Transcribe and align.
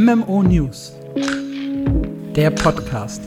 MMO 0.00 0.44
News. 0.44 0.92
Der 2.36 2.50
Podcast. 2.50 3.22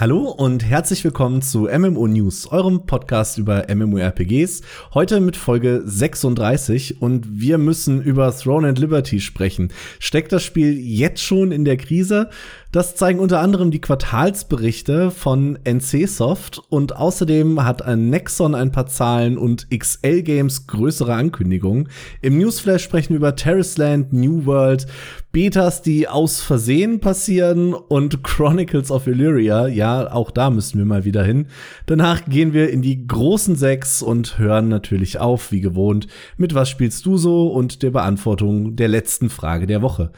Hallo 0.00 0.30
und 0.30 0.64
herzlich 0.64 1.02
willkommen 1.02 1.42
zu 1.42 1.62
MMO 1.62 2.06
News, 2.06 2.46
eurem 2.46 2.86
Podcast 2.86 3.36
über 3.36 3.66
MMORPGs. 3.68 4.62
Heute 4.94 5.18
mit 5.20 5.36
Folge 5.36 5.82
36 5.84 7.02
und 7.02 7.40
wir 7.40 7.58
müssen 7.58 8.00
über 8.00 8.34
Throne 8.34 8.68
and 8.68 8.78
Liberty 8.78 9.18
sprechen. 9.18 9.72
Steckt 9.98 10.30
das 10.30 10.44
Spiel 10.44 10.78
jetzt 10.78 11.22
schon 11.22 11.50
in 11.50 11.64
der 11.64 11.78
Krise? 11.78 12.30
Das 12.72 12.94
zeigen 12.94 13.18
unter 13.18 13.40
anderem 13.40 13.72
die 13.72 13.80
Quartalsberichte 13.80 15.10
von 15.10 15.58
NCSoft 15.64 16.62
und 16.68 16.94
außerdem 16.94 17.64
hat 17.64 17.82
ein 17.82 18.10
Nexon 18.10 18.54
ein 18.54 18.70
paar 18.70 18.86
Zahlen 18.86 19.38
und 19.38 19.66
XL 19.76 20.22
Games 20.22 20.68
größere 20.68 21.12
Ankündigungen. 21.12 21.88
Im 22.22 22.38
Newsflash 22.38 22.84
sprechen 22.84 23.10
wir 23.10 23.16
über 23.16 23.34
Terraceland, 23.34 24.12
New 24.12 24.46
World, 24.46 24.86
Betas, 25.32 25.82
die 25.82 26.06
aus 26.06 26.42
Versehen 26.42 27.00
passieren 27.00 27.74
und 27.74 28.22
Chronicles 28.22 28.92
of 28.92 29.08
Illyria. 29.08 29.66
Ja, 29.66 30.12
auch 30.12 30.30
da 30.30 30.50
müssen 30.50 30.78
wir 30.78 30.84
mal 30.84 31.04
wieder 31.04 31.24
hin. 31.24 31.48
Danach 31.86 32.24
gehen 32.26 32.52
wir 32.52 32.70
in 32.70 32.82
die 32.82 33.04
großen 33.04 33.56
sechs 33.56 34.00
und 34.00 34.38
hören 34.38 34.68
natürlich 34.68 35.18
auf, 35.18 35.50
wie 35.50 35.60
gewohnt, 35.60 36.06
mit 36.36 36.54
was 36.54 36.68
spielst 36.68 37.04
du 37.04 37.16
so 37.16 37.48
und 37.48 37.82
der 37.82 37.90
Beantwortung 37.90 38.76
der 38.76 38.86
letzten 38.86 39.28
Frage 39.28 39.66
der 39.66 39.82
Woche. 39.82 40.12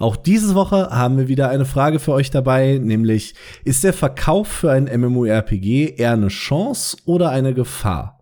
Auch 0.00 0.16
diese 0.16 0.54
Woche 0.54 0.88
haben 0.88 1.18
wir 1.18 1.28
wieder 1.28 1.50
eine 1.50 1.66
Frage 1.66 1.98
für 1.98 2.12
euch 2.12 2.30
dabei, 2.30 2.80
nämlich 2.82 3.34
ist 3.66 3.84
der 3.84 3.92
Verkauf 3.92 4.48
für 4.48 4.72
ein 4.72 4.84
MMORPG 4.84 5.94
eher 5.98 6.12
eine 6.12 6.28
Chance 6.28 6.96
oder 7.04 7.28
eine 7.28 7.52
Gefahr? 7.52 8.18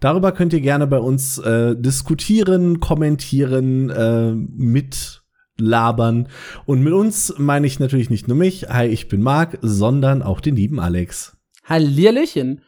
Darüber 0.00 0.32
könnt 0.32 0.54
ihr 0.54 0.62
gerne 0.62 0.86
bei 0.86 0.98
uns 0.98 1.36
äh, 1.36 1.76
diskutieren, 1.76 2.80
kommentieren, 2.80 3.90
äh, 3.90 4.32
mitlabern. 4.32 6.28
Und 6.64 6.82
mit 6.82 6.94
uns 6.94 7.34
meine 7.36 7.66
ich 7.66 7.78
natürlich 7.78 8.08
nicht 8.08 8.26
nur 8.26 8.36
mich, 8.38 8.70
hi, 8.70 8.86
ich 8.86 9.08
bin 9.08 9.20
Marc, 9.20 9.58
sondern 9.60 10.22
auch 10.22 10.40
den 10.40 10.56
lieben 10.56 10.80
Alex. 10.80 11.36
Hallierlöchen. 11.64 12.62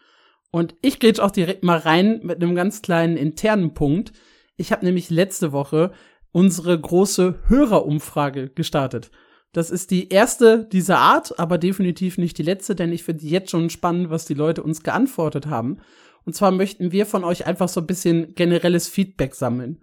Und 0.51 0.75
ich 0.83 1.01
gehe 1.01 1.09
jetzt 1.09 1.21
auch 1.21 1.31
direkt 1.31 1.65
mal 1.65 1.79
rein 1.79 2.21
mit 2.25 2.43
einem 2.43 2.55
ganz 2.55 2.83
kleinen 2.83 3.17
internen 3.17 3.73
Punkt. 3.73 4.13
Ich 4.59 4.71
habe 4.71 4.85
nämlich 4.85 5.09
letzte 5.09 5.53
Woche 5.53 5.93
unsere 6.33 6.79
große 6.79 7.41
Hörerumfrage 7.47 8.51
gestartet. 8.51 9.11
Das 9.53 9.71
ist 9.71 9.91
die 9.91 10.11
erste 10.11 10.65
dieser 10.65 10.99
Art, 10.99 11.39
aber 11.39 11.59
definitiv 11.59 12.19
nicht 12.19 12.39
die 12.39 12.45
letzte, 12.45 12.77
denn 12.77 12.93
ich 12.93 13.03
finde 13.03 13.27
jetzt 13.27 13.51
schon 13.51 13.69
spannend, 13.69 14.11
was 14.11 14.25
die 14.25 14.35
Leute 14.35 14.63
uns 14.63 14.83
geantwortet 14.83 15.47
haben. 15.47 15.79
Und 16.25 16.35
zwar 16.35 16.53
möchten 16.53 16.93
wir 16.93 17.07
von 17.07 17.25
euch 17.25 17.47
einfach 17.47 17.69
so 17.69 17.81
ein 17.81 17.87
bisschen 17.87 18.35
generelles 18.35 18.87
Feedback 18.87 19.35
sammeln. 19.35 19.83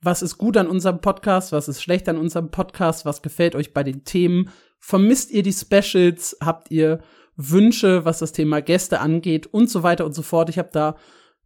Was 0.00 0.22
ist 0.22 0.38
gut 0.38 0.56
an 0.56 0.68
unserem 0.68 1.00
Podcast? 1.00 1.50
Was 1.50 1.68
ist 1.68 1.82
schlecht 1.82 2.08
an 2.08 2.18
unserem 2.18 2.52
Podcast? 2.52 3.04
Was 3.04 3.22
gefällt 3.22 3.56
euch 3.56 3.74
bei 3.74 3.82
den 3.82 4.04
Themen? 4.04 4.50
Vermisst 4.78 5.32
ihr 5.32 5.42
die 5.42 5.52
Specials? 5.52 6.36
Habt 6.40 6.70
ihr 6.70 7.00
Wünsche, 7.36 8.04
was 8.04 8.20
das 8.20 8.30
Thema 8.30 8.62
Gäste 8.62 9.00
angeht 9.00 9.46
und 9.46 9.68
so 9.68 9.82
weiter 9.82 10.06
und 10.06 10.14
so 10.14 10.22
fort? 10.22 10.50
Ich 10.50 10.58
habe 10.58 10.70
da 10.72 10.96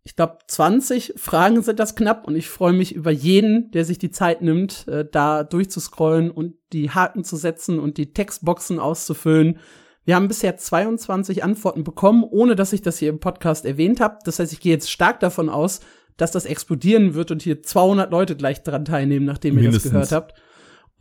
ich 0.05 0.17
glaube, 0.17 0.39
20 0.49 1.15
Fragen 1.17 1.63
sind 1.63 1.79
das 1.79 1.95
knapp 1.95 2.27
und 2.27 2.35
ich 2.35 2.49
freue 2.49 2.73
mich 2.73 2.95
über 2.95 3.13
jeden, 3.13 3.71
der 3.71 3.85
sich 3.85 3.99
die 3.99 4.11
Zeit 4.11 4.43
nimmt, 4.43 4.89
äh, 4.89 5.07
da 5.11 5.45
durchzuscrollen 5.45 6.31
und 6.31 6.55
die 6.73 6.91
Haken 6.91 7.23
zu 7.23 7.37
setzen 7.37 7.79
und 7.79 7.99
die 7.99 8.13
Textboxen 8.13 8.81
auszufüllen. 8.81 9.59
Wir 10.05 10.17
haben 10.17 10.27
bisher 10.27 10.57
22 10.57 11.45
Antworten 11.45 11.85
bekommen, 11.85 12.25
ohne 12.25 12.57
dass 12.57 12.73
ich 12.73 12.83
das 12.83 12.99
hier 12.99 13.11
im 13.11 13.21
Podcast 13.21 13.65
erwähnt 13.65 14.01
habe. 14.01 14.19
Das 14.25 14.41
heißt, 14.41 14.53
ich 14.53 14.61
gehe 14.61 14.73
jetzt 14.73 14.91
stark 14.91 15.21
davon 15.21 15.49
aus, 15.49 15.81
dass 16.17 16.33
das 16.33 16.47
explodieren 16.47 17.15
wird 17.15 17.31
und 17.31 17.43
hier 17.43 17.63
200 17.63 18.11
Leute 18.11 18.35
gleich 18.35 18.63
dran 18.65 18.85
teilnehmen, 18.85 19.25
nachdem 19.25 19.57
ihr 19.57 19.63
Mindestens. 19.63 19.93
das 19.93 20.09
gehört 20.09 20.13
habt. 20.13 20.35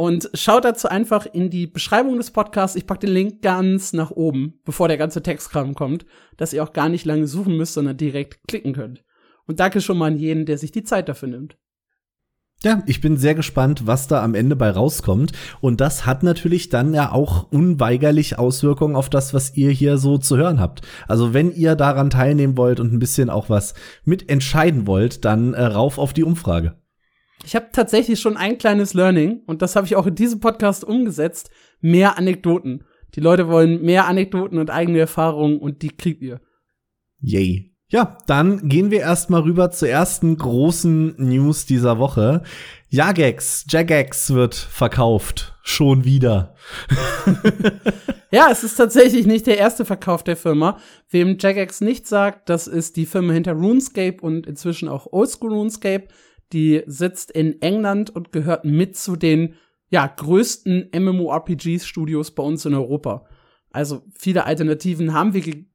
Und 0.02 0.32
schaut 0.34 0.66
dazu 0.66 0.88
einfach 0.88 1.28
in 1.32 1.52
die 1.52 1.68
Beschreibung 1.68 2.18
des 2.18 2.32
Podcasts. 2.32 2.76
Ich 2.76 2.88
packe 2.88 3.06
den 3.06 3.14
Link 3.14 3.44
ganz 3.44 3.94
nach 3.94 4.10
oben, 4.10 4.60
bevor 4.66 4.88
der 4.88 4.98
ganze 4.98 5.22
Textkram 5.22 5.76
kommt, 5.76 6.08
dass 6.38 6.54
ihr 6.54 6.64
auch 6.64 6.74
gar 6.74 6.90
nicht 6.90 7.06
lange 7.06 7.28
suchen 7.28 7.56
müsst, 7.56 7.76
sondern 7.76 7.98
direkt 7.98 8.48
klicken 8.48 8.74
könnt. 8.74 9.04
Und 9.46 9.60
danke 9.60 9.80
schon 9.80 10.00
mal 10.00 10.08
an 10.08 10.18
jeden, 10.18 10.48
der 10.48 10.58
sich 10.58 10.72
die 10.72 10.84
Zeit 10.84 11.08
dafür 11.08 11.30
nimmt. 11.30 11.56
Ja, 12.64 12.82
ich 12.88 13.00
bin 13.00 13.18
sehr 13.18 13.36
gespannt, 13.36 13.86
was 13.86 14.08
da 14.08 14.24
am 14.24 14.34
Ende 14.34 14.56
bei 14.56 14.72
rauskommt. 14.72 15.34
Und 15.60 15.82
das 15.82 16.08
hat 16.08 16.24
natürlich 16.24 16.70
dann 16.70 16.96
ja 16.96 17.12
auch 17.12 17.52
unweigerlich 17.52 18.40
Auswirkungen 18.40 18.96
auf 18.96 19.08
das, 19.08 19.36
was 19.36 19.56
ihr 19.56 19.70
hier 19.70 20.00
so 20.00 20.18
zu 20.18 20.36
hören 20.36 20.60
habt. 20.60 20.82
Also 21.08 21.36
wenn 21.36 21.54
ihr 21.54 21.76
daran 21.76 22.10
teilnehmen 22.10 22.58
wollt 22.58 22.80
und 22.80 22.92
ein 22.92 22.98
bisschen 22.98 23.30
auch 23.30 23.52
was 23.52 23.76
mitentscheiden 24.04 24.88
wollt, 24.88 25.26
dann 25.26 25.54
äh, 25.54 25.62
rauf 25.62 26.00
auf 26.00 26.12
die 26.12 26.24
Umfrage. 26.24 26.81
Ich 27.44 27.56
habe 27.56 27.70
tatsächlich 27.72 28.20
schon 28.20 28.38
ein 28.38 28.58
kleines 28.58 28.94
Learning 28.94 29.42
und 29.46 29.62
das 29.62 29.76
habe 29.76 29.88
ich 29.88 29.96
auch 29.96 30.08
in 30.08 30.16
diesem 30.16 30.40
Podcast 30.40 30.84
umgesetzt. 30.84 31.50
Mehr 31.80 32.18
Anekdoten. 32.18 32.84
Die 33.16 33.20
Leute 33.20 33.48
wollen 33.48 33.82
mehr 33.82 34.08
Anekdoten 34.08 34.58
und 34.58 34.70
eigene 34.70 35.00
Erfahrungen 35.00 35.60
und 35.60 35.82
die 35.82 35.90
kriegt 35.90 36.22
ihr. 36.22 36.40
Yay. 37.20 37.72
Ja, 37.90 38.18
dann 38.26 38.70
gehen 38.70 38.90
wir 38.90 39.02
erstmal 39.02 39.42
rüber 39.42 39.70
zur 39.70 39.90
ersten 39.90 40.38
großen 40.38 41.16
News 41.18 41.66
dieser 41.66 42.00
Woche. 42.00 42.42
Jagex, 42.88 43.66
Jagex 43.70 44.34
wird 44.34 44.56
verkauft. 44.56 45.58
Schon 45.62 46.06
wieder. 46.06 46.56
ja, 48.32 48.48
es 48.50 48.64
ist 48.64 48.76
tatsächlich 48.76 49.26
nicht 49.26 49.46
der 49.46 49.58
erste 49.58 49.84
Verkauf 49.84 50.24
der 50.24 50.38
Firma. 50.38 50.78
Wem 51.10 51.38
Jagex 51.38 51.82
nicht 51.82 52.08
sagt, 52.08 52.48
das 52.48 52.68
ist 52.68 52.96
die 52.96 53.06
Firma 53.06 53.34
hinter 53.34 53.54
RuneScape 53.54 54.22
und 54.22 54.48
inzwischen 54.48 54.88
auch 54.88 55.08
Oldschool 55.12 55.54
RuneScape. 55.54 56.08
Die 56.54 56.84
sitzt 56.86 57.32
in 57.32 57.62
England 57.62 58.10
und 58.10 58.32
gehört 58.32 58.66
mit 58.66 58.96
zu 58.96 59.16
den 59.16 59.56
ja, 59.90 60.08
größten 60.08 60.90
MMORPG-Studios 60.94 62.32
bei 62.32 62.44
uns 62.44 62.66
in 62.66 62.74
Europa. 62.74 63.26
Also 63.72 64.04
viele 64.18 64.46
Alternativen 64.46 65.14
haben 65.14 65.34
wir 65.34 65.66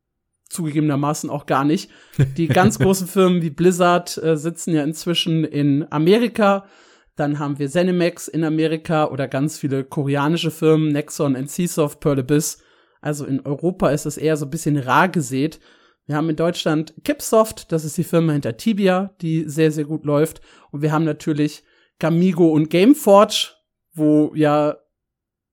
zugegebenermaßen 0.49 1.29
auch 1.31 1.47
gar 1.47 1.65
nicht. 1.65 1.91
Die 2.37 2.47
ganz 2.49 2.79
großen 2.79 3.07
Firmen 3.07 3.43
wie 3.43 3.51
Blizzard 3.51 4.17
äh, 4.19 4.37
sitzen 4.37 4.75
ja 4.75 4.83
inzwischen 4.85 5.45
in 5.45 5.87
Amerika. 5.91 6.67
Dann 7.15 7.39
haben 7.39 7.59
wir 7.59 7.71
Zenimax 7.71 8.29
in 8.29 8.45
Amerika 8.45 9.07
oder 9.07 9.29
ganz 9.29 9.59
viele 9.59 9.85
koreanische 9.85 10.51
Firmen, 10.51 10.93
Nexon, 10.93 11.35
NCSoft, 11.35 12.01
Pearl 12.01 12.21
Abyss. 12.21 12.63
Also 13.01 13.25
in 13.25 13.41
Europa 13.41 13.91
ist 13.91 14.07
es 14.07 14.17
eher 14.17 14.37
so 14.37 14.47
ein 14.47 14.51
bisschen 14.51 14.77
rar 14.77 15.09
gesät. 15.09 15.61
Wir 16.06 16.15
haben 16.15 16.31
in 16.31 16.37
Deutschland 16.37 16.94
Kipsoft, 17.05 17.72
das 17.72 17.84
ist 17.84 17.97
die 17.97 18.05
Firma 18.05 18.33
hinter 18.33 18.56
Tibia, 18.56 19.15
die 19.21 19.49
sehr, 19.49 19.72
sehr 19.72 19.84
gut 19.84 20.05
läuft. 20.05 20.41
Und 20.71 20.81
wir 20.81 20.93
haben 20.93 21.05
natürlich 21.05 21.65
Gamigo 21.99 22.49
und 22.49 22.71
Gameforge, 22.71 23.55
wo 23.93 24.33
ja 24.37 24.77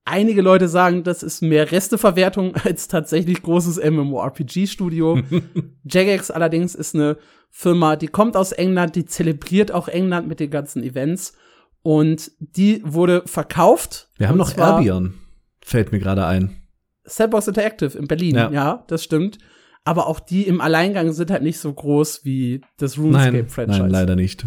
einige 0.05 0.43
Leute 0.43 0.67
sagen, 0.67 1.03
das 1.03 1.23
ist 1.23 1.41
mehr 1.41 1.71
Resteverwertung 1.71 2.55
als 2.63 2.87
tatsächlich 2.87 3.41
großes 3.41 3.77
MMORPG-Studio. 3.83 5.21
Jagex 5.85 6.29
allerdings 6.29 6.75
ist 6.75 6.93
eine 6.93 7.17
Firma, 7.49 7.95
die 7.95 8.07
kommt 8.07 8.37
aus 8.37 8.51
England, 8.51 8.95
die 8.95 9.05
zelebriert 9.05 9.71
auch 9.71 9.87
England 9.87 10.27
mit 10.27 10.39
den 10.39 10.51
ganzen 10.51 10.83
Events. 10.83 11.33
Und 11.81 12.31
die 12.39 12.81
wurde 12.85 13.23
verkauft. 13.25 14.09
Wir 14.17 14.29
haben 14.29 14.37
noch 14.37 14.55
Albion, 14.55 15.15
fällt 15.61 15.91
mir 15.91 15.99
gerade 15.99 16.25
ein. 16.25 16.61
Sandbox 17.05 17.47
Interactive 17.47 17.97
in 17.97 18.07
Berlin, 18.07 18.35
ja. 18.35 18.51
ja, 18.51 18.83
das 18.87 19.03
stimmt 19.03 19.39
aber 19.83 20.07
auch 20.07 20.19
die 20.19 20.47
im 20.47 20.61
Alleingang 20.61 21.11
sind 21.11 21.31
halt 21.31 21.43
nicht 21.43 21.59
so 21.59 21.73
groß 21.73 22.23
wie 22.23 22.61
das 22.77 22.97
RuneScape-Franchise. 22.97 23.79
Nein, 23.79 23.81
nein, 23.81 23.91
leider 23.91 24.15
nicht. 24.15 24.45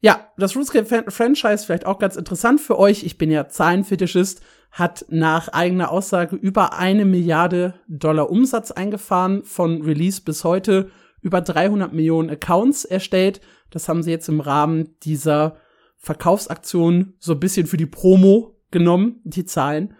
Ja, 0.00 0.28
das 0.36 0.54
RuneScape-Franchise 0.54 1.64
vielleicht 1.64 1.86
auch 1.86 1.98
ganz 1.98 2.16
interessant 2.16 2.60
für 2.60 2.78
euch. 2.78 3.04
Ich 3.04 3.16
bin 3.16 3.30
ja 3.30 3.48
Zahlenfetischist, 3.48 4.42
hat 4.70 5.06
nach 5.08 5.48
eigener 5.48 5.90
Aussage 5.90 6.36
über 6.36 6.76
eine 6.76 7.04
Milliarde 7.04 7.74
Dollar 7.88 8.28
Umsatz 8.28 8.70
eingefahren, 8.70 9.44
von 9.44 9.82
Release 9.82 10.20
bis 10.20 10.44
heute 10.44 10.90
über 11.22 11.40
300 11.40 11.92
Millionen 11.92 12.28
Accounts 12.28 12.84
erstellt. 12.84 13.40
Das 13.70 13.88
haben 13.88 14.02
sie 14.02 14.10
jetzt 14.10 14.28
im 14.28 14.40
Rahmen 14.40 14.96
dieser 15.04 15.56
Verkaufsaktion 15.96 17.14
so 17.18 17.32
ein 17.32 17.40
bisschen 17.40 17.66
für 17.66 17.78
die 17.78 17.86
Promo 17.86 18.60
genommen, 18.70 19.20
die 19.24 19.46
Zahlen. 19.46 19.94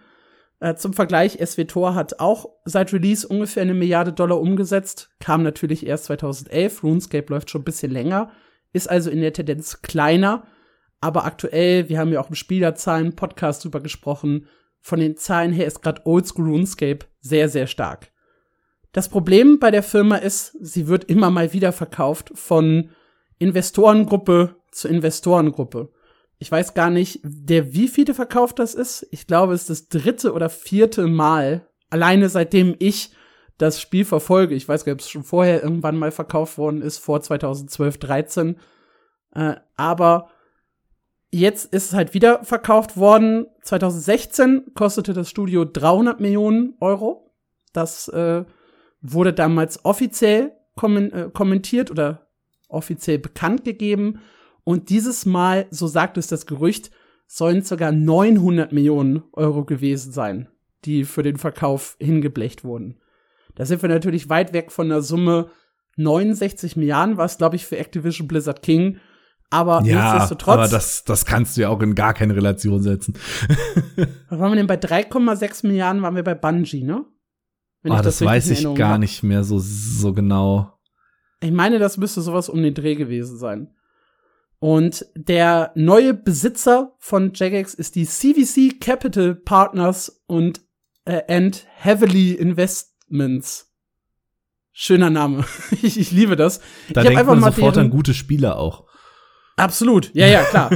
Äh, 0.65 0.77
zum 0.77 0.93
Vergleich, 0.93 1.37
SWTOR 1.45 1.93
hat 1.93 2.19
auch 2.19 2.49
seit 2.65 2.91
Release 2.91 3.27
ungefähr 3.27 3.61
eine 3.61 3.75
Milliarde 3.75 4.11
Dollar 4.11 4.41
umgesetzt, 4.41 5.11
kam 5.19 5.43
natürlich 5.43 5.85
erst 5.85 6.05
2011, 6.05 6.81
RuneScape 6.81 7.31
läuft 7.31 7.51
schon 7.51 7.61
ein 7.61 7.65
bisschen 7.65 7.91
länger, 7.91 8.31
ist 8.73 8.89
also 8.89 9.11
in 9.11 9.21
der 9.21 9.31
Tendenz 9.31 9.83
kleiner, 9.83 10.47
aber 11.01 11.23
aktuell, 11.25 11.87
wir 11.87 11.99
haben 11.99 12.11
ja 12.11 12.19
auch 12.19 12.29
im 12.29 12.35
Spielerzahlen 12.35 13.15
Podcast 13.15 13.63
drüber 13.63 13.79
gesprochen, 13.79 14.47
von 14.81 14.99
den 14.99 15.17
Zahlen 15.17 15.53
her 15.53 15.67
ist 15.67 15.83
gerade 15.83 16.01
Oldschool 16.03 16.49
RuneScape 16.49 17.05
sehr, 17.21 17.47
sehr 17.47 17.67
stark. 17.67 18.11
Das 18.91 19.07
Problem 19.07 19.59
bei 19.59 19.69
der 19.69 19.83
Firma 19.83 20.15
ist, 20.15 20.57
sie 20.59 20.87
wird 20.87 21.03
immer 21.03 21.29
mal 21.29 21.53
wieder 21.53 21.73
verkauft 21.73 22.31
von 22.33 22.89
Investorengruppe 23.37 24.55
zu 24.71 24.87
Investorengruppe 24.87 25.91
ich 26.37 26.51
weiß 26.51 26.73
gar 26.73 26.89
nicht, 26.89 27.21
der 27.23 27.73
wie 27.73 27.87
viele 27.87 28.13
verkauft 28.13 28.59
das 28.59 28.73
ist. 28.73 29.07
Ich 29.11 29.27
glaube, 29.27 29.53
es 29.53 29.69
ist 29.69 29.69
das 29.69 30.01
dritte 30.01 30.33
oder 30.33 30.49
vierte 30.49 31.07
Mal, 31.07 31.67
alleine 31.89 32.29
seitdem 32.29 32.75
ich 32.79 33.11
das 33.57 33.79
Spiel 33.79 34.03
verfolge. 34.03 34.55
Ich 34.55 34.67
weiß 34.67 34.83
gar 34.83 34.93
nicht, 34.93 35.01
ob 35.01 35.05
es 35.05 35.09
schon 35.09 35.23
vorher 35.23 35.63
irgendwann 35.63 35.97
mal 35.97 36.11
verkauft 36.11 36.57
worden 36.57 36.81
ist, 36.81 36.97
vor 36.97 37.21
2012, 37.21 37.97
13. 37.99 38.57
Äh, 39.33 39.55
aber 39.77 40.29
jetzt 41.31 41.73
ist 41.73 41.85
es 41.85 41.93
halt 41.93 42.13
wieder 42.13 42.43
verkauft 42.43 42.97
worden. 42.97 43.47
2016 43.63 44.73
kostete 44.73 45.13
das 45.13 45.29
Studio 45.29 45.63
300 45.63 46.19
Millionen 46.19 46.75
Euro. 46.81 47.31
Das 47.71 48.07
äh, 48.09 48.43
wurde 49.01 49.33
damals 49.33 49.85
offiziell 49.85 50.51
kommen, 50.75 51.11
äh, 51.11 51.29
kommentiert 51.31 51.91
oder 51.91 52.27
offiziell 52.67 53.19
bekannt 53.19 53.63
gegeben. 53.63 54.19
Und 54.65 54.89
dieses 54.89 55.25
Mal, 55.25 55.67
so 55.69 55.87
sagt 55.87 56.17
es 56.17 56.27
das 56.27 56.45
Gerücht, 56.45 56.91
sollen 57.27 57.61
sogar 57.61 57.91
900 57.91 58.73
Millionen 58.73 59.23
Euro 59.31 59.63
gewesen 59.63 60.11
sein, 60.11 60.49
die 60.83 61.05
für 61.05 61.23
den 61.23 61.37
Verkauf 61.37 61.95
hingeblecht 61.99 62.63
wurden. 62.63 62.99
Da 63.55 63.65
sind 63.65 63.81
wir 63.81 63.89
natürlich 63.89 64.27
weit 64.27 64.53
weg 64.53 64.71
von 64.71 64.89
der 64.89 65.01
Summe 65.01 65.49
69 65.97 66.75
Milliarden, 66.75 67.17
was 67.17 67.37
glaube 67.37 67.55
ich 67.55 67.65
für 67.65 67.77
Activision 67.77 68.27
Blizzard 68.27 68.61
King. 68.61 68.99
Aber 69.51 69.83
ja, 69.83 70.13
nichtsdestotrotz. 70.13 70.53
Aber 70.53 70.67
das, 70.67 71.03
das 71.03 71.25
kannst 71.25 71.55
du 71.55 71.61
ja 71.61 71.69
auch 71.69 71.81
in 71.81 71.93
gar 71.93 72.15
keine 72.15 72.35
Relation 72.35 72.81
setzen. 72.81 73.13
was 74.29 74.39
waren 74.39 74.51
wir 74.51 74.55
denn 74.55 74.67
bei 74.67 74.79
3,6 74.79 75.67
Milliarden 75.67 76.01
waren 76.01 76.15
wir 76.15 76.23
bei 76.23 76.33
Bungie, 76.35 76.83
ne? 76.83 77.05
Wenn 77.83 77.91
ah, 77.91 78.01
das, 78.01 78.17
das 78.17 78.27
weiß 78.27 78.49
ich 78.49 78.63
gar 78.73 78.93
hab. 78.93 78.99
nicht 78.99 79.21
mehr 79.21 79.43
so, 79.43 79.59
so 79.59 80.11
genau. 80.11 80.73
Ich 81.39 81.51
meine, 81.51 81.77
das 81.77 81.97
müsste 81.97 82.21
sowas 82.21 82.49
um 82.49 82.63
den 82.63 82.73
Dreh 82.73 82.95
gewesen 82.95 83.37
sein. 83.37 83.75
Und 84.65 85.05
der 85.13 85.73
neue 85.75 86.15
Besitzer 86.15 86.95
von 86.97 87.33
Jagex 87.35 87.75
ist 87.75 87.93
die 87.93 88.07
CVC 88.07 88.81
Capital 88.81 89.35
Partners 89.35 90.23
und 90.25 90.61
äh, 91.05 91.21
and 91.31 91.67
Heavily 91.75 92.31
Investments. 92.31 93.71
Schöner 94.71 95.11
Name. 95.11 95.45
ich, 95.83 95.99
ich 95.99 96.09
liebe 96.09 96.35
das. 96.35 96.61
Da 96.89 97.01
ich 97.01 97.05
denkt 97.09 97.19
einfach 97.19 97.33
man 97.33 97.41
mal 97.41 97.53
sofort 97.53 97.77
an 97.77 97.91
gute 97.91 98.15
Spieler 98.15 98.57
auch. 98.57 98.85
Absolut, 99.55 100.09
ja, 100.15 100.25
ja, 100.25 100.41
klar. 100.41 100.71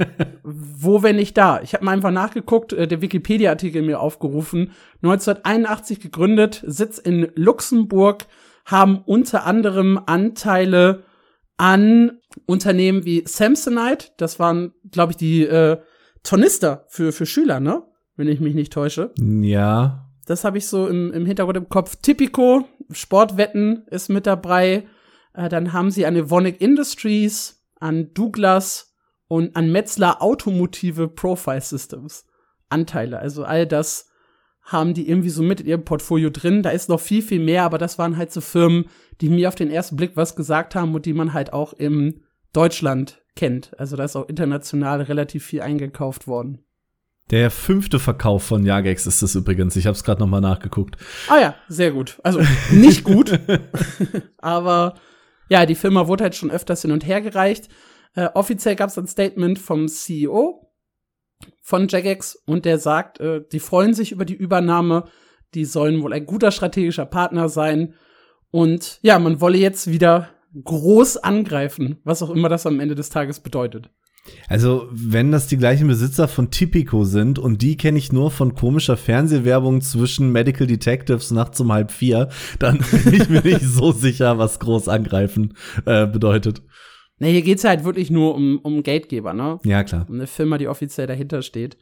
Wo, 0.42 1.02
wenn 1.02 1.16
nicht 1.16 1.36
da? 1.36 1.60
Ich 1.60 1.74
habe 1.74 1.84
mal 1.84 1.92
einfach 1.92 2.12
nachgeguckt, 2.12 2.72
äh, 2.72 2.88
der 2.88 3.02
Wikipedia-Artikel 3.02 3.82
mir 3.82 4.00
aufgerufen. 4.00 4.72
1981 5.02 6.00
gegründet, 6.00 6.64
Sitz 6.66 6.96
in 6.96 7.30
Luxemburg, 7.34 8.24
haben 8.64 9.02
unter 9.04 9.44
anderem 9.44 10.00
Anteile 10.06 11.04
an 11.56 12.18
Unternehmen 12.46 13.04
wie 13.04 13.24
Samsonite, 13.26 14.10
das 14.16 14.38
waren, 14.38 14.72
glaube 14.90 15.12
ich, 15.12 15.16
die 15.16 15.44
äh, 15.44 15.78
Tornister 16.22 16.84
für, 16.88 17.12
für 17.12 17.26
Schüler, 17.26 17.60
ne? 17.60 17.82
Wenn 18.16 18.28
ich 18.28 18.40
mich 18.40 18.54
nicht 18.54 18.72
täusche. 18.72 19.12
Ja. 19.18 20.08
Das 20.26 20.44
habe 20.44 20.58
ich 20.58 20.66
so 20.68 20.86
im, 20.86 21.12
im 21.12 21.26
Hintergrund 21.26 21.56
im 21.56 21.68
Kopf. 21.68 21.96
Tipico, 21.96 22.66
Sportwetten 22.90 23.86
ist 23.90 24.08
mit 24.08 24.26
dabei. 24.26 24.86
Äh, 25.34 25.48
dann 25.48 25.72
haben 25.72 25.90
sie 25.90 26.06
an 26.06 26.16
Evonik 26.16 26.60
Industries, 26.60 27.62
an 27.80 28.14
Douglas 28.14 28.94
und 29.28 29.56
an 29.56 29.70
Metzler 29.70 30.22
Automotive 30.22 31.08
Profile 31.08 31.60
Systems 31.60 32.26
Anteile. 32.68 33.18
Also 33.18 33.44
all 33.44 33.66
das 33.66 34.08
haben 34.64 34.94
die 34.94 35.08
irgendwie 35.08 35.30
so 35.30 35.42
mit 35.42 35.60
in 35.60 35.66
ihrem 35.66 35.84
Portfolio 35.84 36.30
drin. 36.30 36.62
Da 36.62 36.70
ist 36.70 36.88
noch 36.88 37.00
viel, 37.00 37.22
viel 37.22 37.40
mehr, 37.40 37.64
aber 37.64 37.78
das 37.78 37.98
waren 37.98 38.16
halt 38.16 38.32
so 38.32 38.40
Firmen, 38.40 38.86
die 39.20 39.28
mir 39.28 39.48
auf 39.48 39.54
den 39.54 39.70
ersten 39.70 39.96
Blick 39.96 40.12
was 40.16 40.36
gesagt 40.36 40.74
haben 40.74 40.94
und 40.94 41.06
die 41.06 41.12
man 41.12 41.34
halt 41.34 41.52
auch 41.52 41.74
im 41.74 42.22
Deutschland 42.52 43.22
kennt. 43.36 43.78
Also 43.78 43.96
da 43.96 44.04
ist 44.04 44.16
auch 44.16 44.28
international 44.28 45.02
relativ 45.02 45.44
viel 45.44 45.60
eingekauft 45.60 46.26
worden. 46.26 46.64
Der 47.30 47.50
fünfte 47.50 47.98
Verkauf 47.98 48.42
von 48.42 48.64
Jagex 48.64 49.06
ist 49.06 49.22
es 49.22 49.34
übrigens. 49.34 49.76
Ich 49.76 49.86
habe 49.86 49.94
es 49.94 50.04
gerade 50.04 50.20
noch 50.20 50.28
mal 50.28 50.40
nachgeguckt. 50.40 50.96
Ah 51.28 51.40
ja, 51.40 51.54
sehr 51.68 51.90
gut. 51.90 52.18
Also 52.22 52.40
nicht 52.70 53.04
gut, 53.04 53.38
aber 54.38 54.94
ja, 55.48 55.64
die 55.66 55.74
Firma 55.74 56.06
wurde 56.06 56.24
halt 56.24 56.34
schon 56.34 56.50
öfters 56.50 56.82
hin 56.82 56.92
und 56.92 57.06
her 57.06 57.20
gereicht. 57.20 57.68
Äh, 58.14 58.28
offiziell 58.34 58.76
gab 58.76 58.90
es 58.90 58.98
ein 58.98 59.06
Statement 59.06 59.58
vom 59.58 59.88
CEO 59.88 60.63
von 61.66 61.88
Jagex 61.88 62.36
und 62.44 62.66
der 62.66 62.78
sagt, 62.78 63.20
äh, 63.20 63.40
die 63.50 63.58
freuen 63.58 63.94
sich 63.94 64.12
über 64.12 64.26
die 64.26 64.34
Übernahme. 64.34 65.04
Die 65.54 65.64
sollen 65.64 66.02
wohl 66.02 66.12
ein 66.12 66.26
guter 66.26 66.50
strategischer 66.50 67.06
Partner 67.06 67.48
sein. 67.48 67.94
Und 68.50 68.98
ja, 69.00 69.18
man 69.18 69.40
wolle 69.40 69.56
jetzt 69.56 69.90
wieder 69.90 70.28
groß 70.62 71.16
angreifen, 71.16 72.00
was 72.04 72.22
auch 72.22 72.28
immer 72.28 72.50
das 72.50 72.66
am 72.66 72.80
Ende 72.80 72.94
des 72.94 73.08
Tages 73.08 73.40
bedeutet. 73.40 73.88
Also, 74.48 74.88
wenn 74.90 75.32
das 75.32 75.46
die 75.46 75.56
gleichen 75.56 75.88
Besitzer 75.88 76.28
von 76.28 76.50
Tipico 76.50 77.04
sind 77.04 77.38
und 77.38 77.62
die 77.62 77.78
kenne 77.78 77.98
ich 77.98 78.12
nur 78.12 78.30
von 78.30 78.54
komischer 78.54 78.98
Fernsehwerbung 78.98 79.80
zwischen 79.80 80.32
Medical 80.32 80.66
Detectives 80.66 81.30
nachts 81.30 81.60
um 81.60 81.72
halb 81.72 81.90
vier, 81.90 82.28
dann 82.58 82.78
bin 83.04 83.14
ich 83.14 83.28
mir 83.30 83.42
nicht 83.42 83.62
so 83.62 83.90
sicher, 83.90 84.38
was 84.38 84.60
groß 84.60 84.88
angreifen 84.88 85.54
äh, 85.86 86.06
bedeutet. 86.06 86.62
Ne, 87.18 87.28
hier 87.28 87.42
geht's 87.42 87.64
halt 87.64 87.84
wirklich 87.84 88.10
nur 88.10 88.34
um, 88.34 88.58
um 88.58 88.82
Geldgeber, 88.82 89.34
ne? 89.34 89.58
Ja, 89.64 89.84
klar. 89.84 90.06
Um 90.08 90.16
eine 90.16 90.26
Firma, 90.26 90.58
die 90.58 90.68
offiziell 90.68 91.06
dahinter 91.06 91.42
steht. 91.42 91.76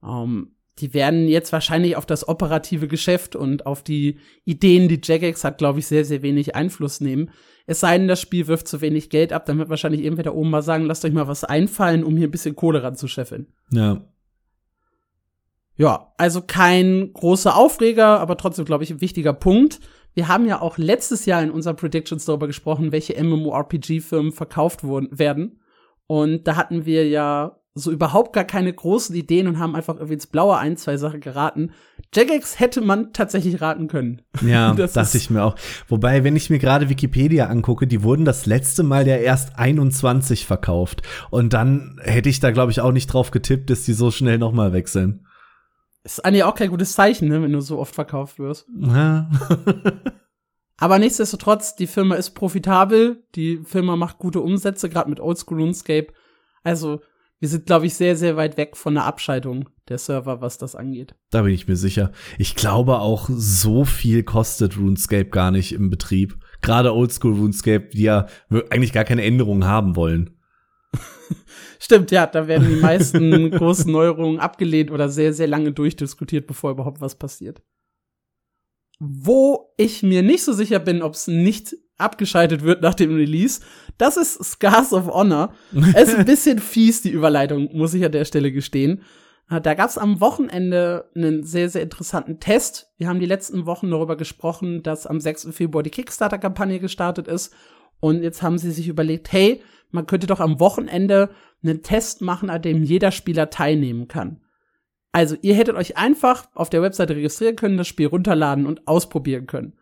Um, 0.00 0.54
die 0.78 0.94
werden 0.94 1.28
jetzt 1.28 1.52
wahrscheinlich 1.52 1.96
auf 1.96 2.06
das 2.06 2.26
operative 2.26 2.88
Geschäft 2.88 3.36
und 3.36 3.66
auf 3.66 3.82
die 3.82 4.18
Ideen, 4.44 4.88
die 4.88 5.00
Jagex 5.02 5.44
hat, 5.44 5.58
glaube 5.58 5.80
ich, 5.80 5.86
sehr, 5.86 6.04
sehr 6.04 6.22
wenig 6.22 6.54
Einfluss 6.54 7.00
nehmen. 7.00 7.30
Es 7.66 7.80
sei 7.80 7.98
denn, 7.98 8.08
das 8.08 8.20
Spiel 8.20 8.46
wirft 8.46 8.66
zu 8.68 8.80
wenig 8.80 9.10
Geld 9.10 9.32
ab, 9.32 9.46
dann 9.46 9.58
wird 9.58 9.68
wahrscheinlich 9.68 10.02
irgendwer 10.02 10.24
da 10.24 10.32
oben 10.32 10.50
mal 10.50 10.62
sagen, 10.62 10.84
lasst 10.84 11.04
euch 11.04 11.12
mal 11.12 11.28
was 11.28 11.44
einfallen, 11.44 12.04
um 12.04 12.16
hier 12.16 12.28
ein 12.28 12.32
bisschen 12.32 12.56
Kohle 12.56 12.82
ranzuscheffeln. 12.82 13.52
Ja. 13.70 14.08
Ja, 15.76 16.12
also 16.18 16.42
kein 16.42 17.12
großer 17.12 17.56
Aufreger, 17.56 18.20
aber 18.20 18.36
trotzdem, 18.36 18.64
glaube 18.64 18.84
ich, 18.84 18.90
ein 18.90 19.00
wichtiger 19.00 19.32
Punkt. 19.32 19.80
Wir 20.14 20.28
haben 20.28 20.46
ja 20.46 20.60
auch 20.60 20.78
letztes 20.78 21.26
Jahr 21.26 21.42
in 21.42 21.50
unseren 21.50 21.76
Predictions 21.76 22.24
darüber 22.24 22.46
gesprochen, 22.46 22.92
welche 22.92 23.22
MMORPG-Firmen 23.22 24.32
verkauft 24.32 24.84
wurden, 24.84 25.08
werden. 25.16 25.60
Und 26.06 26.46
da 26.46 26.56
hatten 26.56 26.84
wir 26.84 27.08
ja 27.08 27.56
so 27.74 27.90
überhaupt 27.90 28.34
gar 28.34 28.44
keine 28.44 28.72
großen 28.72 29.14
Ideen 29.16 29.46
und 29.46 29.58
haben 29.58 29.74
einfach 29.74 29.94
irgendwie 29.94 30.14
ins 30.14 30.26
Blaue 30.26 30.58
ein, 30.58 30.76
zwei 30.76 30.98
Sachen 30.98 31.20
geraten. 31.20 31.70
Jagex 32.14 32.60
hätte 32.60 32.82
man 32.82 33.14
tatsächlich 33.14 33.60
raten 33.62 33.88
können. 33.88 34.22
Ja, 34.46 34.74
das 34.74 34.92
dachte 34.92 35.16
ich 35.16 35.30
mir 35.30 35.42
auch. 35.42 35.54
Wobei, 35.88 36.24
wenn 36.24 36.36
ich 36.36 36.50
mir 36.50 36.58
gerade 36.58 36.88
Wikipedia 36.88 37.46
angucke, 37.46 37.86
die 37.86 38.02
wurden 38.02 38.24
das 38.24 38.44
letzte 38.44 38.82
Mal 38.82 39.06
ja 39.06 39.16
erst 39.16 39.58
21 39.58 40.44
verkauft. 40.44 41.02
Und 41.30 41.54
dann 41.54 41.98
hätte 42.02 42.28
ich 42.28 42.40
da, 42.40 42.50
glaube 42.50 42.72
ich, 42.72 42.80
auch 42.80 42.92
nicht 42.92 43.06
drauf 43.06 43.30
getippt, 43.30 43.70
dass 43.70 43.84
die 43.84 43.94
so 43.94 44.10
schnell 44.10 44.38
noch 44.38 44.52
mal 44.52 44.72
wechseln. 44.72 45.26
Ist 46.04 46.24
eigentlich 46.24 46.44
auch 46.44 46.54
kein 46.54 46.70
gutes 46.70 46.94
Zeichen, 46.94 47.28
ne, 47.28 47.42
wenn 47.42 47.52
du 47.52 47.60
so 47.60 47.78
oft 47.78 47.94
verkauft 47.94 48.38
wirst. 48.38 48.66
Ja. 48.76 49.30
Aber 50.78 50.98
nichtsdestotrotz, 50.98 51.76
die 51.76 51.86
Firma 51.86 52.16
ist 52.16 52.30
profitabel, 52.30 53.22
die 53.36 53.58
Firma 53.58 53.94
macht 53.94 54.18
gute 54.18 54.40
Umsätze, 54.40 54.88
gerade 54.88 55.08
mit 55.08 55.20
Oldschool 55.20 55.60
RuneScape. 55.60 56.08
Also, 56.64 57.00
wir 57.38 57.48
sind, 57.48 57.66
glaube 57.66 57.86
ich, 57.86 57.94
sehr, 57.94 58.16
sehr 58.16 58.36
weit 58.36 58.56
weg 58.56 58.76
von 58.76 58.94
der 58.94 59.04
Abschaltung 59.04 59.68
der 59.88 59.98
Server, 59.98 60.40
was 60.40 60.58
das 60.58 60.74
angeht. 60.74 61.14
Da 61.30 61.42
bin 61.42 61.52
ich 61.52 61.68
mir 61.68 61.76
sicher. 61.76 62.10
Ich 62.36 62.56
glaube 62.56 62.98
auch, 62.98 63.28
so 63.30 63.84
viel 63.84 64.24
kostet 64.24 64.76
RuneScape 64.76 65.26
gar 65.26 65.52
nicht 65.52 65.72
im 65.72 65.88
Betrieb. 65.88 66.36
Gerade 66.62 66.94
Oldschool 66.94 67.34
RuneScape, 67.34 67.90
die 67.92 68.02
ja 68.02 68.26
eigentlich 68.70 68.92
gar 68.92 69.04
keine 69.04 69.22
Änderungen 69.22 69.64
haben 69.64 69.94
wollen. 69.94 70.36
Stimmt, 71.78 72.10
ja, 72.10 72.26
da 72.26 72.46
werden 72.46 72.68
die 72.68 72.80
meisten 72.80 73.50
großen 73.50 73.90
Neuerungen 73.90 74.38
abgelehnt 74.38 74.90
oder 74.90 75.08
sehr, 75.08 75.32
sehr 75.32 75.46
lange 75.46 75.72
durchdiskutiert, 75.72 76.46
bevor 76.46 76.72
überhaupt 76.72 77.00
was 77.00 77.16
passiert. 77.16 77.62
Wo 78.98 79.72
ich 79.76 80.02
mir 80.02 80.22
nicht 80.22 80.44
so 80.44 80.52
sicher 80.52 80.78
bin, 80.78 81.02
ob 81.02 81.14
es 81.14 81.26
nicht 81.26 81.76
abgeschaltet 81.98 82.62
wird 82.62 82.82
nach 82.82 82.94
dem 82.94 83.14
Release, 83.14 83.60
das 83.98 84.16
ist 84.16 84.42
Scars 84.44 84.92
of 84.92 85.06
Honor. 85.06 85.54
es 85.94 86.08
ist 86.08 86.18
ein 86.18 86.24
bisschen 86.24 86.58
fies, 86.58 87.02
die 87.02 87.10
Überleitung, 87.10 87.68
muss 87.72 87.94
ich 87.94 88.04
an 88.04 88.12
der 88.12 88.24
Stelle 88.24 88.52
gestehen. 88.52 89.02
Äh, 89.50 89.60
da 89.60 89.74
gab 89.74 89.88
es 89.88 89.98
am 89.98 90.20
Wochenende 90.20 91.10
einen 91.14 91.44
sehr, 91.44 91.68
sehr 91.68 91.82
interessanten 91.82 92.40
Test. 92.40 92.92
Wir 92.96 93.08
haben 93.08 93.20
die 93.20 93.26
letzten 93.26 93.66
Wochen 93.66 93.90
darüber 93.90 94.16
gesprochen, 94.16 94.82
dass 94.82 95.06
am 95.06 95.20
6. 95.20 95.48
Februar 95.52 95.82
die 95.82 95.90
Kickstarter-Kampagne 95.90 96.80
gestartet 96.80 97.28
ist. 97.28 97.54
Und 98.02 98.24
jetzt 98.24 98.42
haben 98.42 98.58
sie 98.58 98.72
sich 98.72 98.88
überlegt, 98.88 99.30
hey, 99.30 99.62
man 99.92 100.06
könnte 100.06 100.26
doch 100.26 100.40
am 100.40 100.58
Wochenende 100.58 101.30
einen 101.62 101.84
Test 101.84 102.20
machen, 102.20 102.50
an 102.50 102.60
dem 102.60 102.82
jeder 102.82 103.12
Spieler 103.12 103.48
teilnehmen 103.48 104.08
kann. 104.08 104.40
Also, 105.12 105.36
ihr 105.40 105.54
hättet 105.54 105.76
euch 105.76 105.96
einfach 105.96 106.48
auf 106.54 106.68
der 106.68 106.82
Webseite 106.82 107.14
registrieren 107.14 107.54
können, 107.54 107.76
das 107.76 107.86
Spiel 107.86 108.08
runterladen 108.08 108.66
und 108.66 108.88
ausprobieren 108.88 109.46
können. 109.46 109.74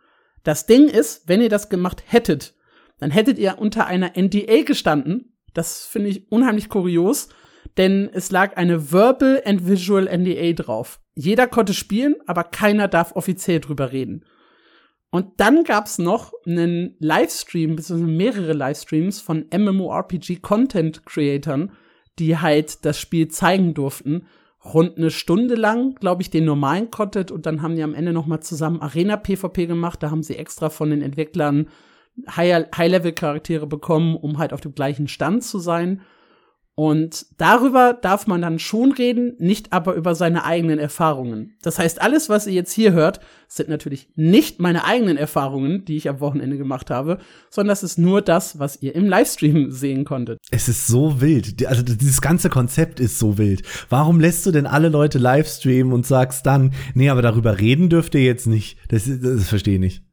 Das 0.43 0.67
Ding 0.67 0.87
ist, 0.87 1.27
wenn 1.27 1.41
ihr 1.41 1.49
das 1.49 1.69
gemacht 1.69 2.03
hättet, 2.05 2.53
dann 2.99 3.09
hättet 3.09 3.39
ihr 3.39 3.57
unter 3.57 3.87
einer 3.87 4.11
NDA 4.15 4.61
gestanden. 4.65 5.35
Das 5.55 5.87
finde 5.87 6.09
ich 6.09 6.31
unheimlich 6.31 6.69
kurios, 6.69 7.29
denn 7.77 8.07
es 8.13 8.29
lag 8.29 8.55
eine 8.55 8.91
Verbal 8.91 9.41
and 9.45 9.67
Visual 9.67 10.05
NDA 10.05 10.53
drauf. 10.53 10.99
Jeder 11.15 11.47
konnte 11.47 11.73
spielen, 11.73 12.17
aber 12.27 12.43
keiner 12.43 12.87
darf 12.87 13.15
offiziell 13.15 13.61
drüber 13.61 13.91
reden. 13.91 14.25
Und 15.11 15.41
dann 15.41 15.65
gab's 15.65 15.97
noch 15.97 16.33
einen 16.45 16.95
Livestream, 16.99 17.75
beziehungsweise 17.75 18.11
mehrere 18.11 18.53
Livestreams 18.53 19.19
von 19.19 19.45
MMORPG 19.53 20.37
Content 20.37 21.05
Creatern, 21.05 21.73
die 22.17 22.37
halt 22.37 22.85
das 22.85 22.97
Spiel 22.97 23.27
zeigen 23.27 23.73
durften. 23.73 24.25
Rund 24.63 24.97
eine 24.97 25.11
Stunde 25.11 25.55
lang, 25.55 25.95
glaube 25.95 26.21
ich, 26.21 26.29
den 26.29 26.45
normalen 26.45 26.91
Content 26.91 27.29
und 27.29 27.45
dann 27.45 27.61
haben 27.61 27.75
die 27.75 27.83
am 27.83 27.93
Ende 27.93 28.13
noch 28.13 28.25
mal 28.25 28.41
zusammen 28.41 28.81
Arena 28.81 29.17
PvP 29.17 29.65
gemacht. 29.65 30.01
Da 30.01 30.11
haben 30.11 30.23
sie 30.23 30.37
extra 30.37 30.69
von 30.69 30.89
den 30.89 31.01
Entwicklern 31.01 31.67
High-Level-Charaktere 32.29 33.67
bekommen, 33.67 34.15
um 34.15 34.37
halt 34.37 34.53
auf 34.53 34.61
dem 34.61 34.75
gleichen 34.75 35.07
Stand 35.07 35.43
zu 35.43 35.59
sein. 35.59 36.01
Und 36.73 37.25
darüber 37.37 37.93
darf 37.93 38.27
man 38.27 38.41
dann 38.41 38.57
schon 38.57 38.93
reden, 38.93 39.35
nicht 39.39 39.73
aber 39.73 39.93
über 39.95 40.15
seine 40.15 40.45
eigenen 40.45 40.79
Erfahrungen. 40.79 41.57
Das 41.61 41.77
heißt, 41.77 42.01
alles, 42.01 42.29
was 42.29 42.47
ihr 42.47 42.53
jetzt 42.53 42.71
hier 42.71 42.93
hört, 42.93 43.19
sind 43.49 43.67
natürlich 43.67 44.07
nicht 44.15 44.61
meine 44.61 44.85
eigenen 44.85 45.17
Erfahrungen, 45.17 45.83
die 45.83 45.97
ich 45.97 46.07
am 46.07 46.21
Wochenende 46.21 46.57
gemacht 46.57 46.89
habe, 46.89 47.17
sondern 47.49 47.71
das 47.71 47.83
ist 47.83 47.97
nur 47.97 48.21
das, 48.21 48.57
was 48.57 48.81
ihr 48.81 48.95
im 48.95 49.09
Livestream 49.09 49.69
sehen 49.69 50.05
konntet. 50.05 50.39
Es 50.49 50.69
ist 50.69 50.87
so 50.87 51.19
wild. 51.19 51.65
Also 51.67 51.83
dieses 51.83 52.21
ganze 52.21 52.49
Konzept 52.49 53.01
ist 53.01 53.19
so 53.19 53.37
wild. 53.37 53.63
Warum 53.89 54.21
lässt 54.21 54.45
du 54.45 54.51
denn 54.51 54.65
alle 54.65 54.87
Leute 54.87 55.19
livestreamen 55.19 55.91
und 55.91 56.05
sagst 56.05 56.45
dann, 56.45 56.73
nee, 56.93 57.09
aber 57.09 57.21
darüber 57.21 57.59
reden 57.59 57.89
dürft 57.89 58.15
ihr 58.15 58.23
jetzt 58.23 58.47
nicht? 58.47 58.77
Das, 58.87 59.09
das 59.21 59.49
verstehe 59.49 59.75
ich 59.75 59.81
nicht. 59.81 60.03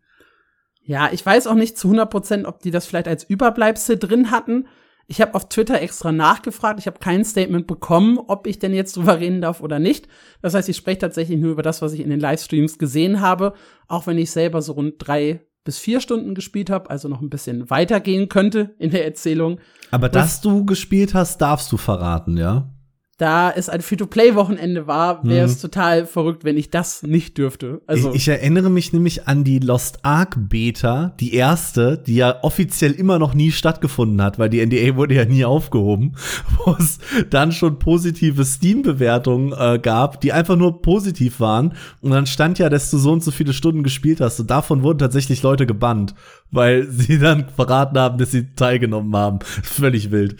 Ja, 0.82 1.10
ich 1.12 1.24
weiß 1.24 1.46
auch 1.46 1.54
nicht 1.54 1.78
zu 1.78 1.86
100 1.88 2.10
Prozent, 2.10 2.46
ob 2.46 2.60
die 2.62 2.72
das 2.72 2.86
vielleicht 2.86 3.08
als 3.08 3.22
Überbleibsel 3.22 3.96
drin 3.96 4.32
hatten 4.32 4.66
ich 5.10 5.22
habe 5.22 5.34
auf 5.34 5.48
Twitter 5.48 5.80
extra 5.80 6.12
nachgefragt. 6.12 6.78
Ich 6.78 6.86
habe 6.86 6.98
kein 6.98 7.24
Statement 7.24 7.66
bekommen, 7.66 8.18
ob 8.18 8.46
ich 8.46 8.58
denn 8.58 8.74
jetzt 8.74 8.94
drüber 8.96 9.18
reden 9.18 9.40
darf 9.40 9.62
oder 9.62 9.78
nicht. 9.78 10.06
Das 10.42 10.52
heißt, 10.52 10.68
ich 10.68 10.76
spreche 10.76 10.98
tatsächlich 10.98 11.40
nur 11.40 11.52
über 11.52 11.62
das, 11.62 11.80
was 11.80 11.94
ich 11.94 12.00
in 12.00 12.10
den 12.10 12.20
Livestreams 12.20 12.78
gesehen 12.78 13.22
habe, 13.22 13.54
auch 13.88 14.06
wenn 14.06 14.18
ich 14.18 14.30
selber 14.30 14.60
so 14.60 14.72
rund 14.72 14.94
drei 14.98 15.40
bis 15.64 15.78
vier 15.78 16.00
Stunden 16.00 16.34
gespielt 16.34 16.68
habe, 16.68 16.90
also 16.90 17.08
noch 17.08 17.22
ein 17.22 17.30
bisschen 17.30 17.70
weitergehen 17.70 18.28
könnte 18.28 18.74
in 18.78 18.90
der 18.90 19.04
Erzählung. 19.06 19.60
Aber 19.90 20.10
dass 20.10 20.42
du 20.42 20.66
gespielt 20.66 21.14
hast, 21.14 21.38
darfst 21.38 21.72
du 21.72 21.78
verraten, 21.78 22.36
ja? 22.36 22.70
Da 23.18 23.50
es 23.50 23.68
ein 23.68 23.82
Free-to-Play-Wochenende 23.82 24.86
war, 24.86 25.24
wäre 25.24 25.44
es 25.44 25.56
mhm. 25.56 25.60
total 25.62 26.06
verrückt, 26.06 26.44
wenn 26.44 26.56
ich 26.56 26.70
das 26.70 27.02
nicht 27.02 27.36
dürfte. 27.36 27.82
Also 27.88 28.10
ich, 28.10 28.16
ich, 28.16 28.28
erinnere 28.28 28.70
mich 28.70 28.92
nämlich 28.92 29.26
an 29.26 29.42
die 29.42 29.58
Lost 29.58 29.98
Ark 30.04 30.36
Beta, 30.38 31.14
die 31.18 31.34
erste, 31.34 31.98
die 31.98 32.14
ja 32.14 32.36
offiziell 32.42 32.92
immer 32.92 33.18
noch 33.18 33.34
nie 33.34 33.50
stattgefunden 33.50 34.22
hat, 34.22 34.38
weil 34.38 34.48
die 34.48 34.64
NDA 34.64 34.94
wurde 34.94 35.14
ja 35.14 35.24
nie 35.24 35.44
aufgehoben, 35.44 36.14
wo 36.64 36.76
es 36.78 37.00
dann 37.28 37.50
schon 37.50 37.80
positive 37.80 38.44
Steam-Bewertungen 38.44 39.52
äh, 39.52 39.80
gab, 39.80 40.20
die 40.20 40.32
einfach 40.32 40.56
nur 40.56 40.80
positiv 40.80 41.40
waren. 41.40 41.74
Und 42.00 42.12
dann 42.12 42.26
stand 42.26 42.60
ja, 42.60 42.68
dass 42.68 42.88
du 42.92 42.98
so 42.98 43.10
und 43.10 43.24
so 43.24 43.32
viele 43.32 43.52
Stunden 43.52 43.82
gespielt 43.82 44.20
hast. 44.20 44.38
Und 44.38 44.48
davon 44.48 44.84
wurden 44.84 44.98
tatsächlich 44.98 45.42
Leute 45.42 45.66
gebannt 45.66 46.14
weil 46.50 46.86
sie 46.90 47.18
dann 47.18 47.48
verraten 47.48 47.98
haben, 47.98 48.18
dass 48.18 48.30
sie 48.30 48.54
teilgenommen 48.54 49.14
haben. 49.16 49.38
Völlig 49.62 50.10
wild. 50.10 50.36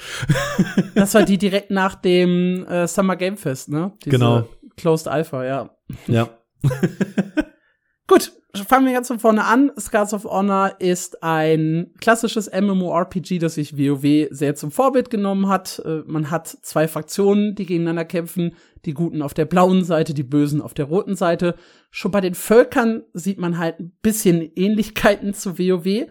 Das 0.94 1.14
war 1.14 1.23
die 1.25 1.38
direkt 1.38 1.70
nach 1.70 1.94
dem 1.94 2.66
äh, 2.68 2.87
Summer 2.87 3.16
Game 3.16 3.37
Fest, 3.37 3.68
ne? 3.68 3.92
Diese 4.04 4.18
genau. 4.18 4.48
Closed 4.76 5.08
Alpha, 5.08 5.44
ja. 5.44 5.70
Ja. 6.06 6.28
Gut, 8.06 8.32
fangen 8.54 8.87
wir 8.87 8.94
ganz 8.94 9.08
von 9.08 9.18
vorne 9.18 9.44
an. 9.44 9.70
Scars 9.78 10.14
of 10.14 10.25
Honor 10.25 10.76
ist 10.78 11.22
ein 11.22 11.92
klassisches 12.00 12.50
MMORPG, 12.50 13.38
das 13.38 13.54
sich 13.54 13.76
WoW 13.76 14.28
sehr 14.30 14.54
zum 14.54 14.70
Vorbild 14.70 15.10
genommen 15.10 15.48
hat. 15.48 15.82
Äh, 15.84 16.02
man 16.06 16.30
hat 16.30 16.48
zwei 16.48 16.88
Fraktionen, 16.88 17.54
die 17.54 17.66
gegeneinander 17.66 18.04
kämpfen. 18.04 18.54
Die 18.84 18.94
Guten 18.94 19.22
auf 19.22 19.34
der 19.34 19.44
blauen 19.44 19.84
Seite, 19.84 20.14
die 20.14 20.22
Bösen 20.22 20.62
auf 20.62 20.72
der 20.72 20.87
roten 20.87 21.16
Seite. 21.16 21.56
Schon 21.90 22.10
bei 22.10 22.20
den 22.20 22.34
Völkern 22.34 23.02
sieht 23.12 23.38
man 23.38 23.58
halt 23.58 23.80
ein 23.80 23.92
bisschen 24.02 24.40
Ähnlichkeiten 24.40 25.34
zu 25.34 25.58
WoW. 25.58 26.06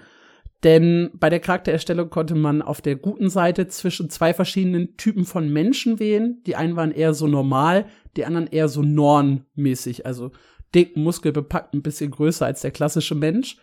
Denn 0.63 1.11
bei 1.13 1.29
der 1.29 1.39
Charaktererstellung 1.39 2.09
konnte 2.09 2.33
man 2.33 2.61
auf 2.61 2.81
der 2.81 2.95
guten 2.95 3.29
Seite 3.29 3.67
zwischen 3.67 4.09
zwei 4.09 4.33
verschiedenen 4.33 4.97
Typen 4.97 5.25
von 5.25 5.51
Menschen 5.51 5.99
wählen. 5.99 6.41
Die 6.47 6.55
einen 6.55 6.75
waren 6.75 6.91
eher 6.91 7.13
so 7.13 7.27
normal, 7.27 7.85
die 8.15 8.25
anderen 8.25 8.47
eher 8.47 8.67
so 8.67 8.81
Norn-mäßig. 8.81 10.05
Also 10.05 10.31
dick, 10.73 10.97
muskelbepackt, 10.97 11.73
ein 11.73 11.83
bisschen 11.83 12.09
größer 12.09 12.45
als 12.45 12.61
der 12.61 12.71
klassische 12.71 13.13
Mensch. 13.13 13.57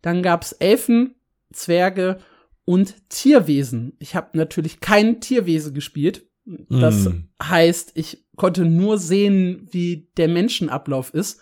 Dann 0.00 0.22
gab's 0.22 0.52
Elfen, 0.52 1.14
Zwerge 1.52 2.18
und 2.64 3.10
Tierwesen. 3.10 3.92
Ich 3.98 4.14
habe 4.14 4.36
natürlich 4.36 4.80
kein 4.80 5.20
Tierwesen 5.20 5.74
gespielt. 5.74 6.26
Das 6.68 7.04
mm. 7.04 7.28
heißt, 7.42 7.92
ich 7.94 8.24
konnte 8.36 8.64
nur 8.64 8.98
sehen, 8.98 9.68
wie 9.70 10.10
der 10.16 10.28
Menschenablauf 10.28 11.12
ist. 11.14 11.40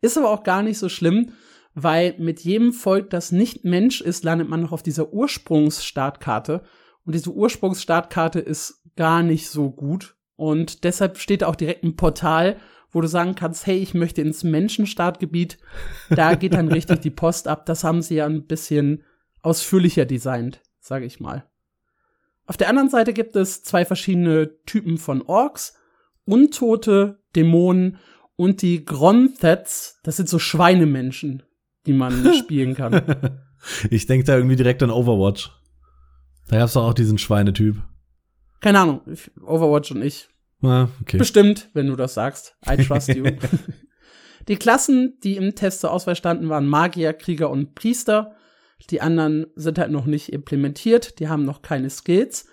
Ist 0.00 0.16
aber 0.16 0.30
auch 0.30 0.42
gar 0.42 0.62
nicht 0.62 0.78
so 0.78 0.88
schlimm, 0.88 1.32
weil 1.74 2.14
mit 2.18 2.40
jedem 2.40 2.72
Volk, 2.72 3.10
das 3.10 3.32
nicht 3.32 3.64
Mensch 3.64 4.00
ist, 4.00 4.24
landet 4.24 4.48
man 4.48 4.60
noch 4.60 4.72
auf 4.72 4.82
dieser 4.82 5.12
Ursprungsstartkarte. 5.12 6.62
Und 7.04 7.14
diese 7.14 7.30
Ursprungsstartkarte 7.30 8.40
ist 8.40 8.82
gar 8.96 9.22
nicht 9.22 9.48
so 9.48 9.70
gut. 9.70 10.16
Und 10.36 10.84
deshalb 10.84 11.18
steht 11.18 11.44
auch 11.44 11.56
direkt 11.56 11.84
ein 11.84 11.96
Portal, 11.96 12.56
wo 12.90 13.00
du 13.00 13.06
sagen 13.06 13.34
kannst, 13.34 13.66
hey, 13.66 13.78
ich 13.78 13.94
möchte 13.94 14.20
ins 14.20 14.42
Menschenstartgebiet. 14.42 15.58
Da 16.08 16.34
geht 16.34 16.54
dann 16.54 16.68
richtig 16.68 17.00
die 17.00 17.10
Post 17.10 17.46
ab. 17.46 17.66
Das 17.66 17.84
haben 17.84 18.02
sie 18.02 18.16
ja 18.16 18.26
ein 18.26 18.46
bisschen 18.46 19.04
ausführlicher 19.42 20.06
designt, 20.06 20.60
sage 20.80 21.04
ich 21.04 21.20
mal. 21.20 21.44
Auf 22.46 22.56
der 22.56 22.68
anderen 22.68 22.90
Seite 22.90 23.12
gibt 23.12 23.36
es 23.36 23.62
zwei 23.62 23.84
verschiedene 23.84 24.58
Typen 24.64 24.98
von 24.98 25.22
Orks. 25.22 25.76
Untote, 26.24 27.20
Dämonen 27.36 27.98
und 28.36 28.62
die 28.62 28.84
Gronthets. 28.84 30.00
Das 30.02 30.16
sind 30.16 30.28
so 30.28 30.38
Schweinemenschen, 30.38 31.42
die 31.86 31.92
man 31.92 32.34
spielen 32.34 32.74
kann. 32.74 33.40
Ich 33.90 34.06
denke 34.06 34.24
da 34.24 34.36
irgendwie 34.36 34.56
direkt 34.56 34.82
an 34.82 34.90
Overwatch. 34.90 35.50
Da 36.48 36.56
gab's 36.56 36.72
doch 36.72 36.84
auch 36.88 36.94
diesen 36.94 37.18
Schweinetyp. 37.18 37.76
Keine 38.62 38.80
Ahnung, 38.80 39.02
Overwatch 39.44 39.90
und 39.90 40.00
ich 40.00 40.30
Ah, 40.62 40.88
okay. 41.00 41.16
Bestimmt, 41.16 41.70
wenn 41.72 41.86
du 41.86 41.96
das 41.96 42.14
sagst. 42.14 42.56
I 42.68 42.76
trust 42.76 43.08
you. 43.08 43.24
die 44.48 44.56
Klassen, 44.56 45.18
die 45.22 45.36
im 45.36 45.54
Test 45.54 45.80
zur 45.80 45.92
Auswahl 45.92 46.16
standen, 46.16 46.48
waren 46.48 46.66
Magier, 46.66 47.12
Krieger 47.12 47.50
und 47.50 47.74
Priester. 47.74 48.36
Die 48.90 49.00
anderen 49.00 49.46
sind 49.56 49.78
halt 49.78 49.90
noch 49.90 50.06
nicht 50.06 50.32
implementiert, 50.32 51.18
die 51.18 51.28
haben 51.28 51.44
noch 51.44 51.62
keine 51.62 51.90
Skills. 51.90 52.46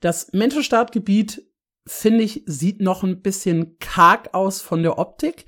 Das 0.00 0.32
Menschenstartgebiet, 0.32 1.44
finde 1.86 2.24
ich, 2.24 2.42
sieht 2.46 2.80
noch 2.80 3.04
ein 3.04 3.22
bisschen 3.22 3.78
karg 3.78 4.34
aus 4.34 4.60
von 4.60 4.82
der 4.82 4.98
Optik, 4.98 5.46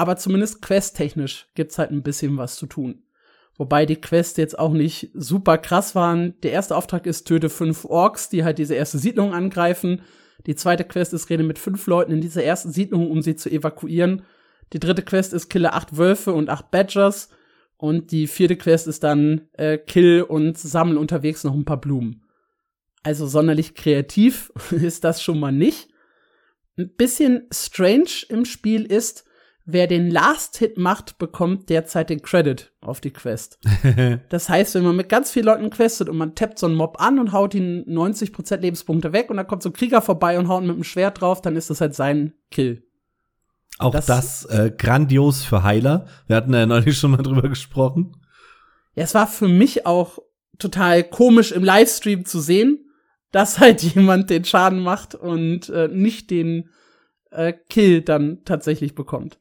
aber 0.00 0.16
zumindest 0.16 0.62
questtechnisch 0.62 1.46
gibt's 1.54 1.76
halt 1.76 1.90
ein 1.90 2.02
bisschen 2.02 2.38
was 2.38 2.56
zu 2.56 2.64
tun. 2.64 3.02
Wobei 3.58 3.84
die 3.84 4.00
Quests 4.00 4.38
jetzt 4.38 4.58
auch 4.58 4.72
nicht 4.72 5.10
super 5.12 5.58
krass 5.58 5.94
waren. 5.94 6.40
Der 6.40 6.52
erste 6.52 6.74
Auftrag 6.74 7.04
ist, 7.04 7.24
töte 7.26 7.50
fünf 7.50 7.84
Orks, 7.84 8.30
die 8.30 8.42
halt 8.42 8.56
diese 8.56 8.74
erste 8.74 8.96
Siedlung 8.96 9.34
angreifen. 9.34 10.00
Die 10.46 10.54
zweite 10.54 10.84
Quest 10.84 11.12
ist, 11.12 11.28
rede 11.28 11.42
mit 11.42 11.58
fünf 11.58 11.86
Leuten 11.86 12.12
in 12.12 12.22
dieser 12.22 12.42
ersten 12.42 12.72
Siedlung, 12.72 13.10
um 13.10 13.20
sie 13.20 13.36
zu 13.36 13.50
evakuieren. 13.50 14.22
Die 14.72 14.80
dritte 14.80 15.02
Quest 15.02 15.34
ist, 15.34 15.50
kille 15.50 15.74
acht 15.74 15.98
Wölfe 15.98 16.32
und 16.32 16.48
acht 16.48 16.70
Badgers. 16.70 17.28
Und 17.76 18.10
die 18.10 18.26
vierte 18.26 18.56
Quest 18.56 18.86
ist 18.86 19.04
dann, 19.04 19.42
äh, 19.52 19.76
kill 19.76 20.22
und 20.22 20.56
sammle 20.56 20.98
unterwegs 20.98 21.44
noch 21.44 21.52
ein 21.52 21.66
paar 21.66 21.82
Blumen. 21.82 22.24
Also 23.02 23.26
sonderlich 23.26 23.74
kreativ 23.74 24.50
ist 24.70 25.04
das 25.04 25.22
schon 25.22 25.38
mal 25.38 25.52
nicht. 25.52 25.90
Ein 26.78 26.88
bisschen 26.96 27.46
strange 27.52 28.24
im 28.30 28.46
Spiel 28.46 28.84
ist, 28.90 29.26
wer 29.72 29.86
den 29.86 30.10
Last 30.10 30.56
Hit 30.58 30.78
macht, 30.78 31.18
bekommt 31.18 31.68
derzeit 31.68 32.10
den 32.10 32.22
Credit 32.22 32.72
auf 32.80 33.00
die 33.00 33.12
Quest. 33.12 33.58
das 34.28 34.48
heißt, 34.48 34.74
wenn 34.74 34.84
man 34.84 34.96
mit 34.96 35.08
ganz 35.08 35.30
vielen 35.30 35.46
Leuten 35.46 35.70
questet 35.70 36.08
und 36.08 36.16
man 36.16 36.34
tappt 36.34 36.58
so 36.58 36.66
einen 36.66 36.76
Mob 36.76 37.00
an 37.00 37.18
und 37.18 37.32
haut 37.32 37.54
ihn 37.54 37.84
90% 37.86 38.58
Lebenspunkte 38.58 39.12
weg 39.12 39.30
und 39.30 39.36
dann 39.36 39.46
kommt 39.46 39.62
so 39.62 39.70
ein 39.70 39.74
Krieger 39.74 40.02
vorbei 40.02 40.38
und 40.38 40.48
haut 40.48 40.62
ihn 40.62 40.68
mit 40.68 40.76
dem 40.76 40.84
Schwert 40.84 41.20
drauf, 41.20 41.42
dann 41.42 41.56
ist 41.56 41.70
das 41.70 41.80
halt 41.80 41.94
sein 41.94 42.34
Kill. 42.50 42.84
Auch 43.78 43.92
das, 43.92 44.06
das 44.06 44.44
äh, 44.44 44.70
grandios 44.76 45.42
für 45.42 45.62
Heiler. 45.62 46.06
Wir 46.26 46.36
hatten 46.36 46.52
ja 46.52 46.66
neulich 46.66 46.98
schon 46.98 47.12
mal 47.12 47.22
drüber 47.22 47.48
gesprochen. 47.48 48.14
Ja, 48.94 49.04
es 49.04 49.14
war 49.14 49.26
für 49.26 49.48
mich 49.48 49.86
auch 49.86 50.18
total 50.58 51.02
komisch 51.02 51.52
im 51.52 51.64
Livestream 51.64 52.26
zu 52.26 52.40
sehen, 52.40 52.90
dass 53.32 53.58
halt 53.58 53.82
jemand 53.94 54.30
den 54.30 54.44
Schaden 54.44 54.80
macht 54.80 55.14
und 55.14 55.70
äh, 55.70 55.88
nicht 55.88 56.30
den 56.30 56.68
äh, 57.30 57.52
Kill 57.68 58.02
dann 58.02 58.44
tatsächlich 58.44 58.94
bekommt. 58.94 59.39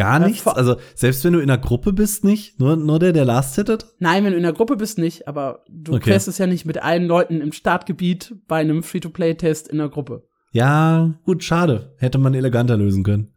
Gar 0.00 0.18
nichts? 0.18 0.46
Also 0.46 0.76
selbst 0.94 1.22
wenn 1.24 1.34
du 1.34 1.40
in 1.40 1.50
einer 1.50 1.60
Gruppe 1.60 1.92
bist, 1.92 2.24
nicht? 2.24 2.58
Nur, 2.58 2.74
nur 2.76 2.98
der, 2.98 3.12
der 3.12 3.26
last 3.26 3.54
hittet? 3.56 3.84
Nein, 3.98 4.24
wenn 4.24 4.32
du 4.32 4.38
in 4.38 4.44
einer 4.46 4.54
Gruppe 4.54 4.76
bist, 4.76 4.96
nicht. 4.96 5.28
Aber 5.28 5.62
du 5.68 5.92
okay. 5.92 6.12
questest 6.12 6.38
ja 6.38 6.46
nicht 6.46 6.64
mit 6.64 6.82
allen 6.82 7.04
Leuten 7.04 7.42
im 7.42 7.52
Startgebiet 7.52 8.34
bei 8.48 8.60
einem 8.60 8.82
Free-to-Play-Test 8.82 9.68
in 9.68 9.78
einer 9.78 9.90
Gruppe. 9.90 10.26
Ja, 10.52 11.12
gut, 11.26 11.44
schade. 11.44 11.94
Hätte 11.98 12.16
man 12.16 12.32
eleganter 12.32 12.78
lösen 12.78 13.04
können. 13.04 13.34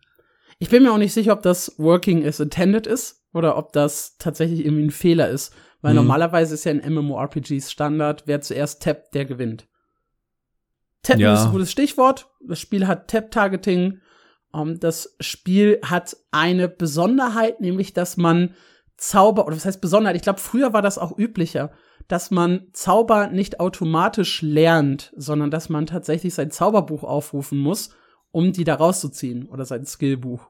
Ich 0.58 0.70
bin 0.70 0.84
mir 0.84 0.94
auch 0.94 0.98
nicht 0.98 1.14
sicher, 1.14 1.34
ob 1.34 1.42
das 1.42 1.76
working 1.78 2.26
as 2.26 2.40
intended 2.40 2.88
ist 2.88 3.26
oder 3.34 3.58
ob 3.58 3.74
das 3.74 4.16
tatsächlich 4.18 4.64
irgendwie 4.64 4.86
ein 4.86 4.92
Fehler 4.92 5.28
ist. 5.28 5.54
Weil 5.82 5.92
mhm. 5.92 5.98
normalerweise 5.98 6.54
ist 6.54 6.64
ja 6.64 6.72
in 6.72 6.94
MMORPGs 6.94 7.74
Standard, 7.74 8.24
wer 8.26 8.40
zuerst 8.40 8.82
tappt, 8.82 9.14
der 9.14 9.26
gewinnt. 9.26 9.68
Tappen 11.02 11.20
ja. 11.20 11.34
ist 11.34 11.42
ein 11.42 11.52
gutes 11.52 11.72
Stichwort. 11.72 12.30
Das 12.48 12.62
Spiel 12.62 12.88
hat 12.88 13.10
Tap-Targeting 13.10 14.00
um, 14.54 14.70
ähm, 14.70 14.80
das 14.80 15.16
Spiel 15.20 15.80
hat 15.84 16.16
eine 16.32 16.70
Besonderheit, 16.70 17.60
nämlich 17.60 17.94
dass 17.94 18.18
man 18.18 18.54
Zauber, 18.96 19.48
oder 19.48 19.56
was 19.56 19.66
heißt 19.66 19.82
Besonderheit? 19.82 20.16
Ich 20.16 20.22
glaube, 20.22 20.40
früher 20.40 20.72
war 20.72 20.82
das 20.82 20.98
auch 20.98 21.18
üblicher, 21.18 21.72
dass 22.08 22.32
man 22.32 22.68
Zauber 22.74 23.28
nicht 23.28 23.60
automatisch 23.60 24.42
lernt, 24.42 25.12
sondern 25.18 25.52
dass 25.52 25.70
man 25.70 25.86
tatsächlich 25.86 26.34
sein 26.34 26.52
Zauberbuch 26.52 27.04
aufrufen 27.04 27.58
muss, 27.58 27.92
um 28.32 28.54
die 28.54 28.64
da 28.64 28.76
rauszuziehen, 28.76 29.48
oder 29.50 29.66
sein 29.66 29.86
Skillbuch. 29.86 30.50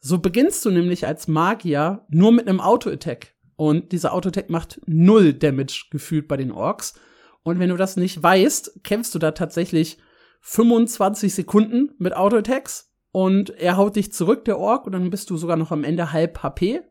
So 0.00 0.18
beginnst 0.18 0.64
du 0.64 0.70
nämlich 0.70 1.06
als 1.06 1.28
Magier 1.28 2.06
nur 2.08 2.32
mit 2.32 2.48
einem 2.48 2.60
Auto-Attack. 2.60 3.34
Und 3.56 3.92
dieser 3.92 4.12
Auto-Attack 4.12 4.50
macht 4.50 4.80
null 4.86 5.32
Damage 5.34 5.86
gefühlt 5.90 6.28
bei 6.28 6.36
den 6.36 6.52
Orks. 6.52 6.94
Und 7.42 7.58
wenn 7.58 7.70
du 7.70 7.76
das 7.76 7.96
nicht 7.96 8.22
weißt, 8.22 8.84
kämpfst 8.84 9.14
du 9.14 9.18
da 9.18 9.32
tatsächlich 9.32 9.98
25 10.42 11.34
Sekunden 11.34 11.90
mit 11.98 12.14
Auto-Attacks 12.14 12.88
und 13.12 13.50
er 13.50 13.76
haut 13.76 13.96
dich 13.96 14.12
zurück, 14.12 14.44
der 14.44 14.58
Ork, 14.58 14.86
und 14.86 14.92
dann 14.92 15.10
bist 15.10 15.30
du 15.30 15.36
sogar 15.36 15.56
noch 15.56 15.72
am 15.72 15.84
Ende 15.84 16.12
halb 16.12 16.42
HP 16.42 16.82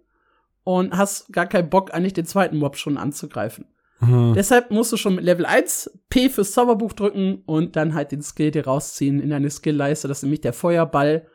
und 0.64 0.98
hast 0.98 1.32
gar 1.32 1.46
keinen 1.46 1.70
Bock, 1.70 1.94
eigentlich 1.94 2.14
den 2.14 2.26
zweiten 2.26 2.58
Mob 2.58 2.76
schon 2.76 2.98
anzugreifen. 2.98 3.66
Mhm. 4.00 4.34
Deshalb 4.36 4.72
musst 4.72 4.92
du 4.92 4.98
schon 4.98 5.16
mit 5.16 5.24
Level 5.24 5.46
1 5.46 6.00
P 6.10 6.30
fürs 6.30 6.52
Zauberbuch 6.52 6.94
drücken 6.94 7.44
und 7.46 7.76
dann 7.76 7.94
halt 7.94 8.12
den 8.12 8.22
Skill 8.22 8.52
dir 8.52 8.66
rausziehen 8.66 9.20
in 9.20 9.30
deine 9.30 9.50
Skillleiste. 9.50 10.08
Das 10.08 10.20
ist 10.20 10.24
nämlich 10.24 10.42
der 10.42 10.54
Feuerball. 10.54 11.28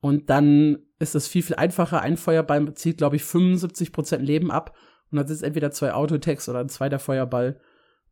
Und 0.00 0.30
dann 0.30 0.78
ist 0.98 1.14
es 1.14 1.28
viel, 1.28 1.42
viel 1.42 1.56
einfacher. 1.56 2.00
Ein 2.00 2.16
Feuerball 2.16 2.74
zieht, 2.74 2.98
glaube 2.98 3.16
ich, 3.16 3.22
75% 3.22 4.18
Leben 4.18 4.50
ab. 4.50 4.74
Und 5.10 5.16
dann 5.16 5.26
sind 5.26 5.36
es 5.36 5.42
entweder 5.42 5.70
zwei 5.70 5.92
Autotext 5.92 6.48
oder 6.48 6.60
ein 6.60 6.68
zweiter 6.68 6.98
Feuerball. 6.98 7.60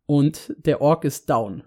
Und 0.07 0.55
der 0.59 0.81
Ork 0.81 1.05
ist 1.05 1.29
down. 1.29 1.65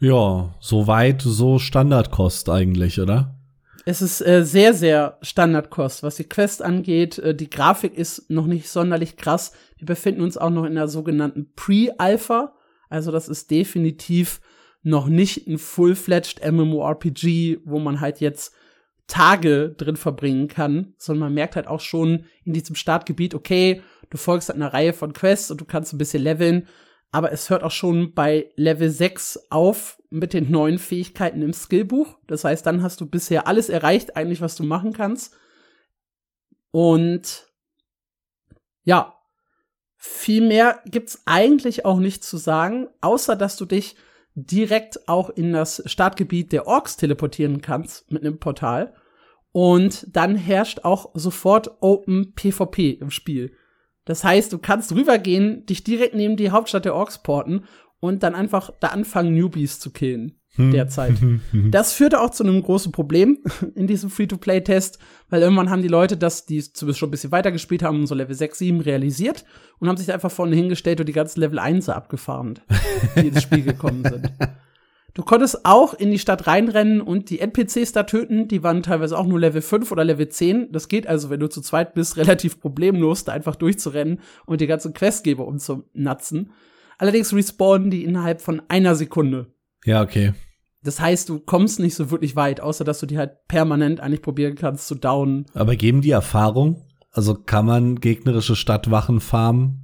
Ja, 0.00 0.54
soweit 0.60 1.20
so 1.20 1.58
Standardkost 1.58 2.48
eigentlich, 2.48 3.00
oder? 3.00 3.36
Es 3.84 4.00
ist 4.00 4.26
äh, 4.26 4.44
sehr, 4.44 4.72
sehr 4.72 5.18
Standardkost, 5.20 6.02
was 6.02 6.16
die 6.16 6.24
Quest 6.24 6.62
angeht. 6.62 7.18
Äh, 7.18 7.34
die 7.34 7.50
Grafik 7.50 7.94
ist 7.94 8.30
noch 8.30 8.46
nicht 8.46 8.68
sonderlich 8.68 9.16
krass. 9.16 9.52
Wir 9.76 9.86
befinden 9.86 10.22
uns 10.22 10.38
auch 10.38 10.48
noch 10.48 10.64
in 10.64 10.74
der 10.74 10.88
sogenannten 10.88 11.52
Pre-Alpha. 11.54 12.54
Also 12.88 13.12
das 13.12 13.28
ist 13.28 13.50
definitiv 13.50 14.40
noch 14.82 15.06
nicht 15.06 15.46
ein 15.46 15.58
full-fledged 15.58 16.40
MMORPG, 16.50 17.58
wo 17.64 17.78
man 17.78 18.00
halt 18.00 18.20
jetzt 18.20 18.54
Tage 19.06 19.74
drin 19.76 19.96
verbringen 19.96 20.48
kann, 20.48 20.94
sondern 20.96 21.26
man 21.26 21.34
merkt 21.34 21.56
halt 21.56 21.66
auch 21.66 21.80
schon 21.80 22.24
in 22.44 22.54
diesem 22.54 22.76
Startgebiet, 22.76 23.34
okay, 23.34 23.82
du 24.08 24.16
folgst 24.16 24.48
halt 24.48 24.56
einer 24.56 24.72
Reihe 24.72 24.92
von 24.94 25.12
Quests 25.12 25.50
und 25.50 25.60
du 25.60 25.64
kannst 25.66 25.92
ein 25.92 25.98
bisschen 25.98 26.22
leveln, 26.22 26.68
aber 27.12 27.32
es 27.32 27.50
hört 27.50 27.64
auch 27.64 27.70
schon 27.70 28.14
bei 28.14 28.52
Level 28.56 28.90
6 28.90 29.50
auf 29.50 30.00
mit 30.10 30.32
den 30.32 30.50
neuen 30.50 30.78
Fähigkeiten 30.78 31.42
im 31.42 31.52
Skillbuch. 31.52 32.18
Das 32.26 32.44
heißt, 32.44 32.64
dann 32.66 32.82
hast 32.82 33.00
du 33.00 33.06
bisher 33.06 33.46
alles 33.46 33.68
erreicht, 33.68 34.16
eigentlich, 34.16 34.40
was 34.40 34.56
du 34.56 34.62
machen 34.62 34.92
kannst. 34.92 35.34
Und 36.70 37.48
ja, 38.84 39.16
viel 39.96 40.46
mehr 40.46 40.80
gibt's 40.86 41.22
eigentlich 41.26 41.84
auch 41.84 41.98
nicht 41.98 42.24
zu 42.24 42.36
sagen, 42.36 42.88
außer 43.00 43.36
dass 43.36 43.56
du 43.56 43.66
dich 43.66 43.96
direkt 44.34 45.08
auch 45.08 45.30
in 45.30 45.52
das 45.52 45.82
Startgebiet 45.86 46.52
der 46.52 46.66
Orks 46.66 46.96
teleportieren 46.96 47.60
kannst 47.60 48.10
mit 48.10 48.22
einem 48.22 48.38
Portal. 48.38 48.94
Und 49.52 50.06
dann 50.16 50.36
herrscht 50.36 50.84
auch 50.84 51.10
sofort 51.14 51.82
Open 51.82 52.34
PvP 52.34 52.92
im 52.92 53.10
Spiel. 53.10 53.56
Das 54.04 54.24
heißt, 54.24 54.52
du 54.52 54.58
kannst 54.58 54.92
rübergehen, 54.92 55.66
dich 55.66 55.84
direkt 55.84 56.14
neben 56.14 56.36
die 56.36 56.50
Hauptstadt 56.50 56.84
der 56.84 56.94
Orks 56.94 57.22
porten 57.22 57.64
und 58.00 58.22
dann 58.22 58.34
einfach 58.34 58.70
da 58.80 58.88
anfangen, 58.88 59.34
Newbies 59.34 59.78
zu 59.78 59.90
killen. 59.90 60.36
Hm. 60.56 60.72
Derzeit. 60.72 61.14
Das 61.70 61.92
führte 61.92 62.20
auch 62.20 62.30
zu 62.30 62.42
einem 62.42 62.60
großen 62.62 62.90
Problem 62.90 63.38
in 63.76 63.86
diesem 63.86 64.10
Free-to-Play-Test, 64.10 64.98
weil 65.28 65.42
irgendwann 65.42 65.70
haben 65.70 65.82
die 65.82 65.88
Leute 65.88 66.16
das, 66.16 66.46
die 66.46 66.60
zumindest 66.60 66.98
schon 66.98 67.08
ein 67.08 67.12
bisschen 67.12 67.30
weiter 67.30 67.52
gespielt 67.52 67.82
haben, 67.82 68.06
so 68.06 68.14
Level 68.14 68.34
6, 68.34 68.58
7 68.58 68.80
realisiert 68.80 69.44
und 69.78 69.88
haben 69.88 69.96
sich 69.96 70.12
einfach 70.12 70.30
vorne 70.30 70.56
hingestellt 70.56 70.98
und 70.98 71.06
die 71.06 71.12
ganzen 71.12 71.40
Level 71.40 71.58
1 71.58 71.88
abgefahren, 71.88 72.58
die 73.16 73.28
ins 73.28 73.42
Spiel 73.42 73.62
gekommen 73.62 74.02
sind. 74.02 74.32
Du 75.14 75.22
konntest 75.22 75.64
auch 75.64 75.94
in 75.94 76.10
die 76.10 76.18
Stadt 76.18 76.46
reinrennen 76.46 77.00
und 77.00 77.30
die 77.30 77.40
NPCs 77.40 77.92
da 77.92 78.04
töten. 78.04 78.48
Die 78.48 78.62
waren 78.62 78.82
teilweise 78.82 79.18
auch 79.18 79.26
nur 79.26 79.40
Level 79.40 79.62
5 79.62 79.90
oder 79.90 80.04
Level 80.04 80.28
10. 80.28 80.72
Das 80.72 80.88
geht 80.88 81.06
also, 81.06 81.30
wenn 81.30 81.40
du 81.40 81.48
zu 81.48 81.60
zweit 81.60 81.94
bist, 81.94 82.16
relativ 82.16 82.60
problemlos, 82.60 83.24
da 83.24 83.32
einfach 83.32 83.56
durchzurennen 83.56 84.20
und 84.46 84.60
die 84.60 84.66
ganzen 84.66 84.94
Questgeber 84.94 85.46
umzunatzen. 85.46 86.52
Allerdings 86.98 87.34
respawnen 87.34 87.90
die 87.90 88.04
innerhalb 88.04 88.40
von 88.40 88.62
einer 88.68 88.94
Sekunde. 88.94 89.46
Ja, 89.84 90.02
okay. 90.02 90.34
Das 90.82 91.00
heißt, 91.00 91.28
du 91.28 91.40
kommst 91.40 91.78
nicht 91.80 91.94
so 91.94 92.10
wirklich 92.10 92.36
weit, 92.36 92.60
außer 92.60 92.84
dass 92.84 93.00
du 93.00 93.06
die 93.06 93.18
halt 93.18 93.46
permanent 93.48 94.00
eigentlich 94.00 94.22
probieren 94.22 94.54
kannst 94.54 94.86
zu 94.86 94.94
downen. 94.94 95.46
Aber 95.54 95.76
geben 95.76 96.00
die 96.00 96.10
Erfahrung? 96.10 96.84
Also 97.10 97.34
kann 97.34 97.66
man 97.66 97.96
gegnerische 97.96 98.56
Stadtwachen 98.56 99.20
farmen? 99.20 99.80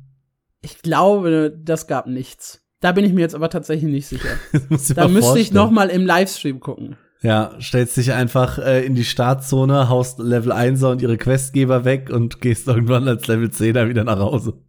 Ich 0.62 0.82
glaube, 0.82 1.56
das 1.62 1.86
gab 1.86 2.06
nichts. 2.06 2.65
Da 2.80 2.92
bin 2.92 3.04
ich 3.04 3.12
mir 3.12 3.22
jetzt 3.22 3.34
aber 3.34 3.48
tatsächlich 3.48 3.90
nicht 3.90 4.06
sicher. 4.06 4.28
da 4.94 5.08
müsste 5.08 5.38
ich 5.38 5.52
noch 5.52 5.70
mal 5.70 5.88
im 5.88 6.04
Livestream 6.04 6.60
gucken. 6.60 6.96
Ja, 7.22 7.56
stellst 7.60 7.96
dich 7.96 8.12
einfach 8.12 8.58
äh, 8.58 8.84
in 8.84 8.94
die 8.94 9.04
Startzone, 9.04 9.88
haust 9.88 10.18
Level 10.18 10.52
1er 10.52 10.92
und 10.92 11.02
ihre 11.02 11.16
Questgeber 11.16 11.84
weg 11.84 12.10
und 12.10 12.40
gehst 12.40 12.68
irgendwann 12.68 13.08
als 13.08 13.26
Level 13.26 13.48
10er 13.48 13.88
wieder 13.88 14.04
nach 14.04 14.18
Hause. 14.18 14.62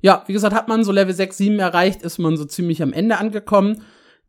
Ja, 0.00 0.22
wie 0.28 0.32
gesagt, 0.32 0.54
hat 0.54 0.68
man 0.68 0.84
so 0.84 0.92
Level 0.92 1.12
6, 1.12 1.36
7 1.36 1.58
erreicht, 1.58 2.02
ist 2.02 2.18
man 2.18 2.36
so 2.36 2.44
ziemlich 2.44 2.82
am 2.82 2.92
Ende 2.92 3.18
angekommen. 3.18 3.82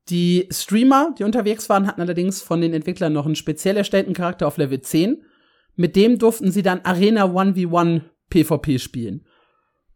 Die 0.09 0.49
Streamer, 0.51 1.13
die 1.19 1.23
unterwegs 1.23 1.69
waren, 1.69 1.85
hatten 1.85 2.01
allerdings 2.01 2.41
von 2.41 2.61
den 2.61 2.73
Entwicklern 2.73 3.13
noch 3.13 3.27
einen 3.27 3.35
speziell 3.35 3.77
erstellten 3.77 4.13
Charakter 4.13 4.47
auf 4.47 4.57
Level 4.57 4.81
10. 4.81 5.23
Mit 5.75 5.95
dem 5.95 6.17
durften 6.17 6.51
sie 6.51 6.63
dann 6.63 6.81
Arena 6.83 7.25
1v1 7.25 8.01
PvP 8.31 8.79
spielen. 8.79 9.25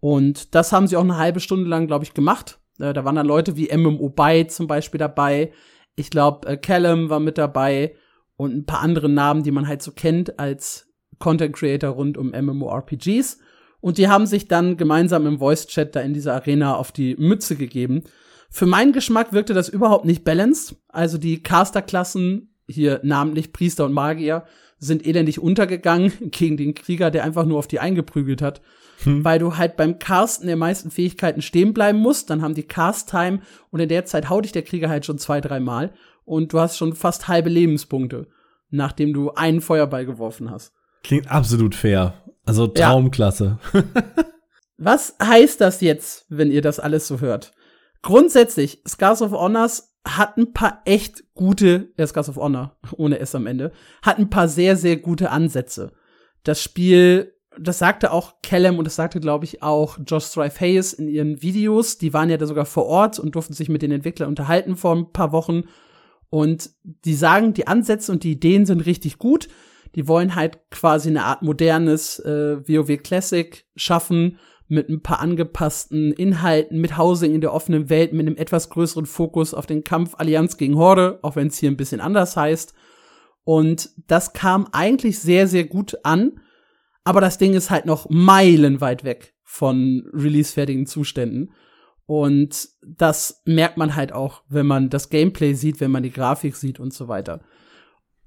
Und 0.03 0.53
das 0.53 0.73
haben 0.73 0.85
sie 0.85 0.97
auch 0.97 1.03
eine 1.03 1.15
halbe 1.15 1.39
Stunde 1.39 1.69
lang, 1.69 1.87
glaube 1.87 2.03
ich, 2.03 2.13
gemacht. 2.13 2.59
Äh, 2.77 2.91
da 2.91 3.05
waren 3.05 3.15
dann 3.15 3.25
Leute 3.25 3.55
wie 3.55 3.73
MMO 3.73 4.09
Byte 4.09 4.51
zum 4.51 4.67
Beispiel 4.67 4.97
dabei. 4.97 5.53
Ich 5.95 6.09
glaube, 6.09 6.45
äh, 6.45 6.57
Callum 6.57 7.09
war 7.09 7.21
mit 7.21 7.37
dabei 7.37 7.95
und 8.35 8.53
ein 8.53 8.65
paar 8.65 8.81
andere 8.81 9.07
Namen, 9.07 9.43
die 9.43 9.51
man 9.51 9.65
halt 9.65 9.81
so 9.81 9.93
kennt 9.93 10.39
als 10.39 10.91
Content 11.19 11.55
Creator 11.55 11.91
rund 11.91 12.17
um 12.17 12.31
MMORPGs. 12.31 13.39
Und 13.79 13.97
die 13.97 14.09
haben 14.09 14.25
sich 14.25 14.49
dann 14.49 14.75
gemeinsam 14.75 15.25
im 15.25 15.39
Voice 15.39 15.67
Chat 15.67 15.95
da 15.95 16.01
in 16.01 16.13
dieser 16.13 16.33
Arena 16.33 16.75
auf 16.75 16.91
die 16.91 17.15
Mütze 17.15 17.55
gegeben. 17.55 18.03
Für 18.49 18.65
meinen 18.65 18.91
Geschmack 18.91 19.31
wirkte 19.31 19.53
das 19.53 19.69
überhaupt 19.69 20.03
nicht 20.03 20.25
balanced. 20.25 20.75
Also 20.89 21.17
die 21.17 21.41
Caster-Klassen, 21.41 22.53
hier 22.67 22.99
namentlich 23.03 23.53
Priester 23.53 23.85
und 23.85 23.93
Magier, 23.93 24.43
sind 24.79 25.07
elendig 25.07 25.39
untergegangen 25.39 26.11
gegen 26.31 26.57
den 26.57 26.73
Krieger, 26.73 27.09
der 27.09 27.23
einfach 27.23 27.45
nur 27.45 27.57
auf 27.57 27.67
die 27.67 27.79
eingeprügelt 27.79 28.41
hat 28.41 28.59
hm. 29.03 29.23
weil 29.23 29.39
du 29.39 29.57
halt 29.57 29.75
beim 29.77 29.99
Casten 29.99 30.47
der 30.47 30.55
meisten 30.55 30.91
Fähigkeiten 30.91 31.41
stehen 31.41 31.73
bleiben 31.73 31.99
musst. 31.99 32.29
Dann 32.29 32.41
haben 32.41 32.53
die 32.53 32.63
Cast-Time 32.63 33.41
und 33.71 33.79
in 33.79 33.89
der 33.89 34.05
Zeit 34.05 34.29
haut 34.29 34.45
dich 34.45 34.51
der 34.51 34.63
Krieger 34.63 34.89
halt 34.89 35.05
schon 35.05 35.17
zwei, 35.17 35.41
dreimal 35.41 35.93
und 36.25 36.53
du 36.53 36.59
hast 36.59 36.77
schon 36.77 36.93
fast 36.93 37.27
halbe 37.27 37.49
Lebenspunkte, 37.49 38.27
nachdem 38.69 39.13
du 39.13 39.31
einen 39.31 39.61
Feuerball 39.61 40.05
geworfen 40.05 40.51
hast. 40.51 40.73
Klingt 41.03 41.29
absolut 41.29 41.75
fair. 41.75 42.13
Also 42.45 42.67
Traumklasse. 42.67 43.57
Ja. 43.73 43.83
Was 44.77 45.15
heißt 45.21 45.61
das 45.61 45.81
jetzt, 45.81 46.25
wenn 46.29 46.51
ihr 46.51 46.61
das 46.61 46.79
alles 46.79 47.07
so 47.07 47.21
hört? 47.21 47.53
Grundsätzlich, 48.01 48.81
Scars 48.87 49.21
of 49.21 49.31
Honors 49.31 49.95
hat 50.05 50.37
ein 50.37 50.51
paar 50.51 50.81
echt 50.83 51.23
gute, 51.35 51.93
äh, 51.95 52.05
Scars 52.05 52.27
of 52.27 52.35
Honor, 52.35 52.77
ohne 52.97 53.19
S 53.19 53.35
am 53.35 53.47
Ende, 53.47 53.71
hat 54.01 54.17
ein 54.17 54.29
paar 54.29 54.49
sehr, 54.49 54.75
sehr 54.75 54.97
gute 54.97 55.29
Ansätze. 55.29 55.93
Das 56.43 56.61
Spiel 56.61 57.33
das 57.59 57.79
sagte 57.79 58.11
auch 58.11 58.35
Callum 58.41 58.77
und 58.77 58.85
das 58.85 58.95
sagte, 58.95 59.19
glaube 59.19 59.45
ich, 59.45 59.61
auch 59.63 59.97
Josh 60.05 60.25
Strife 60.25 60.59
Hayes 60.59 60.93
in 60.93 61.07
ihren 61.07 61.41
Videos. 61.41 61.97
Die 61.97 62.13
waren 62.13 62.29
ja 62.29 62.37
da 62.37 62.45
sogar 62.45 62.65
vor 62.65 62.85
Ort 62.85 63.19
und 63.19 63.35
durften 63.35 63.53
sich 63.53 63.69
mit 63.69 63.81
den 63.81 63.91
Entwicklern 63.91 64.29
unterhalten 64.29 64.75
vor 64.75 64.95
ein 64.95 65.11
paar 65.11 65.31
Wochen. 65.31 65.63
Und 66.29 66.71
die 66.83 67.13
sagen, 67.13 67.53
die 67.53 67.67
Ansätze 67.67 68.11
und 68.11 68.23
die 68.23 68.31
Ideen 68.31 68.65
sind 68.65 68.85
richtig 68.85 69.19
gut. 69.19 69.47
Die 69.95 70.07
wollen 70.07 70.35
halt 70.35 70.59
quasi 70.71 71.09
eine 71.09 71.23
Art 71.25 71.43
modernes 71.43 72.19
äh, 72.19 72.57
WoW 72.67 72.97
Classic 73.03 73.65
schaffen 73.75 74.39
mit 74.67 74.89
ein 74.89 75.03
paar 75.03 75.19
angepassten 75.19 76.11
Inhalten, 76.13 76.81
mit 76.81 76.97
Housing 76.97 77.35
in 77.35 77.41
der 77.41 77.53
offenen 77.53 77.89
Welt, 77.89 78.13
mit 78.13 78.25
einem 78.25 78.37
etwas 78.37 78.69
größeren 78.69 79.05
Fokus 79.05 79.53
auf 79.53 79.67
den 79.67 79.83
Kampf 79.83 80.15
Allianz 80.17 80.57
gegen 80.57 80.77
Horde, 80.77 81.19
auch 81.21 81.35
wenn 81.35 81.47
es 81.47 81.57
hier 81.57 81.69
ein 81.69 81.77
bisschen 81.77 82.01
anders 82.01 82.35
heißt. 82.35 82.73
Und 83.43 83.91
das 84.07 84.33
kam 84.33 84.67
eigentlich 84.71 85.19
sehr, 85.19 85.47
sehr 85.47 85.65
gut 85.65 85.97
an. 86.03 86.39
Aber 87.03 87.21
das 87.21 87.37
Ding 87.37 87.53
ist 87.53 87.69
halt 87.69 87.85
noch 87.85 88.09
meilenweit 88.09 89.03
weg 89.03 89.33
von 89.43 90.09
releasefertigen 90.13 90.85
Zuständen. 90.85 91.51
Und 92.05 92.69
das 92.85 93.41
merkt 93.45 93.77
man 93.77 93.95
halt 93.95 94.11
auch, 94.11 94.43
wenn 94.49 94.65
man 94.65 94.89
das 94.89 95.09
Gameplay 95.09 95.53
sieht, 95.53 95.79
wenn 95.79 95.91
man 95.91 96.03
die 96.03 96.11
Grafik 96.11 96.55
sieht 96.55 96.79
und 96.79 96.93
so 96.93 97.07
weiter. 97.07 97.41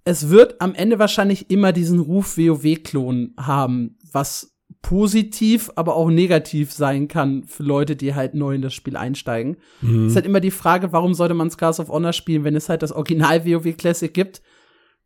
Es 0.04 0.28
wird 0.30 0.60
am 0.60 0.74
Ende 0.74 0.98
wahrscheinlich 0.98 1.50
immer 1.50 1.72
diesen 1.72 1.98
Ruf 1.98 2.38
WoW-Klon 2.38 3.34
haben, 3.38 3.98
was 4.12 4.56
positiv, 4.82 5.70
aber 5.74 5.96
auch 5.96 6.10
negativ 6.10 6.72
sein 6.72 7.08
kann 7.08 7.44
für 7.44 7.64
Leute, 7.64 7.96
die 7.96 8.14
halt 8.14 8.34
neu 8.34 8.54
in 8.54 8.62
das 8.62 8.72
Spiel 8.72 8.96
einsteigen. 8.96 9.56
Mhm. 9.80 10.04
Es 10.04 10.12
ist 10.12 10.16
halt 10.16 10.26
immer 10.26 10.40
die 10.40 10.52
Frage, 10.52 10.92
warum 10.92 11.12
sollte 11.14 11.34
man 11.34 11.50
Scars 11.50 11.80
of 11.80 11.88
Honor 11.88 12.12
spielen, 12.12 12.44
wenn 12.44 12.54
es 12.54 12.68
halt 12.68 12.82
das 12.82 12.92
Original 12.92 13.44
WoW 13.44 13.76
Classic 13.76 14.12
gibt? 14.12 14.42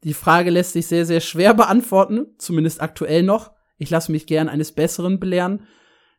Die 0.05 0.15
Frage 0.15 0.51
lässt 0.51 0.75
sich 0.75 0.87
sehr, 0.87 1.07
sehr 1.07 1.21
schwer 1.21 1.55
beantworten, 1.55 2.27
zumindest 2.39 2.83
aktuell 2.83 3.23
noch. 3.23 3.53
Ich 3.81 3.88
lasse 3.88 4.12
mich 4.12 4.27
gern 4.27 4.51
eines 4.51 4.73
Besseren 4.73 5.19
belehren. 5.19 5.66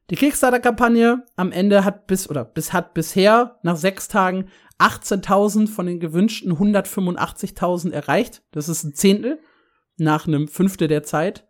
Die 0.10 0.16
Kickstarter-Kampagne 0.16 1.24
am 1.36 1.52
Ende 1.52 1.86
hat 1.86 2.08
bis 2.08 2.28
oder 2.28 2.44
bis 2.44 2.74
hat 2.74 2.96
bisher 2.96 3.60
nach 3.62 3.78
sechs 3.78 4.08
Tagen 4.08 4.48
18.000 4.80 5.68
von 5.68 5.86
den 5.86 6.00
gewünschten 6.00 6.54
185.000 6.54 7.92
erreicht. 7.92 8.42
Das 8.52 8.68
ist 8.68 8.84
ein 8.84 8.96
Zehntel 8.96 9.40
nach 9.98 10.28
einem 10.28 10.48
Fünftel 10.48 10.88
der 10.88 11.04
Zeit. 11.04 11.48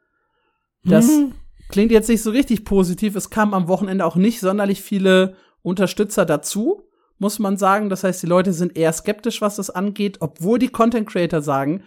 Das 0.83 1.07
mhm. 1.07 1.31
klingt 1.69 1.93
jetzt 1.93 2.09
nicht 2.09 2.21
so 2.21 2.31
richtig 2.31 2.65
positiv. 2.65 3.15
Es 3.15 3.29
kamen 3.29 3.53
am 3.53 3.69
Wochenende 3.69 4.05
auch 4.05 4.17
nicht 4.17 4.41
sonderlich 4.41 4.81
viele 4.81 5.35
Unterstützer 5.61 6.25
dazu, 6.25 6.83
muss 7.19 7.39
man 7.39 7.55
sagen. 7.55 7.89
Das 7.89 8.03
heißt, 8.03 8.21
die 8.21 8.27
Leute 8.27 8.51
sind 8.51 8.77
eher 8.77 8.91
skeptisch, 8.91 9.41
was 9.41 9.55
das 9.55 9.69
angeht, 9.69 10.17
obwohl 10.19 10.59
die 10.59 10.67
Content 10.67 11.07
Creator 11.07 11.41
sagen, 11.41 11.83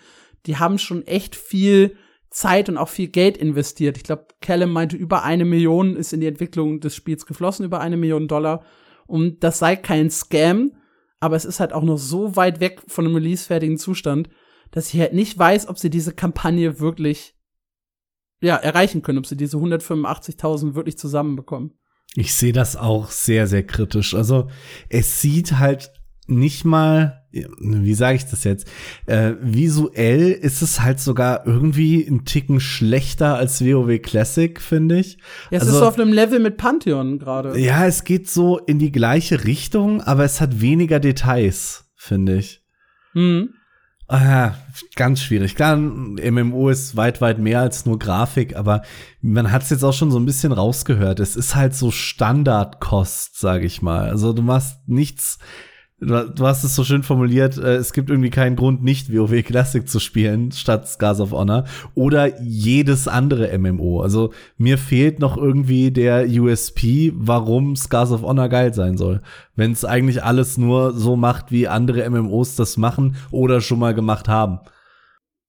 die 0.46 0.56
haben 0.56 0.78
schon 0.78 1.06
echt 1.06 1.36
viel 1.36 1.98
Zeit 2.34 2.68
und 2.68 2.76
auch 2.78 2.88
viel 2.88 3.08
Geld 3.08 3.36
investiert. 3.36 3.96
Ich 3.96 4.02
glaube, 4.02 4.26
Callum 4.40 4.72
meinte, 4.72 4.96
über 4.96 5.22
eine 5.22 5.44
Million 5.44 5.94
ist 5.94 6.12
in 6.12 6.20
die 6.20 6.26
Entwicklung 6.26 6.80
des 6.80 6.96
Spiels 6.96 7.26
geflossen, 7.26 7.64
über 7.64 7.80
eine 7.80 7.96
Million 7.96 8.26
Dollar. 8.26 8.64
Und 9.06 9.44
das 9.44 9.60
sei 9.60 9.76
kein 9.76 10.10
Scam, 10.10 10.72
aber 11.20 11.36
es 11.36 11.44
ist 11.44 11.60
halt 11.60 11.72
auch 11.72 11.84
noch 11.84 11.96
so 11.96 12.34
weit 12.34 12.58
weg 12.58 12.82
von 12.88 13.04
einem 13.04 13.14
releasefertigen 13.14 13.78
Zustand, 13.78 14.28
dass 14.72 14.92
ich 14.92 15.00
halt 15.00 15.12
nicht 15.12 15.38
weiß, 15.38 15.68
ob 15.68 15.78
sie 15.78 15.90
diese 15.90 16.12
Kampagne 16.12 16.80
wirklich 16.80 17.36
ja, 18.40 18.56
erreichen 18.56 19.02
können, 19.02 19.18
ob 19.18 19.26
sie 19.26 19.36
diese 19.36 19.56
185.000 19.56 20.74
wirklich 20.74 20.98
zusammenbekommen. 20.98 21.78
Ich 22.16 22.34
sehe 22.34 22.52
das 22.52 22.76
auch 22.76 23.10
sehr, 23.10 23.46
sehr 23.46 23.64
kritisch. 23.64 24.12
Also 24.12 24.48
es 24.88 25.20
sieht 25.20 25.58
halt 25.58 25.92
nicht 26.26 26.64
mal, 26.64 27.24
wie 27.30 27.94
sage 27.94 28.16
ich 28.16 28.26
das 28.26 28.44
jetzt? 28.44 28.68
Äh, 29.06 29.32
visuell 29.40 30.30
ist 30.30 30.62
es 30.62 30.80
halt 30.80 31.00
sogar 31.00 31.46
irgendwie 31.46 32.06
ein 32.06 32.24
Ticken 32.24 32.60
schlechter 32.60 33.36
als 33.36 33.64
WoW 33.64 34.00
Classic, 34.00 34.60
finde 34.60 34.98
ich. 34.98 35.18
Ja, 35.50 35.58
es 35.58 35.62
also, 35.62 35.72
ist 35.74 35.78
so 35.80 35.86
auf 35.86 35.98
einem 35.98 36.12
Level 36.12 36.38
mit 36.40 36.56
Pantheon 36.56 37.18
gerade. 37.18 37.58
Ja, 37.58 37.86
es 37.86 38.04
geht 38.04 38.28
so 38.28 38.58
in 38.58 38.78
die 38.78 38.92
gleiche 38.92 39.44
Richtung, 39.44 40.00
aber 40.00 40.24
es 40.24 40.40
hat 40.40 40.60
weniger 40.60 41.00
Details, 41.00 41.90
finde 41.96 42.36
ich. 42.36 42.62
Mhm. 43.14 43.50
Ah, 44.06 44.52
ganz 44.96 45.22
schwierig. 45.22 45.54
Klar, 45.54 45.76
MMO 45.76 46.68
ist 46.68 46.94
weit, 46.94 47.22
weit 47.22 47.38
mehr 47.38 47.60
als 47.60 47.86
nur 47.86 47.98
Grafik, 47.98 48.54
aber 48.54 48.82
man 49.22 49.50
hat 49.50 49.62
es 49.62 49.70
jetzt 49.70 49.82
auch 49.82 49.94
schon 49.94 50.10
so 50.10 50.18
ein 50.18 50.26
bisschen 50.26 50.52
rausgehört. 50.52 51.20
Es 51.20 51.36
ist 51.36 51.54
halt 51.54 51.74
so 51.74 51.90
Standardkost, 51.90 53.38
sage 53.40 53.64
ich 53.64 53.80
mal. 53.80 54.10
Also 54.10 54.34
du 54.34 54.42
machst 54.42 54.86
nichts 54.86 55.38
Du, 56.06 56.46
hast 56.46 56.64
es 56.64 56.74
so 56.74 56.84
schön 56.84 57.02
formuliert, 57.02 57.56
äh, 57.56 57.76
es 57.76 57.92
gibt 57.92 58.10
irgendwie 58.10 58.30
keinen 58.30 58.56
Grund, 58.56 58.82
nicht 58.82 59.12
WoW 59.12 59.42
Classic 59.42 59.88
zu 59.88 59.98
spielen, 59.98 60.52
statt 60.52 60.88
Scars 60.88 61.20
of 61.20 61.32
Honor. 61.32 61.64
Oder 61.94 62.40
jedes 62.42 63.08
andere 63.08 63.56
MMO. 63.58 64.00
Also 64.00 64.32
mir 64.58 64.78
fehlt 64.78 65.18
noch 65.18 65.36
irgendwie 65.36 65.90
der 65.90 66.26
USP, 66.28 67.12
warum 67.14 67.76
Scars 67.76 68.12
of 68.12 68.22
Honor 68.22 68.48
geil 68.48 68.74
sein 68.74 68.96
soll. 68.96 69.22
Wenn 69.56 69.72
es 69.72 69.84
eigentlich 69.84 70.22
alles 70.22 70.58
nur 70.58 70.92
so 70.92 71.16
macht, 71.16 71.50
wie 71.50 71.68
andere 71.68 72.08
MMOs 72.08 72.56
das 72.56 72.76
machen 72.76 73.16
oder 73.30 73.60
schon 73.60 73.78
mal 73.78 73.94
gemacht 73.94 74.28
haben. 74.28 74.60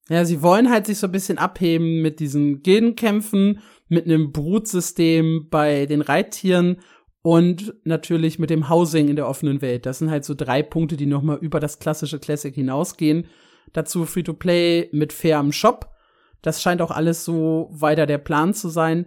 Ja, 0.08 0.24
sie 0.24 0.40
wollen 0.40 0.70
halt 0.70 0.86
sich 0.86 0.98
so 0.98 1.08
ein 1.08 1.12
bisschen 1.12 1.38
abheben 1.38 2.00
mit 2.00 2.20
diesen 2.20 2.62
Gildenkämpfen, 2.62 3.58
mit 3.88 4.06
einem 4.06 4.30
Brutsystem 4.32 5.48
bei 5.50 5.86
den 5.86 6.00
Reittieren 6.00 6.76
und 7.26 7.74
natürlich 7.82 8.38
mit 8.38 8.50
dem 8.50 8.70
Housing 8.70 9.08
in 9.08 9.16
der 9.16 9.26
offenen 9.26 9.60
Welt. 9.60 9.84
Das 9.84 9.98
sind 9.98 10.12
halt 10.12 10.24
so 10.24 10.32
drei 10.34 10.62
Punkte, 10.62 10.96
die 10.96 11.06
nochmal 11.06 11.38
über 11.38 11.58
das 11.58 11.80
klassische 11.80 12.20
Classic 12.20 12.54
hinausgehen. 12.54 13.26
Dazu 13.72 14.04
Free-to-Play 14.04 14.90
mit 14.92 15.12
fairem 15.12 15.50
Shop. 15.50 15.90
Das 16.40 16.62
scheint 16.62 16.80
auch 16.80 16.92
alles 16.92 17.24
so 17.24 17.68
weiter 17.72 18.06
der 18.06 18.18
Plan 18.18 18.54
zu 18.54 18.68
sein. 18.68 19.06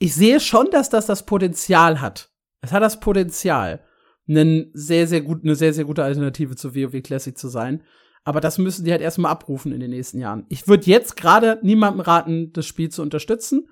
Ich 0.00 0.16
sehe 0.16 0.40
schon, 0.40 0.68
dass 0.72 0.90
das 0.90 1.06
das 1.06 1.26
Potenzial 1.26 2.00
hat. 2.00 2.32
Es 2.60 2.72
hat 2.72 2.82
das 2.82 2.98
Potenzial, 2.98 3.84
einen 4.28 4.72
sehr, 4.74 5.06
sehr 5.06 5.20
gut, 5.20 5.44
eine 5.44 5.54
sehr, 5.54 5.72
sehr 5.72 5.84
gute 5.84 6.02
Alternative 6.02 6.56
zu 6.56 6.74
WoW 6.74 7.00
Classic 7.04 7.38
zu 7.38 7.46
sein. 7.46 7.84
Aber 8.24 8.40
das 8.40 8.58
müssen 8.58 8.84
die 8.84 8.90
halt 8.90 9.00
erstmal 9.00 9.30
abrufen 9.30 9.70
in 9.70 9.78
den 9.78 9.90
nächsten 9.90 10.18
Jahren. 10.18 10.44
Ich 10.48 10.66
würde 10.66 10.90
jetzt 10.90 11.16
gerade 11.16 11.60
niemandem 11.62 12.00
raten, 12.00 12.52
das 12.52 12.66
Spiel 12.66 12.88
zu 12.88 13.00
unterstützen. 13.00 13.68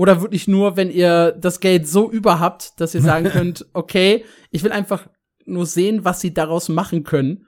Oder 0.00 0.22
wirklich 0.22 0.48
nur, 0.48 0.78
wenn 0.78 0.90
ihr 0.90 1.32
das 1.32 1.60
Geld 1.60 1.86
so 1.86 2.10
überhabt, 2.10 2.80
dass 2.80 2.94
ihr 2.94 3.02
sagen 3.02 3.28
könnt, 3.32 3.66
okay, 3.74 4.24
ich 4.50 4.64
will 4.64 4.72
einfach 4.72 5.06
nur 5.44 5.66
sehen, 5.66 6.06
was 6.06 6.22
sie 6.22 6.32
daraus 6.32 6.70
machen 6.70 7.04
können. 7.04 7.44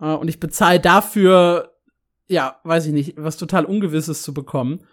Äh, 0.00 0.14
und 0.14 0.28
ich 0.28 0.40
bezahle 0.40 0.80
dafür, 0.80 1.74
ja, 2.28 2.58
weiß 2.64 2.86
ich 2.86 2.94
nicht, 2.94 3.16
was 3.18 3.36
total 3.36 3.66
Ungewisses 3.66 4.22
zu 4.22 4.32
bekommen. 4.32 4.86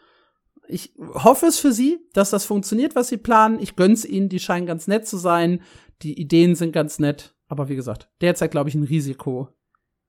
Ich 0.67 0.93
hoffe 0.99 1.45
es 1.45 1.57
für 1.57 1.71
sie, 1.71 1.99
dass 2.11 2.31
das 2.31 2.43
funktioniert, 2.43 2.97
was 2.97 3.07
sie 3.07 3.17
planen. 3.17 3.61
Ich 3.61 3.77
gönn's 3.77 4.03
ihnen, 4.03 4.27
die 4.27 4.39
scheinen 4.41 4.67
ganz 4.67 4.87
nett 4.87 5.07
zu 5.07 5.15
sein. 5.15 5.61
Die 6.01 6.19
Ideen 6.19 6.55
sind 6.55 6.73
ganz 6.73 6.99
nett. 6.99 7.33
Aber 7.47 7.69
wie 7.69 7.77
gesagt, 7.77 8.09
derzeit 8.19 8.51
glaube 8.51 8.67
ich 8.67 8.75
ein 8.75 8.83
Risiko. 8.83 9.47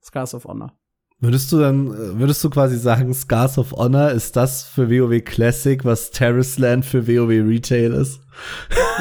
Scars 0.03 0.35
of 0.35 0.45
Honor. 0.45 0.77
Würdest 1.23 1.53
du 1.53 1.59
dann, 1.59 2.19
würdest 2.19 2.43
du 2.43 2.49
quasi 2.49 2.79
sagen, 2.79 3.13
Scars 3.13 3.59
of 3.59 3.73
Honor 3.73 4.11
ist 4.11 4.37
das 4.37 4.65
für 4.65 4.91
WoW 4.91 5.23
Classic, 5.23 5.85
was 5.85 6.11
Terrace 6.11 6.59
Land 6.59 6.87
für 6.87 7.07
WoW 7.07 7.47
Retail 7.47 7.93
ist? 7.93 8.21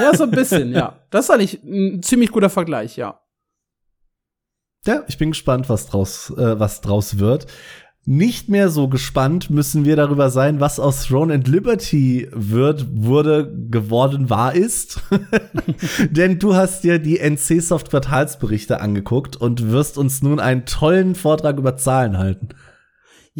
Ja, 0.02 0.14
so 0.14 0.24
ein 0.24 0.32
bisschen, 0.32 0.74
ja. 0.74 1.00
Das 1.12 1.26
ist 1.26 1.32
eigentlich 1.32 1.64
ein 1.64 2.04
ziemlich 2.04 2.32
guter 2.32 2.50
Vergleich, 2.50 2.98
ja. 2.98 3.22
Ja, 4.86 5.04
ich 5.08 5.18
bin 5.18 5.32
gespannt, 5.32 5.70
was 5.70 5.88
draus, 5.88 6.34
äh, 6.38 6.60
was 6.60 6.82
draus 6.82 7.20
wird. 7.20 7.48
Nicht 8.06 8.50
mehr 8.50 8.70
so 8.70 8.88
gespannt 8.88 9.50
müssen 9.50 9.86
wir 9.86 9.96
darüber 9.96 10.30
sein, 10.30 10.60
was 10.60 10.80
aus 10.80 11.04
Throne 11.08 11.34
and 11.34 11.48
Liberty 11.48 12.28
wird, 12.32 12.88
wurde, 12.92 13.54
geworden 13.70 14.30
war, 14.30 14.56
ist. 14.56 15.02
Denn 16.10 16.40
du 16.40 16.56
hast 16.56 16.84
dir 16.84 16.98
die 16.98 17.20
NC-Soft 17.20 17.90
Quartalsberichte 17.90 18.82
angeguckt 18.82 19.36
und 19.36 19.70
wirst 19.70 19.98
uns 19.98 20.22
nun 20.22 20.40
einen 20.40 20.66
tollen 20.66 21.14
Vortrag 21.14 21.58
über 21.58 21.78
Zahlen 21.78 22.18
halten. 22.18 22.50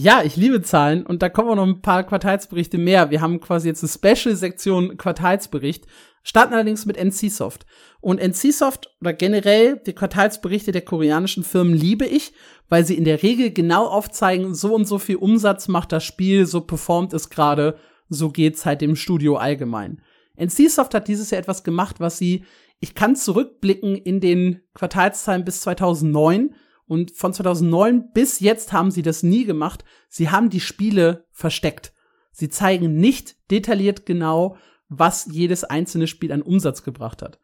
Ja, 0.02 0.24
ich 0.24 0.38
liebe 0.38 0.62
Zahlen 0.62 1.06
und 1.06 1.22
da 1.22 1.28
kommen 1.28 1.50
auch 1.50 1.56
noch 1.58 1.68
ein 1.68 1.82
paar 1.82 2.06
Quartalsberichte 2.06 2.78
mehr. 2.78 3.12
Wir 3.12 3.20
haben 3.20 3.42
quasi 3.42 3.68
jetzt 3.68 3.84
eine 3.84 4.16
Special-Sektion 4.16 4.96
Quartalsbericht, 4.96 5.88
starten 6.24 6.54
allerdings 6.54 6.86
mit 6.86 6.96
NCSoft. 6.96 7.66
Und 8.00 8.22
NCSoft 8.26 8.96
oder 9.02 9.12
generell 9.12 9.76
die 9.86 9.92
Quartalsberichte 9.92 10.72
der 10.72 10.84
koreanischen 10.84 11.44
Firmen 11.44 11.74
liebe 11.74 12.06
ich, 12.06 12.32
weil 12.70 12.86
sie 12.86 12.96
in 12.96 13.04
der 13.04 13.24
Regel 13.24 13.52
genau 13.52 13.88
aufzeigen, 13.88 14.56
so 14.56 14.74
und 14.74 14.86
so 14.86 15.00
viel 15.00 15.18
Umsatz 15.18 15.68
macht 15.68 15.92
das 15.92 16.06
Spiel, 16.06 16.46
so 16.46 16.62
performt 16.62 17.12
es 17.12 17.30
gerade, 17.30 17.78
so 18.08 18.30
geht's 18.30 18.66
halt 18.66 18.80
dem 18.80 18.96
Studio 18.96 19.36
allgemein. 19.36 20.02
NCSoft 20.40 20.94
hat 20.94 21.10
dieses 21.10 21.30
Jahr 21.30 21.42
etwas 21.42 21.66
gemacht, 21.66 22.00
was 22.00 22.18
sie, 22.18 22.46
ich 22.80 22.96
kann 22.96 23.18
zurückblicken 23.18 23.98
in 23.98 24.22
den 24.22 24.62
Quartalszahlen 24.76 25.44
bis 25.44 25.60
2009 25.60 26.56
und 26.90 27.12
von 27.12 27.34
2009 27.34 28.14
bis 28.14 28.40
jetzt 28.40 28.74
haben 28.74 28.90
sie 28.90 29.04
das 29.04 29.22
nie 29.22 29.46
gemacht. 29.46 29.86
Sie 30.10 30.32
haben 30.32 30.50
die 30.50 30.60
Spiele 30.60 31.28
versteckt. 31.30 31.94
Sie 32.32 32.50
zeigen 32.50 32.96
nicht 32.96 33.36
detailliert 33.52 34.08
genau, 34.08 34.58
was 34.88 35.28
jedes 35.32 35.64
einzelne 35.64 36.08
Spiel 36.08 36.32
an 36.32 36.42
Umsatz 36.42 36.82
gebracht 36.82 37.22
hat. 37.22 37.38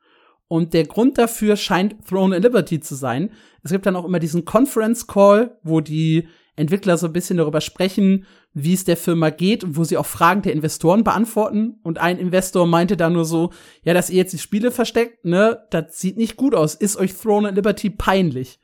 Und 0.48 0.74
der 0.74 0.86
Grund 0.88 1.20
dafür 1.20 1.58
scheint 1.58 2.08
Throne 2.08 2.36
and 2.36 2.44
Liberty 2.44 2.80
zu 2.80 2.96
sein. 2.96 3.30
Es 3.62 3.72
gibt 3.72 3.86
dann 3.86 3.96
auch 3.96 4.06
immer 4.06 4.18
diesen 4.18 4.46
Conference 4.46 5.06
Call, 5.06 5.60
wo 5.62 5.80
die 5.80 6.28
Entwickler 6.56 6.98
so 6.98 7.06
ein 7.06 7.14
bisschen 7.14 7.38
darüber 7.38 7.62
sprechen, 7.62 8.26
wie 8.54 8.74
es 8.74 8.84
der 8.84 8.98
Firma 8.98 9.30
geht 9.30 9.64
und 9.64 9.78
wo 9.78 9.84
sie 9.84 9.98
auch 9.98 10.08
Fragen 10.08 10.42
der 10.42 10.54
Investoren 10.54 11.04
beantworten. 11.04 11.80
Und 11.84 12.00
ein 12.00 12.18
Investor 12.18 12.66
meinte 12.66 12.98
da 12.98 13.12
nur 13.12 13.26
so, 13.26 13.52
ja, 13.84 13.94
dass 13.94 14.10
ihr 14.10 14.18
jetzt 14.18 14.34
die 14.34 14.40
Spiele 14.40 14.72
versteckt, 14.72 15.24
ne, 15.24 15.68
das 15.70 16.00
sieht 16.00 16.18
nicht 16.18 16.36
gut 16.36 16.56
aus. 16.56 16.74
Ist 16.74 16.98
euch 16.98 17.14
Throne 17.14 17.50
and 17.50 17.58
Liberty 17.58 17.92
peinlich? 17.92 18.60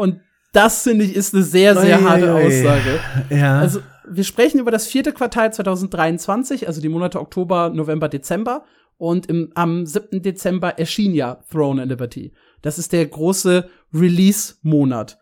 Und 0.00 0.20
das, 0.52 0.82
finde 0.82 1.04
ich, 1.04 1.14
ist 1.14 1.34
eine 1.34 1.44
sehr, 1.44 1.76
sehr 1.76 2.02
harte 2.02 2.34
Aussage. 2.34 2.98
Ja. 3.28 3.60
Also, 3.60 3.80
wir 4.08 4.24
sprechen 4.24 4.58
über 4.58 4.70
das 4.70 4.86
vierte 4.86 5.12
Quartal 5.12 5.52
2023, 5.52 6.66
also 6.66 6.80
die 6.80 6.88
Monate 6.88 7.20
Oktober, 7.20 7.70
November, 7.70 8.08
Dezember. 8.08 8.64
Und 8.96 9.26
im, 9.26 9.52
am 9.54 9.86
7. 9.86 10.22
Dezember 10.22 10.78
erschien 10.78 11.14
ja 11.14 11.42
Throne 11.50 11.82
and 11.82 11.90
Liberty. 11.90 12.32
Das 12.62 12.78
ist 12.78 12.92
der 12.92 13.06
große 13.06 13.68
Release-Monat. 13.94 15.18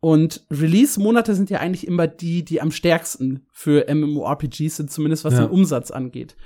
Und 0.00 0.44
Release-Monate 0.50 1.34
sind 1.34 1.48
ja 1.48 1.60
eigentlich 1.60 1.86
immer 1.86 2.08
die, 2.08 2.44
die 2.44 2.60
am 2.60 2.72
stärksten 2.72 3.46
für 3.52 3.86
MMORPGs 3.88 4.76
sind, 4.76 4.90
zumindest 4.90 5.24
was 5.24 5.34
ja. 5.34 5.46
den 5.46 5.50
Umsatz 5.50 5.90
angeht. 5.90 6.36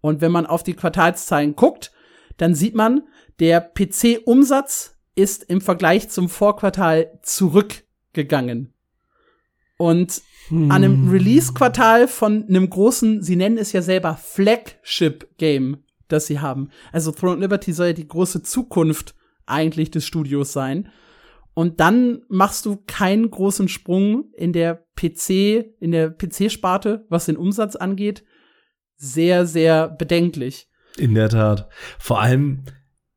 Und 0.00 0.20
wenn 0.20 0.32
man 0.32 0.46
auf 0.46 0.62
die 0.62 0.74
Quartalszahlen 0.74 1.54
guckt, 1.54 1.92
dann 2.38 2.54
sieht 2.54 2.74
man, 2.74 3.02
der 3.38 3.60
PC-Umsatz 3.60 4.91
ist 5.14 5.44
im 5.44 5.60
Vergleich 5.60 6.08
zum 6.08 6.28
Vorquartal 6.28 7.18
zurückgegangen. 7.22 8.72
Und 9.78 10.22
hm. 10.48 10.70
an 10.70 10.84
einem 10.84 11.10
Release-Quartal 11.10 12.08
von 12.08 12.46
einem 12.48 12.70
großen, 12.70 13.22
sie 13.22 13.36
nennen 13.36 13.58
es 13.58 13.72
ja 13.72 13.82
selber 13.82 14.16
Flagship-Game 14.16 15.78
das 16.12 16.26
sie 16.26 16.38
haben. 16.38 16.70
Also 16.92 17.10
Throne 17.10 17.40
Liberty 17.40 17.72
soll 17.72 17.88
ja 17.88 17.92
die 17.92 18.06
große 18.08 18.42
Zukunft 18.42 19.14
eigentlich 19.46 19.90
des 19.90 20.06
Studios 20.06 20.52
sein. 20.52 20.88
Und 21.54 21.80
dann 21.80 22.22
machst 22.28 22.64
du 22.64 22.78
keinen 22.86 23.30
großen 23.30 23.68
Sprung 23.68 24.30
in 24.34 24.52
der 24.52 24.86
PC, 24.96 25.74
in 25.80 25.92
der 25.92 26.10
PC-Sparte, 26.10 27.06
was 27.08 27.26
den 27.26 27.36
Umsatz 27.36 27.76
angeht. 27.76 28.24
Sehr, 28.96 29.46
sehr 29.46 29.88
bedenklich. 29.88 30.68
In 30.96 31.14
der 31.14 31.28
Tat. 31.28 31.68
Vor 31.98 32.20
allem, 32.20 32.64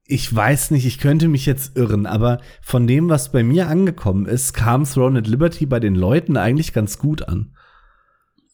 ich 0.08 0.34
weiß 0.34 0.72
nicht, 0.72 0.86
ich 0.86 1.00
könnte 1.00 1.28
mich 1.28 1.46
jetzt 1.46 1.78
irren, 1.78 2.06
aber 2.06 2.39
von 2.62 2.86
dem, 2.86 3.10
was 3.10 3.32
bei 3.32 3.44
mir 3.44 3.68
angekommen 3.68 4.28
ist, 4.28 4.54
kam 4.54 4.86
Throne 4.86 5.20
at 5.20 5.28
Liberty 5.28 5.65
bei 5.65 5.80
den 5.80 5.96
Leuten 5.96 6.38
eigentlich 6.38 6.74
ganz 6.74 7.00
gut 7.00 7.28
an. 7.28 7.56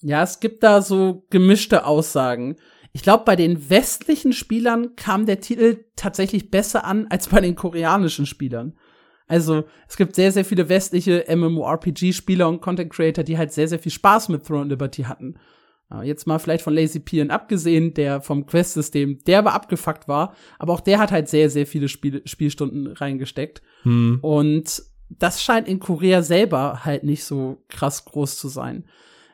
Ja, 0.01 0.23
es 0.23 0.39
gibt 0.39 0.63
da 0.63 0.81
so 0.81 1.25
gemischte 1.29 1.85
Aussagen 1.85 2.55
Ich 2.93 3.03
glaube, 3.03 3.23
bei 3.25 3.35
den 3.35 3.69
westlichen 3.69 4.33
Spielern 4.33 4.95
kam 4.95 5.25
der 5.25 5.39
Titel 5.39 5.85
tatsächlich 5.95 6.51
besser 6.51 6.85
an 6.85 7.07
als 7.09 7.27
bei 7.27 7.41
den 7.41 7.55
koreanischen 7.55 8.25
Spielern. 8.25 8.77
Also, 9.27 9.63
es 9.87 9.95
gibt 9.95 10.15
sehr, 10.15 10.31
sehr 10.31 10.43
viele 10.43 10.67
westliche 10.67 11.23
MMORPG-Spieler 11.29 12.49
und 12.49 12.61
Content 12.61 12.91
Creator, 12.91 13.23
die 13.23 13.37
halt 13.37 13.53
sehr, 13.53 13.67
sehr 13.67 13.79
viel 13.79 13.91
Spaß 13.91 14.27
mit 14.27 14.45
Throne 14.45 14.69
Liberty 14.69 15.03
hatten. 15.03 15.35
Jetzt 16.03 16.25
mal 16.25 16.39
vielleicht 16.39 16.63
von 16.63 16.73
Lazy 16.73 16.99
Pian 16.99 17.31
abgesehen, 17.31 17.93
der 17.93 18.21
vom 18.21 18.45
Quest-System 18.45 19.19
derbe 19.25 19.51
abgefuckt 19.51 20.07
war, 20.07 20.35
aber 20.57 20.73
auch 20.73 20.79
der 20.79 20.99
hat 20.99 21.11
halt 21.11 21.27
sehr, 21.27 21.49
sehr 21.49 21.67
viele 21.67 21.89
Spiel 21.89 22.21
Spielstunden 22.25 22.87
reingesteckt. 22.87 23.61
Hm. 23.83 24.19
Und 24.21 24.83
das 25.09 25.43
scheint 25.43 25.67
in 25.67 25.79
Korea 25.79 26.21
selber 26.21 26.85
halt 26.85 27.03
nicht 27.03 27.25
so 27.25 27.63
krass 27.67 28.05
groß 28.05 28.37
zu 28.37 28.47
sein. 28.47 28.85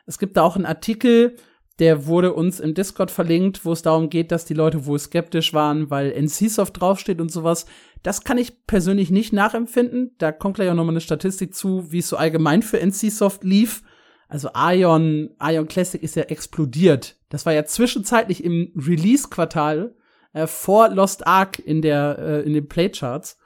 Es 0.06 0.18
gibt 0.18 0.36
da 0.36 0.42
auch 0.42 0.56
einen 0.56 0.66
Artikel, 0.66 1.36
der 1.78 2.06
wurde 2.06 2.32
uns 2.32 2.58
im 2.58 2.74
Discord 2.74 3.10
verlinkt, 3.10 3.64
wo 3.64 3.72
es 3.72 3.82
darum 3.82 4.10
geht, 4.10 4.32
dass 4.32 4.44
die 4.44 4.54
Leute 4.54 4.86
wohl 4.86 4.98
skeptisch 4.98 5.54
waren, 5.54 5.90
weil 5.90 6.10
NCSoft 6.10 6.80
draufsteht 6.80 7.20
und 7.20 7.30
sowas. 7.30 7.66
Das 8.02 8.24
kann 8.24 8.38
ich 8.38 8.66
persönlich 8.66 9.10
nicht 9.10 9.32
nachempfinden. 9.32 10.12
Da 10.18 10.32
kommt 10.32 10.56
gleich 10.56 10.70
auch 10.70 10.74
nochmal 10.74 10.94
eine 10.94 11.00
Statistik 11.00 11.54
zu, 11.54 11.92
wie 11.92 11.98
es 11.98 12.08
so 12.08 12.16
allgemein 12.16 12.62
für 12.62 12.84
NCSoft 12.84 13.44
lief. 13.44 13.82
Also 14.28 14.50
Ion, 14.54 15.30
Ion 15.42 15.68
Classic 15.68 16.02
ist 16.02 16.16
ja 16.16 16.24
explodiert. 16.24 17.16
Das 17.30 17.46
war 17.46 17.54
ja 17.54 17.64
zwischenzeitlich 17.64 18.44
im 18.44 18.72
Release-Quartal 18.76 19.94
äh, 20.34 20.46
vor 20.46 20.90
Lost 20.90 21.26
Ark 21.26 21.58
in 21.58 21.80
der 21.82 22.18
äh, 22.18 22.40
in 22.42 22.52
den 22.52 22.68
Playcharts 22.68 23.38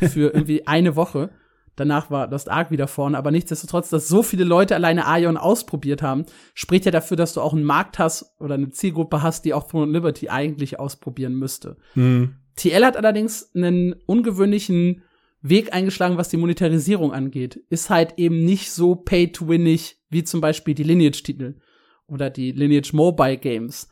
für 0.00 0.30
irgendwie 0.34 0.66
eine 0.66 0.96
Woche. 0.96 1.30
Danach 1.76 2.10
war 2.10 2.28
Lost 2.28 2.50
Ark 2.50 2.70
wieder 2.70 2.88
vorne, 2.88 3.16
aber 3.16 3.30
nichtsdestotrotz, 3.30 3.90
dass 3.90 4.08
so 4.08 4.22
viele 4.22 4.44
Leute 4.44 4.74
alleine 4.74 5.04
Ion 5.06 5.36
ausprobiert 5.36 6.02
haben, 6.02 6.26
spricht 6.54 6.84
ja 6.84 6.90
dafür, 6.90 7.16
dass 7.16 7.34
du 7.34 7.40
auch 7.40 7.54
einen 7.54 7.64
Markt 7.64 7.98
hast 7.98 8.34
oder 8.38 8.54
eine 8.54 8.70
Zielgruppe 8.70 9.22
hast, 9.22 9.44
die 9.44 9.54
auch 9.54 9.66
Throne 9.66 9.92
Liberty 9.92 10.28
eigentlich 10.28 10.80
ausprobieren 10.80 11.34
müsste. 11.34 11.76
Mhm. 11.94 12.36
TL 12.56 12.84
hat 12.84 12.96
allerdings 12.96 13.50
einen 13.54 13.94
ungewöhnlichen 14.06 15.02
Weg 15.42 15.72
eingeschlagen, 15.72 16.16
was 16.16 16.28
die 16.28 16.36
Monetarisierung 16.36 17.12
angeht. 17.12 17.64
Ist 17.70 17.90
halt 17.90 18.14
eben 18.18 18.44
nicht 18.44 18.70
so 18.72 18.94
pay-to-winnig 18.94 19.98
wie 20.10 20.24
zum 20.24 20.40
Beispiel 20.40 20.74
die 20.74 20.82
Lineage-Titel 20.82 21.56
oder 22.06 22.30
die 22.30 22.52
Lineage 22.52 22.94
Mobile 22.94 23.38
Games. 23.38 23.88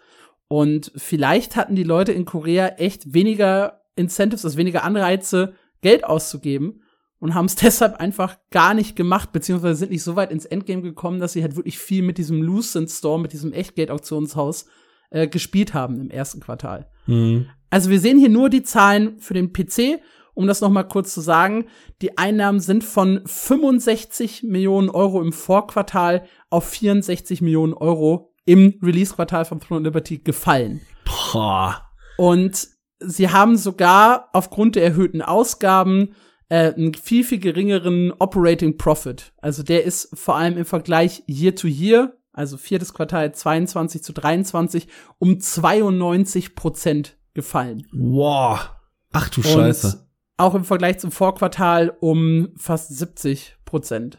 Und 0.48 0.92
vielleicht 0.96 1.56
hatten 1.56 1.76
die 1.76 1.84
Leute 1.84 2.12
in 2.12 2.24
Korea 2.24 2.68
echt 2.78 3.14
weniger 3.14 3.82
Incentives, 3.96 4.44
also 4.44 4.56
weniger 4.56 4.84
Anreize, 4.84 5.54
Geld 5.80 6.04
auszugeben 6.04 6.82
und 7.18 7.34
haben 7.34 7.46
es 7.46 7.54
deshalb 7.56 7.96
einfach 7.96 8.38
gar 8.50 8.74
nicht 8.74 8.96
gemacht, 8.96 9.32
beziehungsweise 9.32 9.76
sind 9.76 9.90
nicht 9.90 10.02
so 10.02 10.16
weit 10.16 10.30
ins 10.30 10.46
Endgame 10.46 10.82
gekommen, 10.82 11.20
dass 11.20 11.32
sie 11.32 11.42
halt 11.42 11.56
wirklich 11.56 11.78
viel 11.78 12.02
mit 12.02 12.18
diesem 12.18 12.42
Lucent 12.42 12.90
Store, 12.90 13.20
mit 13.20 13.32
diesem 13.32 13.52
Echtgeld-Auktionshaus 13.52 14.66
äh, 15.10 15.28
gespielt 15.28 15.74
haben 15.74 16.00
im 16.00 16.10
ersten 16.10 16.40
Quartal. 16.40 16.90
Mhm. 17.06 17.46
Also 17.70 17.90
wir 17.90 18.00
sehen 18.00 18.18
hier 18.18 18.30
nur 18.30 18.48
die 18.48 18.62
Zahlen 18.62 19.18
für 19.18 19.34
den 19.34 19.52
PC. 19.52 20.00
Um 20.38 20.46
das 20.46 20.60
noch 20.60 20.70
mal 20.70 20.84
kurz 20.84 21.12
zu 21.12 21.20
sagen, 21.20 21.64
die 22.00 22.16
Einnahmen 22.16 22.60
sind 22.60 22.84
von 22.84 23.22
65 23.26 24.44
Millionen 24.44 24.88
Euro 24.88 25.20
im 25.20 25.32
Vorquartal 25.32 26.26
auf 26.48 26.68
64 26.68 27.42
Millionen 27.42 27.72
Euro 27.74 28.32
im 28.44 28.78
Release-Quartal 28.80 29.46
von 29.46 29.58
Throne 29.58 29.82
Liberty 29.82 30.18
gefallen. 30.18 30.80
Boah. 31.04 31.82
Und 32.18 32.68
sie 33.00 33.30
haben 33.30 33.56
sogar 33.56 34.28
aufgrund 34.32 34.76
der 34.76 34.84
erhöhten 34.84 35.22
Ausgaben 35.22 36.14
äh, 36.50 36.72
einen 36.72 36.94
viel, 36.94 37.24
viel 37.24 37.40
geringeren 37.40 38.12
Operating 38.20 38.78
Profit. 38.78 39.32
Also 39.38 39.64
der 39.64 39.82
ist 39.82 40.16
vor 40.16 40.36
allem 40.36 40.56
im 40.56 40.66
Vergleich 40.66 41.24
Year 41.26 41.56
to 41.56 41.66
Year, 41.66 42.16
also 42.32 42.58
viertes 42.58 42.94
Quartal 42.94 43.34
22 43.34 44.04
zu 44.04 44.12
23, 44.12 44.86
um 45.18 45.40
92 45.40 46.54
Prozent 46.54 47.18
gefallen. 47.34 47.88
Wow. 47.92 48.70
Ach 49.10 49.28
du 49.30 49.40
Und 49.40 49.48
Scheiße. 49.48 50.07
Auch 50.38 50.54
im 50.54 50.64
Vergleich 50.64 50.98
zum 50.98 51.10
Vorquartal 51.10 51.94
um 52.00 52.48
fast 52.56 52.96
70 52.96 53.56
Prozent. 53.64 54.18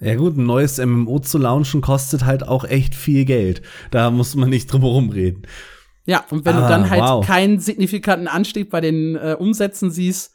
Ja 0.00 0.14
gut, 0.14 0.36
ein 0.36 0.46
neues 0.46 0.78
MMO 0.78 1.18
zu 1.18 1.38
launchen 1.38 1.80
kostet 1.80 2.24
halt 2.24 2.46
auch 2.46 2.64
echt 2.64 2.94
viel 2.94 3.24
Geld. 3.24 3.62
Da 3.90 4.10
muss 4.10 4.36
man 4.36 4.48
nicht 4.48 4.72
drum 4.72 4.82
herum 4.82 5.10
reden. 5.10 5.42
Ja, 6.06 6.24
und 6.30 6.44
wenn 6.44 6.56
ah, 6.56 6.62
du 6.62 6.68
dann 6.68 6.88
halt 6.88 7.02
wow. 7.02 7.26
keinen 7.26 7.58
signifikanten 7.58 8.28
Anstieg 8.28 8.70
bei 8.70 8.80
den 8.80 9.16
äh, 9.16 9.36
Umsätzen 9.38 9.90
siehst, 9.90 10.32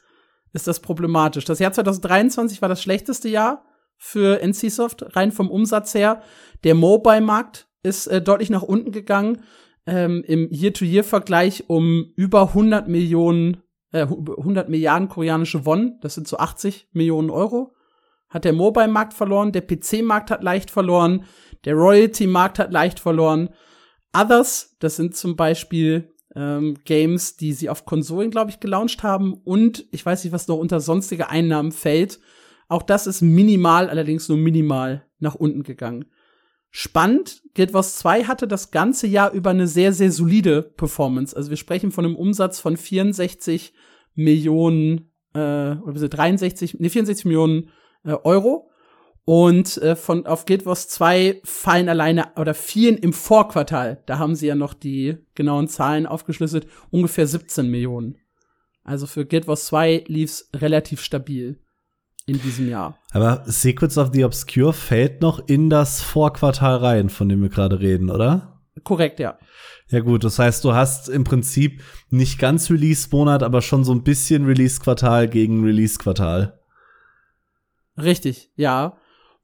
ist 0.52 0.68
das 0.68 0.80
problematisch. 0.80 1.44
Das 1.44 1.58
Jahr 1.58 1.72
2023 1.72 2.62
war 2.62 2.68
das 2.68 2.82
schlechteste 2.82 3.28
Jahr 3.28 3.64
für 3.96 4.40
NCSoft, 4.40 5.16
rein 5.16 5.32
vom 5.32 5.50
Umsatz 5.50 5.94
her. 5.94 6.22
Der 6.62 6.74
Mobile-Markt 6.74 7.66
ist 7.82 8.06
äh, 8.06 8.20
deutlich 8.22 8.50
nach 8.50 8.62
unten 8.62 8.92
gegangen. 8.92 9.42
Ähm, 9.86 10.22
Im 10.26 10.48
Year-to-Year-Vergleich 10.50 11.64
um 11.68 12.12
über 12.14 12.48
100 12.48 12.86
Millionen, 12.86 13.62
äh, 13.94 14.00
100 14.00 14.68
Milliarden 14.68 15.08
koreanische 15.08 15.64
Won, 15.64 15.98
das 16.00 16.14
sind 16.14 16.26
so 16.26 16.36
80 16.36 16.88
Millionen 16.92 17.30
Euro, 17.30 17.74
hat 18.28 18.44
der 18.44 18.52
Mobile-Markt 18.52 19.14
verloren, 19.14 19.52
der 19.52 19.62
PC-Markt 19.62 20.30
hat 20.30 20.42
leicht 20.42 20.70
verloren, 20.70 21.24
der 21.64 21.74
Royalty-Markt 21.74 22.58
hat 22.58 22.72
leicht 22.72 22.98
verloren. 22.98 23.50
Others, 24.12 24.76
das 24.80 24.96
sind 24.96 25.14
zum 25.14 25.36
Beispiel 25.36 26.12
ähm, 26.34 26.76
Games, 26.84 27.36
die 27.36 27.52
sie 27.52 27.70
auf 27.70 27.84
Konsolen, 27.84 28.32
glaube 28.32 28.50
ich, 28.50 28.58
gelauncht 28.58 29.04
haben. 29.04 29.34
Und 29.34 29.86
ich 29.92 30.04
weiß 30.04 30.24
nicht, 30.24 30.32
was 30.32 30.48
noch 30.48 30.58
unter 30.58 30.80
sonstige 30.80 31.30
Einnahmen 31.30 31.70
fällt. 31.70 32.18
Auch 32.68 32.82
das 32.82 33.06
ist 33.06 33.22
minimal, 33.22 33.88
allerdings 33.88 34.28
nur 34.28 34.38
minimal 34.38 35.06
nach 35.20 35.36
unten 35.36 35.62
gegangen. 35.62 36.06
Spannend, 36.76 37.40
Guild 37.54 37.72
Wars 37.72 37.98
2 37.98 38.24
hatte 38.24 38.48
das 38.48 38.72
ganze 38.72 39.06
Jahr 39.06 39.30
über 39.30 39.50
eine 39.50 39.68
sehr, 39.68 39.92
sehr 39.92 40.10
solide 40.10 40.60
Performance. 40.60 41.36
Also 41.36 41.50
wir 41.50 41.56
sprechen 41.56 41.92
von 41.92 42.04
einem 42.04 42.16
Umsatz 42.16 42.58
von 42.58 42.76
64 42.76 43.72
Millionen, 44.16 45.12
äh, 45.34 45.76
oder 45.76 46.08
63, 46.08 46.80
nee, 46.80 46.88
64 46.88 47.26
Millionen 47.26 47.70
äh, 48.02 48.14
Euro. 48.24 48.72
Und 49.24 49.76
äh, 49.82 49.94
von 49.94 50.26
auf 50.26 50.46
Guild 50.46 50.66
Wars 50.66 50.88
2 50.88 51.42
fallen 51.44 51.88
alleine 51.88 52.32
oder 52.34 52.54
fielen 52.54 52.98
im 52.98 53.12
Vorquartal, 53.12 54.02
da 54.06 54.18
haben 54.18 54.34
sie 54.34 54.48
ja 54.48 54.56
noch 54.56 54.74
die 54.74 55.18
genauen 55.36 55.68
Zahlen 55.68 56.06
aufgeschlüsselt, 56.06 56.66
ungefähr 56.90 57.28
17 57.28 57.70
Millionen. 57.70 58.18
Also 58.82 59.06
für 59.06 59.24
Guild 59.24 59.46
Wars 59.46 59.66
2 59.66 60.06
lief's 60.08 60.50
relativ 60.52 61.02
stabil 61.02 61.60
in 62.26 62.40
diesem 62.40 62.68
Jahr. 62.68 62.98
Aber 63.12 63.44
Secrets 63.46 63.98
of 63.98 64.10
the 64.12 64.24
Obscure 64.24 64.72
fällt 64.72 65.20
noch 65.20 65.46
in 65.46 65.70
das 65.70 66.00
Vorquartal 66.00 66.76
rein, 66.76 67.08
von 67.08 67.28
dem 67.28 67.42
wir 67.42 67.50
gerade 67.50 67.80
reden, 67.80 68.10
oder? 68.10 68.60
Korrekt, 68.82 69.20
ja. 69.20 69.38
Ja 69.88 70.00
gut, 70.00 70.24
das 70.24 70.38
heißt, 70.38 70.64
du 70.64 70.74
hast 70.74 71.08
im 71.08 71.24
Prinzip 71.24 71.82
nicht 72.10 72.38
ganz 72.38 72.70
Release-Monat, 72.70 73.42
aber 73.42 73.62
schon 73.62 73.84
so 73.84 73.92
ein 73.92 74.02
bisschen 74.02 74.46
Release-Quartal 74.46 75.28
gegen 75.28 75.62
Release-Quartal. 75.62 76.58
Richtig, 77.96 78.50
ja. 78.56 78.96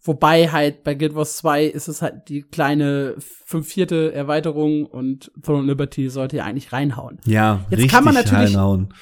Wobei 0.02 0.48
halt 0.48 0.82
bei 0.82 0.94
Guild 0.94 1.14
Wars 1.14 1.36
2 1.36 1.66
ist 1.66 1.86
es 1.86 2.00
halt 2.00 2.28
die 2.30 2.42
kleine 2.42 3.16
fünfvierte 3.18 4.14
Erweiterung 4.14 4.86
und 4.86 5.30
Throne 5.42 5.66
Liberty 5.66 6.08
sollte 6.08 6.38
ja 6.38 6.44
eigentlich 6.44 6.72
reinhauen. 6.72 7.18
Ja, 7.26 7.60
Jetzt 7.68 7.72
richtig 7.72 7.92
kann 7.92 8.04
man 8.04 8.14
natürlich 8.14 8.54
reinhauen. 8.54 8.94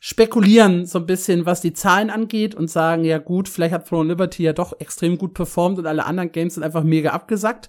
Spekulieren 0.00 0.86
so 0.86 0.98
ein 0.98 1.06
bisschen, 1.06 1.46
was 1.46 1.60
die 1.60 1.74
Zahlen 1.74 2.08
angeht 2.08 2.54
und 2.54 2.70
sagen, 2.70 3.04
ja 3.04 3.18
gut, 3.18 3.48
vielleicht 3.48 3.74
hat 3.74 3.86
Throne 3.86 4.08
Liberty 4.08 4.42
ja 4.42 4.54
doch 4.54 4.80
extrem 4.80 5.18
gut 5.18 5.34
performt 5.34 5.78
und 5.78 5.86
alle 5.86 6.06
anderen 6.06 6.32
Games 6.32 6.54
sind 6.54 6.64
einfach 6.64 6.82
mega 6.82 7.10
abgesackt. 7.10 7.68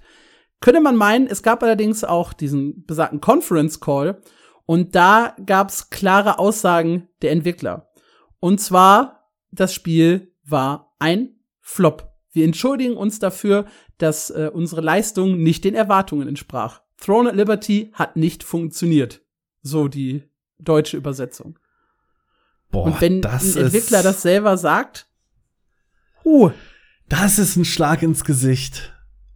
Könnte 0.61 0.79
man 0.79 0.95
meinen, 0.95 1.27
es 1.27 1.43
gab 1.43 1.61
allerdings 1.61 2.03
auch 2.03 2.33
diesen 2.33 2.85
besagten 2.85 3.19
Conference 3.19 3.81
Call 3.81 4.21
und 4.65 4.95
da 4.95 5.35
gab's 5.45 5.89
klare 5.89 6.39
Aussagen 6.39 7.09
der 7.21 7.31
Entwickler. 7.31 7.91
Und 8.39 8.61
zwar, 8.61 9.29
das 9.51 9.73
Spiel 9.73 10.33
war 10.45 10.95
ein 10.99 11.35
Flop. 11.59 12.13
Wir 12.31 12.45
entschuldigen 12.45 12.95
uns 12.95 13.19
dafür, 13.19 13.65
dass 13.97 14.29
äh, 14.29 14.49
unsere 14.53 14.81
Leistung 14.81 15.37
nicht 15.43 15.65
den 15.65 15.75
Erwartungen 15.75 16.29
entsprach. 16.29 16.81
Throne 16.97 17.29
at 17.29 17.35
Liberty 17.35 17.91
hat 17.93 18.15
nicht 18.15 18.43
funktioniert. 18.43 19.21
So 19.61 19.89
die 19.89 20.23
deutsche 20.59 20.95
Übersetzung. 20.95 21.59
Boah, 22.71 22.85
Und 22.85 23.01
wenn 23.01 23.23
ein 23.25 23.57
Entwickler 23.57 24.01
das 24.03 24.21
selber 24.21 24.57
sagt, 24.57 25.07
uh, 26.25 26.51
das 27.09 27.39
ist 27.39 27.57
ein 27.57 27.65
Schlag 27.65 28.01
ins 28.01 28.23
Gesicht. 28.23 28.93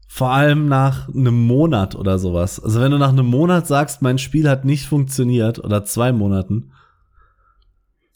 Vor 0.08 0.30
allem 0.30 0.70
nach 0.70 1.10
einem 1.10 1.46
Monat 1.46 1.96
oder 1.96 2.18
sowas. 2.20 2.64
Also 2.64 2.80
wenn 2.80 2.92
du 2.92 2.98
nach 2.98 3.10
einem 3.10 3.26
Monat 3.26 3.68
sagst, 3.68 4.02
mein 4.02 4.18
Spiel 4.18 4.50
hat 4.50 4.64
nicht 4.64 4.86
funktioniert 4.86 5.60
oder 5.60 5.84
zwei 5.84 6.14
Monaten, 6.14 6.72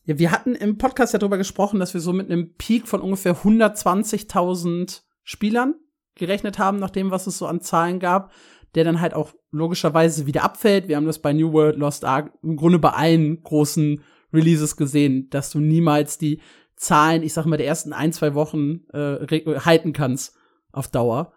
ja, 0.09 0.17
wir 0.17 0.31
hatten 0.31 0.55
im 0.55 0.79
Podcast 0.79 1.13
ja 1.13 1.19
darüber 1.19 1.37
gesprochen, 1.37 1.79
dass 1.79 1.93
wir 1.93 2.01
so 2.01 2.13
mit 2.13 2.31
einem 2.31 2.55
Peak 2.55 2.87
von 2.87 2.99
ungefähr 2.99 3.35
120.000 3.35 5.01
Spielern 5.23 5.75
gerechnet 6.15 6.57
haben, 6.57 6.79
nach 6.79 6.89
dem, 6.89 7.11
was 7.11 7.27
es 7.27 7.37
so 7.37 7.45
an 7.45 7.61
Zahlen 7.61 7.99
gab, 7.99 8.31
der 8.73 8.85
dann 8.85 9.01
halt 9.01 9.13
auch 9.13 9.33
logischerweise 9.51 10.25
wieder 10.25 10.43
abfällt. 10.43 10.87
Wir 10.87 10.95
haben 10.95 11.05
das 11.05 11.19
bei 11.19 11.31
New 11.31 11.53
World 11.53 11.77
Lost 11.77 12.05
Ark 12.05 12.33
im 12.41 12.55
Grunde 12.55 12.79
bei 12.79 12.89
allen 12.89 13.43
großen 13.43 14.01
Releases 14.33 14.77
gesehen, 14.77 15.29
dass 15.29 15.49
du 15.49 15.59
niemals 15.59 16.17
die 16.17 16.41
Zahlen, 16.75 17.23
ich 17.23 17.33
sag 17.33 17.45
mal, 17.45 17.57
der 17.57 17.67
ersten 17.67 17.93
ein, 17.93 18.13
zwei 18.13 18.33
Wochen 18.35 18.85
äh, 18.93 19.59
halten 19.59 19.93
kannst 19.93 20.35
auf 20.71 20.87
Dauer. 20.87 21.33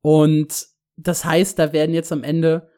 Und 0.00 0.66
das 0.96 1.24
heißt, 1.24 1.58
da 1.58 1.72
werden 1.72 1.94
jetzt 1.94 2.12
am 2.12 2.22
Ende 2.22 2.68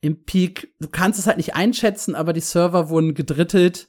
im 0.00 0.24
Peak, 0.24 0.74
du 0.80 0.88
kannst 0.88 1.18
es 1.18 1.26
halt 1.26 1.36
nicht 1.36 1.54
einschätzen, 1.54 2.14
aber 2.14 2.32
die 2.32 2.40
Server 2.40 2.88
wurden 2.88 3.14
gedrittelt. 3.14 3.88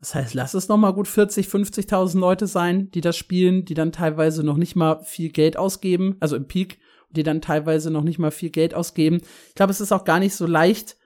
Das 0.00 0.16
heißt, 0.16 0.34
lass 0.34 0.54
es 0.54 0.66
noch 0.66 0.76
mal 0.76 0.90
gut 0.90 1.06
40, 1.06 1.46
50.000 1.46 2.18
Leute 2.18 2.48
sein, 2.48 2.90
die 2.90 3.00
das 3.00 3.16
spielen, 3.16 3.64
die 3.64 3.74
dann 3.74 3.92
teilweise 3.92 4.42
noch 4.42 4.56
nicht 4.56 4.74
mal 4.74 5.04
viel 5.04 5.30
Geld 5.30 5.56
ausgeben, 5.56 6.16
also 6.18 6.34
im 6.34 6.48
Peak, 6.48 6.80
die 7.10 7.22
dann 7.22 7.40
teilweise 7.40 7.90
noch 7.92 8.02
nicht 8.02 8.18
mal 8.18 8.32
viel 8.32 8.50
Geld 8.50 8.74
ausgeben. 8.74 9.20
Ich 9.48 9.54
glaube, 9.54 9.70
es 9.70 9.80
ist 9.80 9.92
auch 9.92 10.04
gar 10.04 10.18
nicht 10.18 10.34
so 10.34 10.46
leicht. 10.46 10.96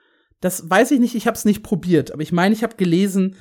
Das 0.40 0.70
weiß 0.70 0.92
ich 0.92 1.00
nicht, 1.00 1.14
ich 1.14 1.26
habe 1.26 1.37
es 1.37 1.44
nicht 1.44 1.62
probiert, 1.62 2.12
aber 2.12 2.22
ich 2.22 2.33
meine, 2.33 2.55
ich 2.55 2.62
habe 2.62 2.76
gelesen, 2.76 3.37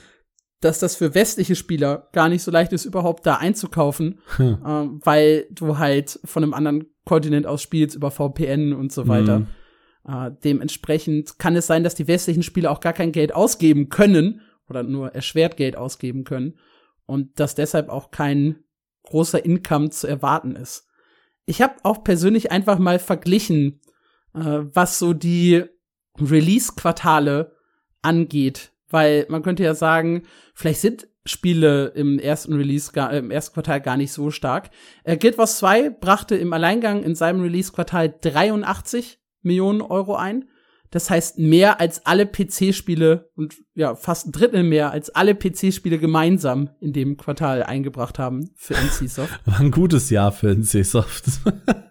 dass 0.62 0.80
das 0.80 0.96
für 0.96 1.14
westliche 1.14 1.56
Spieler 1.56 2.10
gar 2.12 2.30
nicht 2.30 2.44
so 2.44 2.52
leicht 2.52 2.74
ist, 2.74 2.86
überhaupt 2.86 3.26
da 3.26 3.36
einzukaufen, 3.36 4.20
hm. 4.38 4.58
ähm, 4.66 5.00
weil 5.04 5.48
du 5.52 5.78
halt 5.78 6.20
von 6.24 6.44
einem 6.44 6.54
anderen 6.54 6.86
Kontinent 7.06 7.46
aus 7.46 7.62
spielst 7.62 7.96
über 7.96 8.12
VPN 8.12 8.74
und 8.74 8.92
so 8.92 9.08
weiter. 9.08 9.40
Mhm. 9.40 9.48
Äh, 10.08 10.32
dementsprechend 10.44 11.40
kann 11.40 11.56
es 11.56 11.68
sein, 11.68 11.84
dass 11.84 11.96
die 11.96 12.08
westlichen 12.08 12.44
Spieler 12.44 12.72
auch 12.72 12.80
gar 12.80 12.94
kein 12.94 13.12
Geld 13.12 13.34
ausgeben 13.34 13.90
können 13.90 14.42
oder 14.68 14.84
nur 14.84 15.14
erschwert 15.14 15.58
Geld 15.58 15.76
ausgeben 15.76 16.24
können 16.24 16.58
und 17.06 17.40
dass 17.40 17.56
deshalb 17.56 17.90
auch 17.90 18.12
kein 18.12 18.64
großer 19.04 19.44
Income 19.46 19.92
zu 19.92 20.08
erwarten 20.08 20.56
ist. 20.56 20.88
Ich 21.46 21.62
habe 21.62 21.76
auch 21.84 22.04
persönlich 22.04 22.52
einfach 22.52 22.80
mal 22.80 22.98
verglichen, 22.98 23.82
äh, 24.34 24.62
was 24.74 24.98
so 24.98 25.14
die 25.14 25.64
Release-Quartale 26.20 27.56
angeht, 28.02 28.72
weil 28.96 29.26
man 29.28 29.44
könnte 29.44 29.62
ja 29.62 29.76
sagen, 29.76 30.24
vielleicht 30.54 30.80
sind 30.80 31.10
Spiele 31.26 31.88
im 31.96 32.18
ersten 32.18 32.54
Release, 32.54 32.94
gar, 32.94 33.12
im 33.12 33.30
ersten 33.30 33.54
Quartal 33.54 33.82
gar 33.82 33.98
nicht 33.98 34.14
so 34.14 34.32
stark. 34.32 34.70
Äh, 35.04 35.18
Guild 35.18 35.38
Wars 35.38 35.58
2 35.58 35.90
brachte 35.90 36.38
im 36.38 36.54
Alleingang 36.54 37.04
in 37.04 37.14
seinem 37.14 37.42
Release-Quartal 37.42 38.16
83 38.22 39.20
Millionen 39.42 39.82
Euro 39.82 40.16
ein. 40.16 40.46
Das 40.92 41.10
heißt 41.10 41.40
mehr 41.40 41.82
als 41.82 42.06
alle 42.06 42.26
PC-Spiele 42.26 43.30
und 43.36 43.56
ja, 43.74 43.96
fast 43.96 44.28
ein 44.28 44.32
Drittel 44.32 44.64
mehr 44.64 44.92
als 44.92 45.10
alle 45.10 45.36
PC-Spiele 45.36 45.98
gemeinsam 45.98 46.70
in 46.80 46.94
dem 46.94 47.18
Quartal 47.18 47.64
eingebracht 47.64 48.18
haben 48.18 48.52
für 48.56 48.76
NCSoft. 48.76 49.46
War 49.46 49.60
ein 49.60 49.72
gutes 49.72 50.10
Jahr 50.10 50.32
für 50.32 50.56
NCSoft. 50.56 51.26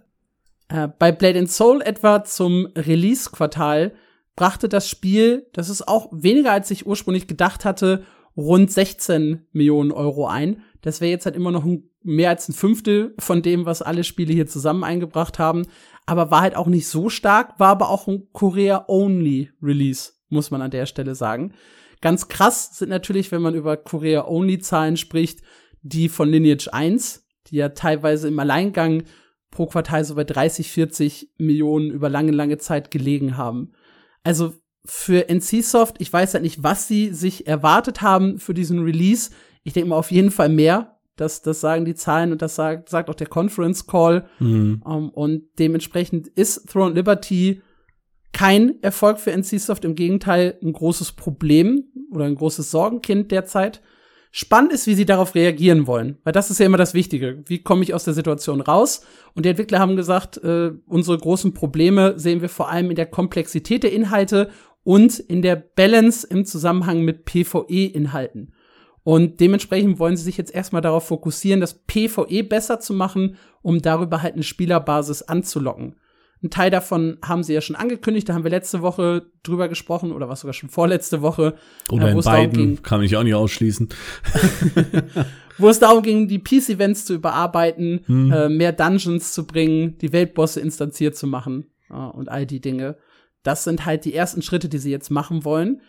äh, 0.68 0.88
bei 0.98 1.12
Blade 1.12 1.40
and 1.40 1.50
Soul 1.50 1.82
etwa 1.82 2.24
zum 2.24 2.66
Release-Quartal 2.74 3.92
brachte 4.36 4.68
das 4.68 4.88
Spiel, 4.88 5.46
das 5.52 5.68
ist 5.68 5.86
auch 5.86 6.08
weniger 6.12 6.52
als 6.52 6.70
ich 6.70 6.86
ursprünglich 6.86 7.26
gedacht 7.26 7.64
hatte, 7.64 8.04
rund 8.36 8.70
16 8.70 9.46
Millionen 9.52 9.92
Euro 9.92 10.26
ein. 10.26 10.62
Das 10.82 11.00
wäre 11.00 11.10
jetzt 11.10 11.24
halt 11.24 11.36
immer 11.36 11.52
noch 11.52 11.64
ein, 11.64 11.88
mehr 12.02 12.30
als 12.30 12.48
ein 12.48 12.52
Fünftel 12.52 13.14
von 13.18 13.42
dem, 13.42 13.64
was 13.64 13.80
alle 13.80 14.04
Spiele 14.04 14.34
hier 14.34 14.46
zusammen 14.46 14.84
eingebracht 14.84 15.38
haben 15.38 15.66
aber 16.06 16.30
war 16.30 16.42
halt 16.42 16.56
auch 16.56 16.66
nicht 16.66 16.86
so 16.86 17.08
stark, 17.08 17.58
war 17.58 17.68
aber 17.68 17.88
auch 17.88 18.06
ein 18.06 18.28
Korea-Only-Release, 18.32 20.12
muss 20.28 20.50
man 20.50 20.62
an 20.62 20.70
der 20.70 20.86
Stelle 20.86 21.14
sagen. 21.14 21.54
Ganz 22.00 22.28
krass 22.28 22.76
sind 22.76 22.90
natürlich, 22.90 23.32
wenn 23.32 23.42
man 23.42 23.54
über 23.54 23.76
Korea-Only-Zahlen 23.76 24.96
spricht, 24.96 25.40
die 25.82 26.08
von 26.08 26.28
Lineage 26.28 26.68
1, 26.72 27.26
die 27.46 27.56
ja 27.56 27.70
teilweise 27.70 28.28
im 28.28 28.38
Alleingang 28.38 29.04
pro 29.50 29.66
Quartal 29.66 30.04
so 30.04 30.14
bei 30.14 30.24
30, 30.24 30.70
40 30.70 31.30
Millionen 31.38 31.90
über 31.90 32.10
lange, 32.10 32.32
lange 32.32 32.58
Zeit 32.58 32.90
gelegen 32.90 33.36
haben. 33.36 33.72
Also 34.24 34.54
für 34.84 35.28
NCSoft, 35.28 35.96
ich 36.00 36.12
weiß 36.12 36.34
halt 36.34 36.42
nicht, 36.42 36.62
was 36.62 36.88
sie 36.88 37.14
sich 37.14 37.46
erwartet 37.46 38.02
haben 38.02 38.38
für 38.38 38.52
diesen 38.52 38.80
Release. 38.80 39.30
Ich 39.62 39.72
denke 39.72 39.90
mal 39.90 39.96
auf 39.96 40.10
jeden 40.10 40.30
Fall 40.30 40.48
mehr, 40.48 40.98
das, 41.16 41.42
das 41.42 41.60
sagen 41.60 41.84
die 41.84 41.94
Zahlen 41.94 42.32
und 42.32 42.42
das 42.42 42.56
sagt, 42.56 42.88
sagt 42.88 43.08
auch 43.08 43.14
der 43.14 43.28
Conference 43.28 43.86
Call. 43.86 44.28
Mhm. 44.40 44.82
Um, 44.84 44.92
ähm, 44.92 45.10
und 45.10 45.44
dementsprechend 45.58 46.26
ist 46.28 46.68
Throne 46.68 46.94
Liberty 46.94 47.62
kein 48.32 48.82
Erfolg 48.82 49.20
für 49.20 49.30
NCSoft, 49.30 49.84
im 49.84 49.94
Gegenteil 49.94 50.58
ein 50.60 50.72
großes 50.72 51.12
Problem 51.12 51.84
oder 52.10 52.24
ein 52.24 52.34
großes 52.34 52.70
Sorgenkind 52.70 53.30
derzeit. 53.30 53.80
Spannend 54.36 54.72
ist, 54.72 54.88
wie 54.88 54.96
sie 54.96 55.06
darauf 55.06 55.36
reagieren 55.36 55.86
wollen, 55.86 56.18
weil 56.24 56.32
das 56.32 56.50
ist 56.50 56.58
ja 56.58 56.66
immer 56.66 56.76
das 56.76 56.92
Wichtige. 56.92 57.44
Wie 57.46 57.62
komme 57.62 57.84
ich 57.84 57.94
aus 57.94 58.02
der 58.02 58.14
Situation 58.14 58.60
raus? 58.60 59.02
Und 59.34 59.44
die 59.46 59.48
Entwickler 59.48 59.78
haben 59.78 59.94
gesagt, 59.94 60.38
äh, 60.38 60.72
unsere 60.88 61.16
großen 61.16 61.54
Probleme 61.54 62.18
sehen 62.18 62.40
wir 62.40 62.48
vor 62.48 62.68
allem 62.68 62.90
in 62.90 62.96
der 62.96 63.06
Komplexität 63.06 63.84
der 63.84 63.92
Inhalte 63.92 64.50
und 64.82 65.20
in 65.20 65.40
der 65.40 65.54
Balance 65.54 66.26
im 66.26 66.44
Zusammenhang 66.44 67.02
mit 67.02 67.26
PvE-Inhalten. 67.26 68.52
Und 69.04 69.38
dementsprechend 69.38 70.00
wollen 70.00 70.16
sie 70.16 70.24
sich 70.24 70.36
jetzt 70.36 70.52
erstmal 70.52 70.82
darauf 70.82 71.06
fokussieren, 71.06 71.60
das 71.60 71.84
PvE 71.86 72.42
besser 72.42 72.80
zu 72.80 72.92
machen, 72.92 73.36
um 73.62 73.82
darüber 73.82 74.20
halt 74.20 74.34
eine 74.34 74.42
Spielerbasis 74.42 75.22
anzulocken. 75.22 75.94
Ein 76.42 76.50
Teil 76.50 76.70
davon 76.70 77.18
haben 77.24 77.42
sie 77.42 77.54
ja 77.54 77.60
schon 77.60 77.76
angekündigt, 77.76 78.28
da 78.28 78.34
haben 78.34 78.44
wir 78.44 78.50
letzte 78.50 78.82
Woche 78.82 79.26
drüber 79.42 79.68
gesprochen 79.68 80.12
oder 80.12 80.28
was 80.28 80.40
sogar 80.40 80.52
schon 80.52 80.68
vorletzte 80.68 81.22
Woche. 81.22 81.54
Oder 81.90 82.08
äh, 82.08 82.12
in 82.12 82.20
beiden, 82.20 82.82
kann 82.82 83.02
ich 83.02 83.16
auch 83.16 83.22
nicht 83.22 83.34
ausschließen. 83.34 83.88
wo 85.58 85.68
es 85.68 85.78
darum 85.78 86.02
ging, 86.02 86.28
die 86.28 86.38
Peace-Events 86.38 87.06
zu 87.06 87.14
überarbeiten, 87.14 88.00
hm. 88.06 88.32
äh, 88.32 88.48
mehr 88.48 88.72
Dungeons 88.72 89.32
zu 89.32 89.46
bringen, 89.46 89.96
die 89.98 90.12
Weltbosse 90.12 90.60
instanziert 90.60 91.16
zu 91.16 91.26
machen 91.26 91.66
äh, 91.90 91.94
und 91.94 92.28
all 92.28 92.46
die 92.46 92.60
Dinge. 92.60 92.96
Das 93.42 93.64
sind 93.64 93.86
halt 93.86 94.04
die 94.04 94.14
ersten 94.14 94.42
Schritte, 94.42 94.68
die 94.68 94.78
sie 94.78 94.90
jetzt 94.90 95.10
machen 95.10 95.44
wollen. 95.44 95.80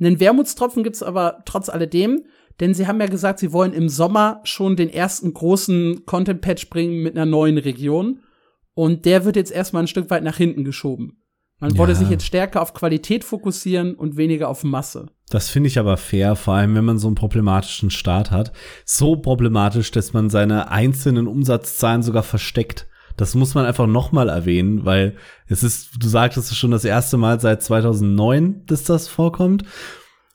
Einen 0.00 0.18
Wermutstropfen 0.18 0.82
gibt's 0.82 1.02
aber 1.02 1.42
trotz 1.44 1.68
alledem. 1.68 2.24
Denn 2.60 2.74
sie 2.74 2.86
haben 2.86 3.00
ja 3.00 3.06
gesagt, 3.06 3.38
sie 3.38 3.52
wollen 3.52 3.72
im 3.72 3.88
Sommer 3.88 4.42
schon 4.44 4.76
den 4.76 4.90
ersten 4.90 5.32
großen 5.32 6.04
Content-Patch 6.04 6.68
bringen 6.68 7.02
mit 7.02 7.16
einer 7.16 7.24
neuen 7.24 7.56
Region. 7.56 8.20
Und 8.80 9.04
der 9.04 9.26
wird 9.26 9.36
jetzt 9.36 9.52
erstmal 9.52 9.82
ein 9.82 9.88
Stück 9.88 10.08
weit 10.08 10.24
nach 10.24 10.38
hinten 10.38 10.64
geschoben. 10.64 11.22
Man 11.58 11.72
ja. 11.72 11.76
wollte 11.76 11.94
sich 11.94 12.08
jetzt 12.08 12.24
stärker 12.24 12.62
auf 12.62 12.72
Qualität 12.72 13.24
fokussieren 13.24 13.94
und 13.94 14.16
weniger 14.16 14.48
auf 14.48 14.64
Masse. 14.64 15.08
Das 15.28 15.50
finde 15.50 15.66
ich 15.66 15.78
aber 15.78 15.98
fair, 15.98 16.34
vor 16.34 16.54
allem 16.54 16.74
wenn 16.74 16.86
man 16.86 16.98
so 16.98 17.06
einen 17.06 17.14
problematischen 17.14 17.90
Start 17.90 18.30
hat. 18.30 18.52
So 18.86 19.16
problematisch, 19.16 19.90
dass 19.90 20.14
man 20.14 20.30
seine 20.30 20.70
einzelnen 20.70 21.28
Umsatzzahlen 21.28 22.02
sogar 22.02 22.22
versteckt. 22.22 22.88
Das 23.18 23.34
muss 23.34 23.54
man 23.54 23.66
einfach 23.66 23.86
nochmal 23.86 24.30
erwähnen, 24.30 24.86
weil 24.86 25.14
es 25.46 25.62
ist, 25.62 26.02
du 26.02 26.08
sagtest 26.08 26.50
es 26.50 26.56
schon 26.56 26.70
das 26.70 26.86
erste 26.86 27.18
Mal 27.18 27.38
seit 27.38 27.62
2009, 27.62 28.64
dass 28.64 28.84
das 28.84 29.08
vorkommt. 29.08 29.64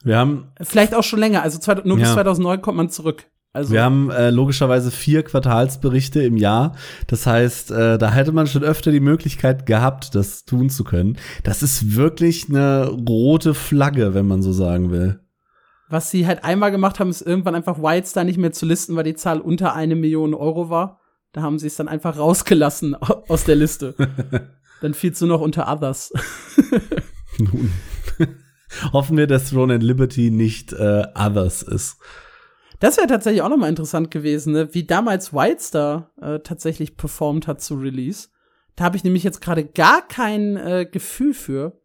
Wir 0.04 0.20
haben 0.20 0.52
vielleicht 0.62 0.94
auch 0.94 1.04
schon 1.04 1.18
länger, 1.18 1.42
also 1.42 1.58
zwei, 1.58 1.82
nur 1.84 1.98
ja. 1.98 2.04
bis 2.04 2.14
2009 2.14 2.62
kommt 2.62 2.78
man 2.78 2.92
zurück. 2.92 3.26
Also 3.56 3.72
wir 3.72 3.84
haben 3.84 4.12
äh, 4.12 4.32
logischerweise 4.32 4.92
vier 4.92 5.24
Quartalsberichte 5.24 6.22
im 6.22 6.36
Jahr. 6.36 6.76
Das 7.08 7.26
heißt, 7.26 7.72
äh, 7.72 7.98
da 7.98 8.12
hätte 8.12 8.34
man 8.34 8.48
schon 8.48 8.66
öfter 8.66 8.92
die 8.92 9.00
Möglichkeit 9.00 9.66
gehabt, 9.66 10.14
das 10.14 10.44
tun 10.44 10.70
zu 10.70 10.84
können. 10.84 11.18
Das 11.44 11.64
ist 11.64 11.96
wirklich 11.96 12.50
eine 12.50 12.90
rote 12.90 13.54
Flagge, 13.54 14.14
wenn 14.14 14.28
man 14.28 14.42
so 14.42 14.52
sagen 14.52 14.92
will. 14.92 15.22
Was 15.88 16.12
sie 16.12 16.28
halt 16.28 16.44
einmal 16.44 16.70
gemacht 16.70 17.00
haben, 17.00 17.10
ist 17.10 17.22
irgendwann 17.22 17.56
einfach 17.56 17.78
Wildstar 17.78 18.26
nicht 18.26 18.38
mehr 18.38 18.52
zu 18.52 18.66
listen, 18.66 18.98
weil 18.98 19.06
die 19.06 19.16
Zahl 19.16 19.40
unter 19.40 19.74
eine 19.74 19.96
Million 19.96 20.34
Euro 20.34 20.70
war. 20.70 21.00
Da 21.32 21.42
haben 21.42 21.58
sie 21.58 21.68
es 21.68 21.78
dann 21.78 21.88
einfach 21.88 22.18
rausgelassen 22.18 22.94
aus 23.30 23.46
der 23.46 23.56
Liste. 23.56 23.96
dann 24.82 24.94
fiel 24.94 25.14
es 25.14 25.22
nur 25.22 25.30
noch 25.30 25.42
unter 25.42 25.72
Others. 25.72 26.12
Nun. 27.40 27.72
Hoffen 28.92 29.16
wir, 29.16 29.28
dass 29.28 29.52
Throne 29.52 29.76
and 29.76 29.84
Liberty 29.84 30.30
nicht 30.30 30.74
äh, 30.74 31.04
Others 31.16 31.62
ist. 31.62 32.00
Das 32.86 32.98
wäre 32.98 33.08
tatsächlich 33.08 33.42
auch 33.42 33.50
noch 33.50 33.58
mal 33.58 33.68
interessant 33.68 34.12
gewesen, 34.12 34.54
ne? 34.54 34.76
wie 34.76 34.84
damals 34.84 35.34
Wildstar 35.34 36.12
äh, 36.22 36.38
tatsächlich 36.42 36.98
performt 36.98 37.48
hat 37.48 37.60
zu 37.60 37.74
Release. 37.74 38.28
Da 38.76 38.84
habe 38.84 38.96
ich 38.96 39.04
nämlich 39.04 39.24
jetzt 39.24 39.42
gerade 39.42 39.66
gar 39.66 40.08
kein 40.08 40.56
äh, 40.56 40.86
Gefühl 40.86 41.34
für. 41.34 41.82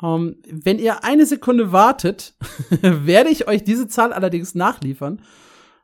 Um, 0.00 0.28
ähm, 0.28 0.36
wenn 0.50 0.78
ihr 0.78 1.04
eine 1.04 1.26
Sekunde 1.26 1.72
wartet, 1.72 2.38
werde 2.80 3.28
ich 3.28 3.48
euch 3.48 3.64
diese 3.64 3.86
Zahl 3.86 4.14
allerdings 4.14 4.54
nachliefern. 4.54 5.20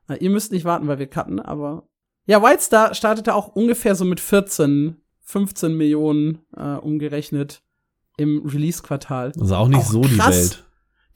Na, 0.08 0.16
ihr 0.16 0.30
müsst 0.30 0.52
nicht 0.52 0.64
warten, 0.64 0.88
weil 0.88 0.98
wir 0.98 1.06
cutten, 1.06 1.38
aber 1.38 1.86
ja, 2.24 2.42
Wildstar 2.42 2.94
startete 2.94 3.34
auch 3.34 3.48
ungefähr 3.48 3.94
so 3.94 4.06
mit 4.06 4.20
14, 4.20 4.96
15 5.20 5.76
Millionen 5.76 6.38
äh, 6.56 6.76
umgerechnet 6.76 7.62
im 8.16 8.40
Release-Quartal. 8.42 9.32
Also 9.38 9.54
auch 9.54 9.68
nicht 9.68 9.80
auch 9.80 9.90
so 9.90 10.00
krass, 10.00 10.08
die 10.08 10.18
Welt. 10.18 10.64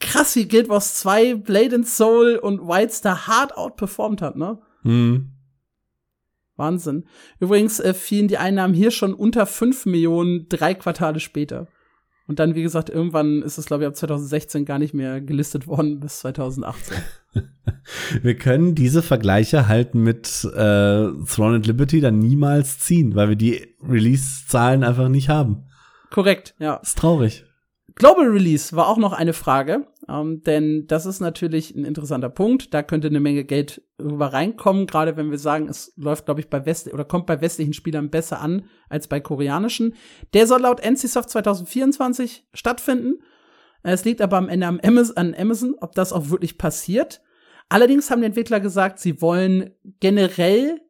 Krass, 0.00 0.36
wie 0.36 0.46
Guild 0.46 0.68
Wars 0.68 0.94
2, 0.96 1.36
Blade 1.36 1.76
and 1.76 1.88
Soul 1.88 2.36
und 2.36 2.60
Wildstar 2.60 3.26
hart 3.26 3.56
outperformed 3.56 4.22
hat, 4.22 4.36
ne? 4.36 4.58
Mhm. 4.82 5.32
Wahnsinn. 6.56 7.04
Übrigens 7.38 7.80
äh, 7.80 7.94
fielen 7.94 8.28
die 8.28 8.38
Einnahmen 8.38 8.74
hier 8.74 8.90
schon 8.90 9.14
unter 9.14 9.46
5 9.46 9.86
Millionen 9.86 10.48
drei 10.48 10.74
Quartale 10.74 11.20
später. 11.20 11.68
Und 12.26 12.40
dann, 12.40 12.56
wie 12.56 12.62
gesagt, 12.62 12.90
irgendwann 12.90 13.42
ist 13.42 13.56
es, 13.56 13.66
glaube 13.66 13.84
ich, 13.84 13.88
ab 13.88 13.94
2016 13.94 14.64
gar 14.64 14.78
nicht 14.78 14.94
mehr 14.94 15.20
gelistet 15.20 15.68
worden 15.68 16.00
bis 16.00 16.18
2018. 16.20 16.96
wir 18.22 18.36
können 18.36 18.74
diese 18.74 19.02
Vergleiche 19.02 19.68
halt 19.68 19.94
mit 19.94 20.44
äh, 20.44 21.08
Throne 21.24 21.56
and 21.56 21.66
Liberty 21.66 22.00
dann 22.00 22.18
niemals 22.18 22.80
ziehen, 22.80 23.14
weil 23.14 23.28
wir 23.28 23.36
die 23.36 23.76
Release-Zahlen 23.80 24.82
einfach 24.82 25.08
nicht 25.08 25.28
haben. 25.28 25.66
Korrekt, 26.10 26.54
ja. 26.58 26.76
Ist 26.76 26.98
traurig. 26.98 27.45
Global 27.96 28.26
Release 28.26 28.76
war 28.76 28.88
auch 28.88 28.98
noch 28.98 29.14
eine 29.14 29.32
Frage. 29.32 29.86
Ähm, 30.06 30.42
denn 30.42 30.86
das 30.86 31.06
ist 31.06 31.20
natürlich 31.20 31.74
ein 31.74 31.86
interessanter 31.86 32.28
Punkt. 32.28 32.74
Da 32.74 32.82
könnte 32.82 33.08
eine 33.08 33.20
Menge 33.20 33.44
Geld 33.44 33.82
rüber 33.98 34.34
reinkommen, 34.34 34.86
gerade 34.86 35.16
wenn 35.16 35.30
wir 35.30 35.38
sagen, 35.38 35.68
es 35.68 35.94
läuft, 35.96 36.26
glaube 36.26 36.40
ich, 36.40 36.50
bei 36.50 36.66
West 36.66 36.92
oder 36.92 37.06
kommt 37.06 37.26
bei 37.26 37.40
westlichen 37.40 37.72
Spielern 37.72 38.10
besser 38.10 38.40
an 38.40 38.66
als 38.90 39.08
bei 39.08 39.18
koreanischen. 39.20 39.94
Der 40.34 40.46
soll 40.46 40.60
laut 40.60 40.84
NCSoft 40.84 41.30
2024 41.30 42.46
stattfinden. 42.52 43.14
Es 43.82 44.04
liegt 44.04 44.20
aber 44.20 44.36
am 44.36 44.50
Ende 44.50 44.66
an 44.66 45.34
Amazon, 45.34 45.74
ob 45.80 45.94
das 45.94 46.12
auch 46.12 46.28
wirklich 46.28 46.58
passiert. 46.58 47.22
Allerdings 47.70 48.10
haben 48.10 48.20
die 48.20 48.26
Entwickler 48.26 48.60
gesagt, 48.60 48.98
sie 48.98 49.22
wollen 49.22 49.70
generell, 50.00 50.80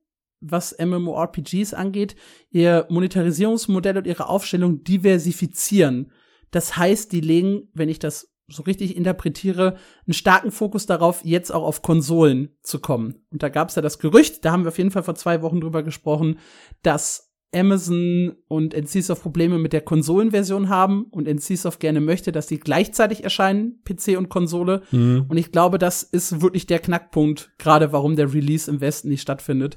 was 0.41 0.77
MMORPGs 0.79 1.73
angeht, 1.73 2.17
ihr 2.51 2.87
Monetarisierungsmodell 2.91 3.99
und 3.99 4.07
ihre 4.07 4.29
Aufstellung 4.29 4.83
diversifizieren. 4.83 6.11
Das 6.57 6.79
heißt, 6.79 7.13
die 7.13 7.21
legen, 7.21 7.69
wenn 7.75 7.91
ich 7.91 7.99
das 7.99 8.35
so 8.49 8.63
richtig 8.63 8.97
interpretiere, 8.97 9.77
einen 10.07 10.15
starken 10.15 10.51
Fokus 10.51 10.87
darauf, 10.87 11.23
jetzt 11.23 11.53
auch 11.53 11.65
auf 11.65 11.83
Konsolen 11.83 12.57
zu 12.63 12.81
kommen. 12.81 13.27
Und 13.31 13.43
da 13.43 13.51
gab 13.51 13.69
es 13.69 13.75
ja 13.75 13.83
das 13.83 13.99
Gerücht, 13.99 14.43
da 14.43 14.53
haben 14.53 14.65
wir 14.65 14.69
auf 14.69 14.79
jeden 14.79 14.91
Fall 14.91 15.03
vor 15.03 15.17
zwei 15.17 15.43
Wochen 15.43 15.61
drüber 15.61 15.83
gesprochen, 15.83 16.39
dass 16.83 17.35
Amazon 17.55 18.37
und 18.49 18.73
NCSoft 18.73 19.21
Probleme 19.21 19.59
mit 19.59 19.75
der 19.75 19.83
Konsolenversion 19.83 20.71
haben 20.71 21.05
und 21.11 21.29
NCSoft 21.29 21.79
gerne 21.79 22.01
möchte, 22.01 22.33
dass 22.33 22.47
die 22.47 22.59
gleichzeitig 22.59 23.23
erscheinen, 23.23 23.83
PC 23.85 24.17
und 24.17 24.31
Konsole. 24.31 24.81
Mhm. 24.93 25.27
Und 25.29 25.37
ich 25.37 25.53
glaube, 25.53 25.77
das 25.77 26.03
ist 26.03 26.41
wirklich 26.41 26.65
der 26.65 26.79
Knackpunkt, 26.79 27.53
gerade 27.59 27.93
warum 27.93 28.17
der 28.17 28.33
Release 28.33 28.71
im 28.71 28.81
Westen 28.81 29.11
nicht 29.11 29.21
stattfindet, 29.21 29.77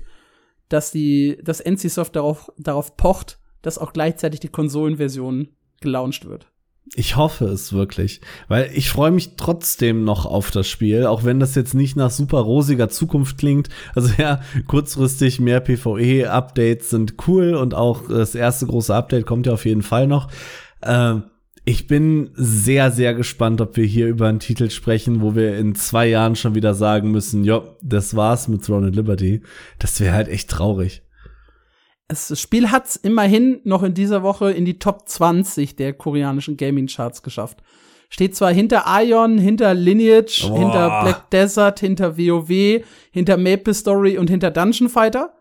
dass 0.69 0.91
die, 0.91 1.41
dass 1.43 1.59
NCSoft 1.59 2.15
darauf, 2.15 2.49
darauf 2.57 2.95
pocht, 2.95 3.37
dass 3.61 3.77
auch 3.77 3.91
gleichzeitig 3.91 4.39
die 4.39 4.47
Konsolenversion 4.47 5.49
gelauncht 5.81 6.25
wird. 6.25 6.48
Ich 6.95 7.15
hoffe 7.15 7.45
es 7.45 7.71
wirklich, 7.71 8.19
weil 8.47 8.71
ich 8.73 8.89
freue 8.89 9.11
mich 9.11 9.35
trotzdem 9.37 10.03
noch 10.03 10.25
auf 10.25 10.49
das 10.49 10.67
Spiel, 10.67 11.05
auch 11.05 11.23
wenn 11.23 11.39
das 11.39 11.53
jetzt 11.55 11.75
nicht 11.75 11.95
nach 11.95 12.09
super 12.09 12.39
rosiger 12.39 12.89
Zukunft 12.89 13.37
klingt. 13.37 13.69
Also 13.95 14.11
ja, 14.17 14.41
kurzfristig 14.67 15.39
mehr 15.39 15.59
PvE-Updates 15.59 16.89
sind 16.89 17.15
cool 17.27 17.53
und 17.53 17.75
auch 17.75 18.07
das 18.07 18.33
erste 18.33 18.65
große 18.65 18.93
Update 18.93 19.25
kommt 19.25 19.45
ja 19.45 19.53
auf 19.53 19.65
jeden 19.65 19.83
Fall 19.83 20.07
noch. 20.07 20.29
Äh, 20.81 21.15
ich 21.65 21.85
bin 21.85 22.31
sehr, 22.33 22.91
sehr 22.91 23.13
gespannt, 23.13 23.61
ob 23.61 23.77
wir 23.77 23.85
hier 23.85 24.07
über 24.07 24.27
einen 24.27 24.39
Titel 24.39 24.71
sprechen, 24.71 25.21
wo 25.21 25.35
wir 25.35 25.57
in 25.57 25.75
zwei 25.75 26.07
Jahren 26.07 26.35
schon 26.35 26.55
wieder 26.55 26.73
sagen 26.73 27.11
müssen, 27.11 27.43
ja, 27.43 27.61
das 27.83 28.15
war's 28.15 28.47
mit 28.47 28.65
Throne 28.65 28.87
and 28.87 28.95
Liberty. 28.95 29.41
Das 29.77 29.99
wäre 29.99 30.15
halt 30.15 30.27
echt 30.27 30.49
traurig 30.49 31.03
das 32.09 32.39
Spiel 32.41 32.71
hat's 32.71 32.95
immerhin 32.95 33.61
noch 33.63 33.83
in 33.83 33.93
dieser 33.93 34.23
Woche 34.23 34.51
in 34.51 34.65
die 34.65 34.79
Top 34.79 35.07
20 35.07 35.75
der 35.75 35.93
koreanischen 35.93 36.57
Gaming-Charts 36.57 37.21
geschafft. 37.21 37.61
Steht 38.09 38.35
zwar 38.35 38.51
hinter 38.51 38.85
Ion, 38.87 39.37
hinter 39.37 39.75
Lineage, 39.75 40.47
Boah. 40.47 40.57
hinter 40.57 41.01
Black 41.03 41.29
Desert, 41.29 41.79
hinter 41.79 42.17
WoW, 42.17 42.83
hinter 43.11 43.37
Maple 43.37 43.75
Story 43.75 44.17
und 44.17 44.29
hinter 44.29 44.49
Dungeon 44.49 44.89
Fighter. 44.89 45.31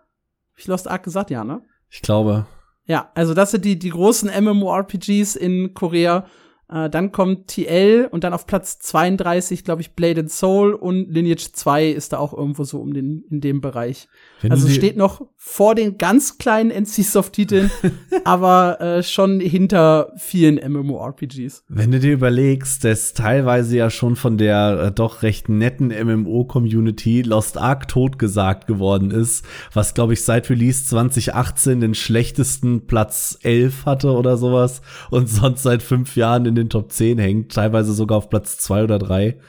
Hab 0.52 0.58
ich 0.58 0.66
Lost 0.66 0.88
Ark 0.88 1.02
gesagt, 1.02 1.30
ja, 1.30 1.42
ne? 1.42 1.62
Ich 1.88 2.02
glaube. 2.02 2.46
Ja, 2.84 3.10
also 3.14 3.32
das 3.32 3.52
sind 3.52 3.64
die, 3.64 3.78
die 3.78 3.88
großen 3.88 4.30
MMORPGs 4.44 5.36
in 5.36 5.72
Korea. 5.72 6.26
Äh, 6.70 6.90
dann 6.90 7.12
kommt 7.12 7.48
TL 7.48 8.08
und 8.10 8.24
dann 8.24 8.34
auf 8.34 8.46
Platz 8.46 8.78
32, 8.80 9.64
glaube 9.64 9.80
ich, 9.80 9.92
Blade 9.92 10.20
and 10.20 10.30
Soul 10.30 10.74
und 10.74 11.10
Lineage 11.10 11.52
2 11.52 11.88
ist 11.88 12.12
da 12.12 12.18
auch 12.18 12.36
irgendwo 12.36 12.64
so 12.64 12.78
um 12.78 12.92
den, 12.92 13.24
in 13.30 13.40
dem 13.40 13.60
Bereich. 13.62 14.08
Wenn 14.42 14.52
also 14.52 14.68
steht 14.68 14.96
noch 14.96 15.26
vor 15.36 15.74
den 15.74 15.96
ganz 15.96 16.36
kleinen 16.36 16.70
NC-Soft-Titeln, 16.70 17.70
aber 18.24 18.80
äh, 18.80 19.02
schon 19.02 19.40
hinter 19.40 20.12
vielen 20.18 20.56
MMORPGs. 20.56 21.64
Wenn 21.68 21.90
du 21.90 22.00
dir 22.00 22.12
überlegst, 22.12 22.84
dass 22.84 23.14
teilweise 23.14 23.78
ja 23.78 23.88
schon 23.88 24.14
von 24.14 24.36
der 24.36 24.88
äh, 24.88 24.92
doch 24.92 25.22
recht 25.22 25.48
netten 25.48 25.88
MMO-Community 25.88 27.22
Lost 27.22 27.56
Ark 27.56 27.88
totgesagt 27.88 28.66
geworden 28.66 29.10
ist, 29.10 29.44
was 29.72 29.94
glaube 29.94 30.12
ich 30.12 30.22
seit 30.22 30.50
Release 30.50 30.84
2018 30.84 31.80
den 31.80 31.94
schlechtesten 31.94 32.86
Platz 32.86 33.38
11 33.42 33.86
hatte 33.86 34.12
oder 34.12 34.36
sowas 34.36 34.82
und 35.10 35.28
sonst 35.28 35.62
seit 35.62 35.82
fünf 35.82 36.14
Jahren 36.14 36.44
in 36.44 36.57
den 36.58 36.70
Top 36.70 36.92
10 36.92 37.18
hängt, 37.18 37.52
teilweise 37.52 37.92
sogar 37.92 38.18
auf 38.18 38.28
Platz 38.28 38.58
2 38.58 38.84
oder 38.84 38.98
3. 38.98 39.40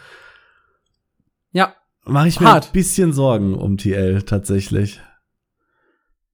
Ja, 1.52 1.74
mache 2.06 2.28
ich 2.28 2.40
mir 2.40 2.48
Hart. 2.48 2.68
ein 2.68 2.74
bisschen 2.74 3.14
Sorgen 3.14 3.56
um 3.56 3.78
TL 3.78 4.24
tatsächlich. 4.24 5.02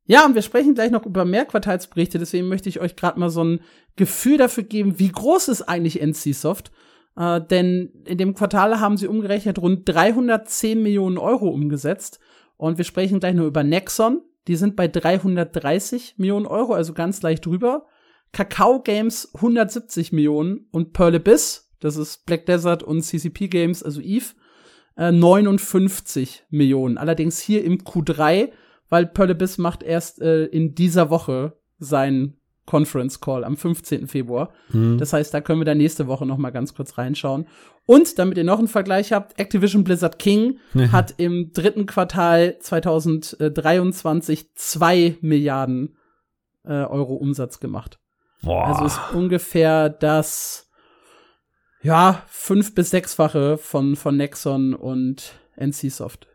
Ja, 0.07 0.26
und 0.26 0.36
wir 0.36 0.43
sprechen 0.43 0.76
gleich 0.76 0.91
noch 0.91 1.05
über 1.05 1.26
mehr 1.26 1.45
Quartalsberichte, 1.45 2.19
deswegen 2.19 2.47
möchte 2.47 2.69
ich 2.69 2.80
euch 2.80 2.95
gerade 2.95 3.19
mal 3.19 3.32
so 3.32 3.43
ein 3.43 3.61
Gefühl 3.95 4.38
dafür 4.38 4.63
geben, 4.63 4.99
wie 4.99 5.11
groß 5.11 5.47
ist 5.47 5.63
eigentlich 5.63 6.01
NCSoft. 6.01 6.71
Äh, 7.17 7.41
denn 7.41 7.91
in 8.05 8.17
dem 8.17 8.36
Quartal 8.36 8.80
haben 8.80 8.97
sie 8.97 9.07
umgerechnet 9.07 9.59
rund 9.59 9.88
310 9.88 10.82
Millionen 10.82 11.17
Euro 11.17 11.49
umgesetzt. 11.49 12.19
Und 12.57 12.78
wir 12.78 12.86
sprechen 12.86 13.19
gleich 13.19 13.36
nur 13.36 13.47
über 13.47 13.63
Nexon. 13.63 14.21
Die 14.47 14.55
sind 14.55 14.76
bei 14.76 14.88
330 14.88 16.15
Millionen 16.17 16.45
Euro, 16.45 16.73
also 16.73 16.93
ganz 16.93 17.21
leicht 17.21 17.45
drüber. 17.45 17.88
Kakao 18.36 18.81
Games 18.81 19.31
170 19.33 20.11
Millionen 20.11 20.67
und 20.71 20.91
Pearl 20.91 21.15
Abyss, 21.15 21.71
das 21.79 21.95
ist 21.95 22.25
Black 22.25 22.45
Desert 22.45 22.83
und 22.83 23.01
CCP 23.01 23.47
Games, 23.47 23.81
also 23.81 24.01
Eve, 24.01 24.25
59 24.97 26.43
äh, 26.51 26.55
Millionen. 26.55 26.97
Allerdings 26.97 27.39
hier 27.39 27.63
im 27.63 27.77
Q3, 27.77 28.49
weil 28.89 29.05
Perlebis 29.05 29.57
macht 29.57 29.83
erst 29.83 30.21
äh, 30.21 30.47
in 30.47 30.75
dieser 30.75 31.09
Woche 31.09 31.53
seinen 31.79 32.36
Conference 32.65 33.21
Call 33.21 33.45
am 33.45 33.55
15. 33.55 34.07
Februar. 34.07 34.51
Mhm. 34.73 34.97
Das 34.97 35.13
heißt, 35.13 35.33
da 35.33 35.39
können 35.39 35.61
wir 35.61 35.65
dann 35.65 35.77
nächste 35.77 36.07
Woche 36.07 36.25
noch 36.25 36.38
mal 36.38 36.49
ganz 36.49 36.73
kurz 36.73 36.97
reinschauen. 36.97 37.47
Und 37.86 38.19
damit 38.19 38.38
ihr 38.38 38.43
noch 38.43 38.59
einen 38.59 38.67
Vergleich 38.67 39.13
habt, 39.13 39.39
Activision 39.39 39.86
Blizzard 39.86 40.19
King 40.19 40.59
hat 40.91 41.13
im 41.17 41.53
dritten 41.53 41.86
Quartal 41.86 42.57
2023 42.59 44.55
zwei 44.55 45.15
Milliarden 45.21 45.95
äh, 46.65 46.83
Euro 46.83 47.13
Umsatz 47.13 47.61
gemacht. 47.61 47.99
Boah. 48.46 48.68
Also 48.68 48.86
ist 48.86 49.00
ungefähr 49.14 49.89
das 49.89 50.66
ja, 51.86 52.24
fünf- 52.28 52.74
bis 52.74 52.89
sechsfache 52.89 53.58
von, 53.58 53.96
von 53.96 54.18
Nexon 54.18 54.74
und 54.74 55.34
NCSoft. 55.56 56.28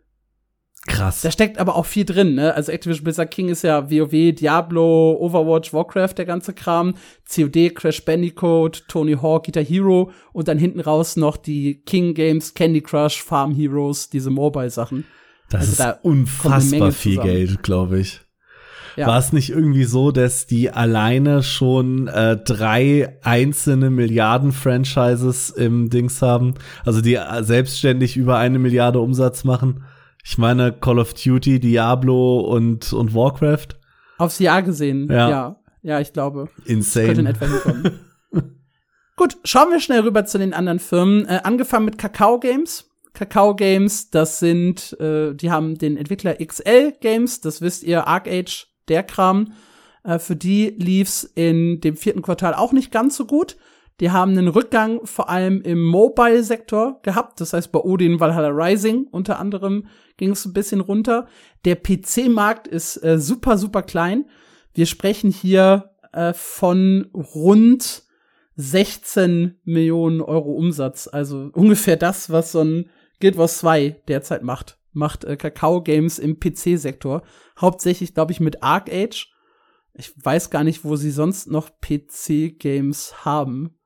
Krass. 0.87 1.23
Da 1.23 1.31
steckt 1.31 1.59
aber 1.59 1.75
auch 1.75 1.87
viel 1.87 2.05
drin, 2.05 2.37
ne? 2.37 2.55
Also 2.55 2.73
Activision 2.73 3.05
Blizzard 3.05 3.31
King 3.31 3.49
ist 3.49 3.63
ja 3.63 3.91
WoW, 3.91 4.33
Diablo, 4.33 5.17
Overwatch, 5.21 5.75
Warcraft, 5.75 6.15
der 6.17 6.25
ganze 6.25 6.55
Kram, 6.55 6.95
COD, 7.29 7.75
Crash 7.75 8.05
Bandicoot, 8.05 8.85
Tony 8.89 9.15
Hawk, 9.15 9.45
Guitar 9.45 9.65
Hero 9.65 10.13
und 10.33 10.49
dann 10.49 10.57
hinten 10.57 10.81
raus 10.81 11.17
noch 11.17 11.37
die 11.37 11.83
King 11.83 12.15
Games, 12.15 12.55
Candy 12.55 12.81
Crush, 12.81 13.23
Farm 13.23 13.53
Heroes, 13.53 14.09
diese 14.09 14.31
Mobile-Sachen. 14.31 15.05
Das 15.51 15.63
also 15.63 15.73
ist 15.73 15.81
da 15.81 15.91
unfassbar 16.03 16.93
viel 16.93 17.19
Geld, 17.19 17.63
glaube 17.63 17.99
ich. 17.99 18.21
Ja. 19.01 19.07
War 19.07 19.19
es 19.19 19.33
nicht 19.33 19.49
irgendwie 19.49 19.85
so, 19.85 20.11
dass 20.11 20.47
die 20.47 20.71
alleine 20.71 21.43
schon 21.43 22.07
äh, 22.09 22.37
drei 22.37 23.17
einzelne 23.23 23.89
Milliarden-Franchises 23.89 25.49
im 25.49 25.89
Dings 25.89 26.21
haben? 26.21 26.53
Also 26.85 27.01
die 27.01 27.15
äh, 27.15 27.43
selbstständig 27.43 28.19
über 28.19 28.37
eine 28.37 28.59
Milliarde 28.59 29.01
Umsatz 29.01 29.43
machen? 29.43 29.85
Ich 30.23 30.37
meine 30.37 30.71
Call 30.71 30.99
of 30.99 31.15
Duty, 31.15 31.61
Diablo 31.61 32.41
und, 32.41 32.93
und 32.93 33.15
Warcraft? 33.15 33.69
Aufs 34.19 34.39
Jahr 34.39 34.61
gesehen, 34.63 35.09
ja. 35.11 35.31
Ja, 35.31 35.57
ja 35.81 36.01
ich 36.01 36.13
glaube. 36.13 36.51
Insane. 36.67 37.07
könnte 37.07 37.21
in 37.23 37.27
etwa 37.27 37.47
hinkommen. 37.47 38.01
Gut, 39.17 39.39
schauen 39.45 39.71
wir 39.71 39.81
schnell 39.81 40.01
rüber 40.01 40.27
zu 40.27 40.37
den 40.37 40.53
anderen 40.53 40.79
Firmen. 40.79 41.25
Äh, 41.25 41.41
angefangen 41.45 41.87
mit 41.87 41.97
Kakao 41.97 42.39
Games. 42.39 42.91
Kakao 43.15 43.57
Games, 43.57 44.11
das 44.11 44.41
sind, 44.41 44.95
äh, 45.01 45.33
die 45.33 45.51
haben 45.51 45.79
den 45.79 45.97
Entwickler 45.97 46.35
XL 46.35 46.93
Games, 47.01 47.41
das 47.41 47.63
wisst 47.63 47.83
ihr, 47.83 48.07
Arc 48.07 48.29
Age 48.29 48.70
der 48.91 49.03
Kram. 49.03 49.53
Äh, 50.05 50.19
für 50.19 50.37
die 50.37 50.75
lief's 50.77 51.25
in 51.25 51.81
dem 51.81 51.97
vierten 51.97 52.23
Quartal 52.23 52.55
auch 52.55 52.73
nicht 52.73 52.93
ganz 52.93 53.17
so 53.17 53.25
gut. 53.25 53.57
Die 54.01 54.11
haben 54.11 54.33
einen 54.33 54.49
Rückgang 54.49 55.05
vor 55.05 55.29
allem 55.29 55.61
im 55.61 55.83
Mobile-Sektor 55.83 57.01
gehabt. 57.03 57.41
Das 57.41 57.53
heißt, 57.53 57.71
bei 57.71 57.81
Odin 57.81 58.19
Valhalla 58.19 58.49
Rising 58.49 59.07
unter 59.11 59.39
anderem 59.39 59.87
ging 60.17 60.31
es 60.31 60.47
ein 60.47 60.55
bisschen 60.55 60.81
runter. 60.81 61.27
Der 61.67 61.77
PC-Markt 61.77 62.67
ist 62.67 63.03
äh, 63.05 63.19
super, 63.19 63.59
super 63.59 63.83
klein. 63.83 64.25
Wir 64.73 64.87
sprechen 64.87 65.31
hier 65.31 65.91
äh, 66.13 66.33
von 66.33 67.09
rund 67.13 68.05
16 68.57 69.59
Millionen 69.65 70.23
Euro 70.23 70.53
Umsatz. 70.53 71.07
Also 71.07 71.51
ungefähr 71.53 71.97
das, 71.97 72.31
was 72.31 72.53
so 72.53 72.63
ein 72.63 72.91
Guild 73.21 73.37
Wars 73.37 73.59
2 73.59 74.01
derzeit 74.09 74.43
macht 74.43 74.80
macht 74.93 75.25
äh, 75.25 75.37
Kakao 75.37 75.83
Games 75.83 76.19
im 76.19 76.39
PC-Sektor. 76.39 77.23
Hauptsächlich, 77.61 78.15
glaube 78.15 78.33
ich, 78.33 78.41
mit 78.41 78.63
Arc 78.63 78.91
Age. 78.91 79.33
Ich 79.95 80.13
weiß 80.17 80.51
gar 80.51 80.65
nicht, 80.65 80.85
wo 80.85 80.97
sie 80.97 81.11
sonst 81.11 81.51
noch 81.51 81.71
PC-Games 81.81 83.25
haben. 83.25 83.77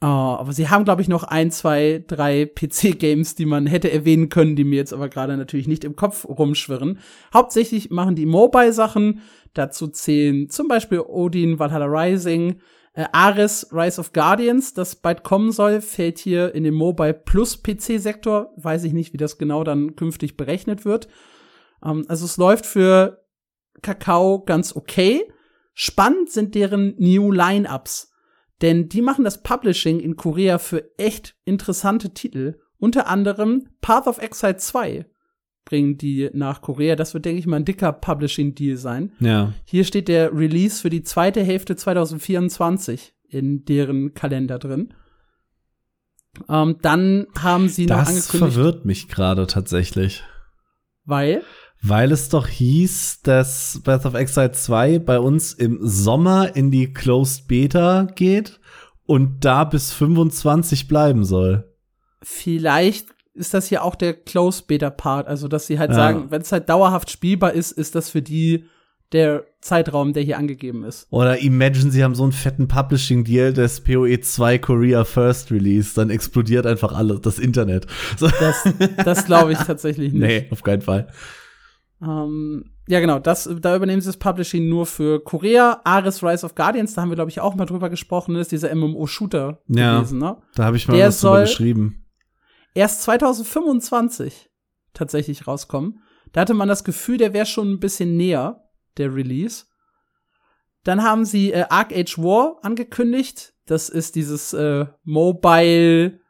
Oh, 0.00 0.06
aber 0.06 0.52
sie 0.52 0.68
haben, 0.68 0.84
glaube 0.84 1.02
ich, 1.02 1.08
noch 1.08 1.24
ein, 1.24 1.50
zwei, 1.50 2.04
drei 2.06 2.46
PC-Games, 2.46 3.34
die 3.34 3.46
man 3.46 3.66
hätte 3.66 3.90
erwähnen 3.90 4.28
können, 4.28 4.54
die 4.54 4.62
mir 4.62 4.76
jetzt 4.76 4.92
aber 4.92 5.08
gerade 5.08 5.36
natürlich 5.36 5.66
nicht 5.66 5.82
im 5.82 5.96
Kopf 5.96 6.24
rumschwirren. 6.24 7.00
Hauptsächlich 7.34 7.90
machen 7.90 8.14
die 8.14 8.26
Mobile-Sachen. 8.26 9.22
Dazu 9.54 9.88
zählen 9.88 10.48
zum 10.50 10.68
Beispiel 10.68 11.00
Odin 11.00 11.58
Valhalla 11.58 11.86
Rising, 11.86 12.60
Äh, 12.94 13.06
Ares 13.12 13.68
Rise 13.72 14.00
of 14.00 14.12
Guardians, 14.12 14.74
das 14.74 14.96
bald 14.96 15.22
kommen 15.22 15.52
soll, 15.52 15.80
fällt 15.80 16.18
hier 16.18 16.54
in 16.54 16.64
den 16.64 16.74
Mobile 16.74 17.14
Plus 17.14 17.62
PC-Sektor. 17.62 18.52
Weiß 18.56 18.84
ich 18.84 18.92
nicht, 18.92 19.12
wie 19.12 19.18
das 19.18 19.38
genau 19.38 19.64
dann 19.64 19.96
künftig 19.96 20.36
berechnet 20.36 20.84
wird. 20.84 21.08
Ähm, 21.84 22.04
also 22.08 22.24
es 22.24 22.36
läuft 22.36 22.66
für 22.66 23.24
Kakao 23.82 24.44
ganz 24.44 24.74
okay. 24.74 25.30
Spannend 25.74 26.30
sind 26.30 26.54
deren 26.54 26.94
New 26.98 27.30
Line-Ups. 27.30 28.12
Denn 28.62 28.88
die 28.88 29.02
machen 29.02 29.24
das 29.24 29.42
Publishing 29.42 30.00
in 30.00 30.16
Korea 30.16 30.58
für 30.58 30.90
echt 30.98 31.36
interessante 31.44 32.12
Titel. 32.12 32.58
Unter 32.78 33.06
anderem 33.06 33.68
Path 33.80 34.06
of 34.06 34.18
Exile 34.18 34.56
2 34.56 35.06
bringen 35.68 35.98
die 35.98 36.30
nach 36.32 36.62
Korea. 36.62 36.96
Das 36.96 37.12
wird, 37.14 37.24
denke 37.26 37.38
ich 37.40 37.46
mal, 37.46 37.56
ein 37.56 37.64
dicker 37.64 37.92
Publishing-Deal 37.92 38.76
sein. 38.78 39.12
Ja. 39.20 39.52
Hier 39.64 39.84
steht 39.84 40.08
der 40.08 40.32
Release 40.34 40.80
für 40.80 40.90
die 40.90 41.02
zweite 41.02 41.42
Hälfte 41.42 41.76
2024 41.76 43.12
in 43.28 43.64
deren 43.66 44.14
Kalender 44.14 44.58
drin. 44.58 44.94
Ähm, 46.48 46.76
dann 46.82 47.26
haben 47.38 47.68
sie 47.68 47.86
noch 47.86 47.98
Das 47.98 48.08
angekündigt, 48.08 48.54
verwirrt 48.54 48.84
mich 48.84 49.08
gerade 49.08 49.46
tatsächlich. 49.46 50.22
weil 51.04 51.42
Weil 51.82 52.12
es 52.12 52.28
doch 52.28 52.46
hieß, 52.46 53.20
dass 53.22 53.80
Breath 53.84 54.06
of 54.06 54.14
Exile 54.14 54.52
2 54.52 54.98
bei 55.00 55.18
uns 55.18 55.52
im 55.52 55.78
Sommer 55.82 56.56
in 56.56 56.70
die 56.70 56.92
Closed 56.92 57.46
Beta 57.48 58.04
geht 58.14 58.58
und 59.04 59.44
da 59.44 59.64
bis 59.64 59.92
25 59.92 60.88
bleiben 60.88 61.24
soll. 61.24 61.64
vielleicht 62.22 63.08
ist 63.38 63.54
das 63.54 63.66
hier 63.68 63.82
auch 63.84 63.94
der 63.94 64.12
Close 64.14 64.62
Beta 64.66 64.90
Part, 64.90 65.26
also 65.28 65.48
dass 65.48 65.66
sie 65.66 65.78
halt 65.78 65.90
Ja. 65.90 65.96
sagen, 65.96 66.26
wenn 66.30 66.42
es 66.42 66.52
halt 66.52 66.68
dauerhaft 66.68 67.10
spielbar 67.10 67.52
ist, 67.54 67.72
ist 67.72 67.94
das 67.94 68.10
für 68.10 68.20
die 68.22 68.64
der 69.12 69.44
Zeitraum, 69.62 70.12
der 70.12 70.22
hier 70.22 70.36
angegeben 70.36 70.84
ist. 70.84 71.06
Oder 71.08 71.38
imagine, 71.38 71.90
sie 71.90 72.04
haben 72.04 72.14
so 72.14 72.24
einen 72.24 72.32
fetten 72.32 72.68
Publishing-Deal 72.68 73.54
des 73.54 73.80
PoE 73.82 74.20
2 74.20 74.58
Korea 74.58 75.04
First 75.04 75.50
Release, 75.50 75.94
dann 75.94 76.10
explodiert 76.10 76.66
einfach 76.66 76.92
alles, 76.92 77.22
das 77.22 77.38
Internet. 77.38 77.86
So. 78.18 78.28
Das, 78.28 78.68
das 79.02 79.24
glaube 79.24 79.52
ich 79.52 79.58
tatsächlich 79.58 80.12
nicht. 80.12 80.20
Nee, 80.28 80.46
auf 80.50 80.62
keinen 80.62 80.82
Fall. 80.82 81.08
Ähm, 82.02 82.66
ja, 82.86 83.00
genau, 83.00 83.18
das, 83.18 83.48
da 83.60 83.74
übernehmen 83.74 84.00
sie 84.00 84.08
das 84.08 84.16
Publishing 84.18 84.68
nur 84.68 84.86
für 84.86 85.20
Korea. 85.24 85.80
Ares 85.84 86.22
Rise 86.22 86.44
of 86.46 86.54
Guardians, 86.54 86.94
da 86.94 87.02
haben 87.02 87.10
wir, 87.10 87.16
glaube 87.16 87.30
ich, 87.30 87.40
auch 87.40 87.54
mal 87.54 87.64
drüber 87.66 87.90
gesprochen, 87.90 88.36
ist 88.36 88.52
dieser 88.52 88.74
MMO-Shooter 88.74 89.58
Ja. 89.68 89.98
gewesen, 89.98 90.18
ne? 90.18 90.36
Da 90.54 90.64
habe 90.66 90.76
ich 90.76 90.86
mal 90.86 90.96
Der 90.96 91.08
was 91.08 91.20
drüber 91.20 91.32
soll- 91.36 91.42
geschrieben. 91.44 92.04
Erst 92.78 93.02
2025 93.02 94.50
tatsächlich 94.94 95.48
rauskommen. 95.48 96.00
Da 96.30 96.42
hatte 96.42 96.54
man 96.54 96.68
das 96.68 96.84
Gefühl, 96.84 97.18
der 97.18 97.32
wäre 97.32 97.44
schon 97.44 97.72
ein 97.72 97.80
bisschen 97.80 98.16
näher, 98.16 98.70
der 98.98 99.12
Release. 99.12 99.64
Dann 100.84 101.02
haben 101.02 101.24
sie 101.24 101.50
äh, 101.50 101.64
Arc 101.70 101.92
Age 101.92 102.18
War 102.18 102.60
angekündigt. 102.62 103.52
Das 103.66 103.88
ist 103.88 104.14
dieses 104.14 104.52
äh, 104.52 104.86
Mobile 105.02 106.20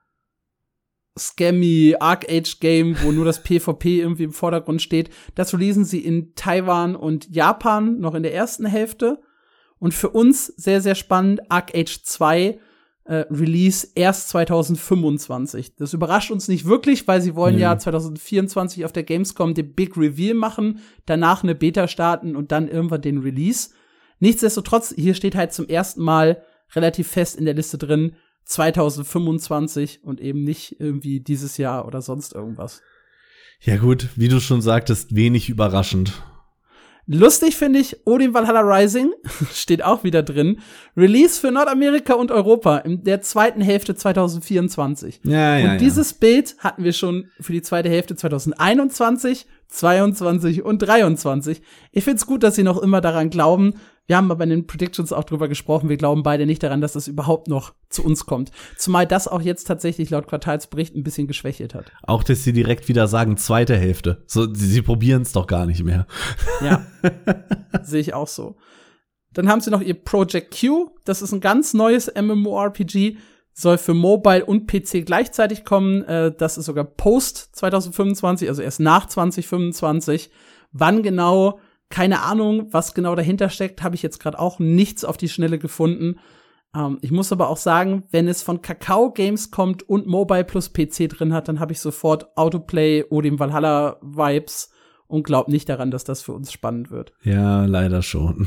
Scammy 1.18 1.96
Arc 2.00 2.24
Age 2.30 2.60
Game, 2.60 2.96
wo 3.02 3.12
nur 3.12 3.26
das 3.26 3.42
PvP 3.42 4.00
irgendwie 4.00 4.24
im 4.24 4.32
Vordergrund 4.32 4.80
steht. 4.80 5.10
Das 5.34 5.52
releasen 5.52 5.84
sie 5.84 6.00
in 6.00 6.34
Taiwan 6.34 6.96
und 6.96 7.28
Japan 7.28 8.00
noch 8.00 8.14
in 8.14 8.22
der 8.22 8.32
ersten 8.32 8.64
Hälfte. 8.64 9.20
Und 9.78 9.92
für 9.92 10.08
uns 10.08 10.46
sehr, 10.46 10.80
sehr 10.80 10.94
spannend, 10.94 11.42
Arc 11.50 11.74
Age 11.74 12.02
2 12.04 12.58
äh, 13.08 13.24
Release 13.30 13.88
erst 13.94 14.28
2025. 14.28 15.74
Das 15.76 15.94
überrascht 15.94 16.30
uns 16.30 16.46
nicht 16.46 16.66
wirklich, 16.66 17.08
weil 17.08 17.20
sie 17.22 17.34
wollen 17.34 17.56
Nee. 17.56 17.62
ja 17.62 17.78
2024 17.78 18.84
auf 18.84 18.92
der 18.92 19.02
Gamescom 19.02 19.54
den 19.54 19.72
Big 19.72 19.96
Reveal 19.96 20.34
machen, 20.34 20.80
danach 21.06 21.42
eine 21.42 21.54
Beta 21.54 21.88
starten 21.88 22.36
und 22.36 22.52
dann 22.52 22.68
irgendwann 22.68 23.00
den 23.02 23.18
Release. 23.18 23.70
Nichtsdestotrotz, 24.20 24.94
hier 24.96 25.14
steht 25.14 25.34
halt 25.34 25.52
zum 25.52 25.66
ersten 25.68 26.02
Mal 26.02 26.42
relativ 26.74 27.08
fest 27.08 27.36
in 27.36 27.46
der 27.46 27.54
Liste 27.54 27.78
drin 27.78 28.12
2025 28.44 30.04
und 30.04 30.20
eben 30.20 30.44
nicht 30.44 30.76
irgendwie 30.80 31.20
dieses 31.20 31.56
Jahr 31.56 31.86
oder 31.86 32.02
sonst 32.02 32.34
irgendwas. 32.34 32.82
Ja 33.60 33.76
gut, 33.76 34.08
wie 34.16 34.28
du 34.28 34.40
schon 34.40 34.60
sagtest, 34.62 35.14
wenig 35.14 35.48
überraschend. 35.48 36.22
Lustig 37.10 37.56
finde 37.56 37.78
ich, 37.78 38.06
Odin 38.06 38.34
Valhalla 38.34 38.60
Rising 38.60 39.14
steht 39.52 39.82
auch 39.82 40.04
wieder 40.04 40.22
drin. 40.22 40.60
Release 40.94 41.40
für 41.40 41.50
Nordamerika 41.50 42.12
und 42.12 42.30
Europa 42.30 42.76
in 42.78 43.02
der 43.02 43.22
zweiten 43.22 43.62
Hälfte 43.62 43.94
2024. 43.94 45.20
Ja, 45.24 45.56
ja, 45.56 45.72
und 45.72 45.80
dieses 45.80 46.12
Bild 46.12 46.56
hatten 46.58 46.84
wir 46.84 46.92
schon 46.92 47.30
für 47.40 47.54
die 47.54 47.62
zweite 47.62 47.88
Hälfte 47.88 48.14
2021, 48.14 49.46
22 49.68 50.62
und 50.62 50.80
23. 50.80 51.62
Ich 51.92 52.04
finde 52.04 52.18
es 52.18 52.26
gut, 52.26 52.42
dass 52.42 52.56
sie 52.56 52.62
noch 52.62 52.76
immer 52.82 53.00
daran 53.00 53.30
glauben. 53.30 53.74
Wir 54.08 54.16
haben 54.16 54.30
aber 54.30 54.44
in 54.44 54.50
den 54.50 54.66
Predictions 54.66 55.12
auch 55.12 55.24
drüber 55.24 55.48
gesprochen. 55.48 55.90
Wir 55.90 55.98
glauben 55.98 56.22
beide 56.22 56.46
nicht 56.46 56.62
daran, 56.62 56.80
dass 56.80 56.94
das 56.94 57.08
überhaupt 57.08 57.46
noch 57.46 57.74
zu 57.90 58.02
uns 58.02 58.24
kommt. 58.24 58.50
Zumal 58.78 59.06
das 59.06 59.28
auch 59.28 59.42
jetzt 59.42 59.64
tatsächlich 59.64 60.08
laut 60.08 60.26
Quartalsbericht 60.26 60.96
ein 60.96 61.04
bisschen 61.04 61.26
geschwächelt 61.26 61.74
hat. 61.74 61.92
Auch, 62.02 62.24
dass 62.24 62.42
sie 62.42 62.54
direkt 62.54 62.88
wieder 62.88 63.06
sagen, 63.06 63.36
zweite 63.36 63.76
Hälfte. 63.76 64.24
So, 64.26 64.52
sie, 64.52 64.66
sie 64.66 64.80
probieren 64.80 65.22
es 65.22 65.32
doch 65.32 65.46
gar 65.46 65.66
nicht 65.66 65.84
mehr. 65.84 66.06
Ja, 66.62 66.86
sehe 67.82 68.00
ich 68.00 68.14
auch 68.14 68.28
so. 68.28 68.56
Dann 69.34 69.50
haben 69.50 69.60
sie 69.60 69.70
noch 69.70 69.82
ihr 69.82 69.92
Project 69.92 70.58
Q. 70.58 70.88
Das 71.04 71.20
ist 71.20 71.32
ein 71.32 71.40
ganz 71.40 71.74
neues 71.74 72.10
MMORPG. 72.18 73.18
Soll 73.52 73.76
für 73.76 73.92
Mobile 73.92 74.46
und 74.46 74.66
PC 74.66 75.04
gleichzeitig 75.04 75.66
kommen. 75.66 76.02
Äh, 76.04 76.32
das 76.34 76.56
ist 76.56 76.64
sogar 76.64 76.84
post 76.84 77.50
2025, 77.56 78.48
also 78.48 78.62
erst 78.62 78.80
nach 78.80 79.06
2025. 79.06 80.30
Wann 80.72 81.02
genau? 81.02 81.60
Keine 81.90 82.22
Ahnung, 82.22 82.68
was 82.72 82.94
genau 82.94 83.14
dahinter 83.14 83.48
steckt, 83.48 83.82
habe 83.82 83.94
ich 83.94 84.02
jetzt 84.02 84.20
gerade 84.20 84.38
auch 84.38 84.58
nichts 84.58 85.04
auf 85.04 85.16
die 85.16 85.28
Schnelle 85.28 85.58
gefunden. 85.58 86.18
Ähm, 86.74 86.98
ich 87.00 87.10
muss 87.10 87.32
aber 87.32 87.48
auch 87.48 87.56
sagen, 87.56 88.04
wenn 88.10 88.28
es 88.28 88.42
von 88.42 88.62
Kakao 88.62 89.12
Games 89.12 89.50
kommt 89.50 89.88
und 89.88 90.06
Mobile 90.06 90.44
plus 90.44 90.72
PC 90.72 91.08
drin 91.08 91.32
hat, 91.32 91.48
dann 91.48 91.60
habe 91.60 91.72
ich 91.72 91.80
sofort 91.80 92.36
Autoplay 92.36 93.04
oder 93.04 93.38
Valhalla 93.38 93.98
Vibes 94.02 94.70
und 95.06 95.24
glaube 95.24 95.50
nicht 95.50 95.68
daran, 95.68 95.90
dass 95.90 96.04
das 96.04 96.22
für 96.22 96.32
uns 96.32 96.52
spannend 96.52 96.90
wird. 96.90 97.12
Ja, 97.22 97.64
leider 97.64 98.02
schon. 98.02 98.46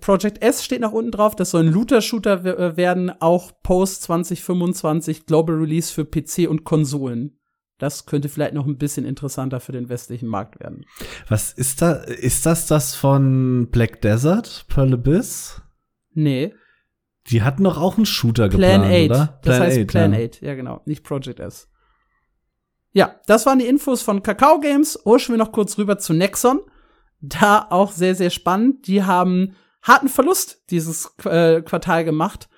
Project 0.00 0.42
S 0.42 0.64
steht 0.64 0.80
nach 0.80 0.92
unten 0.92 1.10
drauf, 1.10 1.34
das 1.34 1.50
soll 1.50 1.62
ein 1.64 1.72
Looter-Shooter 1.72 2.44
äh, 2.44 2.76
werden, 2.76 3.10
auch 3.20 3.52
Post 3.62 4.02
2025 4.02 5.26
Global 5.26 5.56
Release 5.56 5.92
für 5.92 6.04
PC 6.04 6.48
und 6.48 6.64
Konsolen. 6.64 7.38
Das 7.78 8.06
könnte 8.06 8.28
vielleicht 8.28 8.54
noch 8.54 8.66
ein 8.66 8.76
bisschen 8.76 9.04
interessanter 9.04 9.60
für 9.60 9.72
den 9.72 9.88
westlichen 9.88 10.28
Markt 10.28 10.58
werden. 10.60 10.84
Was 11.28 11.52
ist 11.52 11.80
da? 11.80 11.92
Ist 11.92 12.44
das 12.44 12.66
das 12.66 12.94
von 12.96 13.68
Black 13.70 14.00
Desert, 14.02 14.66
Pearl 14.68 14.94
Abyss? 14.94 15.62
Nee, 16.12 16.52
Die 17.28 17.42
hatten 17.42 17.62
doch 17.64 17.78
auch 17.78 17.96
einen 17.96 18.06
Shooter 18.06 18.48
Plan 18.48 18.82
geplant, 18.82 19.10
8. 19.10 19.10
oder? 19.10 19.38
Das 19.44 19.60
heißt 19.60 19.86
Plan 19.86 20.12
ja. 20.12 20.26
8, 20.26 20.40
ja 20.42 20.54
genau, 20.54 20.80
nicht 20.86 21.04
Project 21.04 21.38
S. 21.40 21.68
Ja, 22.92 23.14
das 23.26 23.46
waren 23.46 23.58
die 23.58 23.66
Infos 23.66 24.02
von 24.02 24.22
Kakao 24.22 24.58
Games. 24.60 24.98
Urschen 25.04 25.34
wir 25.34 25.38
noch 25.38 25.52
kurz 25.52 25.78
rüber 25.78 25.98
zu 25.98 26.14
Nexon. 26.14 26.60
Da 27.20 27.66
auch 27.70 27.92
sehr, 27.92 28.14
sehr 28.14 28.30
spannend. 28.30 28.86
Die 28.88 29.04
haben 29.04 29.54
harten 29.82 30.08
Verlust 30.08 30.64
dieses 30.70 31.12
äh, 31.24 31.60
Quartal 31.62 32.04
gemacht 32.04 32.48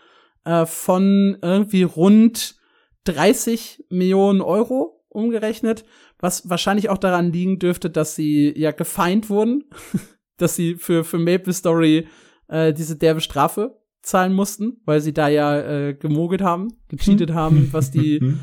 äh, 0.44 0.64
von 0.66 1.36
irgendwie 1.42 1.82
rund 1.82 2.56
30 3.04 3.84
Millionen 3.90 4.40
Euro 4.40 4.99
umgerechnet, 5.10 5.84
was 6.18 6.48
wahrscheinlich 6.48 6.88
auch 6.88 6.98
daran 6.98 7.32
liegen 7.32 7.58
dürfte, 7.58 7.90
dass 7.90 8.14
sie 8.14 8.52
ja 8.56 8.70
gefeind 8.70 9.28
wurden, 9.28 9.64
dass 10.38 10.56
sie 10.56 10.76
für, 10.76 11.04
für 11.04 11.18
Maple 11.18 11.52
Story 11.52 12.08
äh, 12.48 12.72
diese 12.72 12.96
derbe 12.96 13.20
Strafe 13.20 13.78
zahlen 14.02 14.32
mussten, 14.32 14.80
weil 14.86 15.00
sie 15.00 15.12
da 15.12 15.28
ja 15.28 15.60
äh, 15.60 15.94
gemogelt 15.94 16.42
haben, 16.42 16.68
gecheatet 16.88 17.32
haben, 17.32 17.68
was 17.72 17.90
die 17.90 18.34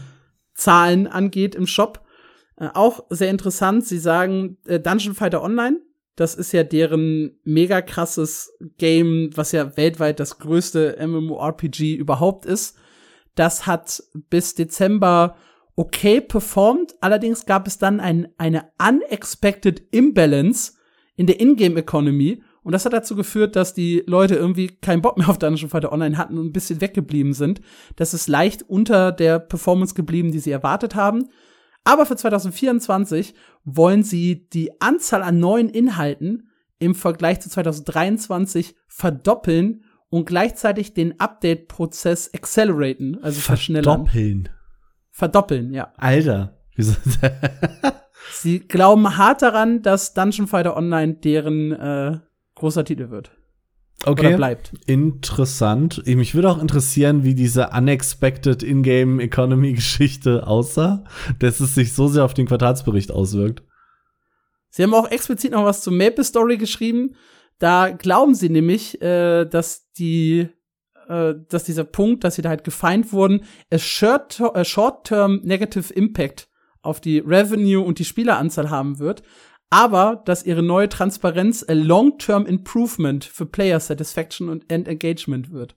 Zahlen 0.54 1.08
angeht 1.08 1.56
im 1.56 1.66
Shop. 1.66 2.06
Äh, 2.58 2.70
auch 2.74 3.06
sehr 3.10 3.32
interessant, 3.32 3.86
sie 3.86 4.00
sagen 4.00 4.58
äh, 4.66 4.80
Dungeon 4.80 5.16
Fighter 5.16 5.42
Online, 5.42 5.80
das 6.18 6.34
ist 6.34 6.52
ja 6.52 6.64
deren 6.64 7.40
mega 7.44 7.82
krasses 7.82 8.52
Game, 8.78 9.30
was 9.36 9.52
ja 9.52 9.78
weltweit 9.78 10.20
das 10.20 10.40
größte 10.40 10.98
MMORPG 11.00 11.96
überhaupt 11.96 12.46
ist. 12.46 12.76
Das 13.36 13.68
hat 13.68 14.02
bis 14.30 14.56
Dezember 14.56 15.36
okay 15.78 16.20
performt, 16.20 16.96
allerdings 17.00 17.46
gab 17.46 17.68
es 17.68 17.78
dann 17.78 18.02
ein, 18.02 18.28
eine 18.38 18.72
unexpected 18.78 19.84
Imbalance 19.92 20.74
in 21.16 21.28
der 21.28 21.40
Ingame 21.40 21.80
Economy 21.80 22.42
und 22.64 22.74
das 22.74 22.84
hat 22.84 22.92
dazu 22.92 23.16
geführt, 23.16 23.56
dass 23.56 23.74
die 23.74 24.04
Leute 24.08 24.36
irgendwie 24.36 24.68
keinen 24.68 25.02
Bock 25.02 25.18
mehr 25.18 25.30
auf 25.30 25.38
Dungeon 25.38 25.70
Fighter 25.70 25.94
Online 25.94 26.18
hatten 26.18 26.38
und 26.38 26.48
ein 26.48 26.52
bisschen 26.52 26.82
weggeblieben 26.82 27.32
sind. 27.32 27.62
Das 27.96 28.14
ist 28.14 28.28
leicht 28.28 28.64
unter 28.64 29.14
der 29.14 29.40
Performance 29.40 29.94
geblieben, 29.94 30.34
die 30.34 30.40
sie 30.40 30.52
erwartet 30.52 30.94
haben. 30.94 31.30
Aber 31.86 32.06
für 32.06 32.18
2024 32.18 33.36
wollen 33.64 34.04
sie 34.04 34.50
die 34.50 34.82
Anzahl 34.82 35.24
an 35.24 35.40
neuen 35.40 35.70
Inhalten 35.70 36.50
im 36.80 36.94
Vergleich 36.94 37.40
zu 37.40 37.50
2023 37.50 38.76
verdoppeln 38.90 39.86
und 40.10 40.26
gleichzeitig 40.26 40.94
den 40.94 41.20
Update-Prozess 41.22 42.34
acceleraten, 42.34 43.18
also 43.22 43.40
verschnellern. 43.40 44.08
Verdoppeln. 44.08 44.50
Verdoppeln, 45.18 45.74
ja. 45.74 45.92
Alter. 45.98 46.60
Sie 48.34 48.60
glauben 48.60 49.18
hart 49.18 49.42
daran, 49.42 49.82
dass 49.82 50.14
Dungeon 50.14 50.46
Fighter 50.46 50.78
Online 50.78 51.16
deren 51.16 51.72
äh, 51.72 52.20
großer 52.54 52.86
Titel 52.86 53.10
wird. 53.10 53.32
Okay. 54.06 54.28
Oder 54.28 54.38
bleibt. 54.38 54.74
Interessant. 54.86 56.06
Mich 56.06 56.36
würde 56.36 56.52
auch 56.52 56.62
interessieren, 56.62 57.24
wie 57.24 57.34
diese 57.34 57.70
unexpected 57.70 58.62
in-game 58.62 59.20
Economy 59.20 59.74
Geschichte 59.74 60.46
aussah, 60.46 61.04
dass 61.40 61.62
es 61.62 61.74
sich 61.74 61.94
so 61.94 62.08
sehr 62.08 62.24
auf 62.24 62.36
den 62.36 62.46
Quartalsbericht 62.46 63.12
auswirkt. 63.12 63.64
Sie 64.70 64.84
haben 64.84 64.94
auch 64.94 65.10
explizit 65.10 65.54
noch 65.54 65.66
was 65.66 65.82
zur 65.82 65.94
Maple 65.94 66.26
Story 66.26 66.58
geschrieben. 66.58 67.16
Da 67.58 67.90
glauben 67.90 68.36
sie 68.36 68.50
nämlich, 68.50 69.02
äh, 69.02 69.46
dass 69.46 69.92
die 69.94 70.50
äh, 71.10 71.36
dass 71.50 71.64
dieser 71.64 71.84
Punkt, 71.84 72.24
dass 72.24 72.36
sie 72.36 72.42
da 72.42 72.50
halt 72.50 72.64
gefeind 72.64 73.12
wurden, 73.12 73.44
a 73.72 73.78
short-term 73.78 75.42
negative 75.44 75.94
impact 75.94 76.48
auf 76.82 77.02
die 77.02 77.20
Revenue 77.20 77.82
und 77.82 78.00
die 78.00 78.06
Spieleranzahl 78.06 78.70
haben 78.70 79.00
wird, 79.00 79.24
aber 79.70 80.22
dass 80.26 80.46
ihre 80.46 80.64
neue 80.64 80.90
Transparenz 80.90 81.66
a 81.68 81.74
long-term 81.74 82.46
improvement 82.46 83.26
für 83.26 83.46
Player 83.46 83.80
Satisfaction 83.80 84.50
und 84.50 84.72
End 84.72 84.88
Engagement 84.88 85.52
wird. 85.52 85.76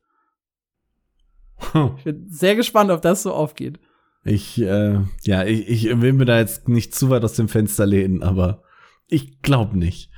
Hm. 1.72 1.94
Ich 1.98 2.04
bin 2.04 2.26
sehr 2.28 2.56
gespannt, 2.56 2.90
ob 2.90 3.02
das 3.02 3.22
so 3.22 3.32
aufgeht. 3.32 3.80
Ich, 4.24 4.60
äh, 4.60 5.00
ja, 5.22 5.44
ich, 5.44 5.68
ich 5.68 6.00
will 6.00 6.12
mir 6.12 6.26
da 6.26 6.38
jetzt 6.38 6.68
nicht 6.68 6.94
zu 6.94 7.10
weit 7.10 7.24
aus 7.24 7.34
dem 7.34 7.48
Fenster 7.48 7.86
lehnen, 7.86 8.22
aber 8.22 8.62
ich 9.08 9.42
glaube 9.42 9.78
nicht. 9.78 10.09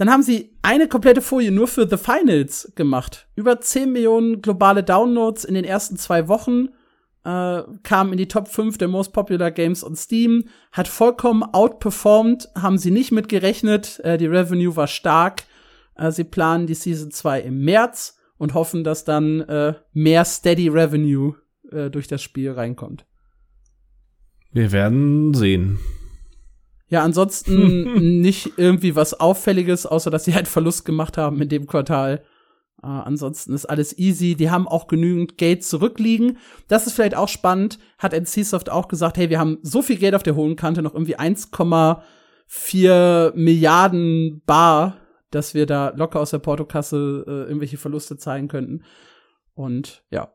Dann 0.00 0.10
haben 0.10 0.22
sie 0.22 0.56
eine 0.62 0.88
komplette 0.88 1.20
Folie 1.20 1.52
nur 1.52 1.68
für 1.68 1.86
The 1.86 1.98
Finals 1.98 2.72
gemacht. 2.74 3.28
Über 3.36 3.60
10 3.60 3.92
Millionen 3.92 4.40
globale 4.40 4.82
Downloads 4.82 5.44
in 5.44 5.52
den 5.52 5.66
ersten 5.66 5.98
zwei 5.98 6.26
Wochen. 6.26 6.68
Äh, 7.22 7.64
kam 7.82 8.10
in 8.10 8.16
die 8.16 8.26
Top 8.26 8.48
5 8.48 8.78
der 8.78 8.88
Most 8.88 9.12
Popular 9.12 9.50
Games 9.50 9.84
on 9.84 9.94
Steam. 9.94 10.44
Hat 10.72 10.88
vollkommen 10.88 11.42
outperformed. 11.42 12.48
Haben 12.54 12.78
sie 12.78 12.90
nicht 12.90 13.12
mitgerechnet. 13.12 14.00
Äh, 14.02 14.16
die 14.16 14.24
Revenue 14.24 14.74
war 14.74 14.86
stark. 14.86 15.42
Äh, 15.96 16.12
sie 16.12 16.24
planen 16.24 16.66
die 16.66 16.72
Season 16.72 17.10
2 17.10 17.42
im 17.42 17.62
März 17.62 18.16
und 18.38 18.54
hoffen, 18.54 18.84
dass 18.84 19.04
dann 19.04 19.42
äh, 19.42 19.74
mehr 19.92 20.24
Steady 20.24 20.68
Revenue 20.68 21.34
äh, 21.70 21.90
durch 21.90 22.08
das 22.08 22.22
Spiel 22.22 22.52
reinkommt. 22.52 23.04
Wir 24.50 24.72
werden 24.72 25.34
sehen. 25.34 25.78
Ja, 26.90 27.02
ansonsten 27.04 27.94
nicht 28.20 28.52
irgendwie 28.56 28.96
was 28.96 29.18
Auffälliges, 29.18 29.86
außer 29.86 30.10
dass 30.10 30.24
sie 30.24 30.34
halt 30.34 30.48
Verlust 30.48 30.84
gemacht 30.84 31.16
haben 31.16 31.40
in 31.40 31.48
dem 31.48 31.66
Quartal. 31.66 32.24
Äh, 32.82 32.88
ansonsten 32.88 33.54
ist 33.54 33.66
alles 33.66 33.96
easy. 33.96 34.34
Die 34.34 34.50
haben 34.50 34.66
auch 34.66 34.88
genügend 34.88 35.38
Geld 35.38 35.64
zurückliegen. 35.64 36.38
Das 36.66 36.88
ist 36.88 36.94
vielleicht 36.94 37.14
auch 37.14 37.28
spannend. 37.28 37.78
Hat 37.96 38.12
NCSoft 38.12 38.70
auch 38.70 38.88
gesagt, 38.88 39.18
hey, 39.18 39.30
wir 39.30 39.38
haben 39.38 39.58
so 39.62 39.82
viel 39.82 39.98
Geld 39.98 40.16
auf 40.16 40.24
der 40.24 40.34
hohen 40.34 40.56
Kante, 40.56 40.82
noch 40.82 40.94
irgendwie 40.94 41.16
1,4 41.16 43.36
Milliarden 43.36 44.42
Bar, 44.44 44.96
dass 45.30 45.54
wir 45.54 45.66
da 45.66 45.92
locker 45.94 46.18
aus 46.18 46.30
der 46.30 46.38
Portokasse 46.38 47.24
äh, 47.26 47.44
irgendwelche 47.44 47.78
Verluste 47.78 48.16
zahlen 48.16 48.48
könnten. 48.48 48.82
Und 49.54 50.02
ja. 50.10 50.32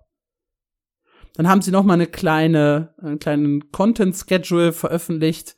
Dann 1.34 1.50
haben 1.50 1.62
sie 1.62 1.72
noch 1.72 1.84
mal 1.84 1.96
eine 1.96 2.08
kleine, 2.08 2.94
einen 3.02 3.20
kleinen 3.20 3.74
Content 3.74 4.16
Schedule 4.16 4.72
veröffentlicht 4.72 5.58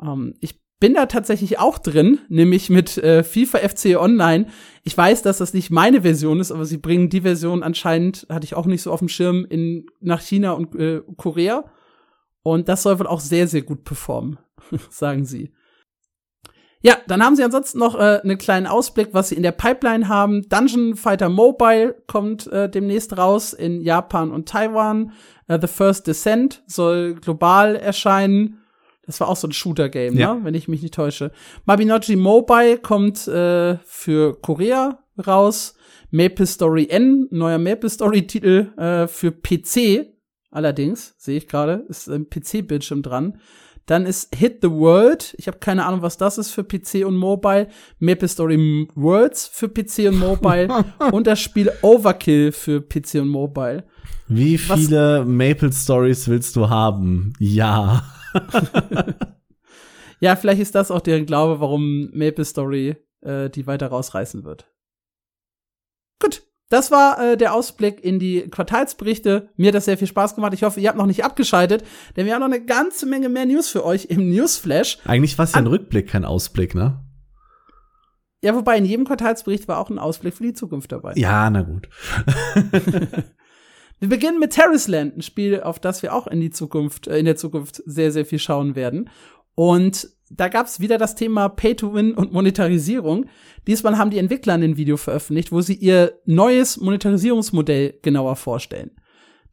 ähm, 0.00 0.34
ich 0.40 0.60
bin 0.82 0.94
da 0.94 1.06
tatsächlich 1.06 1.60
auch 1.60 1.78
drin, 1.78 2.18
nämlich 2.28 2.68
mit 2.68 2.98
äh, 2.98 3.22
FIFA 3.22 3.58
FC 3.58 3.96
Online. 3.96 4.48
Ich 4.82 4.96
weiß, 4.96 5.22
dass 5.22 5.38
das 5.38 5.54
nicht 5.54 5.70
meine 5.70 6.02
Version 6.02 6.40
ist, 6.40 6.50
aber 6.50 6.64
sie 6.64 6.78
bringen 6.78 7.08
die 7.08 7.20
Version 7.20 7.62
anscheinend, 7.62 8.26
hatte 8.28 8.44
ich 8.44 8.54
auch 8.54 8.66
nicht 8.66 8.82
so 8.82 8.90
auf 8.90 8.98
dem 8.98 9.08
Schirm, 9.08 9.46
in, 9.48 9.86
nach 10.00 10.20
China 10.20 10.52
und 10.52 10.74
äh, 10.74 11.02
Korea. 11.16 11.64
Und 12.42 12.68
das 12.68 12.82
soll 12.82 12.98
wohl 12.98 13.06
auch 13.06 13.20
sehr, 13.20 13.46
sehr 13.46 13.62
gut 13.62 13.84
performen, 13.84 14.40
sagen 14.90 15.24
sie. 15.24 15.52
Ja, 16.84 16.96
dann 17.06 17.24
haben 17.24 17.36
sie 17.36 17.44
ansonsten 17.44 17.78
noch 17.78 17.94
äh, 17.94 18.20
einen 18.22 18.38
kleinen 18.38 18.66
Ausblick, 18.66 19.10
was 19.12 19.28
sie 19.28 19.36
in 19.36 19.44
der 19.44 19.52
Pipeline 19.52 20.08
haben. 20.08 20.48
Dungeon 20.48 20.96
Fighter 20.96 21.28
Mobile 21.28 21.94
kommt 22.08 22.48
äh, 22.48 22.68
demnächst 22.68 23.16
raus 23.16 23.52
in 23.52 23.82
Japan 23.82 24.32
und 24.32 24.48
Taiwan. 24.48 25.12
Uh, 25.48 25.58
The 25.60 25.68
First 25.68 26.08
Descent 26.08 26.64
soll 26.66 27.14
global 27.14 27.76
erscheinen. 27.76 28.61
Das 29.04 29.20
war 29.20 29.28
auch 29.28 29.36
so 29.36 29.48
ein 29.48 29.52
Shooter-Game, 29.52 30.16
ja. 30.16 30.34
ne? 30.34 30.44
wenn 30.44 30.54
ich 30.54 30.68
mich 30.68 30.82
nicht 30.82 30.94
täusche. 30.94 31.32
Mabinogi 31.64 32.16
Mobile 32.16 32.78
kommt 32.78 33.26
äh, 33.26 33.78
für 33.84 34.40
Korea 34.40 34.98
raus. 35.26 35.74
Maple 36.10 36.46
Story 36.46 36.88
N, 36.90 37.26
neuer 37.30 37.58
Maple 37.58 37.88
Story-Titel 37.88 38.72
äh, 38.76 39.08
für 39.08 39.32
PC. 39.32 40.06
Allerdings, 40.50 41.14
sehe 41.16 41.38
ich 41.38 41.48
gerade, 41.48 41.86
ist 41.88 42.08
ein 42.08 42.28
PC-Bildschirm 42.28 43.02
dran. 43.02 43.38
Dann 43.86 44.06
ist 44.06 44.34
Hit 44.34 44.58
the 44.62 44.70
World. 44.70 45.34
Ich 45.38 45.48
habe 45.48 45.58
keine 45.58 45.84
Ahnung, 45.86 46.02
was 46.02 46.16
das 46.16 46.38
ist 46.38 46.50
für 46.52 46.62
PC 46.62 47.04
und 47.04 47.16
Mobile. 47.16 47.68
Maple 47.98 48.28
Story 48.28 48.88
Worlds 48.94 49.48
für 49.48 49.68
PC 49.68 50.08
und 50.08 50.18
Mobile. 50.18 50.68
und 51.12 51.26
das 51.26 51.40
Spiel 51.40 51.72
Overkill 51.82 52.52
für 52.52 52.80
PC 52.80 53.16
und 53.16 53.28
Mobile. 53.28 53.84
Wie 54.28 54.56
viele 54.56 55.20
was? 55.20 55.26
Maple 55.26 55.72
Stories 55.72 56.28
willst 56.28 56.54
du 56.54 56.68
haben? 56.68 57.32
Ja. 57.40 58.04
Ja, 60.20 60.36
vielleicht 60.36 60.60
ist 60.60 60.74
das 60.74 60.90
auch 60.90 61.00
deren 61.00 61.26
Glaube, 61.26 61.60
warum 61.60 62.10
Maple 62.12 62.44
Story 62.44 62.96
äh, 63.22 63.50
die 63.50 63.66
weiter 63.66 63.88
rausreißen 63.88 64.44
wird. 64.44 64.66
Gut, 66.20 66.42
das 66.68 66.90
war 66.90 67.20
äh, 67.20 67.36
der 67.36 67.54
Ausblick 67.54 68.02
in 68.02 68.18
die 68.18 68.48
Quartalsberichte. 68.48 69.50
Mir 69.56 69.68
hat 69.68 69.74
das 69.74 69.84
sehr 69.84 69.98
viel 69.98 70.06
Spaß 70.06 70.34
gemacht. 70.34 70.54
Ich 70.54 70.62
hoffe, 70.62 70.80
ihr 70.80 70.88
habt 70.88 70.98
noch 70.98 71.06
nicht 71.06 71.24
abgeschaltet, 71.24 71.84
denn 72.16 72.26
wir 72.26 72.34
haben 72.34 72.40
noch 72.40 72.46
eine 72.46 72.64
ganze 72.64 73.06
Menge 73.06 73.28
mehr 73.28 73.46
News 73.46 73.68
für 73.68 73.84
euch 73.84 74.06
im 74.06 74.30
Newsflash. 74.30 74.98
Eigentlich 75.04 75.36
war 75.36 75.44
es 75.44 75.52
ja 75.52 75.58
ein 75.58 75.66
Rückblick, 75.66 76.08
kein 76.08 76.24
Ausblick, 76.24 76.74
ne? 76.74 77.04
Ja, 78.42 78.54
wobei 78.54 78.76
in 78.78 78.84
jedem 78.84 79.04
Quartalsbericht 79.04 79.68
war 79.68 79.78
auch 79.78 79.90
ein 79.90 79.98
Ausblick 79.98 80.34
für 80.34 80.42
die 80.42 80.54
Zukunft 80.54 80.90
dabei. 80.90 81.12
Ja, 81.14 81.48
na 81.48 81.62
gut. 81.62 81.88
Wir 84.02 84.08
beginnen 84.08 84.40
mit 84.40 84.50
Terraceland, 84.50 85.16
ein 85.16 85.22
Spiel, 85.22 85.60
auf 85.60 85.78
das 85.78 86.02
wir 86.02 86.12
auch 86.12 86.26
in 86.26 86.40
die 86.40 86.50
Zukunft, 86.50 87.06
äh, 87.06 87.18
in 87.18 87.24
der 87.24 87.36
Zukunft 87.36 87.84
sehr, 87.86 88.10
sehr 88.10 88.26
viel 88.26 88.40
schauen 88.40 88.74
werden. 88.74 89.08
Und 89.54 90.08
da 90.28 90.48
gab 90.48 90.66
es 90.66 90.80
wieder 90.80 90.98
das 90.98 91.14
Thema 91.14 91.48
Pay 91.48 91.76
to 91.76 91.94
Win 91.94 92.14
und 92.14 92.32
Monetarisierung. 92.32 93.26
Diesmal 93.68 93.98
haben 93.98 94.10
die 94.10 94.18
Entwickler 94.18 94.54
ein 94.54 94.76
Video 94.76 94.96
veröffentlicht, 94.96 95.52
wo 95.52 95.60
sie 95.60 95.74
ihr 95.74 96.18
neues 96.24 96.80
Monetarisierungsmodell 96.80 98.00
genauer 98.02 98.34
vorstellen. 98.34 98.90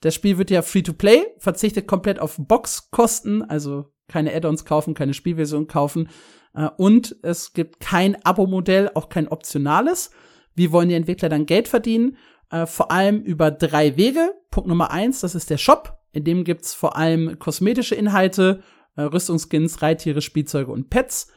Das 0.02 0.16
Spiel 0.16 0.40
wird 0.40 0.50
ja 0.50 0.64
free 0.64 0.82
to 0.82 0.94
play, 0.94 1.28
verzichtet 1.38 1.86
komplett 1.86 2.18
auf 2.18 2.38
Boxkosten, 2.40 3.44
also 3.44 3.94
keine 4.08 4.34
Add-ons 4.34 4.66
kaufen, 4.66 4.96
keine 4.96 5.14
Spielversion 5.14 5.68
kaufen. 5.68 6.10
Äh, 6.56 6.70
und 6.76 7.18
es 7.22 7.54
gibt 7.54 7.82
kein 7.82 8.18
Abo-Modell, 8.26 8.90
auch 8.96 9.10
kein 9.10 9.28
optionales. 9.28 10.10
Wie 10.56 10.72
wollen 10.72 10.90
die 10.90 10.96
Entwickler 10.96 11.30
dann 11.30 11.46
Geld 11.46 11.68
verdienen? 11.68 12.18
Äh, 12.52 12.66
vor 12.66 12.92
allem 12.92 13.22
über 13.22 13.52
drei 13.52 13.98
Wege. 13.98 14.34
Punkt 14.52 14.68
Nummer 14.68 14.92
eins, 14.92 15.22
das 15.22 15.36
ist 15.36 15.50
der 15.50 15.58
Shop. 15.58 16.00
In 16.12 16.24
dem 16.24 16.44
gibt's 16.44 16.74
vor 16.74 16.98
allem 16.98 17.38
kosmetische 17.40 17.96
Inhalte, 17.96 18.64
äh, 18.96 19.04
Rüstungsskins, 19.04 19.82
Reittiere, 19.82 20.22
Spielzeuge 20.22 20.72
und 20.72 20.90
Pets. 20.90 21.32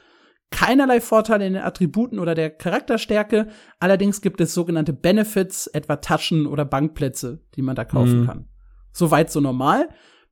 Keinerlei 0.50 1.00
Vorteile 1.00 1.46
in 1.46 1.54
den 1.54 1.62
Attributen 1.62 2.18
oder 2.18 2.34
der 2.34 2.50
Charakterstärke. 2.50 3.48
Allerdings 3.80 4.20
gibt 4.20 4.40
es 4.40 4.52
sogenannte 4.52 4.92
Benefits, 4.92 5.66
etwa 5.66 5.96
Taschen 5.96 6.46
oder 6.46 6.64
Bankplätze, 6.64 7.40
die 7.56 7.62
man 7.62 7.74
da 7.74 7.84
kaufen 7.84 8.20
mhm. 8.20 8.26
kann. 8.26 8.48
Soweit 8.92 9.30
so 9.32 9.40
normal. 9.40 9.88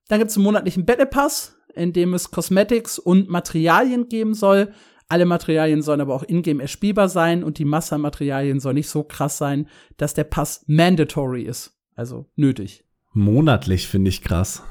Dann 0.08 0.18
gibt's 0.18 0.36
einen 0.36 0.44
monatlichen 0.44 0.84
Battle 0.84 1.06
Pass, 1.06 1.56
in 1.74 1.92
dem 1.92 2.12
es 2.14 2.30
Cosmetics 2.30 2.98
und 2.98 3.30
Materialien 3.30 4.08
geben 4.08 4.34
soll. 4.34 4.72
Alle 5.10 5.26
Materialien 5.26 5.82
sollen 5.82 6.00
aber 6.00 6.14
auch 6.14 6.22
ingame 6.22 6.62
erspielbar 6.62 7.08
sein 7.08 7.42
und 7.42 7.58
die 7.58 7.64
Masse 7.64 7.96
an 7.96 8.00
Materialien 8.00 8.60
soll 8.60 8.74
nicht 8.74 8.88
so 8.88 9.02
krass 9.02 9.38
sein, 9.38 9.68
dass 9.96 10.14
der 10.14 10.22
Pass 10.22 10.64
mandatory 10.68 11.42
ist. 11.42 11.76
Also 11.96 12.30
nötig. 12.36 12.84
Monatlich 13.12 13.88
finde 13.88 14.08
ich 14.08 14.22
krass. 14.22 14.62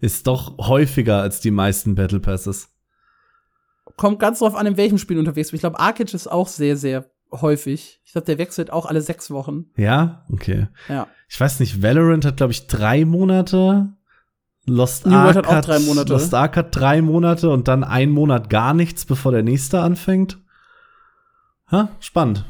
Ist 0.00 0.26
doch 0.26 0.56
häufiger 0.56 1.20
als 1.20 1.40
die 1.40 1.50
meisten 1.50 1.94
Battle 1.94 2.18
Passes. 2.18 2.70
Kommt 3.96 4.20
ganz 4.20 4.38
drauf 4.38 4.54
an, 4.54 4.66
in 4.66 4.78
welchem 4.78 4.96
Spiel 4.96 5.18
unterwegs 5.18 5.50
bist. 5.50 5.58
Ich 5.58 5.68
glaube, 5.68 5.80
Arcade 5.80 6.14
ist 6.14 6.28
auch 6.28 6.48
sehr, 6.48 6.78
sehr 6.78 7.10
häufig. 7.30 8.00
Ich 8.06 8.12
glaube, 8.12 8.24
der 8.24 8.38
wechselt 8.38 8.72
auch 8.72 8.86
alle 8.86 9.02
sechs 9.02 9.30
Wochen. 9.30 9.66
Ja, 9.76 10.24
okay. 10.32 10.68
Ja. 10.88 11.08
Ich 11.28 11.38
weiß 11.38 11.60
nicht, 11.60 11.82
Valorant 11.82 12.24
hat, 12.24 12.38
glaube 12.38 12.52
ich, 12.52 12.68
drei 12.68 13.04
Monate. 13.04 13.92
Lost 14.68 15.06
New 15.06 15.14
Ark 15.14 15.36
hat 15.36 15.46
auch 15.46 15.60
drei 15.60 15.78
Monate. 15.80 16.12
Lost 16.12 16.34
Ark 16.34 16.56
hat 16.56 16.76
drei 16.76 17.02
Monate 17.02 17.50
und 17.50 17.68
dann 17.68 17.84
ein 17.84 18.10
Monat 18.10 18.50
gar 18.50 18.74
nichts, 18.74 19.04
bevor 19.04 19.32
der 19.32 19.42
nächste 19.42 19.80
anfängt. 19.80 20.38
Ha, 21.70 21.88
spannend. 22.00 22.44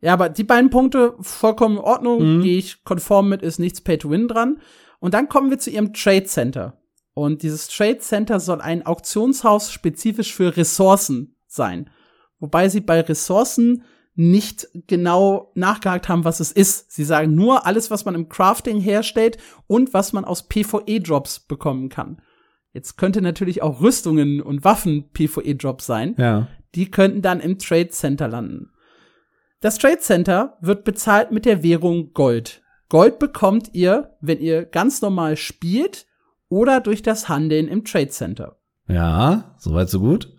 Ja, 0.00 0.14
aber 0.14 0.28
die 0.28 0.44
beiden 0.44 0.70
Punkte 0.70 1.14
vollkommen 1.20 1.76
in 1.76 1.82
Ordnung, 1.82 2.38
mhm. 2.38 2.42
gehe 2.42 2.58
ich 2.58 2.84
konform 2.84 3.28
mit, 3.28 3.42
ist 3.42 3.58
nichts 3.58 3.80
Pay 3.80 3.98
to 3.98 4.10
Win 4.10 4.28
dran. 4.28 4.60
Und 4.98 5.14
dann 5.14 5.28
kommen 5.28 5.50
wir 5.50 5.58
zu 5.58 5.70
ihrem 5.70 5.92
Trade 5.92 6.24
Center. 6.24 6.78
Und 7.14 7.42
dieses 7.42 7.68
Trade 7.68 7.98
Center 7.98 8.40
soll 8.40 8.60
ein 8.60 8.86
Auktionshaus 8.86 9.72
spezifisch 9.72 10.34
für 10.34 10.56
Ressourcen 10.56 11.36
sein. 11.46 11.90
Wobei 12.38 12.68
sie 12.68 12.80
bei 12.80 13.00
Ressourcen 13.00 13.84
nicht 14.20 14.68
genau 14.86 15.50
nachgehakt 15.54 16.10
haben, 16.10 16.24
was 16.24 16.40
es 16.40 16.52
ist. 16.52 16.92
Sie 16.92 17.04
sagen 17.04 17.34
nur 17.34 17.66
alles, 17.66 17.90
was 17.90 18.04
man 18.04 18.14
im 18.14 18.28
Crafting 18.28 18.78
herstellt 18.78 19.38
und 19.66 19.94
was 19.94 20.12
man 20.12 20.26
aus 20.26 20.46
PvE-Drops 20.46 21.40
bekommen 21.40 21.88
kann. 21.88 22.20
Jetzt 22.74 22.98
könnte 22.98 23.22
natürlich 23.22 23.62
auch 23.62 23.80
Rüstungen 23.80 24.42
und 24.42 24.62
Waffen 24.62 25.10
PvE-Drops 25.12 25.86
sein. 25.86 26.14
Ja. 26.18 26.48
Die 26.74 26.90
könnten 26.90 27.22
dann 27.22 27.40
im 27.40 27.58
Trade 27.58 27.88
Center 27.88 28.28
landen. 28.28 28.70
Das 29.60 29.78
Trade 29.78 29.98
Center 29.98 30.58
wird 30.60 30.84
bezahlt 30.84 31.32
mit 31.32 31.46
der 31.46 31.62
Währung 31.62 32.12
Gold. 32.12 32.62
Gold 32.90 33.18
bekommt 33.18 33.70
ihr, 33.72 34.16
wenn 34.20 34.38
ihr 34.38 34.66
ganz 34.66 35.00
normal 35.00 35.38
spielt 35.38 36.06
oder 36.50 36.80
durch 36.80 37.02
das 37.02 37.30
Handeln 37.30 37.68
im 37.68 37.84
Trade 37.84 38.08
Center. 38.08 38.58
Ja, 38.86 39.54
soweit 39.56 39.88
so 39.88 40.00
gut. 40.00 40.30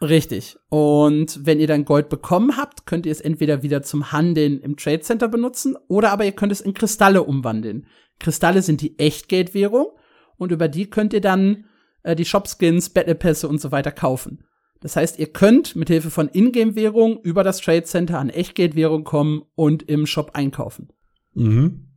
Richtig. 0.00 0.56
Und 0.68 1.44
wenn 1.44 1.58
ihr 1.58 1.66
dann 1.66 1.84
Gold 1.84 2.08
bekommen 2.08 2.56
habt, 2.56 2.86
könnt 2.86 3.04
ihr 3.04 3.12
es 3.12 3.20
entweder 3.20 3.62
wieder 3.62 3.82
zum 3.82 4.12
Handeln 4.12 4.60
im 4.60 4.76
Trade 4.76 5.00
Center 5.00 5.28
benutzen 5.28 5.76
oder 5.88 6.12
aber 6.12 6.24
ihr 6.24 6.32
könnt 6.32 6.52
es 6.52 6.60
in 6.60 6.74
Kristalle 6.74 7.24
umwandeln. 7.24 7.86
Kristalle 8.20 8.62
sind 8.62 8.80
die 8.80 8.98
Echtgeldwährung 8.98 9.88
und 10.36 10.52
über 10.52 10.68
die 10.68 10.88
könnt 10.88 11.12
ihr 11.12 11.20
dann 11.20 11.64
äh, 12.04 12.14
die 12.14 12.24
Shopskins, 12.24 12.90
Battle 12.90 13.16
Pässe 13.16 13.48
und 13.48 13.60
so 13.60 13.72
weiter 13.72 13.90
kaufen. 13.90 14.44
Das 14.80 14.94
heißt, 14.94 15.18
ihr 15.18 15.32
könnt 15.32 15.74
mit 15.74 15.88
Hilfe 15.88 16.10
von 16.10 16.28
Ingame-Währung 16.28 17.20
über 17.22 17.42
das 17.42 17.60
Trade 17.60 17.82
Center 17.82 18.18
an 18.18 18.30
Echtgeldwährung 18.30 19.02
kommen 19.02 19.42
und 19.56 19.82
im 19.82 20.06
Shop 20.06 20.30
einkaufen. 20.34 20.92
Mhm. 21.34 21.88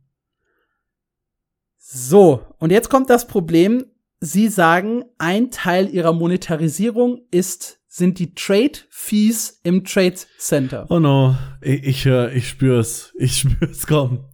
So, 1.78 2.44
und 2.58 2.70
jetzt 2.70 2.90
kommt 2.90 3.10
das 3.10 3.28
Problem. 3.28 3.84
Sie 4.18 4.48
sagen, 4.48 5.04
ein 5.18 5.50
Teil 5.50 5.88
ihrer 5.88 6.12
Monetarisierung 6.12 7.20
ist, 7.30 7.80
sind 7.94 8.18
die 8.18 8.34
Trade 8.34 8.72
Fees 8.88 9.60
im 9.64 9.84
Trade 9.84 10.16
Center. 10.38 10.86
Oh 10.88 10.98
no, 10.98 11.36
ich, 11.60 11.84
ich 11.84 12.04
höre, 12.06 12.32
ich 12.32 12.48
spür's, 12.48 13.12
ich 13.18 13.36
spür's 13.40 13.86
kommen. 13.86 14.24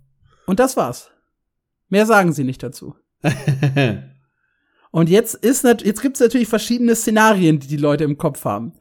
Und 0.46 0.60
das 0.60 0.76
war's. 0.76 1.10
Mehr 1.88 2.06
sagen 2.06 2.32
sie 2.32 2.44
nicht 2.44 2.62
dazu. 2.62 2.94
Und 4.92 5.10
jetzt 5.10 5.34
ist 5.34 5.64
jetzt 5.64 6.02
gibt's 6.02 6.20
natürlich 6.20 6.46
verschiedene 6.46 6.94
Szenarien, 6.94 7.58
die 7.58 7.66
die 7.66 7.76
Leute 7.76 8.04
im 8.04 8.16
Kopf 8.16 8.44
haben. 8.44 8.74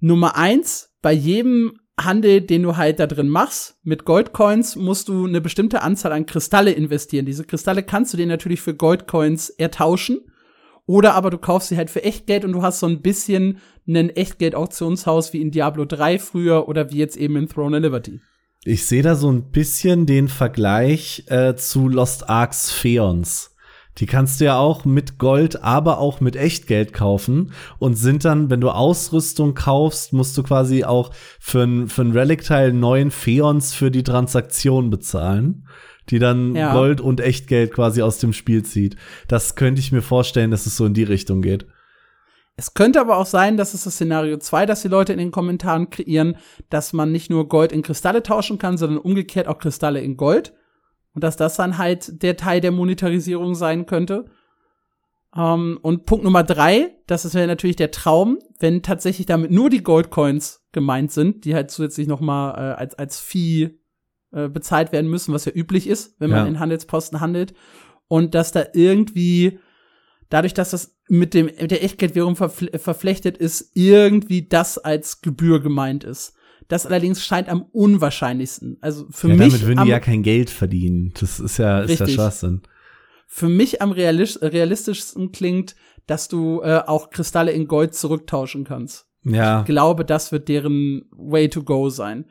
Nummer 0.00 0.34
eins, 0.34 0.94
bei 1.02 1.12
jedem 1.12 1.78
Handel, 2.00 2.40
den 2.40 2.62
du 2.62 2.78
halt 2.78 3.00
da 3.00 3.06
drin 3.06 3.28
machst, 3.28 3.76
mit 3.82 4.06
Goldcoins 4.06 4.76
musst 4.76 5.08
du 5.08 5.26
eine 5.26 5.42
bestimmte 5.42 5.82
Anzahl 5.82 6.12
an 6.12 6.24
Kristalle 6.24 6.72
investieren. 6.72 7.26
Diese 7.26 7.44
Kristalle 7.44 7.82
kannst 7.82 8.14
du 8.14 8.16
dir 8.16 8.26
natürlich 8.26 8.62
für 8.62 8.74
Goldcoins 8.74 9.50
ertauschen. 9.50 10.22
Oder 10.86 11.14
aber 11.14 11.30
du 11.30 11.38
kaufst 11.38 11.68
sie 11.68 11.76
halt 11.76 11.90
für 11.90 12.02
Echtgeld 12.02 12.44
und 12.44 12.52
du 12.52 12.62
hast 12.62 12.80
so 12.80 12.86
ein 12.86 13.02
bisschen 13.02 13.58
ein 13.86 14.10
Echtgeld-Auktionshaus 14.10 15.32
wie 15.32 15.40
in 15.40 15.50
Diablo 15.50 15.84
3 15.84 16.18
früher 16.18 16.68
oder 16.68 16.90
wie 16.90 16.98
jetzt 16.98 17.16
eben 17.16 17.36
in 17.36 17.48
Throne 17.48 17.76
of 17.76 17.82
Liberty. 17.82 18.20
Ich 18.64 18.86
sehe 18.86 19.02
da 19.02 19.16
so 19.16 19.30
ein 19.30 19.50
bisschen 19.50 20.06
den 20.06 20.28
Vergleich 20.28 21.24
äh, 21.26 21.56
zu 21.56 21.88
Lost 21.88 22.28
Arks 22.28 22.70
Feons. 22.70 23.52
Die 23.98 24.06
kannst 24.06 24.40
du 24.40 24.46
ja 24.46 24.56
auch 24.56 24.84
mit 24.84 25.18
Gold, 25.18 25.62
aber 25.62 25.98
auch 25.98 26.20
mit 26.20 26.36
Echtgeld 26.36 26.94
kaufen 26.94 27.52
und 27.78 27.94
sind 27.94 28.24
dann, 28.24 28.48
wenn 28.48 28.60
du 28.60 28.70
Ausrüstung 28.70 29.54
kaufst, 29.54 30.12
musst 30.14 30.38
du 30.38 30.42
quasi 30.42 30.84
auch 30.84 31.10
für 31.38 31.64
ein, 31.64 31.88
für 31.88 32.02
ein 32.02 32.12
Relic-Teil 32.12 32.72
neun 32.72 33.10
Feons 33.10 33.74
für 33.74 33.90
die 33.90 34.02
Transaktion 34.02 34.88
bezahlen, 34.88 35.66
die 36.08 36.18
dann 36.18 36.54
Ja. 36.54 36.72
Gold 36.72 37.00
und 37.02 37.20
Echtgeld 37.20 37.72
quasi 37.72 38.00
aus 38.00 38.18
dem 38.18 38.32
Spiel 38.32 38.62
zieht. 38.62 38.96
Das 39.28 39.56
könnte 39.56 39.80
ich 39.80 39.92
mir 39.92 40.02
vorstellen, 40.02 40.50
dass 40.50 40.64
es 40.66 40.76
so 40.76 40.86
in 40.86 40.94
die 40.94 41.02
Richtung 41.04 41.42
geht. 41.42 41.66
Es 42.56 42.74
könnte 42.74 43.00
aber 43.00 43.16
auch 43.16 43.26
sein, 43.26 43.56
dass 43.56 43.72
es 43.74 43.84
das 43.84 43.94
Szenario 43.94 44.36
2, 44.36 44.66
das 44.66 44.82
die 44.82 44.88
Leute 44.88 45.12
in 45.12 45.18
den 45.18 45.30
Kommentaren 45.30 45.88
kreieren, 45.90 46.36
dass 46.68 46.92
man 46.92 47.10
nicht 47.10 47.30
nur 47.30 47.48
Gold 47.48 47.72
in 47.72 47.82
Kristalle 47.82 48.22
tauschen 48.22 48.58
kann, 48.58 48.76
sondern 48.76 48.98
umgekehrt 48.98 49.48
auch 49.48 49.58
Kristalle 49.58 50.00
in 50.00 50.16
Gold. 50.16 50.52
Und 51.14 51.24
dass 51.24 51.36
das 51.36 51.56
dann 51.56 51.78
halt 51.78 52.22
der 52.22 52.36
Teil 52.36 52.60
der 52.60 52.72
Monetarisierung 52.72 53.54
sein 53.54 53.86
könnte. 53.86 54.26
Ähm, 55.36 55.78
und 55.82 56.04
Punkt 56.06 56.24
Nummer 56.24 56.42
drei, 56.42 56.94
das 57.06 57.24
ist 57.24 57.34
ja 57.34 57.46
natürlich 57.46 57.76
der 57.76 57.90
Traum, 57.90 58.38
wenn 58.58 58.82
tatsächlich 58.82 59.26
damit 59.26 59.50
nur 59.50 59.70
die 59.70 59.82
Goldcoins 59.82 60.66
gemeint 60.72 61.10
sind, 61.10 61.44
die 61.44 61.54
halt 61.54 61.70
zusätzlich 61.70 62.06
noch 62.06 62.20
mal 62.20 62.50
äh, 62.52 62.74
als, 62.74 62.94
als 62.94 63.18
Fee 63.18 63.78
äh, 64.32 64.48
bezahlt 64.48 64.92
werden 64.92 65.10
müssen, 65.10 65.32
was 65.34 65.44
ja 65.46 65.52
üblich 65.52 65.86
ist, 65.86 66.18
wenn 66.20 66.30
man 66.30 66.40
Ja. 66.40 66.46
in 66.46 66.60
Handelsposten 66.60 67.20
handelt. 67.20 67.54
Und 68.08 68.34
dass 68.34 68.52
da 68.52 68.64
irgendwie 68.74 69.58
dadurch, 70.28 70.54
dass 70.54 70.70
das 70.70 70.96
mit 71.12 71.34
dem 71.34 71.44
mit 71.44 71.70
der 71.70 71.84
Echtgeldwährung 71.84 72.36
verfl 72.36 72.70
verflechtet 72.78 73.36
ist, 73.36 73.72
irgendwie 73.74 74.48
das 74.48 74.78
als 74.78 75.20
Gebühr 75.20 75.60
gemeint 75.60 76.04
ist. 76.04 76.32
Das 76.68 76.86
allerdings 76.86 77.22
scheint 77.22 77.50
am 77.50 77.66
unwahrscheinlichsten. 77.70 78.78
Also 78.80 79.04
für 79.10 79.28
ja, 79.28 79.34
mich 79.34 79.52
damit 79.52 79.66
würden 79.66 79.84
die 79.84 79.90
ja 79.90 80.00
kein 80.00 80.22
Geld 80.22 80.48
verdienen. 80.48 81.12
Das 81.20 81.38
ist 81.38 81.58
ja, 81.58 81.80
ist 81.82 82.00
ja. 82.00 82.08
Schwachsinn. 82.08 82.62
für 83.26 83.50
mich 83.50 83.82
am 83.82 83.92
realis 83.92 84.40
realistischsten 84.40 85.32
klingt, 85.32 85.76
dass 86.06 86.28
du 86.28 86.62
äh, 86.62 86.80
auch 86.86 87.10
Kristalle 87.10 87.52
in 87.52 87.66
Gold 87.66 87.94
zurücktauschen 87.94 88.64
kannst. 88.64 89.06
Ja. 89.22 89.60
Ich 89.60 89.66
glaube, 89.66 90.06
das 90.06 90.32
wird 90.32 90.48
deren 90.48 91.10
Way 91.10 91.50
to 91.50 91.62
go 91.62 91.90
sein. 91.90 92.24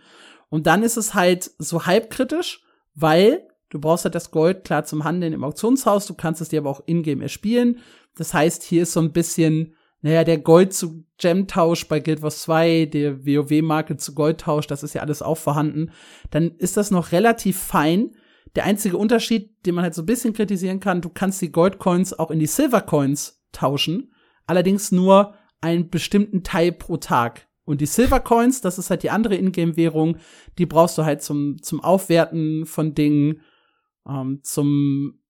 Und 0.50 0.66
dann 0.66 0.82
ist 0.82 0.98
es 0.98 1.14
halt 1.14 1.52
so 1.60 1.86
halbkritisch, 1.86 2.64
weil 2.96 3.48
du 3.70 3.80
brauchst 3.80 4.06
halt 4.06 4.16
das 4.16 4.32
Gold 4.32 4.64
klar 4.64 4.86
zum 4.86 5.04
Handeln 5.04 5.34
im 5.34 5.44
Auktionshaus, 5.44 6.08
du 6.08 6.16
kannst 6.16 6.42
es 6.42 6.50
dir 6.50 6.60
aber 6.60 6.72
auch 6.72 6.82
in-game 6.88 7.22
erspielen. 7.22 7.80
Das 8.16 8.34
heißt, 8.34 8.64
hier 8.64 8.84
ist 8.84 8.94
so 8.94 9.00
ein 9.00 9.12
bisschen, 9.12 9.76
naja, 10.02 10.24
der 10.24 10.40
Gold 10.40 10.74
zu 10.74 11.06
Gem-Tausch 11.18 11.88
bei 11.88 12.00
Guild 12.00 12.22
Wars 12.22 12.42
2, 12.44 12.86
der 12.86 13.26
WoW-Marke 13.26 13.98
zu 13.98 14.14
Gold-Tausch, 14.14 14.68
das 14.68 14.84
ist 14.84 14.94
ja 14.94 15.02
alles 15.02 15.22
auch 15.22 15.38
vorhanden. 15.38 15.92
Dann 16.30 16.52
ist 16.58 16.78
das 16.78 16.92
noch 16.92 17.12
relativ 17.12 17.60
fein. 17.60 18.12
Der 18.56 18.66
einzige 18.66 18.98
Unterschied, 18.98 19.66
den 19.66 19.76
man 19.76 19.84
halt 19.84 19.96
so 19.96 20.02
ein 20.02 20.08
bisschen 20.08 20.34
kritisieren 20.34 20.80
kann, 20.80 21.02
du 21.02 21.10
kannst 21.10 21.42
die 21.42 21.52
Gold-Coins 21.52 22.18
auch 22.18 22.32
in 22.32 22.40
die 22.40 22.48
Silver-Coins 22.48 23.44
tauschen. 23.52 24.12
Allerdings 24.46 24.92
nur 24.92 25.36
einen 25.62 25.90
bestimmten 25.90 26.44
Teil 26.44 26.72
pro 26.72 26.98
Tag. 26.98 27.48
Und 27.64 27.80
die 27.80 27.86
Silver 27.86 28.20
Coins, 28.20 28.62
das 28.62 28.80
ist 28.80 28.90
halt 28.90 29.04
die 29.04 29.12
andere 29.12 29.36
Ingame-Währung, 29.36 30.18
die 30.58 30.66
brauchst 30.66 30.98
du 30.98 31.06
halt 31.06 31.22
zum, 31.22 31.62
zum 31.62 31.80
Aufwerten 31.80 32.66
von 32.66 32.96
Dingen, 32.96 33.42
ähm, 34.08 34.40
zum, 34.42 35.21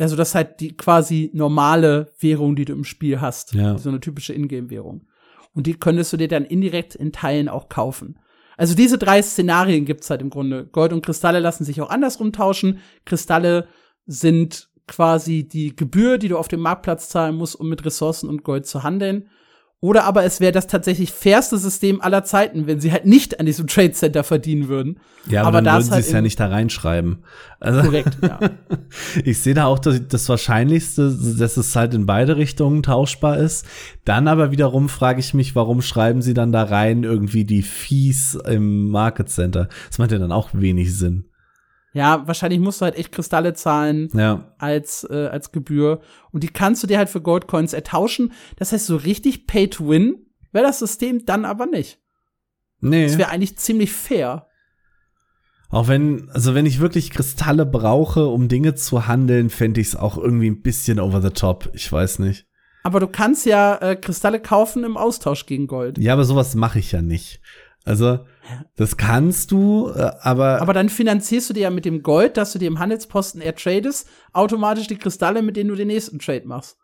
also 0.00 0.16
das 0.16 0.30
ist 0.30 0.34
halt 0.34 0.60
die 0.60 0.76
quasi 0.76 1.30
normale 1.34 2.12
Währung, 2.18 2.56
die 2.56 2.64
du 2.64 2.72
im 2.72 2.84
Spiel 2.84 3.20
hast. 3.20 3.54
Ja. 3.54 3.76
So 3.78 3.90
eine 3.90 4.00
typische 4.00 4.32
Ingame-Währung. 4.32 5.06
Und 5.54 5.66
die 5.66 5.74
könntest 5.74 6.12
du 6.12 6.16
dir 6.16 6.28
dann 6.28 6.44
indirekt 6.44 6.94
in 6.94 7.12
Teilen 7.12 7.48
auch 7.48 7.68
kaufen. 7.68 8.18
Also 8.56 8.74
diese 8.74 8.98
drei 8.98 9.22
Szenarien 9.22 9.84
gibt's 9.84 10.10
halt 10.10 10.20
im 10.20 10.30
Grunde. 10.30 10.66
Gold 10.66 10.92
und 10.92 11.04
Kristalle 11.04 11.40
lassen 11.40 11.64
sich 11.64 11.80
auch 11.80 11.90
andersrum 11.90 12.32
tauschen. 12.32 12.78
Kristalle 13.04 13.68
sind 14.06 14.68
quasi 14.86 15.46
die 15.46 15.74
Gebühr, 15.74 16.18
die 16.18 16.28
du 16.28 16.36
auf 16.36 16.48
dem 16.48 16.60
Marktplatz 16.60 17.08
zahlen 17.08 17.36
musst, 17.36 17.54
um 17.54 17.68
mit 17.68 17.84
Ressourcen 17.84 18.28
und 18.28 18.42
Gold 18.42 18.66
zu 18.66 18.82
handeln. 18.82 19.28
Oder 19.82 20.04
aber 20.04 20.24
es 20.24 20.40
wäre 20.40 20.52
das 20.52 20.66
tatsächlich 20.66 21.10
fairste 21.10 21.56
System 21.56 22.02
aller 22.02 22.22
Zeiten, 22.22 22.66
wenn 22.66 22.80
sie 22.80 22.92
halt 22.92 23.06
nicht 23.06 23.40
an 23.40 23.46
diesem 23.46 23.66
Trade 23.66 23.92
Center 23.92 24.22
verdienen 24.24 24.68
würden. 24.68 25.00
Ja, 25.26 25.40
aber, 25.40 25.48
Aber 25.48 25.58
dann 25.58 25.64
da 25.64 25.72
würden 25.76 25.84
sie 25.84 25.92
halt 25.92 26.04
es 26.04 26.12
ja 26.12 26.20
nicht 26.20 26.38
da 26.38 26.48
reinschreiben. 26.48 27.24
Also, 27.60 27.80
Korrekt, 27.80 28.18
ja. 28.20 28.38
ich 29.24 29.40
sehe 29.40 29.54
da 29.54 29.64
auch 29.64 29.78
das, 29.78 30.06
das 30.06 30.28
Wahrscheinlichste, 30.28 31.16
dass 31.38 31.56
es 31.56 31.74
halt 31.74 31.94
in 31.94 32.04
beide 32.04 32.36
Richtungen 32.36 32.82
tauschbar 32.82 33.38
ist. 33.38 33.64
Dann 34.04 34.28
aber 34.28 34.50
wiederum 34.50 34.90
frage 34.90 35.20
ich 35.20 35.32
mich, 35.32 35.56
warum 35.56 35.80
schreiben 35.80 36.20
sie 36.20 36.34
dann 36.34 36.52
da 36.52 36.64
rein 36.64 37.02
irgendwie 37.02 37.46
die 37.46 37.62
Fees 37.62 38.34
im 38.34 38.90
Market 38.90 39.30
Center? 39.30 39.70
Das 39.88 39.98
macht 39.98 40.12
ja 40.12 40.18
dann 40.18 40.32
auch 40.32 40.50
wenig 40.52 40.94
Sinn. 40.94 41.29
Ja, 41.92 42.26
wahrscheinlich 42.26 42.60
musst 42.60 42.80
du 42.80 42.84
halt 42.84 42.96
echt 42.96 43.10
Kristalle 43.12 43.54
zahlen 43.54 44.08
Ja, 44.14 44.54
als, 44.58 45.06
äh, 45.10 45.26
als 45.26 45.50
Gebühr. 45.50 46.00
Und 46.30 46.44
die 46.44 46.48
kannst 46.48 46.82
du 46.82 46.86
dir 46.86 46.98
halt 46.98 47.08
für 47.08 47.20
Goldcoins 47.20 47.72
ertauschen. 47.72 48.32
Das 48.56 48.72
heißt, 48.72 48.86
so 48.86 48.96
richtig 48.96 49.46
Pay 49.46 49.68
to 49.68 49.88
Win 49.88 50.26
wäre 50.52 50.66
das 50.66 50.78
System 50.78 51.26
dann 51.26 51.44
aber 51.44 51.66
nicht. 51.66 51.98
nee. 52.80 53.06
Das 53.06 53.18
wäre 53.18 53.30
eigentlich 53.30 53.58
ziemlich 53.58 53.92
fair. 53.92 54.46
Auch 55.68 55.86
wenn, 55.86 56.28
also 56.30 56.54
wenn 56.54 56.66
ich 56.66 56.80
wirklich 56.80 57.10
Kristalle 57.10 57.64
brauche, 57.64 58.26
um 58.26 58.48
Dinge 58.48 58.74
zu 58.74 59.06
handeln, 59.06 59.50
fände 59.50 59.80
ich 59.80 59.88
es 59.88 59.96
auch 59.96 60.18
irgendwie 60.18 60.50
ein 60.50 60.62
bisschen 60.62 60.98
over 60.98 61.22
the 61.22 61.30
top. 61.30 61.70
Ich 61.74 61.90
weiß 61.90 62.18
nicht. 62.18 62.46
Aber 62.82 62.98
du 62.98 63.06
kannst 63.06 63.46
ja 63.46 63.76
äh, 63.76 63.94
Kristalle 63.94 64.40
kaufen 64.40 64.84
im 64.84 64.96
Austausch 64.96 65.46
gegen 65.46 65.66
Gold. 65.66 65.98
Ja, 65.98 66.14
aber 66.14 66.24
sowas 66.24 66.54
mache 66.54 66.78
ich 66.78 66.92
ja 66.92 67.02
nicht. 67.02 67.40
Also, 67.84 68.20
das 68.76 68.96
kannst 68.96 69.50
du, 69.50 69.90
äh, 69.94 70.10
aber, 70.20 70.60
Aber 70.60 70.72
dann 70.72 70.88
finanzierst 70.88 71.50
du 71.50 71.54
dir 71.54 71.62
ja 71.62 71.70
mit 71.70 71.84
dem 71.84 72.02
Gold, 72.02 72.36
das 72.36 72.52
du 72.52 72.58
dir 72.58 72.68
im 72.68 72.78
Handelsposten 72.78 73.40
ertradest, 73.40 74.08
automatisch 74.32 74.86
die 74.86 74.98
Kristalle, 74.98 75.42
mit 75.42 75.56
denen 75.56 75.70
du 75.70 75.76
den 75.76 75.88
nächsten 75.88 76.18
Trade 76.18 76.46
machst. 76.46 76.76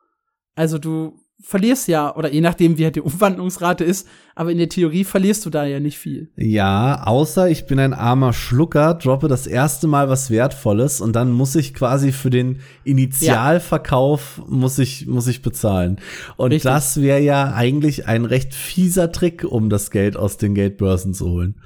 Also 0.54 0.78
du 0.78 1.20
verlierst 1.42 1.86
ja, 1.88 2.16
oder 2.16 2.32
je 2.32 2.40
nachdem, 2.40 2.78
wie 2.78 2.84
halt 2.84 2.96
die 2.96 3.02
Umwandlungsrate 3.02 3.84
ist, 3.84 4.08
aber 4.34 4.50
in 4.52 4.58
der 4.58 4.68
Theorie 4.68 5.04
verlierst 5.04 5.44
du 5.44 5.50
da 5.50 5.64
ja 5.64 5.80
nicht 5.80 5.98
viel. 5.98 6.30
ja, 6.36 7.02
außer 7.04 7.48
ich 7.50 7.66
bin 7.66 7.78
ein 7.78 7.92
armer 7.92 8.32
Schlucker, 8.32 8.94
droppe 8.94 9.28
das 9.28 9.46
erste 9.46 9.86
Mal 9.86 10.08
was 10.08 10.30
Wertvolles 10.30 11.00
und 11.00 11.14
dann 11.14 11.32
muss 11.32 11.54
ich 11.54 11.74
quasi 11.74 12.12
für 12.12 12.30
den 12.30 12.60
Initialverkauf 12.84 14.42
muss 14.46 14.78
ich, 14.78 15.06
muss 15.06 15.26
ich 15.26 15.42
bezahlen. 15.42 16.00
Und 16.36 16.52
Richtig. 16.52 16.70
das 16.70 17.00
wäre 17.00 17.20
ja 17.20 17.52
eigentlich 17.52 18.06
ein 18.06 18.24
recht 18.24 18.54
fieser 18.54 19.12
Trick, 19.12 19.44
um 19.44 19.68
das 19.68 19.90
Geld 19.90 20.16
aus 20.16 20.38
den 20.38 20.54
Geldbörsen 20.54 21.12
zu 21.14 21.28
holen. 21.28 21.62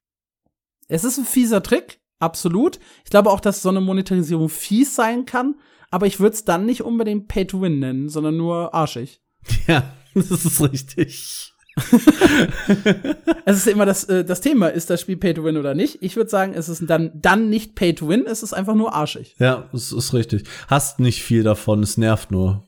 Es 0.88 1.04
ist 1.04 1.18
ein 1.18 1.24
fieser 1.24 1.62
Trick, 1.62 2.00
absolut. 2.18 2.80
Ich 3.04 3.10
glaube 3.10 3.30
auch, 3.30 3.40
dass 3.40 3.62
so 3.62 3.68
eine 3.68 3.80
Monetarisierung 3.80 4.48
fies 4.48 4.96
sein 4.96 5.24
kann, 5.24 5.54
aber 5.92 6.06
ich 6.06 6.18
würde 6.18 6.34
es 6.34 6.44
dann 6.44 6.66
nicht 6.66 6.82
unbedingt 6.82 7.28
Pay 7.28 7.46
to 7.46 7.60
Win 7.60 7.78
nennen, 7.78 8.08
sondern 8.08 8.36
nur 8.36 8.74
arschig. 8.74 9.20
Ja, 9.66 9.92
das 10.14 10.30
ist 10.30 10.60
richtig. 10.60 11.54
es 13.44 13.56
ist 13.58 13.66
immer 13.68 13.86
das, 13.86 14.04
äh, 14.04 14.24
das 14.24 14.40
Thema, 14.40 14.68
ist 14.68 14.90
das 14.90 15.00
Spiel 15.00 15.16
Pay 15.16 15.34
to 15.34 15.44
Win 15.44 15.56
oder 15.56 15.74
nicht? 15.74 15.98
Ich 16.02 16.16
würde 16.16 16.30
sagen, 16.30 16.52
es 16.54 16.68
ist 16.68 16.82
dann, 16.88 17.10
dann 17.14 17.48
nicht 17.48 17.74
Pay 17.74 17.94
to 17.94 18.08
Win, 18.08 18.26
es 18.26 18.42
ist 18.42 18.52
einfach 18.52 18.74
nur 18.74 18.94
arschig. 18.94 19.36
Ja, 19.38 19.68
das 19.72 19.92
ist 19.92 20.12
richtig. 20.12 20.44
Hast 20.68 21.00
nicht 21.00 21.22
viel 21.22 21.42
davon, 21.42 21.82
es 21.82 21.96
nervt 21.96 22.30
nur. 22.30 22.66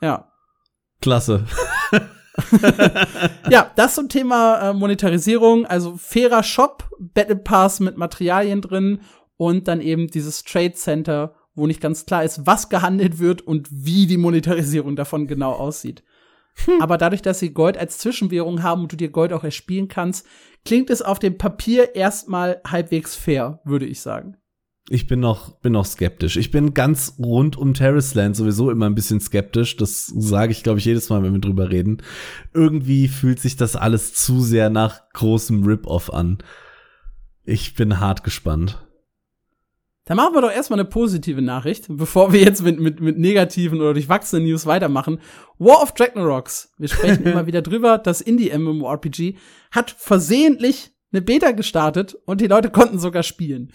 Ja. 0.00 0.30
Klasse. 1.00 1.46
ja, 3.50 3.70
das 3.76 3.94
zum 3.94 4.08
Thema 4.08 4.70
äh, 4.70 4.74
Monetarisierung, 4.74 5.66
also 5.66 5.96
fairer 5.96 6.42
Shop, 6.42 6.84
Battle 6.98 7.36
Pass 7.36 7.80
mit 7.80 7.96
Materialien 7.96 8.60
drin 8.60 9.00
und 9.36 9.68
dann 9.68 9.80
eben 9.80 10.08
dieses 10.08 10.42
Trade 10.42 10.74
Center, 10.74 11.34
wo 11.56 11.66
nicht 11.66 11.80
ganz 11.80 12.06
klar 12.06 12.22
ist, 12.22 12.46
was 12.46 12.68
gehandelt 12.68 13.18
wird 13.18 13.42
und 13.42 13.68
wie 13.70 14.06
die 14.06 14.18
Monetarisierung 14.18 14.94
davon 14.94 15.26
genau 15.26 15.52
aussieht. 15.52 16.04
Hm. 16.64 16.80
Aber 16.80 16.96
dadurch, 16.96 17.22
dass 17.22 17.38
sie 17.38 17.52
Gold 17.52 17.76
als 17.76 17.98
Zwischenwährung 17.98 18.62
haben 18.62 18.82
und 18.82 18.92
du 18.92 18.96
dir 18.96 19.10
Gold 19.10 19.32
auch 19.32 19.44
erspielen 19.44 19.88
kannst, 19.88 20.26
klingt 20.64 20.90
es 20.90 21.02
auf 21.02 21.18
dem 21.18 21.38
Papier 21.38 21.94
erstmal 21.94 22.60
halbwegs 22.66 23.14
fair, 23.14 23.60
würde 23.64 23.86
ich 23.86 24.00
sagen. 24.00 24.36
Ich 24.88 25.08
bin 25.08 25.18
noch, 25.18 25.58
bin 25.58 25.72
noch 25.72 25.84
skeptisch. 25.84 26.36
Ich 26.36 26.52
bin 26.52 26.72
ganz 26.72 27.14
rund 27.18 27.56
um 27.56 27.74
Terrace 27.74 28.14
Land 28.14 28.36
sowieso 28.36 28.70
immer 28.70 28.86
ein 28.86 28.94
bisschen 28.94 29.20
skeptisch. 29.20 29.76
Das 29.76 30.06
sage 30.06 30.52
ich, 30.52 30.62
glaube 30.62 30.78
ich, 30.78 30.84
jedes 30.84 31.10
Mal, 31.10 31.24
wenn 31.24 31.32
wir 31.32 31.40
drüber 31.40 31.70
reden. 31.70 31.98
Irgendwie 32.54 33.08
fühlt 33.08 33.40
sich 33.40 33.56
das 33.56 33.74
alles 33.74 34.14
zu 34.14 34.40
sehr 34.40 34.70
nach 34.70 35.00
großem 35.12 35.64
Rip-Off 35.64 36.12
an. 36.12 36.38
Ich 37.44 37.74
bin 37.74 37.98
hart 37.98 38.22
gespannt. 38.22 38.85
Dann 40.06 40.18
machen 40.18 40.34
wir 40.34 40.40
doch 40.40 40.52
erstmal 40.52 40.78
eine 40.78 40.88
positive 40.88 41.42
Nachricht, 41.42 41.86
bevor 41.88 42.32
wir 42.32 42.40
jetzt 42.40 42.62
mit, 42.62 42.78
mit, 42.78 43.00
mit 43.00 43.18
negativen 43.18 43.80
oder 43.80 43.92
durchwachsenen 43.92 44.44
News 44.44 44.64
weitermachen. 44.64 45.18
War 45.58 45.82
of 45.82 45.92
Rocks. 46.14 46.72
Wir 46.78 46.88
sprechen 46.88 47.24
immer 47.24 47.46
wieder 47.48 47.60
drüber. 47.60 47.98
Das 47.98 48.20
Indie-MMORPG 48.20 49.34
hat 49.72 49.90
versehentlich 49.90 50.92
eine 51.12 51.22
Beta 51.22 51.50
gestartet 51.50 52.16
und 52.24 52.40
die 52.40 52.46
Leute 52.46 52.70
konnten 52.70 53.00
sogar 53.00 53.24
spielen. 53.24 53.72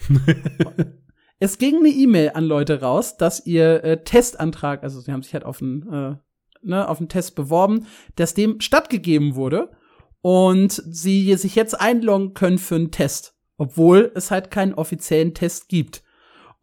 es 1.38 1.58
ging 1.58 1.76
eine 1.76 1.90
E-Mail 1.90 2.30
an 2.32 2.44
Leute 2.44 2.80
raus, 2.80 3.18
dass 3.18 3.44
ihr 3.44 3.84
äh, 3.84 4.02
Testantrag, 4.02 4.82
also 4.82 5.00
sie 5.00 5.12
haben 5.12 5.22
sich 5.22 5.34
halt 5.34 5.44
auf 5.44 5.60
einen, 5.60 5.82
äh, 5.92 6.16
ne, 6.62 6.88
auf 6.88 6.98
einen 6.98 7.10
Test 7.10 7.34
beworben, 7.34 7.86
dass 8.16 8.32
dem 8.32 8.58
stattgegeben 8.62 9.34
wurde 9.34 9.70
und 10.22 10.72
sie 10.72 11.34
sich 11.34 11.56
jetzt 11.56 11.78
einloggen 11.78 12.32
können 12.32 12.58
für 12.58 12.76
einen 12.76 12.90
Test, 12.90 13.34
obwohl 13.58 14.12
es 14.14 14.30
halt 14.30 14.50
keinen 14.50 14.72
offiziellen 14.72 15.34
Test 15.34 15.68
gibt. 15.68 16.02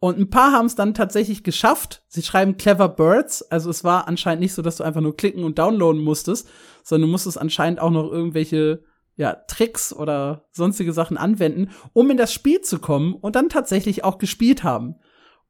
Und 0.00 0.18
ein 0.18 0.30
paar 0.30 0.52
haben 0.52 0.64
es 0.64 0.74
dann 0.74 0.94
tatsächlich 0.94 1.44
geschafft. 1.44 2.02
Sie 2.08 2.22
schreiben 2.22 2.56
Clever 2.56 2.88
Birds. 2.88 3.42
Also 3.42 3.68
es 3.68 3.84
war 3.84 4.08
anscheinend 4.08 4.40
nicht 4.40 4.54
so, 4.54 4.62
dass 4.62 4.76
du 4.76 4.84
einfach 4.84 5.02
nur 5.02 5.14
klicken 5.14 5.44
und 5.44 5.58
downloaden 5.58 6.02
musstest, 6.02 6.48
sondern 6.82 7.08
du 7.08 7.12
musstest 7.12 7.38
anscheinend 7.38 7.80
auch 7.80 7.90
noch 7.90 8.10
irgendwelche 8.10 8.82
ja, 9.16 9.34
Tricks 9.34 9.92
oder 9.92 10.46
sonstige 10.52 10.94
Sachen 10.94 11.18
anwenden, 11.18 11.70
um 11.92 12.10
in 12.10 12.16
das 12.16 12.32
Spiel 12.32 12.62
zu 12.62 12.78
kommen 12.78 13.12
und 13.12 13.36
dann 13.36 13.50
tatsächlich 13.50 14.02
auch 14.02 14.16
gespielt 14.16 14.64
haben. 14.64 14.96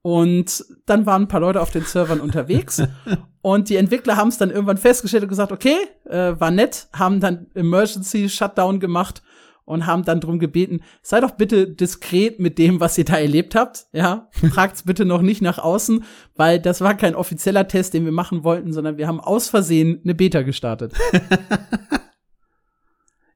Und 0.03 0.65
dann 0.87 1.07
waren 1.07 1.23
ein 1.23 1.29
paar 1.29 1.41
Leute 1.41 1.61
auf 1.61 1.71
den 1.71 1.85
Servern 1.85 2.21
unterwegs 2.21 2.83
und 3.43 3.69
die 3.69 3.77
Entwickler 3.77 4.17
haben 4.17 4.29
es 4.29 4.39
dann 4.39 4.51
irgendwann 4.51 4.79
festgestellt 4.79 5.23
und 5.23 5.29
gesagt, 5.29 5.53
okay, 5.53 5.77
äh, 6.07 6.41
war 6.41 6.51
nett, 6.51 6.89
haben 6.93 7.21
dann 7.21 7.47
Emergency 7.55 8.29
Shutdown 8.29 8.81
gemacht 8.81 9.23
und 9.71 9.87
haben 9.87 10.05
dann 10.05 10.21
drum 10.21 10.39
gebeten, 10.39 10.81
sei 11.03 11.21
doch 11.21 11.33
bitte 11.33 11.69
diskret 11.69 12.41
mit 12.41 12.59
dem, 12.59 12.81
was 12.81 12.99
ihr 12.99 13.05
da 13.05 13.17
erlebt 13.17 13.55
habt, 13.55 13.87
ja, 13.93 14.29
tragt's 14.53 14.83
bitte 14.83 15.05
noch 15.05 15.23
nicht 15.23 15.43
nach 15.43 15.59
außen, 15.59 16.05
weil 16.35 16.59
das 16.59 16.81
war 16.81 16.97
kein 16.97 17.15
offizieller 17.15 17.69
Test, 17.69 17.95
den 17.95 18.05
wir 18.05 18.13
machen 18.13 18.45
wollten, 18.45 18.73
sondern 18.73 18.99
wir 18.99 19.07
haben 19.07 19.21
aus 19.21 19.49
Versehen 19.49 20.01
eine 20.05 20.15
Beta 20.15 20.43
gestartet. 20.43 20.95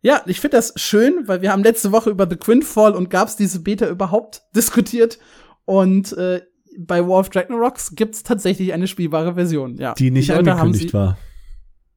ja, 0.03 0.23
ich 0.27 0.41
finde 0.41 0.57
das 0.57 0.75
schön, 0.77 1.27
weil 1.27 1.41
wir 1.41 1.53
haben 1.53 1.63
letzte 1.63 1.93
Woche 1.93 2.11
über 2.11 2.29
The 2.29 2.37
Quinfall 2.37 2.95
und 2.95 3.11
gab's 3.11 3.37
diese 3.37 3.61
Beta 3.61 3.89
überhaupt 3.89 4.43
diskutiert 4.55 5.19
und 5.65 6.13
äh, 6.15 6.43
bei 6.77 7.07
War 7.07 7.21
of 7.21 7.31
Rocks 7.51 7.95
gibt's 7.95 8.25
tatsächlich 8.25 8.73
eine 8.73 8.89
spielbare 8.89 9.35
Version, 9.35 9.77
ja. 9.77 9.95
Die 9.95 10.11
nicht 10.11 10.29
Die 10.29 10.33
angekündigt 10.33 10.93
war. 10.93 11.17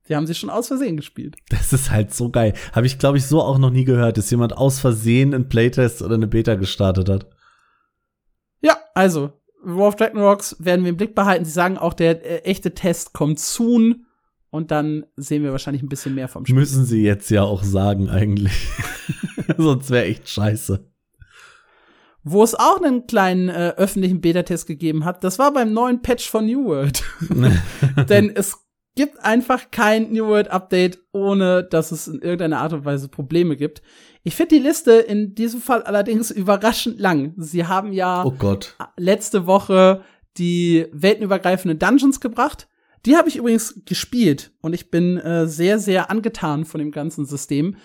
Die 0.08 0.16
haben 0.16 0.28
sie 0.28 0.36
schon 0.36 0.50
aus 0.50 0.68
Versehen 0.68 0.98
gespielt. 0.98 1.38
Das 1.50 1.74
ist 1.74 1.92
halt 1.92 2.14
so 2.14 2.30
geil. 2.30 2.54
Habe 2.72 2.88
ich, 2.88 2.98
glaube 2.98 3.18
ich, 3.18 3.26
so 3.26 3.42
auch 3.42 3.58
noch 3.58 3.72
nie 3.72 3.86
gehört, 3.86 4.18
dass 4.18 4.32
jemand 4.32 4.56
aus 4.58 4.80
Versehen 4.80 5.34
einen 5.34 5.50
Playtest 5.50 6.02
oder 6.02 6.16
eine 6.16 6.28
Beta 6.28 6.56
gestartet 6.56 7.10
hat. 7.10 7.28
Ja, 8.62 8.78
also, 8.94 9.34
War 9.64 9.88
of 9.88 9.96
Rocks 10.16 10.56
werden 10.60 10.84
wir 10.84 10.90
im 10.90 10.98
Blick 10.98 11.16
behalten. 11.16 11.46
Sie 11.46 11.52
sagen 11.52 11.78
auch, 11.78 11.94
der 11.94 12.26
äh, 12.26 12.50
echte 12.50 12.74
Test 12.74 13.14
kommt 13.14 13.40
soon. 13.40 14.06
Und 14.50 14.72
dann 14.72 15.06
sehen 15.18 15.44
wir 15.44 15.52
wahrscheinlich 15.52 15.84
ein 15.84 15.90
bisschen 15.90 16.16
mehr 16.16 16.30
vom 16.30 16.46
Spiel. 16.46 16.56
Müssen 16.56 16.86
sie 16.86 17.04
jetzt 17.04 17.30
ja 17.30 17.44
auch 17.44 17.64
sagen, 17.64 18.10
eigentlich. 18.10 18.70
Sonst 19.58 19.90
wäre 19.90 20.06
echt 20.06 20.30
scheiße. 20.30 20.88
Wo 22.24 22.44
es 22.44 22.56
auch 22.56 22.82
einen 22.82 23.08
kleinen 23.08 23.50
äh, 23.50 23.74
öffentlichen 23.78 24.22
Beta-Test 24.22 24.68
gegeben 24.68 25.06
hat, 25.06 25.24
das 25.24 25.38
war 25.40 25.54
beim 25.54 25.74
neuen 25.74 26.02
Patch 26.02 26.30
von 26.30 26.46
New 26.46 26.66
World. 26.66 27.04
Denn 28.10 28.30
es 28.34 28.67
gibt 28.98 29.24
einfach 29.24 29.72
kein 29.72 30.12
New 30.12 30.28
World 30.28 30.50
Update, 30.50 31.00
ohne 31.14 31.64
dass 31.64 31.92
es 31.92 32.10
in 32.10 32.20
irgendeiner 32.20 32.60
Art 32.60 32.74
und 32.74 32.84
Weise 32.84 33.08
Probleme 33.08 33.56
gibt. 33.56 33.82
Ich 34.24 34.36
finde 34.36 34.56
die 34.56 34.62
Liste 34.62 34.94
in 34.94 35.36
diesem 35.36 35.62
Fall 35.62 35.84
allerdings 35.84 36.32
überraschend 36.32 37.00
lang. 37.00 37.34
Sie 37.38 37.66
haben 37.66 37.94
ja 37.94 38.26
oh 38.26 38.34
letzte 38.98 39.46
Woche 39.46 40.02
die 40.38 40.88
weltenübergreifenden 40.92 41.80
Dungeons 41.80 42.20
gebracht. 42.20 42.68
Die 43.06 43.16
habe 43.16 43.30
ich 43.30 43.38
übrigens 43.38 43.86
gespielt 43.86 44.52
und 44.62 44.74
ich 44.74 44.92
bin 44.92 45.18
äh, 45.18 45.48
sehr, 45.48 45.80
sehr 45.80 46.12
angetan 46.12 46.66
von 46.66 46.80
dem 46.80 46.92
ganzen 46.92 47.26
System. 47.26 47.76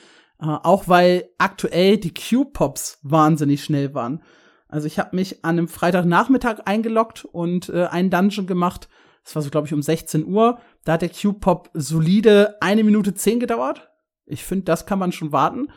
Äh, 0.40 0.46
auch 0.46 0.88
weil 0.88 1.28
aktuell 1.38 1.98
die 1.98 2.12
Q-Pops 2.12 2.98
wahnsinnig 3.02 3.62
schnell 3.62 3.94
waren. 3.94 4.22
Also 4.66 4.86
ich 4.86 4.98
habe 4.98 5.14
mich 5.14 5.44
an 5.44 5.58
einem 5.58 5.68
Freitagnachmittag 5.68 6.60
eingeloggt 6.64 7.26
und 7.26 7.68
äh, 7.68 7.84
einen 7.84 8.10
Dungeon 8.10 8.46
gemacht 8.46 8.88
das 9.24 9.34
war 9.34 9.42
so, 9.42 9.50
glaube 9.50 9.66
ich, 9.66 9.72
um 9.72 9.82
16 9.82 10.26
Uhr. 10.26 10.58
Da 10.84 10.94
hat 10.94 11.02
der 11.02 11.10
Q-Pop 11.10 11.70
solide 11.74 12.56
eine 12.60 12.84
Minute 12.84 13.14
zehn 13.14 13.40
gedauert. 13.40 13.88
Ich 14.26 14.44
finde, 14.44 14.64
das 14.64 14.86
kann 14.86 14.98
man 14.98 15.12
schon 15.12 15.32
warten. 15.32 15.68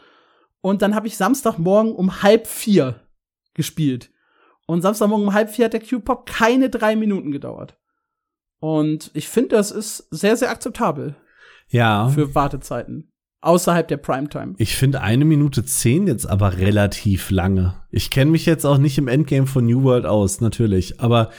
Und 0.62 0.82
dann 0.82 0.96
habe 0.96 1.08
ich 1.08 1.18
Samstagmorgen 1.18 1.94
um 1.94 2.24
halb 2.24 2.48
vier 2.48 3.02
gespielt. 3.54 4.12
Und 4.66 4.82
Samstagmorgen 4.82 5.28
um 5.28 5.34
halb 5.34 5.50
vier 5.50 5.66
hat 5.66 5.74
der 5.74 5.82
Q-Pop 5.82 6.26
keine 6.26 6.70
drei 6.70 6.96
Minuten 6.96 7.32
gedauert. 7.32 7.78
Und 8.60 9.12
ich 9.14 9.28
finde, 9.28 9.50
das 9.50 9.72
ist 9.72 10.08
sehr, 10.10 10.36
sehr 10.38 10.50
akzeptabel. 10.50 11.16
Ja. 11.70 12.10
Für 12.10 12.34
Wartezeiten. 12.34 13.12
Außerhalb 13.42 13.88
der 13.88 13.98
Primetime. 13.98 14.56
Ich 14.58 14.76
finde 14.76 15.02
eine 15.02 15.24
Minute 15.24 15.64
zehn 15.64 16.08
jetzt 16.08 16.26
aber 16.26 16.58
relativ 16.58 17.30
lange. 17.30 17.76
Ich 17.92 18.10
kenne 18.10 18.32
mich 18.32 18.48
jetzt 18.48 18.66
auch 18.66 18.80
nicht 18.80 18.98
im 18.98 19.08
Endgame 19.08 19.46
von 19.46 19.68
New 19.68 19.84
World 19.84 20.08
aus, 20.08 20.42
natürlich. 20.42 21.00
Aber 21.00 21.30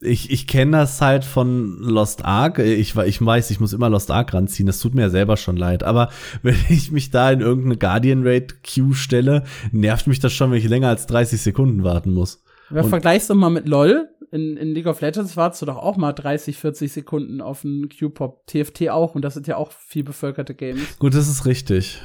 ich, 0.00 0.30
ich 0.30 0.46
kenne 0.46 0.78
das 0.78 1.00
halt 1.00 1.24
von 1.24 1.78
Lost 1.78 2.24
Ark. 2.24 2.58
Ich, 2.58 2.96
ich 2.96 3.24
weiß, 3.24 3.50
ich 3.50 3.60
muss 3.60 3.72
immer 3.72 3.88
Lost 3.88 4.10
Ark 4.10 4.34
ranziehen. 4.34 4.66
Das 4.66 4.80
tut 4.80 4.94
mir 4.94 5.02
ja 5.02 5.10
selber 5.10 5.36
schon 5.36 5.56
leid. 5.56 5.82
Aber 5.82 6.10
wenn 6.42 6.56
ich 6.68 6.90
mich 6.90 7.10
da 7.10 7.30
in 7.30 7.40
irgendeine 7.40 7.78
Guardian 7.78 8.22
Raid 8.26 8.62
Queue 8.62 8.94
stelle, 8.94 9.44
nervt 9.72 10.06
mich 10.06 10.20
das 10.20 10.32
schon, 10.32 10.50
wenn 10.50 10.58
ich 10.58 10.68
länger 10.68 10.88
als 10.88 11.06
30 11.06 11.40
Sekunden 11.40 11.82
warten 11.82 12.12
muss. 12.12 12.42
Ja, 12.70 12.82
vergleichst 12.82 13.30
du 13.30 13.34
mal 13.34 13.50
mit 13.50 13.68
LOL. 13.68 14.08
In, 14.32 14.56
in 14.56 14.74
League 14.74 14.86
of 14.86 15.00
Legends 15.00 15.36
wartest 15.36 15.62
du 15.62 15.66
doch 15.66 15.76
auch 15.76 15.96
mal 15.96 16.12
30, 16.12 16.58
40 16.58 16.92
Sekunden 16.92 17.40
auf 17.40 17.64
einen 17.64 17.88
Q-Pop. 17.88 18.46
TFT 18.46 18.90
auch. 18.90 19.14
Und 19.14 19.22
das 19.22 19.34
sind 19.34 19.46
ja 19.46 19.56
auch 19.56 19.72
viel 19.72 20.04
bevölkerte 20.04 20.54
Games. 20.54 20.98
Gut, 20.98 21.14
das 21.14 21.28
ist 21.28 21.46
richtig. 21.46 22.02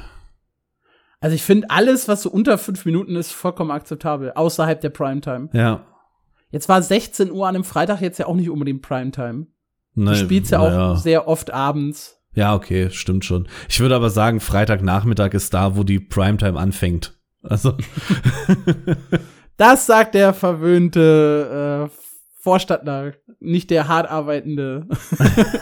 Also 1.20 1.34
ich 1.34 1.42
finde 1.42 1.68
alles, 1.70 2.08
was 2.08 2.22
so 2.22 2.30
unter 2.30 2.58
fünf 2.58 2.84
Minuten 2.84 3.16
ist, 3.16 3.32
vollkommen 3.32 3.70
akzeptabel. 3.70 4.32
Außerhalb 4.32 4.80
der 4.80 4.90
Primetime. 4.90 5.50
Ja. 5.52 5.84
Jetzt 6.52 6.68
war 6.68 6.82
16 6.82 7.32
Uhr 7.32 7.48
an 7.48 7.56
einem 7.56 7.64
Freitag 7.64 8.00
jetzt 8.02 8.18
ja 8.18 8.26
auch 8.26 8.36
nicht 8.36 8.50
unbedingt 8.50 8.82
Primetime. 8.82 9.46
Nein, 9.94 10.14
du 10.14 10.16
spielst 10.16 10.52
ja 10.52 10.60
auch 10.60 10.70
ja. 10.70 10.96
sehr 10.96 11.26
oft 11.26 11.50
abends. 11.50 12.20
Ja, 12.34 12.54
okay, 12.54 12.90
stimmt 12.90 13.24
schon. 13.24 13.48
Ich 13.68 13.80
würde 13.80 13.96
aber 13.96 14.10
sagen, 14.10 14.38
Freitagnachmittag 14.40 15.32
ist 15.32 15.52
da, 15.52 15.76
wo 15.76 15.82
die 15.82 15.98
Primetime 15.98 16.58
anfängt. 16.58 17.18
Also. 17.42 17.76
das 19.56 19.86
sagt 19.86 20.14
der 20.14 20.32
verwöhnte 20.32 21.88
äh, 21.90 21.96
Vorstadtler, 22.40 23.12
nicht 23.40 23.70
der 23.70 23.88
hart 23.88 24.10
arbeitende. 24.10 24.88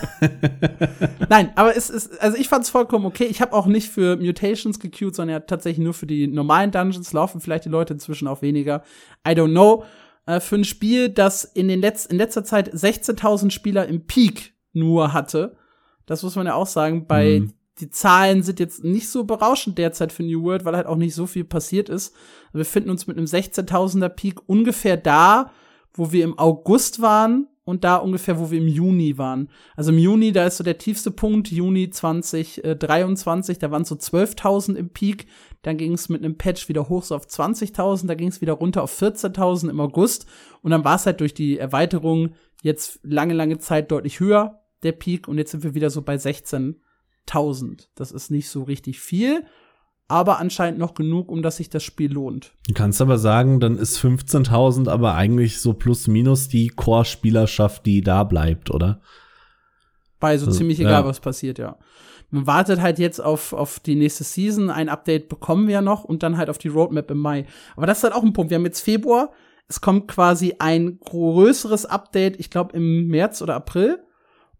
Nein, 1.29 1.51
aber 1.55 1.75
es 1.75 1.89
ist, 1.89 2.19
also 2.21 2.37
ich 2.37 2.49
fand 2.49 2.63
es 2.63 2.69
vollkommen 2.69 3.05
okay. 3.05 3.25
Ich 3.25 3.41
habe 3.41 3.53
auch 3.53 3.65
nicht 3.65 3.89
für 3.89 4.17
Mutations 4.17 4.79
gequeued, 4.79 5.15
sondern 5.15 5.35
ja 5.35 5.39
tatsächlich 5.41 5.83
nur 5.83 5.93
für 5.93 6.07
die 6.07 6.27
normalen 6.27 6.71
Dungeons. 6.71 7.13
Laufen 7.13 7.39
vielleicht 7.39 7.65
die 7.65 7.69
Leute 7.69 7.93
inzwischen 7.93 8.27
auch 8.27 8.41
weniger. 8.41 8.83
I 9.27 9.31
don't 9.31 9.51
know 9.51 9.83
äh, 10.25 10.39
für 10.39 10.55
ein 10.55 10.63
Spiel, 10.63 11.09
das 11.09 11.43
in, 11.43 11.67
den 11.67 11.81
Letz 11.81 12.05
in 12.05 12.17
letzter 12.17 12.43
Zeit 12.43 12.73
16.000 12.73 13.51
Spieler 13.51 13.87
im 13.87 14.05
Peak 14.05 14.53
nur 14.73 15.13
hatte. 15.13 15.57
Das 16.05 16.23
muss 16.23 16.35
man 16.35 16.47
ja 16.47 16.55
auch 16.55 16.67
sagen. 16.67 17.07
Bei 17.07 17.41
mhm. 17.41 17.53
die 17.79 17.89
Zahlen 17.89 18.43
sind 18.43 18.59
jetzt 18.59 18.83
nicht 18.83 19.09
so 19.09 19.23
berauschend 19.23 19.77
derzeit 19.77 20.11
für 20.11 20.23
New 20.23 20.43
World, 20.43 20.65
weil 20.65 20.75
halt 20.75 20.87
auch 20.87 20.97
nicht 20.97 21.15
so 21.15 21.25
viel 21.25 21.43
passiert 21.43 21.89
ist. 21.89 22.13
Wir 22.53 22.65
finden 22.65 22.89
uns 22.89 23.07
mit 23.07 23.17
einem 23.17 23.25
16.000er 23.25 24.09
Peak 24.09 24.47
ungefähr 24.47 24.97
da, 24.97 25.51
wo 25.93 26.11
wir 26.11 26.23
im 26.23 26.37
August 26.37 27.01
waren, 27.01 27.47
und 27.63 27.83
da 27.83 27.97
ungefähr, 27.97 28.39
wo 28.39 28.51
wir 28.51 28.59
im 28.59 28.67
Juni 28.67 29.17
waren. 29.17 29.49
Also 29.75 29.91
im 29.91 29.97
Juni, 29.97 30.31
da 30.31 30.45
ist 30.45 30.57
so 30.57 30.63
der 30.63 30.77
tiefste 30.77 31.11
Punkt, 31.11 31.49
Juni 31.49 31.89
2023, 31.89 33.59
da 33.59 33.71
waren 33.71 33.85
so 33.85 33.95
12.000 33.95 34.75
im 34.75 34.89
Peak. 34.89 35.27
Dann 35.63 35.77
ging 35.77 35.93
es 35.93 36.09
mit 36.09 36.23
einem 36.23 36.37
Patch 36.37 36.69
wieder 36.69 36.89
hoch 36.89 37.03
so 37.03 37.15
auf 37.15 37.27
20.000, 37.27 38.07
da 38.07 38.15
ging 38.15 38.29
es 38.29 38.41
wieder 38.41 38.53
runter 38.53 38.83
auf 38.83 38.99
14.000 38.99 39.69
im 39.69 39.79
August. 39.79 40.25
Und 40.61 40.71
dann 40.71 40.83
war 40.83 40.95
es 40.95 41.05
halt 41.05 41.19
durch 41.19 41.33
die 41.33 41.57
Erweiterung 41.57 42.33
jetzt 42.63 42.99
lange, 43.03 43.33
lange 43.33 43.59
Zeit 43.59 43.91
deutlich 43.91 44.19
höher, 44.19 44.61
der 44.83 44.93
Peak. 44.93 45.27
Und 45.27 45.37
jetzt 45.37 45.51
sind 45.51 45.63
wir 45.63 45.75
wieder 45.75 45.89
so 45.89 46.01
bei 46.01 46.15
16.000. 46.15 47.87
Das 47.95 48.11
ist 48.11 48.31
nicht 48.31 48.49
so 48.49 48.63
richtig 48.63 48.99
viel 48.99 49.45
aber 50.11 50.39
anscheinend 50.39 50.77
noch 50.77 50.93
genug, 50.93 51.31
um 51.31 51.41
dass 51.41 51.55
sich 51.55 51.69
das 51.69 51.83
Spiel 51.83 52.11
lohnt. 52.11 52.53
Du 52.67 52.73
kannst 52.73 53.01
aber 53.01 53.17
sagen, 53.17 53.61
dann 53.61 53.77
ist 53.77 53.97
15.000 53.97 54.89
aber 54.89 55.15
eigentlich 55.15 55.61
so 55.61 55.73
plus 55.73 56.07
minus 56.07 56.49
die 56.49 56.67
Core-Spielerschaft, 56.67 57.85
die 57.85 58.01
da 58.01 58.25
bleibt, 58.25 58.71
oder? 58.71 58.99
Bei 60.19 60.37
so 60.37 60.47
also, 60.47 60.57
ziemlich 60.57 60.81
egal, 60.81 61.03
ja. 61.03 61.05
was 61.05 61.21
passiert, 61.21 61.59
ja. 61.59 61.77
Man 62.31 62.47
wartet 62.47 62.81
halt 62.81 62.97
jetzt 62.97 63.19
auf, 63.19 63.53
auf 63.53 63.79
die 63.79 63.95
nächste 63.95 64.23
Season. 64.23 64.69
Ein 64.69 64.89
Update 64.89 65.29
bekommen 65.29 65.67
wir 65.67 65.81
noch 65.81 66.03
und 66.03 66.23
dann 66.23 66.37
halt 66.37 66.49
auf 66.49 66.57
die 66.57 66.69
Roadmap 66.69 67.11
im 67.11 67.19
Mai. 67.19 67.45
Aber 67.75 67.85
das 67.85 67.99
ist 67.99 68.03
halt 68.05 68.13
auch 68.13 68.23
ein 68.23 68.33
Punkt. 68.33 68.49
Wir 68.49 68.55
haben 68.55 68.65
jetzt 68.65 68.81
Februar. 68.81 69.31
Es 69.67 69.81
kommt 69.81 70.07
quasi 70.07 70.55
ein 70.59 70.99
größeres 70.99 71.85
Update, 71.85 72.39
ich 72.39 72.49
glaube 72.49 72.75
im 72.75 73.07
März 73.07 73.41
oder 73.41 73.55
April. 73.55 74.03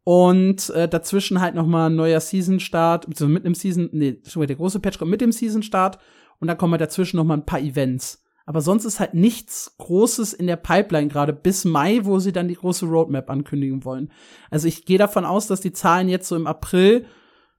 Und 0.04 0.70
äh, 0.72 0.88
dazwischen 0.88 1.42
halt 1.42 1.56
noch 1.56 1.68
mal 1.68 1.90
ein 1.90 1.96
neuer 1.96 2.20
Season-Start, 2.20 3.08
beziehungsweise 3.08 3.34
mit 3.34 3.46
einem 3.46 3.56
Season, 3.56 3.90
nee, 3.92 4.22
der 4.36 4.56
große 4.56 4.80
Patch 4.80 4.98
kommt 4.98 5.12
mit 5.12 5.22
dem 5.22 5.32
Season-Start 5.32 6.00
und 6.40 6.48
dann 6.48 6.58
kommen 6.58 6.72
halt 6.72 6.82
dazwischen 6.82 7.18
noch 7.18 7.24
mal 7.24 7.36
ein 7.36 7.46
paar 7.46 7.60
Events. 7.60 8.24
Aber 8.46 8.62
sonst 8.62 8.86
ist 8.86 9.00
halt 9.00 9.14
nichts 9.14 9.76
Großes 9.78 10.34
in 10.34 10.48
der 10.48 10.56
Pipeline 10.56 11.08
gerade 11.08 11.34
bis 11.34 11.64
Mai, 11.64 12.00
wo 12.04 12.20
sie 12.20 12.32
dann 12.32 12.48
die 12.48 12.56
große 12.56 12.86
Roadmap 12.86 13.30
ankündigen 13.30 13.86
wollen. 13.86 14.12
Also 14.50 14.68
ich 14.68 14.86
gehe 14.86 14.98
davon 14.98 15.26
aus, 15.26 15.48
dass 15.48 15.62
die 15.62 15.74
Zahlen 15.74 16.10
jetzt 16.10 16.28
so 16.28 16.36
im 16.36 16.48
April, 16.48 17.06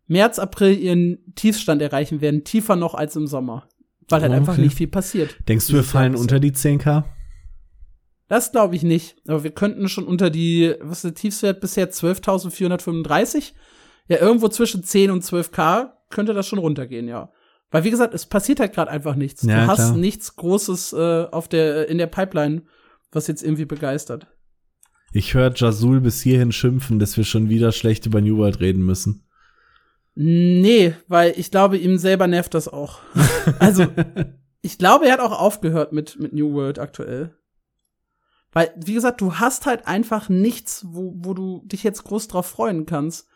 März, 0.07 0.39
April 0.39 0.79
ihren 0.79 1.35
Tiefstand 1.35 1.83
erreichen 1.83 2.21
werden, 2.21 2.45
tiefer 2.45 2.77
noch 2.77 2.95
als 2.95 3.17
im 3.17 3.27
Sommer. 3.27 3.69
Weil 4.09 4.23
halt 4.23 4.33
okay. 4.33 4.41
einfach 4.41 4.57
nicht 4.57 4.77
viel 4.77 4.89
passiert. 4.89 5.37
Denkst 5.49 5.69
du, 5.69 5.75
wir 5.75 5.85
fallen 5.85 6.17
unter 6.17 6.41
die 6.41 6.53
10k? 6.53 7.05
Das 8.29 8.51
glaube 8.51 8.75
ich 8.77 8.83
nicht. 8.83 9.17
Aber 9.27 9.45
wir 9.45 9.53
könnten 9.53 9.89
schon 9.89 10.05
unter 10.05 10.31
die, 10.31 10.75
was 10.81 10.99
ist 10.99 11.05
der 11.05 11.15
Tiefstwert 11.15 11.61
bisher? 11.61 11.91
12.435? 11.91 13.53
Ja, 14.09 14.19
irgendwo 14.19 14.49
zwischen 14.49 14.83
10 14.83 15.11
und 15.11 15.23
12k 15.23 15.91
könnte 16.11 16.35
das 16.35 16.47
schon 16.47 16.59
runtergehen, 16.59 17.09
ja. 17.09 17.31
Weil, 17.71 17.85
wie 17.85 17.91
gesagt, 17.91 18.13
es 18.13 18.27
passiert 18.27 18.61
halt 18.61 18.75
gerade 18.75 18.91
einfach 18.91 19.15
nichts. 19.15 19.43
Ja, 19.45 19.65
du 19.65 19.67
hast 19.67 19.79
klar. 19.79 19.97
nichts 19.97 20.37
Großes 20.37 20.93
äh, 20.93 21.27
auf 21.31 21.49
der, 21.49 21.89
in 21.89 21.99
der 21.99 22.07
Pipeline, 22.07 22.63
was 23.11 23.27
jetzt 23.27 23.43
irgendwie 23.43 23.65
begeistert. 23.65 24.27
Ich 25.13 25.35
höre 25.35 25.53
Jasul 25.55 26.01
bis 26.01 26.23
hierhin 26.23 26.53
schimpfen, 26.53 26.99
dass 26.99 27.17
wir 27.17 27.25
schon 27.25 27.49
wieder 27.49 27.73
schlecht 27.73 28.07
über 28.07 28.21
New 28.21 28.39
World 28.39 28.61
reden 28.61 28.85
müssen. 28.85 29.27
Nee, 30.15 30.95
weil 31.09 31.35
ich 31.37 31.51
glaube, 31.51 31.79
ihm 31.79 31.97
selber 31.97 32.27
nervt 32.27 32.55
das 32.55 32.69
auch. 32.69 33.01
also, 33.59 33.87
ich 34.61 34.79
glaube, 34.79 35.07
er 35.07 35.15
hat 35.15 35.21
auch 35.21 35.39
aufgehört 35.39 35.93
mit, 35.93 36.19
mit 36.21 36.33
New 36.33 36.53
World 36.53 36.79
aktuell. 36.79 37.35
Weil, 38.53 38.73
wie 38.77 38.95
gesagt, 38.95 39.21
du 39.23 39.37
hast 39.37 39.65
halt 39.65 39.87
einfach 39.87 40.29
nichts, 40.29 40.85
wo, 40.87 41.15
wo 41.17 41.33
du 41.33 41.63
dich 41.65 41.83
jetzt 41.83 42.05
groß 42.05 42.29
drauf 42.29 42.47
freuen 42.47 42.85
kannst. 42.85 43.27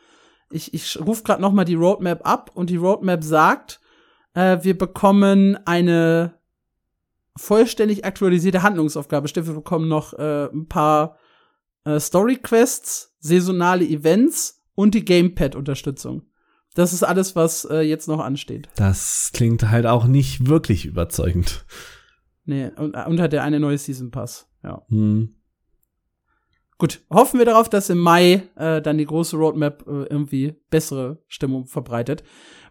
Ich, 0.50 0.74
ich 0.74 1.00
rufe 1.00 1.22
gerade 1.22 1.40
noch 1.40 1.52
mal 1.52 1.64
die 1.64 1.74
Roadmap 1.74 2.26
ab 2.26 2.50
und 2.54 2.68
die 2.68 2.76
Roadmap 2.76 3.24
sagt, 3.24 3.80
äh, 4.34 4.58
wir 4.60 4.76
bekommen 4.76 5.58
eine 5.64 6.38
vollständig 7.36 8.04
aktualisierte 8.04 8.62
Handlungsaufgabe. 8.62 9.28
Stimmt, 9.28 9.48
wir 9.48 9.54
bekommen 9.54 9.88
noch 9.88 10.12
äh, 10.12 10.46
ein 10.52 10.68
paar 10.68 11.16
äh, 11.84 11.98
Story-Quests, 11.98 13.16
saisonale 13.18 13.86
Events 13.86 14.62
und 14.74 14.94
die 14.94 15.04
Gamepad-Unterstützung. 15.04 16.22
Das 16.76 16.92
ist 16.92 17.02
alles, 17.02 17.34
was 17.34 17.64
äh, 17.64 17.80
jetzt 17.80 18.06
noch 18.06 18.20
ansteht. 18.20 18.68
Das 18.76 19.30
klingt 19.32 19.70
halt 19.70 19.86
auch 19.86 20.06
nicht 20.06 20.46
wirklich 20.46 20.84
überzeugend. 20.84 21.64
Nee, 22.44 22.70
und, 22.76 22.94
und 22.94 23.20
hat 23.20 23.32
der 23.32 23.42
eine 23.42 23.58
neue 23.58 23.78
Season 23.78 24.10
Pass. 24.10 24.46
Ja. 24.62 24.82
Hm. 24.90 25.35
Gut, 26.78 27.00
hoffen 27.10 27.38
wir 27.38 27.46
darauf, 27.46 27.70
dass 27.70 27.88
im 27.88 27.98
Mai 27.98 28.42
äh, 28.56 28.82
dann 28.82 28.98
die 28.98 29.06
große 29.06 29.36
Roadmap 29.36 29.84
äh, 29.86 30.04
irgendwie 30.10 30.54
bessere 30.70 31.22
Stimmung 31.26 31.66
verbreitet. 31.66 32.22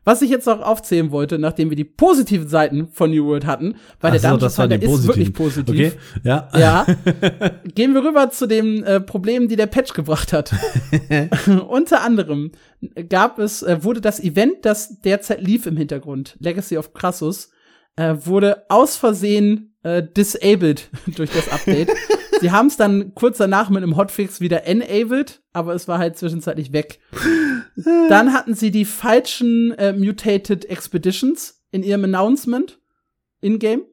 Was 0.03 0.21
ich 0.21 0.29
jetzt 0.29 0.45
noch 0.45 0.61
aufzählen 0.61 1.09
wollte, 1.09 1.39
nachdem 1.39 1.71
wir 1.71 1.75
die 1.75 1.83
positiven 1.83 2.47
Seiten 2.47 2.89
von 2.89 3.09
New 3.09 3.25
World 3.25 3.47
hatten, 3.47 3.77
weil 3.99 4.11
Ach 4.11 4.11
der 4.11 4.19
so, 4.19 4.27
Dungeon 4.27 4.51
Finder 4.51 4.81
ist 4.83 5.07
wirklich 5.07 5.33
positiv. 5.33 5.67
Okay, 5.67 5.91
ja. 6.23 6.47
ja. 6.55 6.85
Gehen 7.73 7.95
wir 7.95 8.03
rüber 8.03 8.29
zu 8.29 8.45
den 8.45 8.83
äh, 8.83 9.01
Problemen, 9.01 9.47
die 9.47 9.55
der 9.55 9.65
Patch 9.65 9.93
gebracht 9.93 10.31
hat. 10.31 10.53
Unter 11.67 12.03
anderem 12.03 12.51
gab 13.09 13.39
es, 13.39 13.63
äh, 13.63 13.83
wurde 13.83 13.99
das 13.99 14.19
Event, 14.19 14.63
das 14.63 15.01
derzeit 15.01 15.41
lief 15.41 15.65
im 15.65 15.75
Hintergrund, 15.75 16.37
Legacy 16.39 16.77
of 16.77 16.93
Crassus, 16.93 17.49
äh, 17.95 18.13
wurde 18.19 18.65
aus 18.69 18.97
Versehen 18.97 19.75
äh, 19.81 20.03
disabled 20.03 20.89
durch 21.15 21.31
das 21.31 21.49
Update. 21.49 21.89
Sie 22.41 22.51
haben 22.51 22.67
es 22.67 22.77
dann 22.77 23.13
kurz 23.15 23.38
danach 23.38 23.69
mit 23.69 23.83
einem 23.83 23.97
Hotfix 23.97 24.41
wieder 24.41 24.65
enabled, 24.65 25.41
aber 25.53 25.73
es 25.73 25.88
war 25.88 25.99
halt 25.99 26.17
zwischenzeitlich 26.17 26.73
weg. 26.73 26.99
dann 28.09 28.33
hatten 28.33 28.53
sie 28.53 28.71
die 28.71 28.86
falschen 28.86 29.71
äh, 29.73 29.93
Mutated 29.93 30.65
Expeditions 30.65 31.63
in 31.71 31.83
ihrem 31.83 32.03
Announcement 32.03 32.79
in-game, 33.41 33.83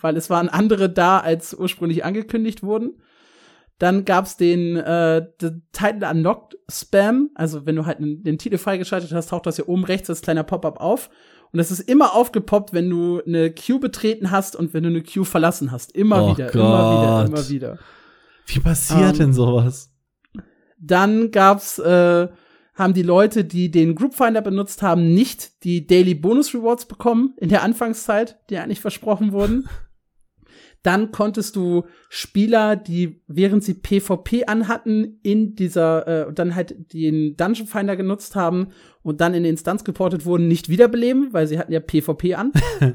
weil 0.00 0.16
es 0.16 0.30
waren 0.30 0.48
andere 0.48 0.90
da, 0.90 1.18
als 1.18 1.54
ursprünglich 1.54 2.04
angekündigt 2.04 2.62
wurden. 2.62 3.02
Dann 3.78 4.04
gab's 4.04 4.36
den, 4.36 4.76
äh, 4.76 5.26
den 5.40 5.66
Title 5.72 6.08
Unlocked 6.08 6.56
Spam, 6.70 7.30
also 7.34 7.66
wenn 7.66 7.76
du 7.76 7.84
halt 7.84 7.98
den, 7.98 8.22
den 8.22 8.38
Titel 8.38 8.58
freigeschaltet 8.58 9.12
hast, 9.12 9.30
taucht 9.30 9.46
das 9.46 9.56
hier 9.56 9.68
oben 9.68 9.84
rechts 9.84 10.08
als 10.08 10.22
kleiner 10.22 10.44
Pop-up 10.44 10.80
auf. 10.80 11.10
Und 11.52 11.58
es 11.58 11.70
ist 11.70 11.80
immer 11.80 12.14
aufgepoppt, 12.14 12.72
wenn 12.72 12.88
du 12.88 13.20
eine 13.26 13.52
Queue 13.52 13.78
betreten 13.78 14.30
hast 14.30 14.56
und 14.56 14.72
wenn 14.72 14.84
du 14.84 14.88
eine 14.88 15.02
Queue 15.02 15.26
verlassen 15.26 15.70
hast. 15.70 15.92
Immer 15.92 16.24
oh 16.24 16.34
wieder, 16.34 16.46
Gott. 16.46 16.54
immer 16.54 17.26
wieder, 17.26 17.26
immer 17.26 17.48
wieder. 17.48 17.78
Wie 18.46 18.60
passiert 18.60 19.12
ähm, 19.12 19.18
denn 19.18 19.32
sowas? 19.34 19.92
Dann 20.78 21.30
gab's, 21.30 21.78
äh, 21.78 22.28
haben 22.74 22.94
die 22.94 23.02
Leute, 23.02 23.44
die 23.44 23.70
den 23.70 23.94
Group 23.94 24.14
Finder 24.14 24.40
benutzt 24.40 24.82
haben, 24.82 25.12
nicht 25.12 25.62
die 25.64 25.86
Daily 25.86 26.14
Bonus 26.14 26.54
Rewards 26.54 26.86
bekommen 26.86 27.34
in 27.36 27.50
der 27.50 27.62
Anfangszeit, 27.62 28.40
die 28.48 28.56
eigentlich 28.56 28.80
versprochen 28.80 29.32
wurden. 29.32 29.68
Dann 30.82 31.12
konntest 31.12 31.54
du 31.54 31.84
Spieler, 32.08 32.74
die 32.74 33.22
während 33.28 33.62
sie 33.62 33.74
PvP 33.74 34.46
anhatten, 34.46 35.20
in 35.22 35.54
dieser, 35.54 36.28
äh, 36.28 36.32
dann 36.32 36.54
halt 36.54 36.92
den 36.92 37.36
Dungeon 37.36 37.68
Finder 37.68 37.96
genutzt 37.96 38.34
haben 38.34 38.68
und 39.02 39.20
dann 39.20 39.34
in 39.34 39.44
die 39.44 39.48
Instanz 39.48 39.84
geportet 39.84 40.26
wurden, 40.26 40.48
nicht 40.48 40.68
wiederbeleben, 40.68 41.32
weil 41.32 41.46
sie 41.46 41.58
hatten 41.58 41.72
ja 41.72 41.80
PvP 41.80 42.34
an. 42.34 42.52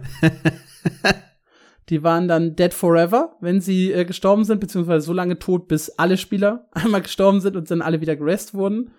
die 1.90 2.04
waren 2.04 2.28
dann 2.28 2.56
dead 2.58 2.74
forever, 2.74 3.38
wenn 3.40 3.62
sie 3.62 3.94
äh, 3.94 4.04
gestorben 4.04 4.44
sind, 4.44 4.60
beziehungsweise 4.60 5.06
so 5.06 5.14
lange 5.14 5.40
tot, 5.40 5.70
bis 5.70 5.90
alle 5.92 6.18
Spieler 6.18 6.68
einmal 6.72 7.02
gestorben 7.02 7.40
sind 7.40 7.56
und 7.56 7.72
dann 7.72 7.82
alle 7.82 8.02
wieder 8.02 8.16
gerest 8.16 8.54
wurden. 8.54 8.92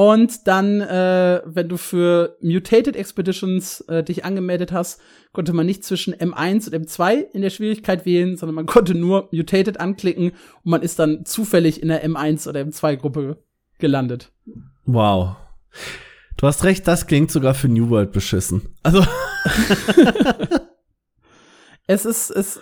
Und 0.00 0.48
dann, 0.48 0.80
äh, 0.80 1.42
wenn 1.44 1.68
du 1.68 1.76
für 1.76 2.38
Mutated 2.40 2.96
Expeditions 2.96 3.82
äh, 3.82 4.02
dich 4.02 4.24
angemeldet 4.24 4.72
hast, 4.72 4.98
konnte 5.34 5.52
man 5.52 5.66
nicht 5.66 5.84
zwischen 5.84 6.14
M1 6.14 6.72
und 6.72 6.86
M2 6.86 7.26
in 7.34 7.42
der 7.42 7.50
Schwierigkeit 7.50 8.06
wählen, 8.06 8.38
sondern 8.38 8.54
man 8.54 8.64
konnte 8.66 8.94
nur 8.94 9.28
Mutated 9.30 9.78
anklicken 9.78 10.30
und 10.30 10.70
man 10.70 10.80
ist 10.80 10.98
dann 10.98 11.26
zufällig 11.26 11.82
in 11.82 11.88
der 11.88 12.02
M1 12.02 12.48
oder 12.48 12.62
M2 12.62 12.96
Gruppe 12.96 13.44
gelandet. 13.78 14.32
Wow. 14.86 15.36
Du 16.38 16.46
hast 16.46 16.64
recht, 16.64 16.88
das 16.88 17.06
klingt 17.06 17.30
sogar 17.30 17.52
für 17.52 17.68
New 17.68 17.90
World 17.90 18.12
beschissen. 18.12 18.74
Also. 18.82 19.04
es 21.86 22.06
ist, 22.06 22.30
es, 22.30 22.58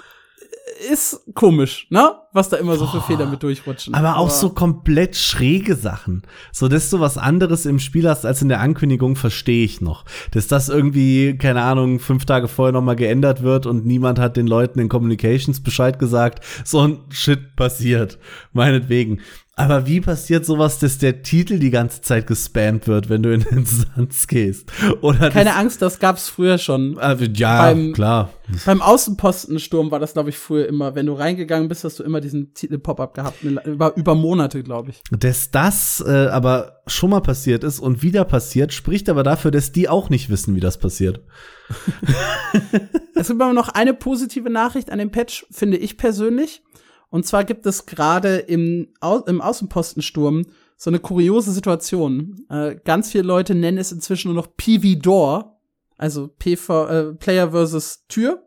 ist 0.91 1.35
komisch, 1.35 1.87
ne? 1.91 2.12
Was 2.33 2.49
da 2.49 2.57
immer 2.57 2.76
so 2.76 2.87
für 2.87 3.01
Fehler 3.01 3.26
mit 3.26 3.43
durchrutschen. 3.43 3.95
Aber 3.95 4.16
auch 4.16 4.26
aber 4.26 4.31
so 4.31 4.51
komplett 4.51 5.16
schräge 5.16 5.74
Sachen. 5.74 6.22
So, 6.53 6.68
dass 6.68 6.91
du 6.91 7.01
was 7.01 7.18
anderes 7.18 7.66
im 7.66 7.79
Spiel 7.79 8.09
hast 8.09 8.24
als 8.24 8.43
in 8.43 8.49
der 8.49 8.61
Ankündigung, 8.61 9.16
verstehe 9.16 9.64
ich 9.64 9.81
noch. 9.81 10.05
Dass 10.31 10.47
das 10.47 10.68
irgendwie, 10.68 11.37
keine 11.39 11.62
Ahnung, 11.62 11.99
fünf 11.99 12.26
Tage 12.26 12.49
vorher 12.49 12.72
noch 12.72 12.83
mal 12.83 12.97
geändert 12.97 13.43
wird 13.43 13.66
und 13.66 13.87
niemand 13.87 14.18
hat 14.18 14.37
den 14.37 14.47
Leuten 14.47 14.79
in 14.79 14.89
Communications 14.89 15.62
Bescheid 15.62 15.99
gesagt. 15.99 16.45
So 16.64 16.81
ein 16.81 16.99
Shit 17.11 17.57
passiert. 17.57 18.18
Meinetwegen. 18.53 19.20
Aber 19.59 19.87
wie 19.87 20.01
passiert 20.01 20.47
sowas, 20.47 20.79
dass 20.79 20.99
der 20.99 21.23
Titel 21.23 21.59
die 21.59 21.71
ganze 21.71 22.01
Zeit 22.01 22.29
gespammt 22.29 22.87
wird, 22.87 23.09
wenn 23.09 23.25
du 23.25 23.35
in 23.35 23.41
den 23.41 23.59
Instanz 23.59 24.29
gehst? 24.29 24.71
Oder 25.01 25.31
Keine 25.31 25.57
Angst, 25.57 25.83
das 25.83 25.99
gab's 25.99 26.29
früher 26.29 26.59
schon. 26.59 26.97
Also, 26.99 27.25
ja, 27.25 27.63
beim, 27.63 27.93
klar. 27.93 28.31
Beim 28.65 28.81
Außenpostensturm 28.81 29.91
war 29.91 29.99
das, 29.99 30.13
glaube 30.13 30.31
ich, 30.31 30.39
früher 30.39 30.69
immer. 30.69 30.95
Wenn 30.95 31.07
du 31.07 31.13
reingegangen 31.13 31.69
bist, 31.69 31.83
hast 31.83 31.99
du 31.99 32.05
immer 32.05 32.21
diesen 32.21 32.55
Titel-Pop-up 32.55 33.15
gehabt. 33.15 33.43
Über, 33.43 33.97
über 33.97 34.15
Monate, 34.15 34.63
glaube 34.63 34.91
ich. 34.91 35.03
Dass 35.11 35.51
das 35.51 36.05
äh, 36.07 36.29
aber 36.29 36.81
schon 36.87 37.11
mal 37.11 37.21
passiert 37.21 37.65
ist 37.65 37.81
und 37.81 38.03
wieder 38.03 38.25
passiert, 38.25 38.73
spricht 38.73 39.09
aber 39.09 39.23
dafür, 39.23 39.51
dass 39.51 39.73
die 39.73 39.89
auch 39.89 40.09
nicht 40.09 40.31
wissen, 40.31 40.55
wie 40.55 40.61
das 40.61 40.79
passiert. 40.79 41.21
es 43.15 43.29
gibt 43.29 43.43
aber 43.43 43.53
noch 43.53 43.69
eine 43.69 43.93
positive 43.93 44.51
Nachricht 44.51 44.91
an 44.91 44.99
dem 44.99 45.11
Patch, 45.11 45.47
finde 45.51 45.77
ich 45.77 45.97
persönlich. 45.99 46.63
Und 47.11 47.27
zwar 47.27 47.45
gibt 47.45 47.67
es 47.67 47.87
gerade 47.87 48.37
im, 48.37 48.89
Au 49.01 49.19
im 49.21 49.41
Außenpostensturm 49.41 50.47
so 50.77 50.91
eine 50.91 51.01
kuriose 51.01 51.53
Situation. 51.53 52.47
Äh, 52.51 52.77
ganz 52.85 53.11
viele 53.11 53.25
Leute 53.25 53.55
nennen 53.55 53.79
es 53.79 53.93
inzwischen 53.93 54.33
nur 54.33 54.43
noch 54.43 54.57
PV 54.57 55.01
Door, 55.01 55.61
also 55.97 56.29
PV, 56.29 56.87
äh, 56.87 57.15
Player 57.15 57.51
versus 57.51 58.07
Tür, 58.09 58.45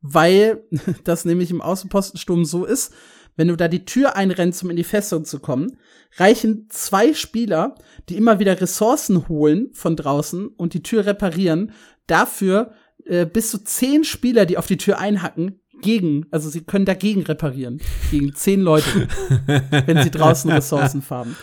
weil 0.00 0.64
das 1.04 1.24
nämlich 1.24 1.50
im 1.50 1.62
Außenpostensturm 1.62 2.44
so 2.44 2.64
ist, 2.64 2.92
wenn 3.36 3.48
du 3.48 3.56
da 3.56 3.68
die 3.68 3.86
Tür 3.86 4.16
einrennst, 4.16 4.62
um 4.62 4.70
in 4.70 4.76
die 4.76 4.84
Festung 4.84 5.24
zu 5.24 5.38
kommen, 5.38 5.78
reichen 6.16 6.66
zwei 6.68 7.14
Spieler, 7.14 7.76
die 8.10 8.16
immer 8.16 8.38
wieder 8.38 8.60
Ressourcen 8.60 9.28
holen 9.28 9.70
von 9.72 9.96
draußen 9.96 10.48
und 10.48 10.74
die 10.74 10.82
Tür 10.82 11.06
reparieren, 11.06 11.72
dafür 12.06 12.72
äh, 13.06 13.24
bis 13.24 13.50
zu 13.50 13.64
zehn 13.64 14.04
Spieler, 14.04 14.44
die 14.44 14.58
auf 14.58 14.66
die 14.66 14.76
Tür 14.76 14.98
einhacken, 14.98 15.61
gegen, 15.82 16.26
also 16.30 16.48
sie 16.48 16.62
können 16.62 16.86
dagegen 16.86 17.22
reparieren, 17.22 17.80
gegen 18.10 18.34
zehn 18.34 18.60
Leute, 18.60 19.08
wenn 19.86 20.02
sie 20.02 20.10
draußen 20.10 20.50
Ressourcen 20.52 21.02
farmen. 21.02 21.36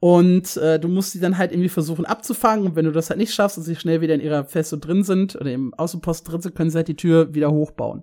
Und 0.00 0.58
äh, 0.58 0.78
du 0.78 0.88
musst 0.88 1.12
sie 1.12 1.20
dann 1.20 1.38
halt 1.38 1.50
irgendwie 1.50 1.70
versuchen 1.70 2.04
abzufangen. 2.04 2.66
Und 2.66 2.76
wenn 2.76 2.84
du 2.84 2.92
das 2.92 3.08
halt 3.08 3.18
nicht 3.18 3.32
schaffst 3.32 3.56
und 3.56 3.64
sie 3.64 3.74
schnell 3.74 4.02
wieder 4.02 4.14
in 4.14 4.20
ihrer 4.20 4.44
Festung 4.44 4.80
drin 4.80 5.02
sind 5.02 5.34
oder 5.34 5.50
im 5.50 5.72
Außenpost 5.72 6.30
drin 6.30 6.42
sind, 6.42 6.54
können 6.54 6.68
sie 6.68 6.76
halt 6.76 6.88
die 6.88 6.96
Tür 6.96 7.32
wieder 7.34 7.50
hochbauen. 7.50 8.02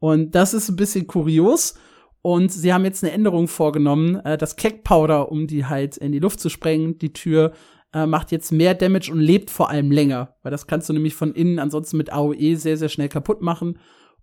Und 0.00 0.34
das 0.34 0.52
ist 0.52 0.68
ein 0.68 0.74
bisschen 0.74 1.06
kurios. 1.06 1.74
Und 2.22 2.50
sie 2.50 2.72
haben 2.72 2.84
jetzt 2.84 3.04
eine 3.04 3.12
Änderung 3.12 3.46
vorgenommen, 3.46 4.16
äh, 4.24 4.36
das 4.36 4.56
Keck 4.56 4.82
Powder, 4.82 5.30
um 5.30 5.46
die 5.46 5.64
halt 5.64 5.96
in 5.96 6.10
die 6.10 6.18
Luft 6.18 6.40
zu 6.40 6.48
sprengen. 6.48 6.98
Die 6.98 7.12
Tür 7.12 7.52
äh, 7.94 8.04
macht 8.06 8.32
jetzt 8.32 8.50
mehr 8.50 8.74
Damage 8.74 9.12
und 9.12 9.20
lebt 9.20 9.50
vor 9.50 9.70
allem 9.70 9.92
länger. 9.92 10.34
Weil 10.42 10.50
das 10.50 10.66
kannst 10.66 10.88
du 10.88 10.92
nämlich 10.92 11.14
von 11.14 11.32
innen 11.34 11.60
ansonsten 11.60 11.98
mit 11.98 12.12
AOE 12.12 12.56
sehr, 12.56 12.76
sehr 12.76 12.88
schnell 12.88 13.08
kaputt 13.08 13.42
machen. 13.42 13.78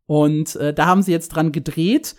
Und 0.06 0.56
äh, 0.58 0.74
da 0.74 0.86
haben 0.86 1.02
sie 1.02 1.12
jetzt 1.12 1.30
dran 1.30 1.52
gedreht. 1.52 2.16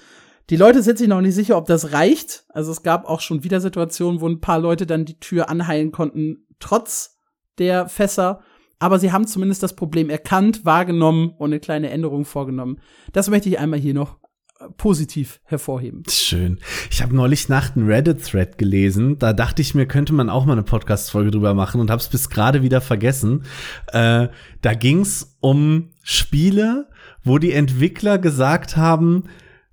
Die 0.51 0.57
Leute 0.57 0.83
sind 0.83 0.99
sich 0.99 1.09
noch 1.09 1.21
nicht 1.21 1.35
sicher, 1.35 1.57
ob 1.57 1.67
das 1.67 1.93
reicht. 1.93 2.45
Also 2.51 2.71
es 2.71 2.83
gab 2.83 3.07
auch 3.07 3.21
schon 3.21 3.43
wieder 3.43 3.61
Situationen, 3.61 4.21
wo 4.21 4.29
ein 4.29 4.41
paar 4.41 4.61
Leute 4.61 4.87
dann 4.87 5.05
die 5.05 5.19
Tür 5.19 5.49
anheilen 5.49 5.91
konnten, 5.91 6.47
trotz 6.61 7.19
der 7.59 7.89
Fässer. 7.89 8.41
Aber 8.79 8.99
sie 8.99 9.11
haben 9.11 9.27
zumindest 9.27 9.63
das 9.63 9.75
Problem 9.75 10.11
erkannt, 10.11 10.65
wahrgenommen 10.65 11.31
und 11.31 11.51
eine 11.51 11.61
kleine 11.61 11.91
Änderung 11.91 12.25
vorgenommen. 12.25 12.79
Das 13.13 13.29
möchte 13.29 13.49
ich 13.49 13.59
einmal 13.59 13.79
hier 13.79 13.95
noch 13.95 14.19
äh, 14.61 14.69
positiv 14.77 15.41
hervorheben. 15.45 16.03
Schön. 16.09 16.61
Ich 16.91 17.03
habe 17.03 17.17
neulich 17.17 17.49
Nacht 17.49 17.77
einen 17.77 17.87
Reddit-Thread 17.87 18.59
gelesen. 18.59 19.19
Da 19.19 19.33
dachte 19.33 19.63
ich 19.63 19.75
mir, 19.75 19.87
könnte 19.87 20.13
man 20.13 20.29
auch 20.29 20.45
mal 20.45 20.53
eine 20.53 20.63
Podcast-Folge 20.63 21.31
drüber 21.31 21.55
machen 21.55 21.81
und 21.81 21.91
habe 21.91 22.01
es 22.01 22.09
bis 22.09 22.29
gerade 22.29 22.63
wieder 22.63 22.81
vergessen. 22.81 23.45
Äh, 23.89 24.29
da 24.61 24.75
ging 24.75 25.01
es 25.01 25.39
um 25.41 25.91
Spiele, 26.03 26.89
wo 27.27 27.39
die 27.39 27.53
Entwickler 27.53 28.19
gesagt 28.19 28.77
haben, 28.77 29.25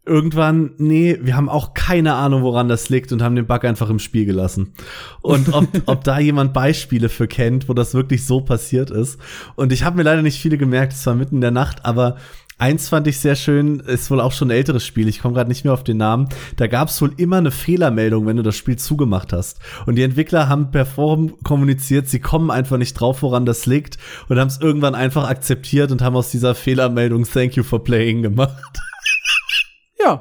irgendwann, 0.05 0.71
nee, 0.77 1.17
wir 1.21 1.35
haben 1.35 1.49
auch 1.49 1.73
keine 1.73 2.13
Ahnung, 2.15 2.43
woran 2.43 2.67
das 2.67 2.89
liegt 2.89 3.11
und 3.11 3.21
haben 3.21 3.35
den 3.35 3.47
Bug 3.47 3.63
einfach 3.63 3.89
im 3.89 3.99
Spiel 3.99 4.25
gelassen. 4.25 4.73
Und 5.21 5.53
ob, 5.53 5.67
ob 5.85 6.03
da 6.03 6.19
jemand 6.19 6.53
Beispiele 6.53 7.09
für 7.09 7.27
kennt, 7.27 7.69
wo 7.69 7.73
das 7.73 7.93
wirklich 7.93 8.25
so 8.25 8.41
passiert 8.41 8.91
ist. 8.91 9.19
Und 9.55 9.71
ich 9.71 9.83
habe 9.83 9.95
mir 9.97 10.03
leider 10.03 10.21
nicht 10.21 10.41
viele 10.41 10.57
gemerkt, 10.57 10.93
es 10.93 11.05
war 11.05 11.15
mitten 11.15 11.35
in 11.35 11.41
der 11.41 11.51
Nacht, 11.51 11.85
aber 11.85 12.17
Eins 12.59 12.87
fand 12.87 13.07
ich 13.07 13.19
sehr 13.19 13.35
schön, 13.35 13.79
ist 13.79 14.11
wohl 14.11 14.21
auch 14.21 14.31
schon 14.31 14.49
ein 14.49 14.55
älteres 14.55 14.85
Spiel, 14.85 15.07
ich 15.07 15.19
komme 15.19 15.33
gerade 15.33 15.49
nicht 15.49 15.65
mehr 15.65 15.73
auf 15.73 15.83
den 15.83 15.97
Namen. 15.97 16.29
Da 16.55 16.67
gab 16.67 16.87
es 16.87 17.01
wohl 17.01 17.11
immer 17.17 17.37
eine 17.37 17.49
Fehlermeldung, 17.51 18.27
wenn 18.27 18.37
du 18.37 18.43
das 18.43 18.55
Spiel 18.55 18.77
zugemacht 18.77 19.33
hast. 19.33 19.59
Und 19.87 19.95
die 19.95 20.03
Entwickler 20.03 20.47
haben 20.47 20.69
per 20.69 20.85
Forum 20.85 21.33
kommuniziert, 21.43 22.07
sie 22.07 22.19
kommen 22.19 22.51
einfach 22.51 22.77
nicht 22.77 22.93
drauf, 22.93 23.23
woran 23.23 23.45
das 23.45 23.65
liegt 23.65 23.97
und 24.29 24.39
haben 24.39 24.47
es 24.47 24.61
irgendwann 24.61 24.93
einfach 24.93 25.27
akzeptiert 25.27 25.91
und 25.91 26.03
haben 26.03 26.15
aus 26.15 26.29
dieser 26.29 26.53
Fehlermeldung 26.53 27.23
Thank 27.25 27.57
you 27.57 27.63
for 27.63 27.83
playing 27.83 28.21
gemacht. 28.21 28.79
Ja, 30.03 30.19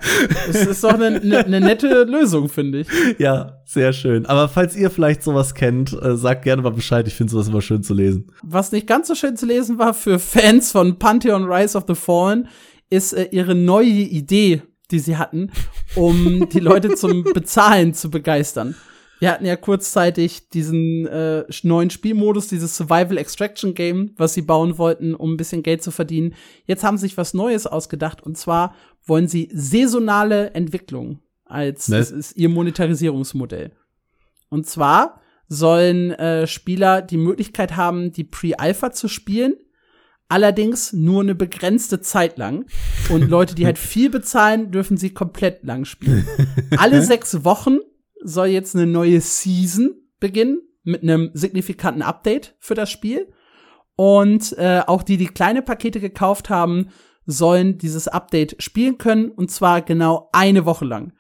es 0.48 0.66
ist 0.66 0.84
doch 0.84 0.94
eine, 0.94 1.20
eine, 1.20 1.44
eine 1.44 1.60
nette 1.60 2.04
Lösung, 2.04 2.48
finde 2.48 2.80
ich. 2.80 2.88
Ja, 3.18 3.62
sehr 3.64 3.92
schön. 3.92 4.26
Aber 4.26 4.48
falls 4.48 4.76
ihr 4.76 4.90
vielleicht 4.90 5.22
sowas 5.22 5.54
kennt, 5.54 5.92
äh, 5.92 6.16
sagt 6.16 6.42
gerne 6.42 6.62
mal 6.62 6.70
Bescheid. 6.70 7.06
Ich 7.08 7.14
finde 7.14 7.32
sowas 7.32 7.48
immer 7.48 7.62
schön 7.62 7.82
zu 7.82 7.94
lesen. 7.94 8.30
Was 8.42 8.72
nicht 8.72 8.86
ganz 8.86 9.08
so 9.08 9.14
schön 9.14 9.36
zu 9.36 9.46
lesen 9.46 9.78
war 9.78 9.94
für 9.94 10.18
Fans 10.18 10.72
von 10.72 10.98
Pantheon 10.98 11.44
Rise 11.44 11.76
of 11.76 11.84
the 11.88 11.94
Fallen, 11.94 12.48
ist 12.90 13.12
äh, 13.12 13.28
ihre 13.30 13.54
neue 13.54 13.86
Idee, 13.86 14.62
die 14.90 14.98
sie 14.98 15.16
hatten, 15.16 15.50
um 15.96 16.48
die 16.48 16.60
Leute 16.60 16.90
zum 16.94 17.24
Bezahlen 17.24 17.94
zu 17.94 18.10
begeistern. 18.10 18.76
Wir 19.22 19.30
hatten 19.30 19.46
ja 19.46 19.54
kurzzeitig 19.54 20.48
diesen 20.48 21.06
äh, 21.06 21.44
neuen 21.62 21.90
Spielmodus, 21.90 22.48
dieses 22.48 22.76
Survival 22.76 23.18
Extraction 23.18 23.72
Game, 23.72 24.10
was 24.16 24.34
sie 24.34 24.42
bauen 24.42 24.78
wollten, 24.78 25.14
um 25.14 25.34
ein 25.34 25.36
bisschen 25.36 25.62
Geld 25.62 25.80
zu 25.80 25.92
verdienen. 25.92 26.34
Jetzt 26.66 26.82
haben 26.82 26.96
sie 26.96 27.02
sich 27.02 27.16
was 27.16 27.32
Neues 27.32 27.68
ausgedacht 27.68 28.20
und 28.20 28.36
zwar 28.36 28.74
wollen 29.05 29.28
sie 29.28 29.50
saisonale 29.53 30.50
Entwicklung 30.55 31.20
als 31.44 31.88
ne? 31.88 31.98
das 31.98 32.11
ist 32.11 32.36
ihr 32.36 32.48
Monetarisierungsmodell. 32.48 33.72
Und 34.48 34.66
zwar 34.66 35.20
sollen 35.48 36.12
äh, 36.12 36.46
Spieler 36.46 37.03
die 37.03 37.18
Möglichkeit 37.18 37.76
haben, 37.76 38.12
die 38.12 38.24
Pre-Alpha 38.24 38.92
zu 38.92 39.09
spielen, 39.09 39.55
allerdings 40.28 40.92
nur 40.94 41.20
eine 41.20 41.34
begrenzte 41.34 42.00
Zeit 42.00 42.38
lang. 42.38 42.66
Und 43.11 43.28
Leute, 43.28 43.55
die 43.55 43.66
halt 43.66 43.78
viel 43.92 44.09
bezahlen, 44.09 44.70
dürfen 44.70 44.96
sie 44.96 45.11
komplett 45.11 45.62
lang 45.62 45.84
spielen. 45.84 46.26
Alle 46.78 47.03
sechs 47.05 47.44
Wochen 47.44 47.78
soll 48.22 48.46
jetzt 48.46 48.74
eine 48.74 48.86
neue 48.86 49.20
Season 49.20 49.90
beginnen 50.20 50.62
mit 50.84 51.03
einem 51.03 51.30
signifikanten 51.34 52.03
Update 52.03 52.57
für 52.59 52.74
das 52.74 52.90
Spiel. 52.90 53.30
Und 53.94 54.57
äh, 54.57 54.80
auch 54.86 55.03
die, 55.03 55.18
die 55.18 55.26
kleine 55.26 55.61
Pakete 55.61 56.00
gekauft 56.00 56.48
haben, 56.48 56.88
sollen 57.26 57.78
dieses 57.78 58.08
Update 58.08 58.62
spielen 58.62 58.98
können. 58.98 59.30
Und 59.30 59.50
zwar 59.50 59.82
genau 59.82 60.28
eine 60.32 60.64
Woche 60.64 60.84
lang. 60.84 61.12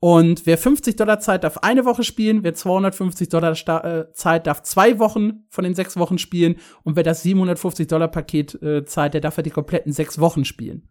Und 0.00 0.44
wer 0.44 0.58
50 0.58 0.96
Dollar 0.96 1.18
Zeit 1.18 1.44
darf 1.44 1.56
eine 1.58 1.86
Woche 1.86 2.02
spielen, 2.04 2.44
wer 2.44 2.52
250 2.52 3.30
Dollar 3.30 3.54
Sta 3.54 4.00
äh, 4.00 4.12
Zeit 4.12 4.46
darf 4.46 4.62
zwei 4.62 4.98
Wochen 4.98 5.44
von 5.48 5.64
den 5.64 5.74
sechs 5.74 5.96
Wochen 5.96 6.18
spielen. 6.18 6.56
Und 6.82 6.94
wer 6.96 7.02
das 7.02 7.22
750 7.22 7.86
Dollar 7.86 8.08
Paket 8.08 8.60
äh, 8.62 8.84
zahlt, 8.84 9.14
der 9.14 9.22
darf 9.22 9.38
ja 9.38 9.42
die 9.42 9.48
kompletten 9.48 9.92
sechs 9.92 10.18
Wochen 10.18 10.44
spielen. 10.44 10.90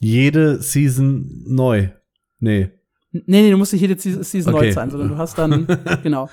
Jede 0.00 0.60
Season 0.60 1.44
neu. 1.46 1.90
Nee. 2.40 2.70
Nee, 3.12 3.22
nee, 3.42 3.50
du 3.50 3.56
musst 3.56 3.72
nicht 3.72 3.82
jede 3.82 3.96
Season 3.96 4.52
okay. 4.52 4.66
neu 4.66 4.72
sein, 4.72 4.90
sondern 4.90 5.10
du 5.10 5.18
hast 5.18 5.38
dann, 5.38 5.66
genau. 6.02 6.28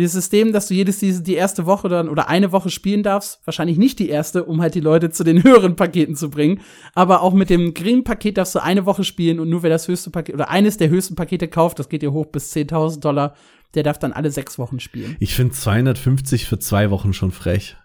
Dieses 0.00 0.14
System, 0.14 0.54
dass 0.54 0.68
du 0.68 0.72
jedes 0.72 1.00
die 1.00 1.34
erste 1.34 1.66
Woche 1.66 1.90
dann 1.90 2.08
oder 2.08 2.30
eine 2.30 2.52
Woche 2.52 2.70
spielen 2.70 3.02
darfst, 3.02 3.38
wahrscheinlich 3.44 3.76
nicht 3.76 3.98
die 3.98 4.08
erste, 4.08 4.44
um 4.44 4.62
halt 4.62 4.74
die 4.74 4.80
Leute 4.80 5.10
zu 5.10 5.24
den 5.24 5.44
höheren 5.44 5.76
Paketen 5.76 6.16
zu 6.16 6.30
bringen. 6.30 6.62
Aber 6.94 7.20
auch 7.20 7.34
mit 7.34 7.50
dem 7.50 7.74
geringen 7.74 8.02
Paket 8.02 8.38
darfst 8.38 8.54
du 8.54 8.62
eine 8.62 8.86
Woche 8.86 9.04
spielen 9.04 9.38
und 9.38 9.50
nur 9.50 9.62
wer 9.62 9.68
das 9.68 9.88
höchste 9.88 10.08
Paket 10.08 10.34
oder 10.34 10.48
eines 10.48 10.78
der 10.78 10.88
höchsten 10.88 11.16
Pakete 11.16 11.48
kauft, 11.48 11.78
das 11.78 11.90
geht 11.90 12.00
dir 12.00 12.14
hoch 12.14 12.24
bis 12.24 12.50
10.000 12.54 13.00
Dollar, 13.00 13.34
der 13.74 13.82
darf 13.82 13.98
dann 13.98 14.14
alle 14.14 14.30
sechs 14.30 14.58
Wochen 14.58 14.80
spielen. 14.80 15.16
Ich 15.20 15.34
finde 15.34 15.52
250 15.52 16.46
für 16.46 16.58
zwei 16.58 16.90
Wochen 16.90 17.12
schon 17.12 17.30
frech 17.30 17.76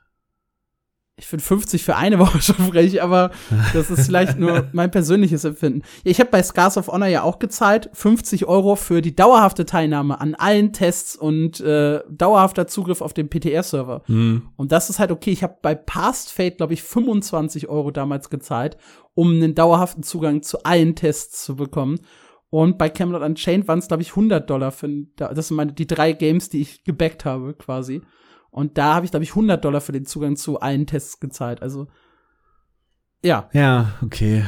ich 1.18 1.28
finde 1.28 1.45
50 1.45 1.84
für 1.84 1.95
eine 1.95 2.20
Woche 2.20 2.41
schon 2.41 2.55
frech, 2.55 3.01
aber 3.01 3.32
das 3.74 3.89
ist 3.89 4.05
vielleicht 4.05 4.38
nur 4.38 4.68
mein 4.74 4.91
persönliches 4.91 5.45
Empfinden. 5.45 5.84
Ich 6.03 6.20
habe 6.20 6.30
bei 6.30 6.43
Scars 6.43 6.78
of 6.78 6.88
Honor 6.88 7.07
ja 7.07 7.24
auch 7.24 7.39
gezahlt, 7.39 7.89
50 7.93 8.45
Euro 8.47 8.76
für 8.76 9.01
die 9.01 9.16
dauerhafte 9.16 9.66
Teilnahme 9.66 10.20
an 10.20 10.36
allen 10.36 10.74
Tests 10.74 11.16
und 11.16 11.61
äh, 11.61 12.01
dauerhafter 12.09 12.68
Zugriff 12.68 13.01
auf 13.01 13.13
den 13.13 13.30
PTR-Server. 13.30 14.03
Mhm. 14.07 14.49
Und 14.57 14.72
das 14.72 14.89
ist 14.89 14.99
halt 14.99 15.11
okay. 15.11 15.32
Ich 15.32 15.43
habe 15.43 15.57
bei 15.61 15.74
Past 15.74 16.32
Fate, 16.32 16.58
glaube 16.58 16.74
ich, 16.74 16.83
25 16.83 17.70
Euro 17.70 17.92
damals 17.92 18.29
gezahlt, 18.29 18.78
um 19.13 19.32
einen 19.32 19.55
dauerhaften 19.55 20.04
Zugang 20.04 20.42
zu 20.42 20.63
allen 20.63 20.96
Tests 20.96 21.46
zu 21.46 21.55
bekommen. 21.55 22.00
Und 22.50 22.78
bei 22.78 22.89
Camelot 22.89 23.21
Unchained 23.21 23.67
waren 23.67 23.79
es, 23.79 23.87
glaube 23.87 24.04
ich, 24.04 24.12
100 24.12 24.50
Dollar 24.50 24.71
für, 24.71 24.89
das 25.16 25.47
sind 25.47 25.58
meine, 25.58 25.74
die 25.74 25.87
drei 25.87 26.13
Games, 26.13 26.50
die 26.50 26.62
ich 26.62 26.83
gebackt 26.83 27.25
habe, 27.25 27.54
quasi. 27.54 28.01
Und 28.55 28.77
da 28.77 28.95
habe 28.95 29.05
ich, 29.05 29.11
glaube 29.11 29.25
ich, 29.25 29.32
100 29.32 29.65
Dollar 29.65 29.82
für 29.82 29.91
den 29.91 30.05
Zugang 30.05 30.37
zu 30.37 30.61
allen 30.61 30.87
Tests 30.87 31.19
gezahlt. 31.19 31.61
Also, 31.61 31.87
ja. 33.21 33.49
Ja, 33.51 33.95
okay. 34.01 34.45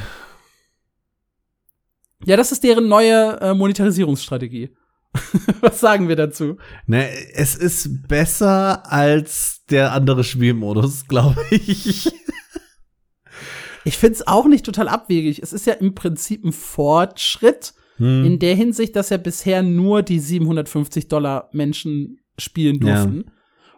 Ja, 2.23 2.37
das 2.37 2.53
ist 2.53 2.63
deren 2.63 2.87
neue 2.87 3.37
äh, 3.41 3.53
Monetarisierungsstrategie. 3.53 4.73
Was 5.59 5.81
sagen 5.81 6.07
wir 6.07 6.15
dazu? 6.15 6.55
Ne, 6.85 7.09
es 7.33 7.55
ist 7.55 8.07
besser 8.07 8.89
als 8.89 9.65
der 9.69 9.91
andere 9.91 10.23
Spielmodus, 10.23 11.05
glaube 11.09 11.43
ich. 11.51 12.09
ich 13.83 13.97
finde 13.97 14.13
es 14.13 14.25
auch 14.25 14.47
nicht 14.47 14.65
total 14.65 14.87
abwegig. 14.87 15.43
Es 15.43 15.51
ist 15.51 15.65
ja 15.67 15.73
im 15.73 15.95
Prinzip 15.95 16.45
ein 16.45 16.53
Fortschritt 16.53 17.73
hm. 17.97 18.23
in 18.23 18.39
der 18.39 18.55
Hinsicht, 18.55 18.95
dass 18.95 19.09
ja 19.09 19.17
bisher 19.17 19.63
nur 19.63 20.01
die 20.01 20.21
750 20.21 21.09
Dollar 21.09 21.49
Menschen 21.51 22.21
spielen 22.37 22.79
durften. 22.79 23.25
Ja 23.27 23.33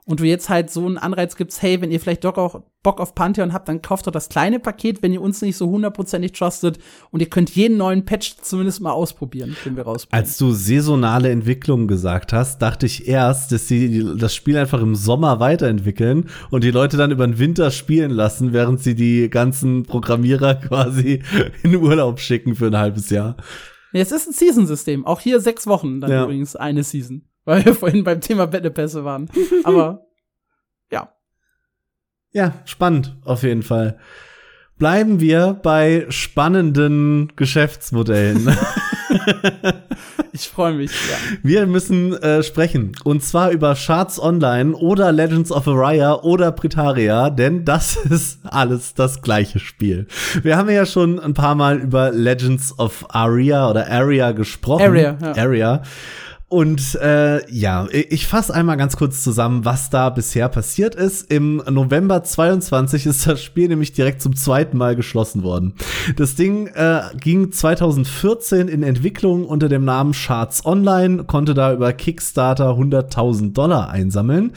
und 0.09 0.19
du 0.19 0.23
jetzt 0.23 0.49
halt 0.49 0.71
so 0.71 0.87
einen 0.87 0.97
Anreiz 0.97 1.35
gibst, 1.35 1.61
hey, 1.61 1.79
wenn 1.81 1.91
ihr 1.91 1.99
vielleicht 1.99 2.23
doch 2.23 2.35
auch 2.37 2.63
Bock 2.81 2.99
auf 2.99 3.13
Pantheon 3.13 3.53
habt, 3.53 3.69
dann 3.69 3.83
kauft 3.83 4.07
doch 4.07 4.11
das 4.11 4.27
kleine 4.27 4.59
Paket, 4.59 5.03
wenn 5.03 5.13
ihr 5.13 5.21
uns 5.21 5.39
nicht 5.43 5.55
so 5.55 5.69
hundertprozentig 5.69 6.31
trustet 6.31 6.79
und 7.11 7.19
ihr 7.19 7.29
könnt 7.29 7.51
jeden 7.51 7.77
neuen 7.77 8.05
Patch 8.05 8.37
zumindest 8.41 8.81
mal 8.81 8.91
ausprobieren, 8.91 9.55
den 9.65 9.75
wir 9.75 9.83
rausbringen. 9.83 10.19
Als 10.25 10.37
du 10.39 10.51
saisonale 10.51 11.29
Entwicklung 11.29 11.87
gesagt 11.87 12.33
hast, 12.33 12.59
dachte 12.59 12.87
ich 12.87 13.07
erst, 13.07 13.51
dass 13.51 13.67
sie 13.67 14.03
das 14.17 14.33
Spiel 14.33 14.57
einfach 14.57 14.81
im 14.81 14.95
Sommer 14.95 15.39
weiterentwickeln 15.39 16.27
und 16.49 16.63
die 16.63 16.71
Leute 16.71 16.97
dann 16.97 17.11
über 17.11 17.27
den 17.27 17.37
Winter 17.37 17.69
spielen 17.69 18.09
lassen, 18.09 18.51
während 18.51 18.79
sie 18.81 18.95
die 18.95 19.29
ganzen 19.29 19.83
Programmierer 19.83 20.55
quasi 20.67 21.21
in 21.61 21.75
Urlaub 21.75 22.19
schicken 22.19 22.55
für 22.55 22.65
ein 22.67 22.77
halbes 22.77 23.11
Jahr. 23.11 23.37
Es 23.93 24.11
ist 24.11 24.27
ein 24.27 24.33
Season-System. 24.33 25.05
Auch 25.05 25.19
hier 25.19 25.39
sechs 25.39 25.67
Wochen 25.67 26.01
dann 26.01 26.09
Ja. 26.11 26.23
übrigens 26.23 26.55
eine 26.55 26.83
Season. 26.83 27.28
Weil 27.49 27.65
wir 27.65 27.73
vorhin 27.73 28.03
beim 28.03 28.21
Thema 28.21 28.45
Battle-Pässe 28.45 29.03
waren. 29.03 29.27
Aber 29.63 30.05
ja. 30.91 31.11
Ja, 32.31 32.53
spannend, 32.65 33.17
auf 33.25 33.41
jeden 33.41 33.63
Fall. 33.63 33.97
Bleiben 34.77 35.19
wir 35.19 35.59
bei 35.63 36.05
spannenden 36.09 37.33
Geschäftsmodellen. 37.35 38.55
Ich 40.31 40.47
freue 40.47 40.73
mich. 40.73 40.91
Ja. 40.91 41.37
Wir 41.43 41.65
müssen 41.65 42.13
äh, 42.13 42.43
sprechen. 42.43 42.93
Und 43.03 43.23
zwar 43.23 43.49
über 43.51 43.75
Charts 43.75 44.21
Online 44.21 44.73
oder 44.73 45.11
Legends 45.11 45.51
of 45.51 45.67
Araya 45.67 46.13
oder 46.21 46.51
Britaria, 46.51 47.29
denn 47.29 47.65
das 47.65 47.95
ist 48.09 48.39
alles 48.45 48.93
das 48.93 49.21
gleiche 49.21 49.59
Spiel. 49.59 50.07
Wir 50.43 50.55
haben 50.55 50.69
ja 50.69 50.85
schon 50.85 51.19
ein 51.19 51.33
paar 51.33 51.55
Mal 51.55 51.79
über 51.79 52.11
Legends 52.11 52.77
of 52.77 53.05
Aria 53.09 53.69
oder 53.69 53.89
Aria 53.89 54.31
gesprochen. 54.31 54.83
Aria, 54.83 55.17
ja. 55.21 55.35
Aria. 55.35 55.81
Und 56.49 56.95
äh, 56.95 57.47
ja, 57.51 57.87
ich 57.91 58.25
fasse 58.25 58.51
einmal 58.55 58.75
ganz 58.75 58.97
kurz 58.97 59.21
zusammen, 59.23 59.65
was 59.65 59.91
da 59.91 60.09
bisher 60.09 60.49
passiert 60.49 60.95
ist. 60.95 61.31
Im 61.31 61.57
November 61.69 62.23
22 62.23 63.05
ist 63.05 63.27
das 63.27 63.43
Spiel 63.43 63.67
nämlich 63.67 63.93
direkt 63.93 64.19
zum 64.23 64.35
zweiten 64.35 64.75
Mal 64.75 64.95
geschlossen 64.95 65.43
worden. 65.43 65.75
Das 66.17 66.33
Ding 66.33 66.65
äh, 66.65 67.01
ging 67.21 67.51
2014 67.51 68.67
in 68.67 68.81
Entwicklung 68.81 69.45
unter 69.45 69.69
dem 69.69 69.85
Namen 69.85 70.13
Charts 70.13 70.65
Online, 70.65 71.25
konnte 71.25 71.53
da 71.53 71.71
über 71.71 71.93
Kickstarter 71.93 72.71
100.000 72.71 73.53
Dollar 73.53 73.91
einsammeln 73.91 74.53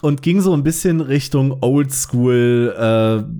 und 0.00 0.22
ging 0.22 0.40
so 0.40 0.54
ein 0.54 0.62
bisschen 0.64 1.02
Richtung 1.02 1.58
Oldschool, 1.60 2.74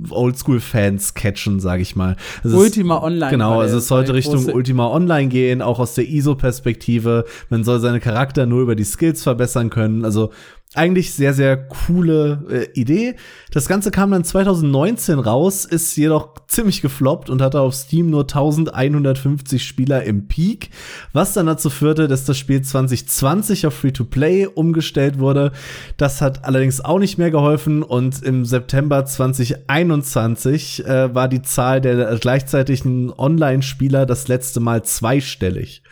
äh, 0.08 0.12
Oldschool-Fans 0.12 1.14
catchen, 1.14 1.58
sag 1.58 1.80
ich 1.80 1.96
mal. 1.96 2.16
Es- 2.44 2.52
Ultima 2.52 3.02
Online. 3.02 3.30
Genau, 3.30 3.60
also 3.60 3.78
es 3.78 3.88
sollte 3.88 4.12
Richtung 4.14 4.44
Ultima 4.52 4.88
Online 4.88 5.28
gehen, 5.28 5.62
auch 5.62 5.78
aus 5.78 5.94
der 5.94 6.06
ISO-Perspektive. 6.08 7.24
Man 7.48 7.64
soll 7.64 7.80
seine 7.80 7.93
Charakter 8.00 8.46
nur 8.46 8.62
über 8.62 8.74
die 8.76 8.84
Skills 8.84 9.22
verbessern 9.22 9.70
können. 9.70 10.04
Also 10.04 10.30
eigentlich 10.74 11.14
sehr, 11.14 11.34
sehr 11.34 11.56
coole 11.56 12.44
äh, 12.50 12.80
Idee. 12.80 13.14
Das 13.52 13.68
Ganze 13.68 13.90
kam 13.90 14.10
dann 14.10 14.24
2019 14.24 15.18
raus, 15.20 15.64
ist 15.64 15.96
jedoch 15.96 16.34
ziemlich 16.48 16.82
gefloppt 16.82 17.30
und 17.30 17.40
hatte 17.40 17.60
auf 17.60 17.74
Steam 17.74 18.10
nur 18.10 18.22
1150 18.22 19.64
Spieler 19.64 20.02
im 20.02 20.26
Peak, 20.26 20.70
was 21.12 21.32
dann 21.32 21.46
dazu 21.46 21.70
führte, 21.70 22.08
dass 22.08 22.24
das 22.24 22.38
Spiel 22.38 22.62
2020 22.62 23.66
auf 23.66 23.74
Free-to-Play 23.74 24.46
umgestellt 24.46 25.18
wurde. 25.18 25.52
Das 25.96 26.20
hat 26.20 26.44
allerdings 26.44 26.80
auch 26.80 26.98
nicht 26.98 27.18
mehr 27.18 27.30
geholfen 27.30 27.82
und 27.82 28.22
im 28.22 28.44
September 28.44 29.04
2021 29.04 30.84
äh, 30.84 31.14
war 31.14 31.28
die 31.28 31.42
Zahl 31.42 31.80
der 31.80 32.16
gleichzeitigen 32.18 33.12
Online-Spieler 33.12 34.06
das 34.06 34.26
letzte 34.26 34.58
Mal 34.58 34.82
zweistellig. 34.82 35.82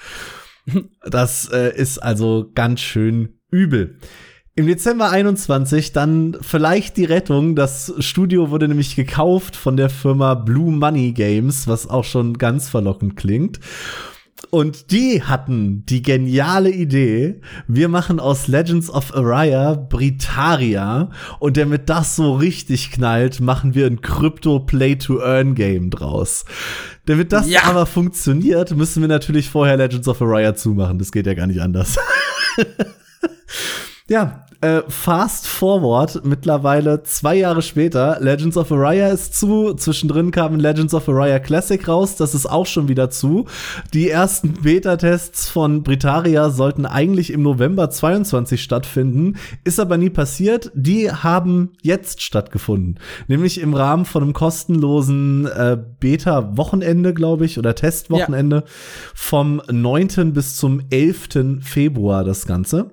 Das 1.04 1.48
äh, 1.52 1.74
ist 1.76 1.98
also 1.98 2.50
ganz 2.54 2.80
schön 2.80 3.40
übel. 3.50 3.98
Im 4.54 4.66
Dezember 4.66 5.10
21 5.10 5.92
dann 5.92 6.36
vielleicht 6.42 6.98
die 6.98 7.06
Rettung. 7.06 7.56
Das 7.56 7.94
Studio 8.00 8.50
wurde 8.50 8.68
nämlich 8.68 8.96
gekauft 8.96 9.56
von 9.56 9.78
der 9.78 9.88
Firma 9.88 10.34
Blue 10.34 10.70
Money 10.70 11.12
Games, 11.12 11.66
was 11.66 11.88
auch 11.88 12.04
schon 12.04 12.36
ganz 12.36 12.68
verlockend 12.68 13.16
klingt. 13.16 13.60
Und 14.50 14.90
die 14.90 15.22
hatten 15.22 15.84
die 15.86 16.02
geniale 16.02 16.70
Idee, 16.70 17.40
wir 17.68 17.88
machen 17.88 18.20
aus 18.20 18.48
Legends 18.48 18.90
of 18.90 19.14
Araya 19.14 19.74
Britaria 19.74 21.10
und 21.38 21.56
damit 21.56 21.88
das 21.88 22.16
so 22.16 22.34
richtig 22.34 22.90
knallt, 22.90 23.40
machen 23.40 23.74
wir 23.74 23.86
ein 23.86 24.00
Crypto-Play-to-Earn-Game 24.02 25.90
draus. 25.90 26.44
Damit 27.06 27.32
das 27.32 27.48
Ja. 27.48 27.64
aber 27.64 27.86
funktioniert, 27.86 28.76
müssen 28.76 29.00
wir 29.00 29.08
natürlich 29.08 29.48
vorher 29.48 29.76
Legends 29.76 30.06
of 30.08 30.20
Araya 30.20 30.54
zumachen. 30.54 30.98
Das 30.98 31.12
geht 31.12 31.26
ja 31.26 31.34
gar 31.34 31.46
nicht 31.46 31.60
anders. 31.62 31.96
Ja, 34.12 34.44
äh, 34.60 34.82
fast 34.88 35.48
forward, 35.48 36.20
mittlerweile 36.22 37.02
zwei 37.02 37.36
Jahre 37.36 37.62
später, 37.62 38.18
Legends 38.20 38.58
of 38.58 38.70
Araya 38.70 39.08
ist 39.08 39.34
zu, 39.34 39.72
zwischendrin 39.72 40.30
kam 40.32 40.56
Legends 40.56 40.92
of 40.92 41.08
Araya 41.08 41.38
Classic 41.38 41.88
raus, 41.88 42.16
das 42.16 42.34
ist 42.34 42.44
auch 42.44 42.66
schon 42.66 42.88
wieder 42.88 43.08
zu. 43.08 43.46
Die 43.94 44.10
ersten 44.10 44.52
Beta-Tests 44.52 45.48
von 45.48 45.82
Britaria 45.82 46.50
sollten 46.50 46.84
eigentlich 46.84 47.32
im 47.32 47.42
November 47.42 47.88
22 47.88 48.62
stattfinden, 48.62 49.38
ist 49.64 49.80
aber 49.80 49.96
nie 49.96 50.10
passiert. 50.10 50.70
Die 50.74 51.10
haben 51.10 51.70
jetzt 51.80 52.20
stattgefunden, 52.20 52.98
nämlich 53.28 53.62
im 53.62 53.72
Rahmen 53.72 54.04
von 54.04 54.24
einem 54.24 54.34
kostenlosen 54.34 55.46
äh, 55.46 55.78
Beta-Wochenende, 56.00 57.14
glaube 57.14 57.46
ich, 57.46 57.58
oder 57.58 57.74
Testwochenende 57.74 58.64
vom 59.14 59.62
9. 59.70 60.34
bis 60.34 60.58
zum 60.58 60.82
11. 60.90 61.62
Februar 61.62 62.24
das 62.24 62.44
Ganze. 62.44 62.90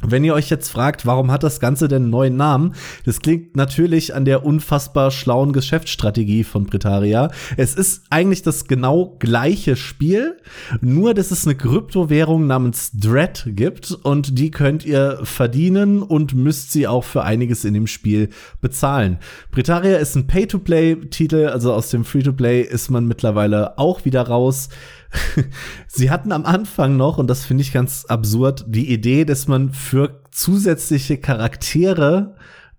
Wenn 0.00 0.22
ihr 0.22 0.34
euch 0.34 0.48
jetzt 0.48 0.70
fragt, 0.70 1.06
warum 1.06 1.32
hat 1.32 1.42
das 1.42 1.58
Ganze 1.58 1.88
denn 1.88 2.02
einen 2.02 2.10
neuen 2.10 2.36
Namen? 2.36 2.74
Das 3.04 3.18
klingt 3.18 3.56
natürlich 3.56 4.14
an 4.14 4.24
der 4.24 4.46
unfassbar 4.46 5.10
schlauen 5.10 5.52
Geschäftsstrategie 5.52 6.44
von 6.44 6.66
Britaria. 6.66 7.32
Es 7.56 7.74
ist 7.74 8.04
eigentlich 8.08 8.42
das 8.42 8.68
genau 8.68 9.16
gleiche 9.18 9.74
Spiel, 9.74 10.36
nur 10.80 11.14
dass 11.14 11.32
es 11.32 11.46
eine 11.46 11.56
Kryptowährung 11.56 12.46
namens 12.46 12.92
Dread 12.92 13.44
gibt 13.48 13.90
und 13.90 14.38
die 14.38 14.52
könnt 14.52 14.86
ihr 14.86 15.18
verdienen 15.24 16.02
und 16.02 16.32
müsst 16.32 16.70
sie 16.70 16.86
auch 16.86 17.02
für 17.02 17.24
einiges 17.24 17.64
in 17.64 17.74
dem 17.74 17.88
Spiel 17.88 18.28
bezahlen. 18.60 19.18
Britaria 19.50 19.96
ist 19.96 20.14
ein 20.14 20.28
Pay-to-Play-Titel, 20.28 21.46
also 21.46 21.72
aus 21.72 21.90
dem 21.90 22.04
Free-to-Play 22.04 22.62
ist 22.62 22.88
man 22.88 23.06
mittlerweile 23.06 23.76
auch 23.78 24.04
wieder 24.04 24.22
raus. 24.22 24.68
Sie 25.86 26.10
hatten 26.10 26.32
am 26.32 26.44
Anfang 26.44 26.96
noch, 26.96 27.18
und 27.18 27.28
das 27.28 27.44
finde 27.44 27.62
ich 27.62 27.72
ganz 27.72 28.04
absurd, 28.06 28.64
die 28.68 28.92
Idee, 28.92 29.24
dass 29.24 29.48
man 29.48 29.72
für 29.72 30.22
zusätzliche 30.30 31.18
Charaktere 31.18 32.36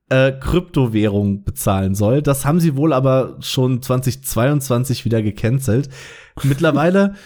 äh, 0.09 0.31
Kryptowährung 0.31 1.43
bezahlen 1.43 1.95
soll. 1.95 2.21
Das 2.21 2.45
haben 2.45 2.59
sie 2.59 2.75
wohl 2.75 2.93
aber 2.93 3.37
schon 3.41 3.81
2022 3.81 5.05
wieder 5.05 5.21
gecancelt. 5.21 5.89
Mittlerweile 6.43 7.15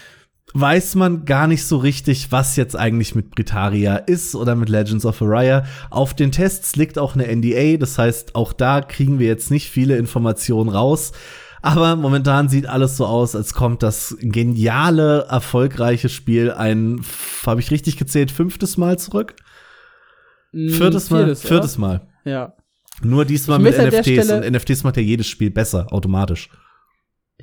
weiß 0.52 0.94
man 0.94 1.24
gar 1.24 1.46
nicht 1.46 1.64
so 1.64 1.78
richtig, 1.78 2.30
was 2.30 2.56
jetzt 2.56 2.76
eigentlich 2.76 3.14
mit 3.14 3.30
Britaria 3.30 3.96
ist 3.96 4.36
oder 4.36 4.54
mit 4.54 4.68
Legends 4.68 5.04
of 5.06 5.20
Araya. 5.20 5.64
Auf 5.90 6.14
den 6.14 6.30
Tests 6.30 6.76
liegt 6.76 6.98
auch 6.98 7.14
eine 7.14 7.34
NDA, 7.34 7.76
das 7.76 7.98
heißt, 7.98 8.34
auch 8.34 8.52
da 8.52 8.80
kriegen 8.80 9.18
wir 9.18 9.26
jetzt 9.26 9.50
nicht 9.50 9.68
viele 9.68 9.96
Informationen 9.96 10.70
raus. 10.70 11.12
Aber 11.64 11.96
momentan 11.96 12.50
sieht 12.50 12.66
alles 12.66 12.98
so 12.98 13.06
aus, 13.06 13.34
als 13.34 13.54
kommt 13.54 13.82
das 13.82 14.14
geniale, 14.20 15.26
erfolgreiche 15.30 16.10
Spiel 16.10 16.50
ein, 16.50 17.00
habe 17.46 17.62
ich 17.62 17.70
richtig 17.70 17.96
gezählt, 17.96 18.30
fünftes 18.30 18.76
Mal 18.76 18.98
zurück? 18.98 19.34
Mm, 20.52 20.68
Viertes 20.68 21.08
Mal? 21.08 21.24
viertes, 21.24 21.40
Viertes? 21.40 21.78
Mal. 21.78 22.06
Ja. 22.26 22.52
Nur 23.00 23.24
diesmal 23.24 23.60
mit 23.60 23.78
NFTs 23.78 24.30
und 24.30 24.52
NFTs 24.52 24.84
macht 24.84 24.98
ja 24.98 25.02
jedes 25.02 25.26
Spiel 25.26 25.50
besser, 25.50 25.90
automatisch. 25.90 26.50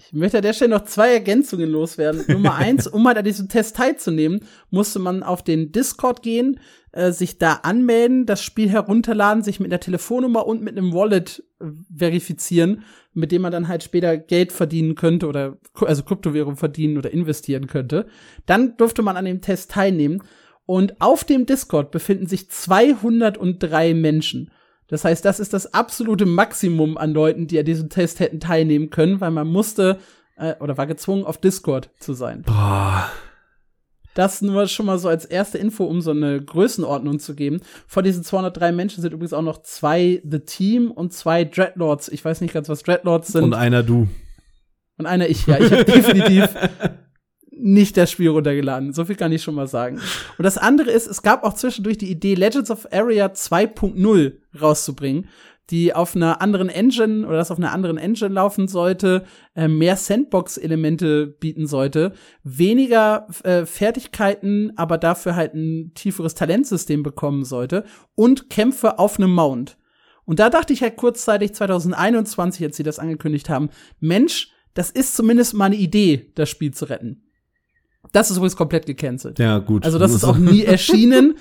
Ich 0.07 0.13
möchte 0.13 0.37
an 0.37 0.43
der 0.43 0.53
Stelle 0.53 0.71
noch 0.71 0.85
zwei 0.85 1.13
Ergänzungen 1.13 1.69
loswerden. 1.69 2.23
Nummer 2.27 2.55
eins, 2.55 2.87
um 2.87 3.07
halt 3.07 3.17
an 3.17 3.25
diesem 3.25 3.49
Test 3.49 3.75
teilzunehmen, 3.75 4.41
musste 4.69 4.99
man 4.99 5.23
auf 5.23 5.43
den 5.43 5.71
Discord 5.71 6.21
gehen, 6.21 6.59
äh, 6.91 7.11
sich 7.11 7.37
da 7.37 7.53
anmelden, 7.63 8.25
das 8.25 8.43
Spiel 8.43 8.69
herunterladen, 8.69 9.43
sich 9.43 9.59
mit 9.59 9.71
einer 9.71 9.79
Telefonnummer 9.79 10.45
und 10.45 10.61
mit 10.61 10.77
einem 10.77 10.93
Wallet 10.93 11.43
äh, 11.59 11.65
verifizieren, 11.95 12.83
mit 13.13 13.31
dem 13.31 13.41
man 13.41 13.51
dann 13.51 13.67
halt 13.67 13.83
später 13.83 14.17
Geld 14.17 14.51
verdienen 14.51 14.95
könnte 14.95 15.27
oder 15.27 15.57
also 15.79 16.03
Kryptowährung 16.03 16.57
verdienen 16.57 16.97
oder 16.97 17.11
investieren 17.11 17.67
könnte. 17.67 18.07
Dann 18.45 18.77
durfte 18.77 19.01
man 19.01 19.17
an 19.17 19.25
dem 19.25 19.41
Test 19.41 19.71
teilnehmen 19.71 20.23
und 20.65 21.01
auf 21.01 21.23
dem 21.23 21.45
Discord 21.45 21.91
befinden 21.91 22.27
sich 22.27 22.49
203 22.49 23.93
Menschen. 23.93 24.51
Das 24.91 25.05
heißt, 25.05 25.23
das 25.23 25.39
ist 25.39 25.53
das 25.53 25.73
absolute 25.73 26.25
Maximum 26.25 26.97
an 26.97 27.13
Leuten, 27.13 27.47
die 27.47 27.57
an 27.57 27.65
diesem 27.65 27.89
Test 27.89 28.19
hätten 28.19 28.41
teilnehmen 28.41 28.89
können, 28.89 29.21
weil 29.21 29.31
man 29.31 29.47
musste 29.47 29.99
äh, 30.35 30.55
oder 30.59 30.77
war 30.77 30.85
gezwungen, 30.85 31.23
auf 31.23 31.37
Discord 31.37 31.89
zu 31.97 32.13
sein. 32.13 32.43
Boah. 32.43 33.09
Das 34.13 34.41
nur 34.41 34.67
schon 34.67 34.87
mal 34.87 34.99
so 34.99 35.07
als 35.07 35.23
erste 35.23 35.57
Info, 35.57 35.85
um 35.85 36.01
so 36.01 36.11
eine 36.11 36.43
Größenordnung 36.43 37.19
zu 37.19 37.35
geben. 37.35 37.61
Vor 37.87 38.03
diesen 38.03 38.25
203 38.25 38.73
Menschen 38.73 39.01
sind 39.01 39.13
übrigens 39.13 39.31
auch 39.31 39.41
noch 39.41 39.61
zwei 39.61 40.21
The 40.29 40.39
Team 40.39 40.91
und 40.91 41.13
zwei 41.13 41.45
Dreadlords. 41.45 42.09
Ich 42.09 42.25
weiß 42.25 42.41
nicht 42.41 42.53
ganz, 42.53 42.67
was 42.67 42.83
Dreadlords 42.83 43.29
sind. 43.29 43.45
Und 43.45 43.53
einer 43.53 43.83
du. 43.83 44.09
Und 44.97 45.05
einer 45.05 45.29
ich, 45.29 45.47
ja. 45.47 45.57
Ich 45.57 45.71
habe 45.71 45.85
definitiv 45.85 46.49
nicht 47.51 47.97
das 47.97 48.09
Spiel 48.09 48.29
runtergeladen. 48.29 48.93
So 48.93 49.05
viel 49.05 49.15
kann 49.15 49.31
ich 49.31 49.43
schon 49.43 49.55
mal 49.55 49.67
sagen. 49.67 49.99
Und 50.37 50.43
das 50.43 50.57
andere 50.57 50.89
ist, 50.89 51.07
es 51.07 51.21
gab 51.21 51.43
auch 51.43 51.53
zwischendurch 51.53 51.97
die 51.97 52.09
Idee, 52.09 52.33
Legends 52.33 52.71
of 52.71 52.87
Area 52.91 53.27
2.0 53.27 54.33
rauszubringen, 54.59 55.27
die 55.69 55.93
auf 55.93 56.15
einer 56.15 56.41
anderen 56.41 56.69
Engine 56.69 57.25
oder 57.27 57.37
das 57.37 57.51
auf 57.51 57.57
einer 57.57 57.71
anderen 57.71 57.97
Engine 57.97 58.33
laufen 58.33 58.67
sollte, 58.67 59.25
äh, 59.55 59.67
mehr 59.67 59.95
Sandbox-Elemente 59.95 61.27
bieten 61.27 61.67
sollte, 61.67 62.13
weniger 62.43 63.27
äh, 63.43 63.65
Fertigkeiten, 63.65 64.73
aber 64.75 64.97
dafür 64.97 65.35
halt 65.35 65.53
ein 65.53 65.93
tieferes 65.93 66.35
Talentsystem 66.35 67.03
bekommen 67.03 67.45
sollte 67.45 67.85
und 68.15 68.49
Kämpfe 68.49 68.97
auf 68.99 69.17
einem 69.17 69.33
Mount. 69.33 69.77
Und 70.25 70.39
da 70.39 70.49
dachte 70.49 70.73
ich 70.73 70.81
halt 70.81 70.97
kurzzeitig 70.97 71.53
2021, 71.53 72.65
als 72.65 72.77
sie 72.77 72.83
das 72.83 72.99
angekündigt 72.99 73.49
haben, 73.49 73.69
Mensch, 73.99 74.51
das 74.73 74.89
ist 74.89 75.15
zumindest 75.15 75.53
mal 75.53 75.65
eine 75.65 75.75
Idee, 75.75 76.31
das 76.35 76.49
Spiel 76.49 76.73
zu 76.73 76.85
retten. 76.85 77.30
Das 78.11 78.29
ist 78.31 78.37
übrigens 78.37 78.55
komplett 78.55 78.85
gecancelt. 78.85 79.39
Ja, 79.39 79.59
gut. 79.59 79.85
Also 79.85 79.97
das 79.99 80.13
ist 80.13 80.23
auch 80.23 80.37
nie 80.37 80.63
erschienen, 80.65 81.35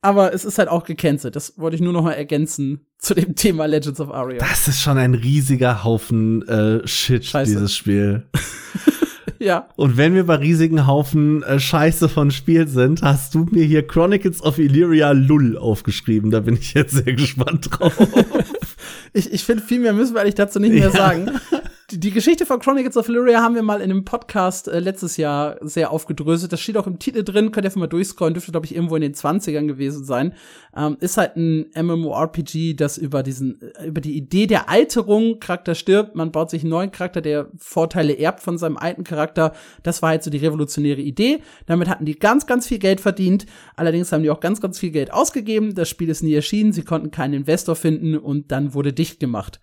aber 0.00 0.32
es 0.34 0.44
ist 0.44 0.58
halt 0.58 0.68
auch 0.68 0.84
gecancelt. 0.84 1.36
Das 1.36 1.58
wollte 1.58 1.76
ich 1.76 1.82
nur 1.82 1.92
noch 1.92 2.02
mal 2.02 2.12
ergänzen 2.12 2.80
zu 2.98 3.14
dem 3.14 3.34
Thema 3.34 3.66
Legends 3.66 4.00
of 4.00 4.10
Aria. 4.10 4.38
Das 4.38 4.68
ist 4.68 4.80
schon 4.80 4.96
ein 4.98 5.14
riesiger 5.14 5.84
Haufen 5.84 6.46
äh, 6.48 6.86
Shit, 6.86 7.24
Scheiße. 7.26 7.50
dieses 7.52 7.74
Spiel. 7.74 8.24
ja. 9.38 9.68
Und 9.76 9.96
wenn 9.96 10.14
wir 10.14 10.24
bei 10.24 10.36
riesigen 10.36 10.86
Haufen 10.86 11.42
äh, 11.42 11.58
Scheiße 11.60 12.08
von 12.08 12.30
Spiel 12.30 12.68
sind, 12.68 13.02
hast 13.02 13.34
du 13.34 13.46
mir 13.50 13.64
hier 13.64 13.86
Chronicles 13.86 14.42
of 14.42 14.58
Illyria 14.58 15.12
Lull 15.12 15.58
aufgeschrieben. 15.58 16.30
Da 16.30 16.40
bin 16.40 16.54
ich 16.56 16.72
jetzt 16.74 16.92
sehr 16.94 17.02
gespannt 17.14 17.68
drauf. 17.70 17.94
Ich, 19.12 19.32
ich 19.32 19.44
finde, 19.44 19.62
viel 19.62 19.80
mehr 19.80 19.92
müssen 19.92 20.14
wir 20.14 20.22
eigentlich 20.22 20.34
dazu 20.34 20.58
nicht 20.58 20.72
mehr 20.72 20.84
Ja. 20.86 20.90
sagen. 20.90 21.30
Die, 21.96 22.10
Geschichte 22.10 22.44
von 22.44 22.58
Chronicles 22.58 22.96
of 22.96 23.08
Illyria 23.08 23.40
haben 23.40 23.54
wir 23.54 23.62
mal 23.62 23.80
in 23.80 23.90
einem 23.90 24.04
Podcast 24.04 24.66
äh, 24.66 24.80
letztes 24.80 25.16
Jahr 25.16 25.58
sehr 25.60 25.92
aufgedröselt. 25.92 26.52
Das 26.52 26.60
steht 26.60 26.76
auch 26.76 26.88
im 26.88 26.98
Titel 26.98 27.22
drin, 27.22 27.52
könnt 27.52 27.64
ihr 27.64 27.68
einfach 27.68 27.80
mal 27.80 27.86
durchscrollen, 27.86 28.34
dürfte, 28.34 28.50
glaube 28.50 28.66
ich, 28.66 28.74
irgendwo 28.74 28.96
in 28.96 29.02
den 29.02 29.14
20ern 29.14 29.66
gewesen 29.66 30.04
sein. 30.04 30.34
Ähm, 30.76 30.96
ist 31.00 31.16
halt 31.18 31.36
ein 31.36 31.66
MMORPG, 31.74 32.74
das 32.74 32.98
über 32.98 33.22
diesen, 33.22 33.60
äh, 33.62 33.86
über 33.86 34.00
die 34.00 34.16
Idee 34.16 34.48
der 34.48 34.68
Alterung, 34.68 35.38
Charakter 35.38 35.76
stirbt, 35.76 36.16
man 36.16 36.32
baut 36.32 36.50
sich 36.50 36.62
einen 36.62 36.70
neuen 36.70 36.90
Charakter, 36.90 37.20
der 37.20 37.48
Vorteile 37.58 38.18
erbt 38.18 38.40
von 38.40 38.58
seinem 38.58 38.76
alten 38.76 39.04
Charakter. 39.04 39.52
Das 39.84 40.02
war 40.02 40.08
halt 40.08 40.24
so 40.24 40.30
die 40.30 40.38
revolutionäre 40.38 41.00
Idee. 41.00 41.42
Damit 41.66 41.88
hatten 41.88 42.06
die 42.06 42.18
ganz, 42.18 42.46
ganz 42.46 42.66
viel 42.66 42.78
Geld 42.78 43.00
verdient. 43.00 43.46
Allerdings 43.76 44.10
haben 44.10 44.22
die 44.22 44.30
auch 44.30 44.40
ganz, 44.40 44.60
ganz 44.60 44.80
viel 44.80 44.90
Geld 44.90 45.12
ausgegeben. 45.12 45.74
Das 45.74 45.88
Spiel 45.88 46.08
ist 46.08 46.22
nie 46.22 46.34
erschienen. 46.34 46.72
Sie 46.72 46.82
konnten 46.82 47.12
keinen 47.12 47.34
Investor 47.34 47.76
finden 47.76 48.16
und 48.16 48.50
dann 48.50 48.74
wurde 48.74 48.92
dicht 48.92 49.20
gemacht. 49.20 49.60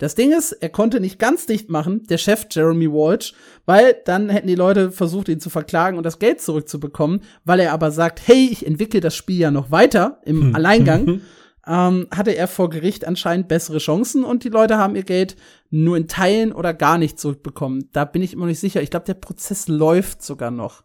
Das 0.00 0.14
Ding 0.14 0.32
ist, 0.32 0.52
er 0.52 0.70
konnte 0.70 0.98
nicht 0.98 1.18
ganz 1.18 1.44
dicht 1.44 1.68
machen, 1.68 2.04
der 2.08 2.16
Chef 2.16 2.46
Jeremy 2.50 2.90
Walsh, 2.90 3.34
weil 3.66 3.96
dann 4.06 4.30
hätten 4.30 4.48
die 4.48 4.54
Leute 4.54 4.90
versucht, 4.90 5.28
ihn 5.28 5.40
zu 5.40 5.50
verklagen 5.50 5.98
und 5.98 6.04
das 6.04 6.18
Geld 6.18 6.40
zurückzubekommen, 6.40 7.20
weil 7.44 7.60
er 7.60 7.74
aber 7.74 7.90
sagt, 7.90 8.26
hey, 8.26 8.48
ich 8.50 8.66
entwickle 8.66 9.00
das 9.00 9.14
Spiel 9.14 9.38
ja 9.38 9.50
noch 9.50 9.70
weiter 9.70 10.18
im 10.24 10.54
Alleingang, 10.54 11.20
ähm, 11.66 12.06
hatte 12.10 12.34
er 12.34 12.48
vor 12.48 12.70
Gericht 12.70 13.06
anscheinend 13.06 13.48
bessere 13.48 13.76
Chancen 13.76 14.24
und 14.24 14.42
die 14.42 14.48
Leute 14.48 14.78
haben 14.78 14.96
ihr 14.96 15.02
Geld 15.02 15.36
nur 15.68 15.98
in 15.98 16.08
Teilen 16.08 16.52
oder 16.52 16.72
gar 16.72 16.96
nicht 16.96 17.20
zurückbekommen. 17.20 17.90
Da 17.92 18.06
bin 18.06 18.22
ich 18.22 18.32
immer 18.32 18.46
nicht 18.46 18.58
sicher. 18.58 18.80
Ich 18.80 18.88
glaube, 18.88 19.04
der 19.04 19.14
Prozess 19.14 19.68
läuft 19.68 20.22
sogar 20.22 20.50
noch. 20.50 20.82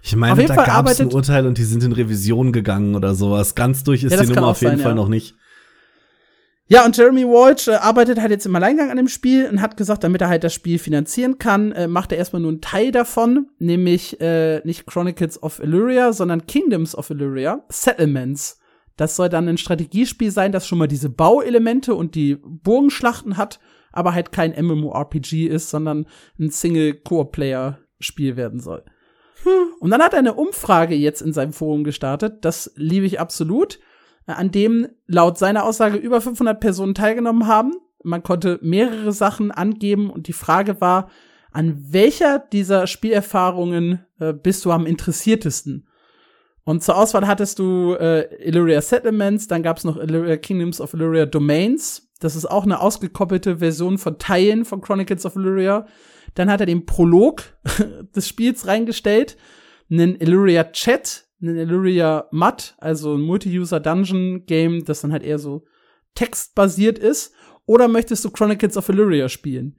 Ich 0.00 0.16
meine, 0.16 0.46
da 0.46 0.54
gab 0.54 0.88
es 0.88 0.98
ein 0.98 1.12
Urteil 1.12 1.46
und 1.46 1.58
die 1.58 1.64
sind 1.64 1.84
in 1.84 1.92
Revision 1.92 2.52
gegangen 2.52 2.94
oder 2.94 3.14
sowas. 3.14 3.54
Ganz 3.54 3.84
durch 3.84 4.02
ist 4.02 4.12
Ja, 4.12 4.22
die 4.22 4.28
Nummer 4.28 4.46
auf 4.46 4.62
jeden 4.62 4.76
sein, 4.76 4.80
Fall 4.80 4.92
ja. 4.92 4.96
noch 4.96 5.08
nicht. 5.08 5.34
Ja, 6.68 6.84
und 6.84 6.96
Jeremy 6.96 7.24
Walsh 7.24 7.68
äh, 7.68 7.74
arbeitet 7.74 8.20
halt 8.20 8.32
jetzt 8.32 8.44
im 8.44 8.56
Alleingang 8.56 8.90
an 8.90 8.96
dem 8.96 9.06
Spiel 9.06 9.48
und 9.48 9.62
hat 9.62 9.76
gesagt, 9.76 10.02
damit 10.02 10.20
er 10.20 10.28
halt 10.28 10.42
das 10.42 10.52
Spiel 10.52 10.80
finanzieren 10.80 11.38
kann, 11.38 11.70
äh, 11.70 11.86
macht 11.86 12.10
er 12.10 12.18
erstmal 12.18 12.42
nur 12.42 12.50
einen 12.50 12.60
Teil 12.60 12.90
davon, 12.90 13.46
nämlich 13.60 14.20
äh, 14.20 14.60
nicht 14.64 14.84
Chronicles 14.84 15.40
of 15.40 15.60
Illyria, 15.60 16.12
sondern 16.12 16.46
Kingdoms 16.46 16.96
of 16.96 17.10
Illyria, 17.10 17.64
Settlements. 17.68 18.58
Das 18.96 19.14
soll 19.14 19.28
dann 19.28 19.46
ein 19.46 19.58
Strategiespiel 19.58 20.32
sein, 20.32 20.50
das 20.50 20.66
schon 20.66 20.78
mal 20.78 20.88
diese 20.88 21.08
Bauelemente 21.08 21.94
und 21.94 22.16
die 22.16 22.34
Burgenschlachten 22.34 23.36
hat, 23.36 23.60
aber 23.92 24.12
halt 24.12 24.32
kein 24.32 24.52
MMORPG 24.60 25.46
ist, 25.46 25.70
sondern 25.70 26.06
ein 26.40 26.50
Single-Core-Player-Spiel 26.50 28.36
werden 28.36 28.58
soll. 28.58 28.82
Und 29.78 29.90
dann 29.90 30.02
hat 30.02 30.14
er 30.14 30.18
eine 30.18 30.34
Umfrage 30.34 30.96
jetzt 30.96 31.22
in 31.22 31.32
seinem 31.32 31.52
Forum 31.52 31.84
gestartet, 31.84 32.44
das 32.44 32.72
liebe 32.74 33.06
ich 33.06 33.20
absolut, 33.20 33.78
an 34.26 34.50
dem 34.50 34.88
laut 35.06 35.38
seiner 35.38 35.64
Aussage 35.64 35.96
über 35.96 36.20
500 36.20 36.58
Personen 36.58 36.94
teilgenommen 36.94 37.46
haben. 37.46 37.74
Man 38.02 38.22
konnte 38.22 38.58
mehrere 38.62 39.12
Sachen 39.12 39.50
angeben 39.50 40.10
und 40.10 40.28
die 40.28 40.32
Frage 40.32 40.80
war, 40.80 41.10
an 41.52 41.78
welcher 41.90 42.38
dieser 42.38 42.86
Spielerfahrungen 42.86 44.04
äh, 44.20 44.32
bist 44.32 44.64
du 44.64 44.72
am 44.72 44.86
interessiertesten? 44.86 45.88
Und 46.64 46.82
zur 46.82 46.96
Auswahl 46.96 47.26
hattest 47.26 47.60
du 47.60 47.94
äh, 47.94 48.22
Illyria 48.44 48.82
Settlements, 48.82 49.46
dann 49.46 49.62
gab 49.62 49.78
es 49.78 49.84
noch 49.84 49.96
Illyria 49.96 50.36
Kingdoms 50.36 50.80
of 50.80 50.94
Illyria 50.94 51.24
Domains. 51.24 52.10
Das 52.18 52.34
ist 52.34 52.46
auch 52.46 52.64
eine 52.64 52.80
ausgekoppelte 52.80 53.58
Version 53.58 53.98
von 53.98 54.18
Teilen 54.18 54.64
von 54.64 54.80
Chronicles 54.80 55.24
of 55.24 55.36
Illyria. 55.36 55.86
Dann 56.34 56.50
hat 56.50 56.60
er 56.60 56.66
den 56.66 56.84
Prolog 56.84 57.44
des 58.16 58.26
Spiels 58.26 58.66
reingestellt, 58.66 59.36
einen 59.90 60.16
Illyria 60.16 60.64
Chat, 60.64 61.25
einen 61.40 61.56
Illyria 61.56 62.26
Mud, 62.30 62.74
also 62.78 63.14
ein 63.14 63.20
Multi-User-Dungeon-Game, 63.20 64.84
das 64.84 65.02
dann 65.02 65.12
halt 65.12 65.22
eher 65.22 65.38
so 65.38 65.64
textbasiert 66.14 66.98
ist. 66.98 67.32
Oder 67.66 67.88
möchtest 67.88 68.24
du 68.24 68.30
Chronicles 68.30 68.76
of 68.76 68.88
Illyria 68.88 69.28
spielen? 69.28 69.78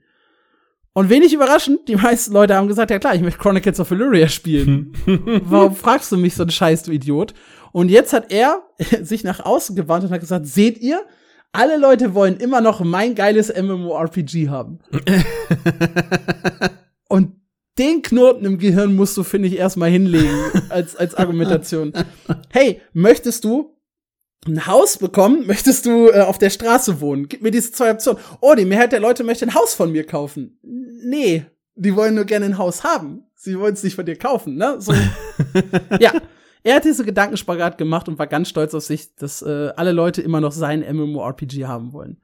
Und 0.92 1.10
wenig 1.10 1.32
überraschend, 1.32 1.88
die 1.88 1.96
meisten 1.96 2.32
Leute 2.32 2.54
haben 2.54 2.68
gesagt, 2.68 2.90
ja 2.90 2.98
klar, 2.98 3.14
ich 3.14 3.22
möchte 3.22 3.38
Chronicles 3.38 3.78
of 3.78 3.90
Illyria 3.90 4.28
spielen. 4.28 4.92
Warum 5.44 5.74
fragst 5.74 6.10
du 6.10 6.16
mich 6.16 6.34
so 6.34 6.42
einen 6.42 6.50
Scheiß, 6.50 6.82
du 6.82 6.90
Idiot? 6.90 7.34
Und 7.72 7.88
jetzt 7.88 8.12
hat 8.12 8.32
er 8.32 8.62
sich 9.02 9.24
nach 9.24 9.40
außen 9.40 9.76
gewandt 9.76 10.04
und 10.04 10.10
hat 10.10 10.20
gesagt, 10.20 10.46
seht 10.46 10.78
ihr, 10.78 11.04
alle 11.52 11.78
Leute 11.78 12.14
wollen 12.14 12.36
immer 12.36 12.60
noch 12.60 12.80
mein 12.80 13.14
geiles 13.14 13.52
MMORPG 13.54 14.48
haben. 14.48 14.80
und 17.08 17.40
den 17.78 18.02
Knoten 18.02 18.44
im 18.44 18.58
Gehirn 18.58 18.94
musst 18.94 19.16
du, 19.16 19.22
finde 19.22 19.48
ich, 19.48 19.56
erstmal 19.56 19.90
hinlegen 19.90 20.28
als, 20.68 20.96
als 20.96 21.14
Argumentation. 21.14 21.92
Hey, 22.50 22.80
möchtest 22.92 23.44
du 23.44 23.76
ein 24.46 24.66
Haus 24.66 24.98
bekommen? 24.98 25.46
Möchtest 25.46 25.86
du 25.86 26.08
äh, 26.08 26.20
auf 26.20 26.38
der 26.38 26.50
Straße 26.50 27.00
wohnen? 27.00 27.28
Gib 27.28 27.42
mir 27.42 27.50
diese 27.50 27.72
zwei 27.72 27.90
Optionen. 27.90 28.20
Oh, 28.40 28.54
die 28.54 28.64
Mehrheit 28.64 28.92
der 28.92 29.00
Leute 29.00 29.24
möchte 29.24 29.46
ein 29.46 29.54
Haus 29.54 29.74
von 29.74 29.92
mir 29.92 30.04
kaufen. 30.04 30.58
Nee, 30.62 31.46
die 31.74 31.94
wollen 31.94 32.14
nur 32.14 32.24
gerne 32.24 32.46
ein 32.46 32.58
Haus 32.58 32.84
haben. 32.84 33.24
Sie 33.34 33.58
wollen 33.58 33.74
es 33.74 33.82
nicht 33.82 33.94
von 33.94 34.06
dir 34.06 34.16
kaufen, 34.16 34.56
ne? 34.56 34.76
So. 34.80 34.92
ja. 36.00 36.12
Er 36.64 36.74
hat 36.74 36.84
diese 36.84 37.04
Gedankenspagat 37.04 37.78
gemacht 37.78 38.08
und 38.08 38.18
war 38.18 38.26
ganz 38.26 38.48
stolz 38.48 38.74
auf 38.74 38.82
sich, 38.82 39.14
dass 39.14 39.42
äh, 39.42 39.70
alle 39.76 39.92
Leute 39.92 40.22
immer 40.22 40.40
noch 40.40 40.52
sein 40.52 40.80
MMORPG 40.80 41.66
haben 41.66 41.92
wollen. 41.92 42.20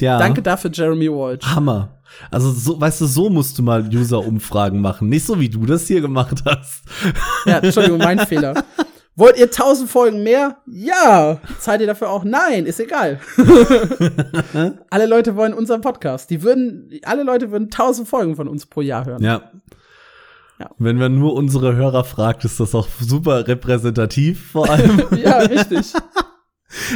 Ja. 0.00 0.18
Danke 0.18 0.42
dafür, 0.42 0.70
Jeremy 0.72 1.08
Walsh. 1.10 1.44
Hammer. 1.44 2.00
Also, 2.30 2.50
so, 2.50 2.80
weißt 2.80 3.00
du, 3.00 3.06
so 3.06 3.30
musst 3.30 3.58
du 3.58 3.62
mal 3.62 3.88
User-Umfragen 3.92 4.80
machen. 4.80 5.08
Nicht 5.08 5.26
so, 5.26 5.38
wie 5.40 5.48
du 5.48 5.66
das 5.66 5.86
hier 5.86 6.00
gemacht 6.00 6.42
hast. 6.44 6.82
Ja, 7.44 7.58
Entschuldigung, 7.58 7.98
mein 7.98 8.18
Fehler. 8.26 8.64
Wollt 9.16 9.38
ihr 9.38 9.50
tausend 9.50 9.88
Folgen 9.88 10.24
mehr? 10.24 10.58
Ja. 10.66 11.38
Zahlt 11.60 11.80
ihr 11.80 11.86
dafür 11.86 12.10
auch? 12.10 12.24
Nein, 12.24 12.66
ist 12.66 12.80
egal. 12.80 13.20
alle 14.90 15.06
Leute 15.06 15.36
wollen 15.36 15.54
unseren 15.54 15.82
Podcast. 15.82 16.30
Die 16.30 16.42
würden, 16.42 16.90
alle 17.04 17.22
Leute 17.22 17.52
würden 17.52 17.70
tausend 17.70 18.08
Folgen 18.08 18.34
von 18.34 18.48
uns 18.48 18.66
pro 18.66 18.80
Jahr 18.80 19.06
hören. 19.06 19.22
Ja. 19.22 19.52
Ja. 20.58 20.70
Wenn 20.78 20.96
man 20.96 21.18
nur 21.18 21.34
unsere 21.34 21.74
Hörer 21.74 22.04
fragt, 22.04 22.44
ist 22.44 22.60
das 22.60 22.74
auch 22.74 22.88
super 23.00 23.46
repräsentativ, 23.46 24.50
vor 24.52 24.68
allem. 24.70 25.02
Ja, 25.16 25.38
richtig. 25.38 25.92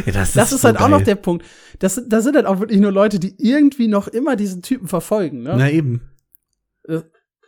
Ja, 0.06 0.12
das, 0.12 0.32
Das 0.32 0.52
ist 0.52 0.62
so 0.62 0.68
halt 0.68 0.76
auch 0.76 0.82
geil. 0.82 0.90
noch 0.90 1.02
der 1.02 1.14
Punkt. 1.14 1.44
Das, 1.78 1.94
sind- 1.96 2.12
das 2.12 2.24
sind 2.24 2.36
halt 2.36 2.46
auch 2.46 2.60
wirklich 2.60 2.80
nur 2.80 2.92
Leute, 2.92 3.18
die 3.18 3.34
irgendwie 3.38 3.88
noch 3.88 4.08
immer 4.08 4.36
diesen 4.36 4.62
Typen 4.62 4.88
verfolgen. 4.88 5.42
Ne? 5.42 5.54
Na 5.56 5.70
eben. 5.70 6.10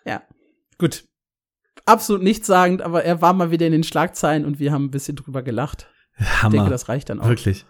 Ja, 0.05 0.23
gut. 0.79 1.05
Absolut 1.87 2.23
nichtssagend, 2.23 2.83
aber 2.83 3.05
er 3.05 3.21
war 3.23 3.33
mal 3.33 3.51
wieder 3.51 3.67
in 3.67 3.73
den 3.73 3.85
Schlagzeilen 3.85 4.45
und 4.45 4.59
wir 4.59 4.71
haben 4.73 4.85
ein 4.87 4.91
bisschen 4.91 5.17
drüber 5.17 5.43
gelacht. 5.43 5.89
Ich 6.19 6.43
Hammer. 6.43 6.53
denke, 6.57 6.71
das 6.71 6.89
reicht 6.89 7.09
dann 7.11 7.21
auch. 7.21 7.29
Wirklich. 7.29 7.65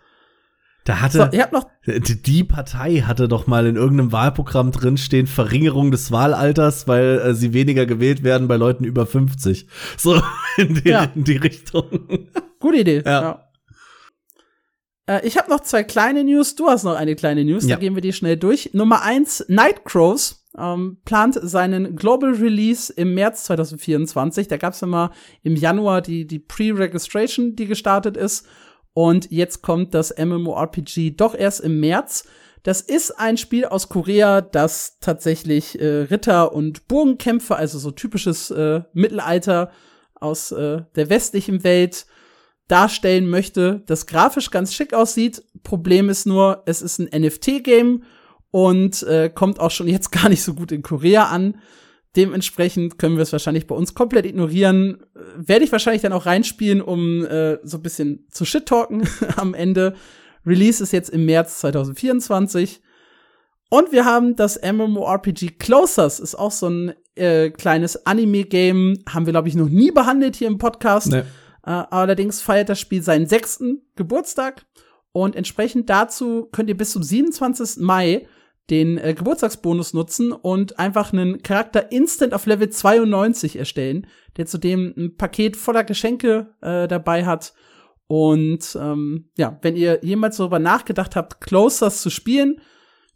Da 0.85 0.95
So, 1.11 1.23
hatte 1.25 1.37
ihr 1.37 1.43
habt 1.43 1.53
noch 1.53 1.67
die 1.87 2.21
die 2.23 2.43
Partei 2.43 3.03
hatte 3.03 3.29
doch 3.29 3.47
mal 3.47 3.67
in 3.67 3.77
irgendeinem 3.77 4.13
Wahlprogramm 4.13 4.73
drinstehen, 4.73 5.27
Verringerung 5.27 5.91
des 5.91 6.11
Wahlalters, 6.11 6.89
weil 6.89 7.19
äh, 7.19 7.35
sie 7.35 7.53
weniger 7.53 7.85
gewählt 7.87 8.25
werden 8.25 8.49
bei 8.49 8.57
Leuten 8.57 8.85
über 8.85 9.07
50. 9.07 9.67
So 9.99 10.21
in 10.57 10.75
die, 10.75 10.89
Ja. 10.89 11.05
in 11.15 11.25
die 11.25 11.37
Richtung. 11.37 11.85
Gute 12.59 12.79
Idee. 12.79 13.03
Ja. 13.05 13.21
Ja. 13.23 13.50
Äh, 15.11 15.27
ich 15.27 15.37
habe 15.37 15.51
noch 15.51 15.61
zwei 15.61 15.83
kleine 15.83 16.25
News. 16.25 16.55
Du 16.55 16.69
hast 16.69 16.85
noch 16.85 16.95
eine 16.95 17.17
kleine 17.17 17.45
News. 17.45 17.65
Ja. 17.65 17.77
Da 17.77 17.81
gehen 17.81 17.95
wir 17.95 18.03
die 18.03 18.13
schnell 18.13 18.37
durch. 18.37 18.71
Nummer 18.73 19.03
eins: 19.03 19.45
Nightcrows 19.49 20.47
ähm, 20.57 20.99
plant 21.05 21.39
seinen 21.43 21.97
Global 21.97 22.33
Release 22.33 22.93
im 22.93 23.15
März 23.15 23.45
2024. 23.45 24.49
Da 24.49 24.57
gab 24.57 24.75
es 24.75 24.81
ja 24.81 24.87
mal 24.87 25.11
im 25.43 25.57
Januar 25.57 26.01
die, 26.01 26.27
die 26.27 26.39
Pre-Registration, 26.39 27.57
die 27.57 27.67
gestartet 27.67 28.17
ist. 28.17 28.47
Und 28.93 29.31
jetzt 29.31 29.63
kommt 29.63 29.95
das 29.95 30.15
MMORPG 30.17 31.13
doch 31.17 31.35
erst 31.35 31.61
im 31.61 31.81
März. 31.81 32.25
Das 32.63 32.81
ist 32.83 33.13
ein 33.19 33.37
Spiel 33.37 33.65
aus 33.65 33.89
Korea, 33.89 34.43
das 34.43 34.99
tatsächlich 35.01 35.81
äh, 35.81 36.03
Ritter 36.03 36.53
und 36.53 36.89
Burgenkämpfe, 36.89 37.57
also 37.57 37.79
so 37.79 37.91
typisches 37.91 38.51
äh, 38.51 38.83
Mittelalter 38.93 39.71
aus 40.15 40.53
äh, 40.53 40.83
der 40.95 41.09
westlichen 41.09 41.65
Welt, 41.65 42.05
darstellen 42.71 43.29
möchte, 43.29 43.83
das 43.87 44.07
grafisch 44.07 44.51
ganz 44.51 44.73
schick 44.73 44.95
aussieht. 44.95 45.43
Problem 45.63 46.09
ist 46.09 46.27
nur, 46.27 46.63
es 46.67 46.83
ist 46.83 46.99
ein 46.99 47.23
NFT-Game 47.23 48.05
und 48.51 49.03
äh, 49.05 49.31
kommt 49.35 49.61
auch 49.61 49.71
schon 49.71 49.89
jetzt 49.89 50.11
gar 50.11 50.29
nicht 50.29 50.43
so 50.43 50.55
gut 50.55 50.73
in 50.73 50.83
Korea 50.83 51.27
an. 51.27 51.57
Dementsprechend 52.17 52.99
können 52.99 53.17
wir 53.17 53.23
es 53.23 53.33
wahrscheinlich 53.33 53.69
bei 53.69 53.75
uns 53.75 53.95
komplett 53.95 54.27
ignorieren. 54.27 55.01
Äh, 55.15 55.49
Werde 55.49 55.65
ich 55.65 55.73
wahrscheinlich 55.73 56.03
dann 56.03 56.13
auch 56.13 56.27
reinspielen, 56.27 56.81
um 56.81 57.25
äh, 57.25 57.59
so 57.63 57.79
ein 57.79 57.83
bisschen 57.83 58.27
zu 58.31 58.45
shit-talken 58.45 59.09
am 59.37 59.55
Ende. 59.55 59.95
Release 60.47 60.83
ist 60.83 60.93
jetzt 60.93 61.11
im 61.11 61.27
März 61.27 61.61
2024. 61.61 62.81
Und 63.69 63.93
wir 63.93 64.05
haben 64.05 64.35
das 64.35 64.61
MMORPG 64.61 65.59
Closers, 65.59 66.19
ist 66.19 66.35
auch 66.35 66.51
so 66.51 66.69
ein 66.69 66.93
äh, 67.15 67.51
kleines 67.51 68.05
Anime-Game, 68.05 68.99
haben 69.09 69.27
wir, 69.27 69.33
glaube 69.33 69.49
ich, 69.49 69.55
noch 69.55 69.69
nie 69.69 69.93
behandelt 69.93 70.35
hier 70.35 70.49
im 70.49 70.59
Podcast. 70.59 71.13
Nee. 71.13 71.23
Äh, 71.65 71.71
allerdings 71.71 72.41
feiert 72.43 72.69
das 72.69 72.81
Spiel 72.81 73.03
seinen 73.03 73.27
sechsten 73.27 73.83
Geburtstag 73.97 74.67
und 75.13 75.37
entsprechend 75.37 75.91
dazu 75.91 76.49
könnt 76.53 76.69
ihr 76.69 76.77
bis 76.77 76.93
zum 76.93 77.03
27. 77.03 77.83
Mai 77.83 78.27
den 78.71 78.99
äh, 78.99 79.15
Geburtstagsbonus 79.15 79.95
nutzen 79.95 80.33
und 80.33 80.79
einfach 80.79 81.13
einen 81.13 81.43
Charakter 81.43 81.91
instant 81.91 82.33
auf 82.35 82.47
Level 82.47 82.71
92 82.71 83.57
erstellen, 83.57 84.07
der 84.37 84.47
zudem 84.47 84.95
ein 84.97 85.17
Paket 85.17 85.57
voller 85.57 85.83
Geschenke 85.85 86.55
äh, 86.61 86.87
dabei 86.87 87.27
hat. 87.27 87.53
Und 88.07 88.79
ähm, 88.81 89.29
ja, 89.37 89.59
wenn 89.63 89.77
ihr 89.77 90.01
jemals 90.03 90.37
darüber 90.37 90.59
nachgedacht 90.59 91.17
habt, 91.17 91.41
Closers 91.41 92.01
zu 92.03 92.11
spielen, 92.11 92.61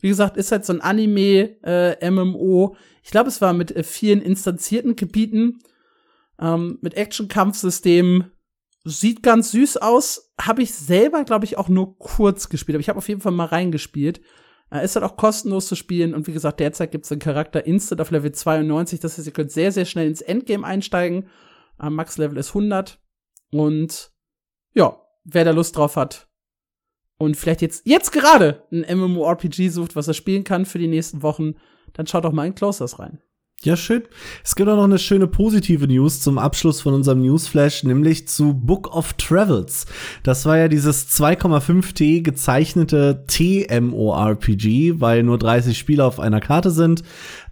wie 0.01 0.09
gesagt, 0.09 0.37
ist 0.37 0.53
halt 0.53 0.65
so 0.65 0.73
ein 0.73 0.81
Anime-MMO. 0.81 2.75
Äh, 2.75 2.79
ich 3.03 3.11
glaube, 3.11 3.29
es 3.29 3.41
war 3.41 3.53
mit 3.53 3.75
äh, 3.75 3.83
vielen 3.83 4.21
instanzierten 4.23 4.97
Gebieten, 4.97 5.61
ähm, 6.41 6.79
mit 6.81 6.95
Action-Kampfsystemen. 6.95 8.31
Sieht 8.85 9.23
ganz 9.23 9.51
süß 9.52 9.78
aus. 9.78 10.32
Habe 10.40 10.62
ich 10.62 10.74
selber, 10.74 11.24
glaube 11.24 11.44
ich, 11.47 11.56
auch 11.56 11.69
nur 11.69 11.98
kurz 11.98 12.48
gespielt. 12.48 12.77
Aber 12.77 12.81
ich 12.81 12.89
habe 12.89 12.98
auf 12.98 13.09
jeden 13.09 13.20
Fall 13.20 13.32
mal 13.32 13.47
reingespielt. 13.47 14.20
Äh, 14.70 14.85
ist 14.85 14.97
halt 14.97 15.05
auch 15.05 15.16
kostenlos 15.16 15.66
zu 15.66 15.74
spielen. 15.74 16.15
Und 16.15 16.27
wie 16.27 16.32
gesagt, 16.32 16.61
derzeit 16.61 16.90
gibt 16.90 17.05
es 17.05 17.09
den 17.09 17.19
Charakter 17.19 17.65
Instant 17.66 18.01
auf 18.01 18.11
Level 18.11 18.32
92. 18.32 19.01
Das 19.01 19.16
heißt, 19.16 19.27
ihr 19.27 19.32
könnt 19.32 19.52
sehr, 19.52 19.73
sehr 19.73 19.86
schnell 19.86 20.06
ins 20.06 20.20
Endgame 20.20 20.66
einsteigen. 20.66 21.28
Äh, 21.81 21.90
Max-Level 21.90 22.36
ist 22.36 22.51
100. 22.51 23.01
Und 23.51 24.12
ja, 24.74 25.01
wer 25.24 25.44
da 25.44 25.52
Lust 25.52 25.77
drauf 25.77 25.97
hat 25.97 26.28
und 27.19 27.36
vielleicht 27.36 27.62
jetzt, 27.62 27.86
jetzt 27.86 28.12
gerade 28.12 28.66
ein 28.70 28.85
MMORPG 28.98 29.69
sucht, 29.69 29.97
was 29.97 30.09
er 30.09 30.15
spielen 30.15 30.44
kann 30.44 30.66
für 30.66 30.78
die 30.78 30.89
nächsten 30.89 31.23
Wochen, 31.23 31.55
dann 31.93 32.06
schaut 32.06 32.24
doch 32.24 32.32
mal 32.32 32.47
in 32.47 32.55
Closers 32.55 32.98
rein. 32.98 33.23
Ja, 33.65 33.78
schön. 33.78 34.03
Es 34.45 34.57
gibt 34.57 34.69
auch 34.69 34.77
noch 34.77 34.85
eine 34.85 34.99
schöne 34.99 35.27
positive 35.27 35.86
News 35.86 36.20
zum 36.20 36.36
Abschluss 36.36 36.82
von 36.82 36.93
unserem 36.93 37.23
Newsflash, 37.23 37.82
nämlich 37.85 38.28
zu 38.28 38.53
Book 38.53 38.95
of 38.95 39.15
Travels. 39.15 39.86
Das 40.23 40.45
war 40.45 40.59
ja 40.59 40.69
dieses 40.69 41.09
2,5T 41.09 42.20
gezeichnete 42.20 43.24
TMORPG, 43.27 45.01
weil 45.01 45.23
nur 45.23 45.39
30 45.39 45.78
Spieler 45.78 46.05
auf 46.05 46.20
einer 46.20 46.41
Karte 46.41 46.70
sind. 46.70 47.05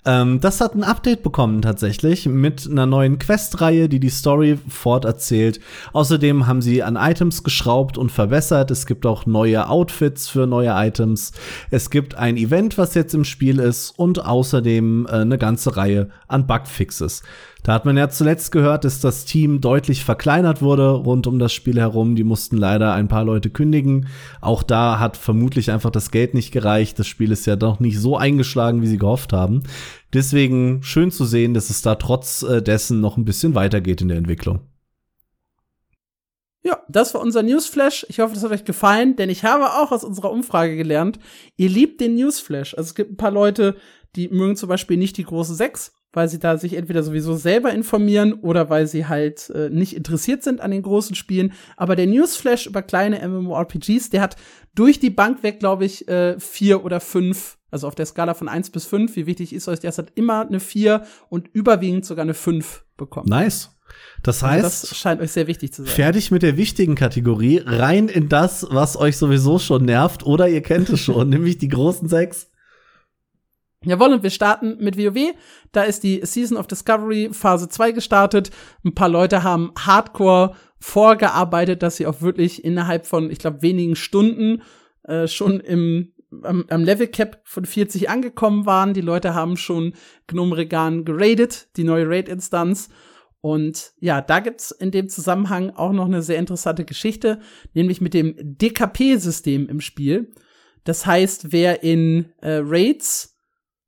Ähm, 0.04 0.40
das 0.40 0.60
hat 0.60 0.74
ein 0.74 0.82
Update 0.82 1.22
bekommen 1.22 1.62
tatsächlich 1.62 2.26
mit 2.26 2.68
einer 2.68 2.86
neuen 2.86 3.18
Questreihe, 3.18 3.88
die 3.88 4.00
die 4.00 4.08
Story 4.08 4.58
forterzählt. 4.68 5.60
Außerdem 5.92 6.46
haben 6.46 6.60
sie 6.60 6.82
an 6.82 6.96
Items 6.96 7.44
geschraubt 7.44 7.96
und 7.98 8.10
verbessert. 8.10 8.72
Es 8.72 8.86
gibt 8.86 9.06
auch 9.06 9.26
neue 9.26 9.68
Outfits 9.68 10.28
für 10.28 10.46
neue 10.46 10.72
Items. 10.74 11.32
Es 11.70 11.88
gibt 11.90 12.16
ein 12.16 12.36
Event, 12.36 12.78
was 12.78 12.94
jetzt 12.94 13.14
im 13.14 13.24
Spiel 13.24 13.60
ist 13.60 13.96
und 13.96 14.24
außerdem 14.24 15.06
äh, 15.06 15.12
eine 15.12 15.38
ganze 15.38 15.76
Reihe 15.76 16.10
an 16.26 16.46
Bugfixes. 16.48 17.22
Da 17.62 17.74
hat 17.74 17.84
man 17.84 17.96
ja 17.96 18.08
zuletzt 18.08 18.50
gehört, 18.50 18.84
dass 18.84 18.98
das 18.98 19.24
Team 19.24 19.60
deutlich 19.60 20.04
verkleinert 20.04 20.62
wurde 20.62 20.90
rund 20.90 21.28
um 21.28 21.38
das 21.38 21.52
Spiel 21.52 21.78
herum. 21.78 22.16
Die 22.16 22.24
mussten 22.24 22.56
leider 22.56 22.92
ein 22.92 23.06
paar 23.06 23.24
Leute 23.24 23.50
kündigen. 23.50 24.08
Auch 24.40 24.64
da 24.64 24.98
hat 24.98 25.16
vermutlich 25.16 25.70
einfach 25.70 25.90
das 25.90 26.10
Geld 26.10 26.34
nicht 26.34 26.50
gereicht. 26.50 26.98
Das 26.98 27.06
Spiel 27.06 27.30
ist 27.30 27.46
ja 27.46 27.54
doch 27.54 27.78
nicht 27.78 28.00
so 28.00 28.16
eingeschlagen, 28.16 28.82
wie 28.82 28.88
sie 28.88 28.98
gehofft 28.98 29.32
haben. 29.32 29.62
Deswegen 30.12 30.82
schön 30.82 31.12
zu 31.12 31.24
sehen, 31.24 31.54
dass 31.54 31.70
es 31.70 31.82
da 31.82 31.94
trotz 31.94 32.42
äh, 32.42 32.62
dessen 32.62 33.00
noch 33.00 33.16
ein 33.16 33.24
bisschen 33.24 33.54
weitergeht 33.54 34.00
in 34.00 34.08
der 34.08 34.18
Entwicklung. 34.18 34.60
Ja, 36.64 36.80
das 36.88 37.14
war 37.14 37.20
unser 37.20 37.44
Newsflash. 37.44 38.06
Ich 38.08 38.18
hoffe, 38.18 38.34
das 38.34 38.42
hat 38.42 38.50
euch 38.50 38.64
gefallen, 38.64 39.14
denn 39.14 39.30
ich 39.30 39.44
habe 39.44 39.66
auch 39.66 39.92
aus 39.92 40.02
unserer 40.02 40.32
Umfrage 40.32 40.76
gelernt, 40.76 41.20
ihr 41.56 41.68
liebt 41.68 42.00
den 42.00 42.16
Newsflash. 42.16 42.74
Also 42.74 42.88
es 42.88 42.94
gibt 42.96 43.12
ein 43.12 43.16
paar 43.16 43.32
Leute, 43.32 43.76
die 44.16 44.28
mögen 44.28 44.56
zum 44.56 44.68
Beispiel 44.68 44.96
nicht 44.96 45.16
die 45.16 45.24
große 45.24 45.54
6 45.54 45.92
weil 46.12 46.28
sie 46.28 46.38
da 46.38 46.58
sich 46.58 46.74
entweder 46.74 47.02
sowieso 47.02 47.36
selber 47.36 47.72
informieren 47.72 48.34
oder 48.34 48.70
weil 48.70 48.86
sie 48.86 49.06
halt 49.06 49.50
äh, 49.50 49.70
nicht 49.70 49.96
interessiert 49.96 50.42
sind 50.42 50.60
an 50.60 50.70
den 50.70 50.82
großen 50.82 51.16
Spielen. 51.16 51.52
Aber 51.76 51.96
der 51.96 52.06
Newsflash 52.06 52.66
über 52.66 52.82
kleine 52.82 53.26
MMORPGs, 53.26 54.10
der 54.10 54.20
hat 54.20 54.36
durch 54.74 55.00
die 55.00 55.10
Bank 55.10 55.42
weg, 55.42 55.60
glaube 55.60 55.84
ich, 55.84 56.08
äh, 56.08 56.38
vier 56.38 56.84
oder 56.84 57.00
fünf, 57.00 57.58
also 57.70 57.86
auf 57.86 57.94
der 57.94 58.06
Skala 58.06 58.34
von 58.34 58.48
eins 58.48 58.70
bis 58.70 58.84
fünf, 58.84 59.16
wie 59.16 59.26
wichtig 59.26 59.54
ist 59.54 59.68
euch 59.68 59.80
das, 59.80 59.98
hat 59.98 60.12
immer 60.14 60.46
eine 60.46 60.60
vier 60.60 61.04
und 61.28 61.48
überwiegend 61.52 62.04
sogar 62.04 62.22
eine 62.22 62.34
fünf 62.34 62.84
bekommen. 62.96 63.28
Nice. 63.28 63.70
Das 64.22 64.42
heißt, 64.42 64.64
also 64.64 64.86
das 64.88 64.96
scheint 64.96 65.20
euch 65.20 65.32
sehr 65.32 65.46
wichtig 65.46 65.72
zu 65.72 65.82
sein. 65.82 65.92
Fertig 65.92 66.30
mit 66.30 66.42
der 66.42 66.56
wichtigen 66.56 66.94
Kategorie, 66.94 67.62
rein 67.64 68.08
in 68.08 68.28
das, 68.28 68.66
was 68.70 68.96
euch 68.96 69.16
sowieso 69.16 69.58
schon 69.58 69.84
nervt, 69.84 70.24
oder 70.24 70.48
ihr 70.48 70.62
kennt 70.62 70.88
es 70.90 71.00
schon, 71.00 71.28
nämlich 71.30 71.58
die 71.58 71.68
großen 71.68 72.08
sechs. 72.08 72.51
Jawohl, 73.84 74.14
und 74.14 74.22
wir 74.22 74.30
starten 74.30 74.76
mit 74.78 74.96
WoW. 74.96 75.34
Da 75.72 75.82
ist 75.82 76.02
die 76.02 76.20
Season 76.24 76.56
of 76.56 76.66
Discovery 76.66 77.30
Phase 77.32 77.68
2 77.68 77.92
gestartet. 77.92 78.50
Ein 78.84 78.94
paar 78.94 79.08
Leute 79.08 79.42
haben 79.42 79.72
hardcore 79.78 80.54
vorgearbeitet, 80.78 81.82
dass 81.82 81.96
sie 81.96 82.06
auch 82.06 82.22
wirklich 82.22 82.64
innerhalb 82.64 83.06
von, 83.06 83.30
ich 83.30 83.38
glaube, 83.38 83.62
wenigen 83.62 83.96
Stunden 83.96 84.62
äh, 85.04 85.26
schon 85.26 85.60
im 85.60 86.12
am, 86.42 86.64
am 86.68 86.84
Level 86.84 87.08
Cap 87.08 87.40
von 87.44 87.64
40 87.64 88.08
angekommen 88.08 88.66
waren. 88.66 88.94
Die 88.94 89.00
Leute 89.00 89.34
haben 89.34 89.56
schon 89.56 89.94
Gnome 90.26 90.56
Regan 90.56 91.04
geradet, 91.04 91.68
die 91.76 91.84
neue 91.84 92.08
Raid-Instanz. 92.08 92.88
Und 93.40 93.92
ja, 93.98 94.20
da 94.20 94.40
gibt's 94.40 94.70
in 94.70 94.92
dem 94.92 95.08
Zusammenhang 95.08 95.70
auch 95.70 95.92
noch 95.92 96.06
eine 96.06 96.22
sehr 96.22 96.38
interessante 96.38 96.84
Geschichte, 96.84 97.40
nämlich 97.74 98.00
mit 98.00 98.14
dem 98.14 98.34
DKP-System 98.38 99.68
im 99.68 99.80
Spiel. 99.80 100.32
Das 100.84 101.06
heißt, 101.06 101.52
wer 101.52 101.82
in 101.82 102.32
äh, 102.40 102.60
Raids 102.62 103.31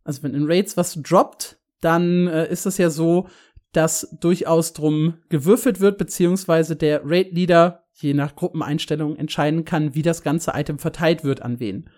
also 0.04 0.22
wenn 0.22 0.34
in 0.34 0.46
Raids 0.46 0.76
was 0.76 0.94
droppt, 1.02 1.58
dann 1.80 2.26
äh, 2.28 2.50
ist 2.50 2.66
es 2.66 2.78
ja 2.78 2.90
so, 2.90 3.28
dass 3.72 4.16
durchaus 4.20 4.72
drum 4.72 5.14
gewürfelt 5.28 5.80
wird, 5.80 5.98
beziehungsweise 5.98 6.76
der 6.76 7.02
Raid-Leader 7.04 7.84
je 7.92 8.14
nach 8.14 8.36
Gruppeneinstellung 8.36 9.16
entscheiden 9.16 9.64
kann, 9.64 9.94
wie 9.94 10.02
das 10.02 10.22
ganze 10.22 10.52
Item 10.54 10.78
verteilt 10.78 11.24
wird 11.24 11.42
an 11.42 11.60
wen. 11.60 11.90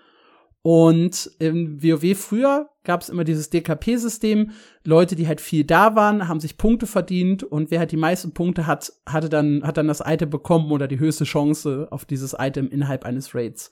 Und 0.62 1.30
im 1.38 1.80
WoW 1.80 2.18
früher 2.18 2.70
gab 2.82 3.00
es 3.00 3.08
immer 3.08 3.22
dieses 3.22 3.50
DKP-System. 3.50 4.50
Leute, 4.82 5.14
die 5.14 5.28
halt 5.28 5.40
viel 5.40 5.62
da 5.62 5.94
waren, 5.94 6.26
haben 6.26 6.40
sich 6.40 6.58
Punkte 6.58 6.88
verdient 6.88 7.44
und 7.44 7.70
wer 7.70 7.78
halt 7.78 7.92
die 7.92 7.96
meisten 7.96 8.34
Punkte 8.34 8.66
hat, 8.66 8.92
hatte 9.06 9.28
dann, 9.28 9.62
hat 9.62 9.76
dann 9.76 9.86
das 9.86 10.02
Item 10.04 10.28
bekommen 10.28 10.72
oder 10.72 10.88
die 10.88 10.98
höchste 10.98 11.22
Chance 11.22 11.86
auf 11.90 12.04
dieses 12.04 12.34
Item 12.36 12.68
innerhalb 12.68 13.04
eines 13.04 13.32
Raids. 13.32 13.70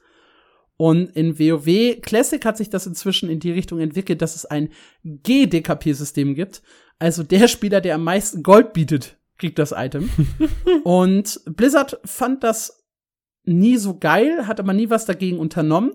Und 0.76 1.10
in 1.16 1.38
WoW 1.38 2.00
Classic 2.02 2.44
hat 2.44 2.56
sich 2.56 2.68
das 2.68 2.86
inzwischen 2.86 3.30
in 3.30 3.38
die 3.38 3.52
Richtung 3.52 3.78
entwickelt, 3.78 4.22
dass 4.22 4.34
es 4.34 4.44
ein 4.44 4.70
GDKP-System 5.04 6.34
gibt. 6.34 6.62
Also 6.98 7.22
der 7.22 7.48
Spieler, 7.48 7.80
der 7.80 7.94
am 7.94 8.04
meisten 8.04 8.42
Gold 8.42 8.72
bietet, 8.72 9.18
kriegt 9.38 9.58
das 9.58 9.72
Item. 9.76 10.10
und 10.84 11.40
Blizzard 11.46 12.00
fand 12.04 12.42
das 12.42 12.84
nie 13.44 13.76
so 13.76 13.98
geil, 13.98 14.46
hat 14.46 14.58
aber 14.58 14.72
nie 14.72 14.90
was 14.90 15.04
dagegen 15.04 15.38
unternommen. 15.38 15.92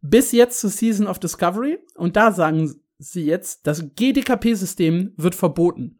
Bis 0.00 0.32
jetzt 0.32 0.60
zur 0.60 0.70
Season 0.70 1.06
of 1.06 1.18
Discovery. 1.18 1.78
Und 1.94 2.16
da 2.16 2.32
sagen 2.32 2.74
sie 2.98 3.24
jetzt, 3.24 3.66
das 3.66 3.94
GDKP-System 3.94 5.12
wird 5.16 5.34
verboten. 5.34 5.98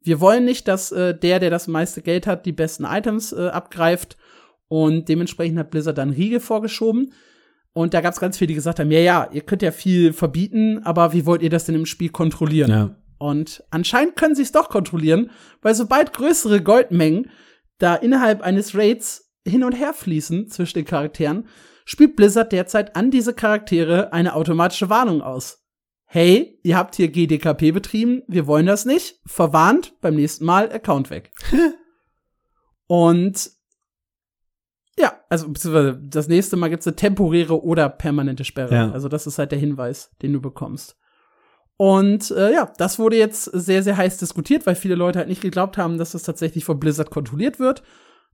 Wir 0.00 0.20
wollen 0.20 0.44
nicht, 0.44 0.68
dass 0.68 0.90
äh, 0.92 1.16
der, 1.16 1.38
der 1.38 1.50
das 1.50 1.68
meiste 1.68 2.02
Geld 2.02 2.26
hat, 2.26 2.46
die 2.46 2.52
besten 2.52 2.84
Items 2.84 3.32
äh, 3.32 3.48
abgreift. 3.48 4.16
Und 4.68 5.08
dementsprechend 5.08 5.58
hat 5.58 5.70
Blizzard 5.70 5.98
dann 5.98 6.10
Riegel 6.10 6.40
vorgeschoben. 6.40 7.12
Und 7.74 7.94
da 7.94 8.00
gab 8.00 8.12
es 8.12 8.20
ganz 8.20 8.36
viele, 8.36 8.48
die 8.48 8.54
gesagt 8.54 8.80
haben, 8.80 8.90
ja, 8.90 9.00
ja, 9.00 9.28
ihr 9.32 9.40
könnt 9.42 9.62
ja 9.62 9.70
viel 9.70 10.12
verbieten, 10.12 10.82
aber 10.84 11.12
wie 11.12 11.24
wollt 11.24 11.42
ihr 11.42 11.50
das 11.50 11.64
denn 11.64 11.74
im 11.74 11.86
Spiel 11.86 12.10
kontrollieren? 12.10 12.70
Ja. 12.70 12.96
Und 13.18 13.64
anscheinend 13.70 14.16
können 14.16 14.34
sie 14.34 14.42
es 14.42 14.52
doch 14.52 14.68
kontrollieren, 14.68 15.30
weil 15.62 15.74
sobald 15.74 16.12
größere 16.12 16.62
Goldmengen 16.62 17.30
da 17.78 17.94
innerhalb 17.94 18.42
eines 18.42 18.74
Raids 18.74 19.32
hin 19.46 19.64
und 19.64 19.72
her 19.72 19.94
fließen 19.94 20.48
zwischen 20.48 20.78
den 20.78 20.84
Charakteren, 20.84 21.46
spielt 21.84 22.16
Blizzard 22.16 22.52
derzeit 22.52 22.94
an 22.96 23.10
diese 23.10 23.32
Charaktere 23.32 24.12
eine 24.12 24.34
automatische 24.34 24.90
Warnung 24.90 25.22
aus. 25.22 25.64
Hey, 26.04 26.60
ihr 26.62 26.76
habt 26.76 26.96
hier 26.96 27.08
GDKP 27.08 27.72
betrieben, 27.72 28.22
wir 28.28 28.46
wollen 28.46 28.66
das 28.66 28.84
nicht. 28.84 29.20
Verwarnt, 29.24 29.94
beim 30.00 30.14
nächsten 30.14 30.44
Mal 30.44 30.70
Account 30.70 31.08
weg. 31.08 31.32
und 32.86 33.50
ja, 34.98 35.14
also 35.28 35.48
beziehungsweise 35.48 35.98
das 36.02 36.28
nächste 36.28 36.56
Mal 36.56 36.68
gibt's 36.68 36.86
eine 36.86 36.96
temporäre 36.96 37.62
oder 37.62 37.88
permanente 37.88 38.44
Sperre. 38.44 38.74
Ja. 38.74 38.90
Also 38.90 39.08
das 39.08 39.26
ist 39.26 39.38
halt 39.38 39.52
der 39.52 39.58
Hinweis, 39.58 40.10
den 40.20 40.32
du 40.32 40.40
bekommst. 40.40 40.96
Und 41.76 42.30
äh, 42.32 42.52
ja, 42.52 42.72
das 42.76 42.98
wurde 42.98 43.16
jetzt 43.16 43.44
sehr, 43.44 43.82
sehr 43.82 43.96
heiß 43.96 44.18
diskutiert, 44.18 44.66
weil 44.66 44.74
viele 44.74 44.94
Leute 44.94 45.18
halt 45.18 45.28
nicht 45.28 45.40
geglaubt 45.40 45.78
haben, 45.78 45.98
dass 45.98 46.12
das 46.12 46.22
tatsächlich 46.22 46.64
von 46.64 46.78
Blizzard 46.78 47.10
kontrolliert 47.10 47.58
wird. 47.58 47.82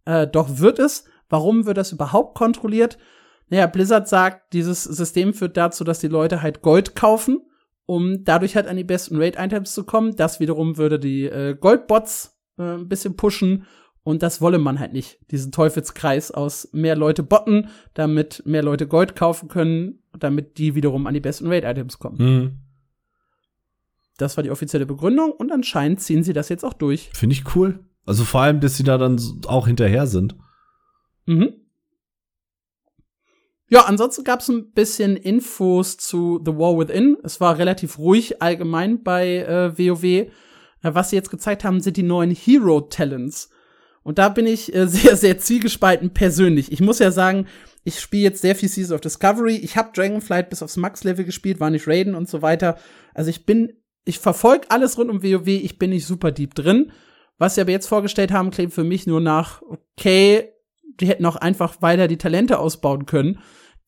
Äh, 0.05 0.27
doch 0.27 0.59
wird 0.59 0.79
es. 0.79 1.05
Warum 1.29 1.65
wird 1.65 1.77
das 1.77 1.93
überhaupt 1.93 2.37
kontrolliert? 2.37 2.99
Naja, 3.49 3.67
Blizzard 3.67 4.09
sagt, 4.09 4.53
dieses 4.53 4.85
System 4.85 5.33
führt 5.33 5.57
dazu, 5.57 5.85
dass 5.85 6.01
die 6.01 6.09
Leute 6.09 6.43
halt 6.43 6.61
Gold 6.61 6.95
kaufen, 6.95 7.41
um 7.87 8.25
dadurch 8.25 8.57
halt 8.57 8.67
an 8.67 8.77
die 8.77 8.85
besten 8.85 9.17
Raid-Items 9.17 9.73
zu 9.73 9.85
kommen. 9.85 10.17
Das 10.17 10.41
wiederum 10.41 10.77
würde 10.77 10.99
die 10.99 11.25
äh, 11.25 11.57
Goldbots 11.59 12.39
äh, 12.59 12.63
ein 12.63 12.89
bisschen 12.89 13.17
pushen 13.17 13.65
Und 14.09 14.23
das 14.23 14.41
wolle 14.41 14.57
man 14.57 14.81
halt 14.81 14.95
nicht, 14.95 15.19
diesen 15.31 15.53
Teufelskreis 15.53 16.31
aus 16.31 16.71
mehr 16.73 16.97
Leute 16.97 17.23
botten, 17.23 17.69
damit 17.93 18.43
mehr 18.47 18.63
Leute 18.63 18.87
Gold 18.87 19.15
kaufen 19.15 19.51
können, 19.51 20.03
damit 20.19 20.57
die 20.57 20.75
wiederum 20.75 21.07
an 21.07 21.13
die 21.13 21.21
besten 21.21 21.47
Raid-Items 21.47 21.99
kommen. 21.99 22.17
Mhm. 22.19 22.59
Das 24.17 24.39
war 24.39 24.43
die 24.43 24.51
offizielle 24.51 24.87
Begründung 24.87 25.33
und 25.33 25.53
anscheinend 25.53 26.01
ziehen 26.01 26.23
sie 26.23 26.33
das 26.33 26.49
jetzt 26.49 26.65
auch 26.65 26.73
durch. 26.73 27.11
Finde 27.13 27.35
ich 27.35 27.55
cool. 27.55 27.81
Also 28.07 28.25
vor 28.25 28.41
allem, 28.41 28.61
dass 28.61 28.79
sie 28.79 28.83
da 28.83 28.97
dann 28.97 29.21
auch 29.47 29.67
hinterher 29.67 30.07
sind. 30.07 30.37
Mhm. 31.27 31.53
Ja, 33.69 33.83
ansonsten 33.83 34.25
gab 34.25 34.41
es 34.41 34.49
ein 34.49 34.71
bisschen 34.71 35.19
Infos 35.19 35.99
zu 35.99 36.41
The 36.43 36.53
War 36.53 36.79
Within. 36.79 37.19
Es 37.25 37.43
war 37.43 37.59
relativ 37.59 37.99
ruhig 37.99 38.41
allgemein 38.41 39.03
bei 39.03 39.41
äh, 39.41 39.79
WoW. 39.79 40.03
Äh, 40.03 40.31
was 40.81 41.11
sie 41.11 41.17
jetzt 41.17 41.31
gezeigt 41.31 41.63
haben, 41.63 41.83
sind 41.83 41.99
die 41.99 42.03
neuen 42.03 42.31
Hero 42.31 42.81
Talents. 42.81 43.51
Und 44.09 44.17
da 44.17 44.31
bin 44.31 44.47
ich 44.47 44.75
äh, 44.75 44.87
sehr, 44.89 45.19
sehr 45.19 45.39
zielgespalten 45.39 46.15
persönlich. 46.15 46.73
Ich 46.73 46.81
muss 46.81 46.99
ja 46.99 47.11
sagen, 47.11 47.47
ich 47.85 48.01
spiele 48.01 48.23
jetzt 48.23 48.41
sehr 48.41 48.57
viel 48.57 48.71
Season 48.71 48.95
of 48.95 49.03
Discovery. 49.03 49.57
Ich 49.57 49.77
habe 49.77 49.91
Dragonflight 49.95 50.49
bis 50.49 50.63
aufs 50.63 50.79
Max-Level 50.79 51.27
gespielt, 51.27 51.61
war 51.61 51.69
nicht 51.69 51.87
Raiden 51.87 52.15
und 52.15 52.27
so 52.27 52.41
weiter. 52.41 52.79
Also 53.13 53.29
ich 53.29 53.45
bin, 53.45 53.75
ich 54.07 54.19
verfolge 54.19 54.71
alles 54.71 54.97
rund 54.97 55.11
um 55.11 55.23
WoW. 55.23 55.47
Ich 55.49 55.79
bin 55.79 55.91
nicht 55.91 56.07
super 56.07 56.33
deep 56.33 56.55
drin. 56.55 56.91
Was 57.37 57.55
sie 57.55 57.61
aber 57.61 57.71
jetzt 57.71 57.87
vorgestellt 57.87 58.33
haben, 58.33 58.51
klingt 58.51 58.73
für 58.73 58.83
mich 58.83 59.07
nur 59.07 59.21
nach, 59.21 59.61
okay, 59.61 60.55
die 61.01 61.07
hätten 61.07 61.27
auch 61.27 61.37
einfach 61.37 61.83
weiter 61.83 62.09
die 62.09 62.17
Talente 62.17 62.59
ausbauen 62.61 63.05
können. 63.05 63.41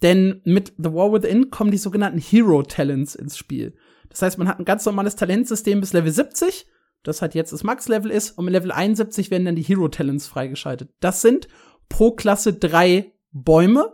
Denn 0.02 0.42
mit 0.44 0.74
The 0.76 0.92
War 0.92 1.14
Within 1.14 1.48
kommen 1.48 1.70
die 1.70 1.78
sogenannten 1.78 2.20
Hero 2.20 2.62
Talents 2.62 3.14
ins 3.14 3.38
Spiel. 3.38 3.74
Das 4.10 4.20
heißt, 4.20 4.36
man 4.36 4.48
hat 4.48 4.58
ein 4.58 4.66
ganz 4.66 4.84
normales 4.84 5.16
Talentsystem 5.16 5.80
bis 5.80 5.94
Level 5.94 6.12
70, 6.12 6.66
das 7.02 7.22
halt 7.22 7.34
jetzt 7.34 7.52
das 7.52 7.64
Max-Level 7.64 8.10
ist, 8.10 8.36
und 8.36 8.44
mit 8.44 8.52
Level 8.52 8.72
71 8.72 9.30
werden 9.30 9.44
dann 9.44 9.56
die 9.56 9.62
Hero 9.62 9.88
Talents 9.88 10.26
freigeschaltet. 10.26 10.90
Das 11.00 11.22
sind 11.22 11.48
pro 11.88 12.12
Klasse 12.12 12.54
drei 12.54 13.12
Bäume. 13.32 13.92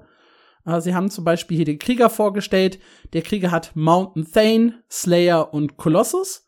Äh, 0.65 0.81
sie 0.81 0.95
haben 0.95 1.11
zum 1.11 1.25
Beispiel 1.25 1.57
hier 1.57 1.67
den 1.67 1.79
Krieger 1.79 2.11
vorgestellt. 2.11 2.79
Der 3.13 3.23
Krieger 3.23 3.51
hat 3.51 3.73
Mountain 3.75 4.27
Thane, 4.31 4.83
Slayer 4.91 5.53
und 5.53 5.77
Colossus. 5.77 6.47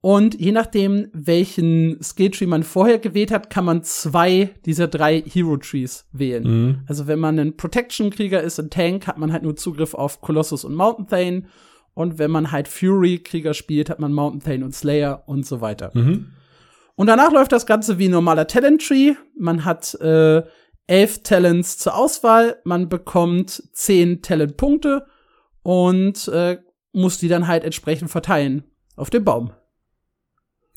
Und 0.00 0.40
je 0.40 0.52
nachdem, 0.52 1.08
welchen 1.12 2.00
Skilltree 2.00 2.46
man 2.46 2.62
vorher 2.62 3.00
gewählt 3.00 3.32
hat, 3.32 3.50
kann 3.50 3.64
man 3.64 3.82
zwei 3.82 4.54
dieser 4.64 4.86
drei 4.86 5.22
Hero 5.22 5.56
Trees 5.56 6.06
wählen. 6.12 6.44
Mhm. 6.44 6.80
Also 6.86 7.08
wenn 7.08 7.18
man 7.18 7.38
ein 7.38 7.56
Protection-Krieger 7.56 8.40
ist, 8.40 8.60
ein 8.60 8.70
Tank, 8.70 9.08
hat 9.08 9.18
man 9.18 9.32
halt 9.32 9.42
nur 9.42 9.56
Zugriff 9.56 9.94
auf 9.94 10.20
Colossus 10.20 10.64
und 10.64 10.76
Mountain 10.76 11.08
Thane. 11.08 11.42
Und 11.98 12.16
wenn 12.20 12.30
man 12.30 12.52
halt 12.52 12.68
Fury-Krieger 12.68 13.54
spielt, 13.54 13.90
hat 13.90 13.98
man 13.98 14.12
Mountain 14.12 14.40
Thane 14.40 14.64
und 14.64 14.72
Slayer 14.72 15.24
und 15.26 15.44
so 15.44 15.60
weiter. 15.60 15.90
Mhm. 15.94 16.30
Und 16.94 17.08
danach 17.08 17.32
läuft 17.32 17.50
das 17.50 17.66
Ganze 17.66 17.98
wie 17.98 18.06
ein 18.06 18.12
normaler 18.12 18.46
Talent 18.46 18.86
Tree. 18.86 19.14
Man 19.36 19.64
hat 19.64 19.94
äh, 19.94 20.44
elf 20.86 21.24
Talents 21.24 21.76
zur 21.76 21.96
Auswahl, 21.96 22.58
man 22.62 22.88
bekommt 22.88 23.64
zehn 23.72 24.22
Talentpunkte 24.22 25.06
und 25.64 26.28
äh, 26.28 26.58
muss 26.92 27.18
die 27.18 27.26
dann 27.26 27.48
halt 27.48 27.64
entsprechend 27.64 28.10
verteilen 28.12 28.62
auf 28.94 29.10
dem 29.10 29.24
Baum 29.24 29.50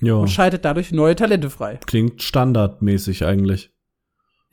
Ja. 0.02 0.16
und 0.16 0.28
schaltet 0.28 0.66
dadurch 0.66 0.92
neue 0.92 1.16
Talente 1.16 1.52
frei. 1.52 1.80
Klingt 1.86 2.24
standardmäßig 2.24 3.26
eigentlich. 3.26 3.72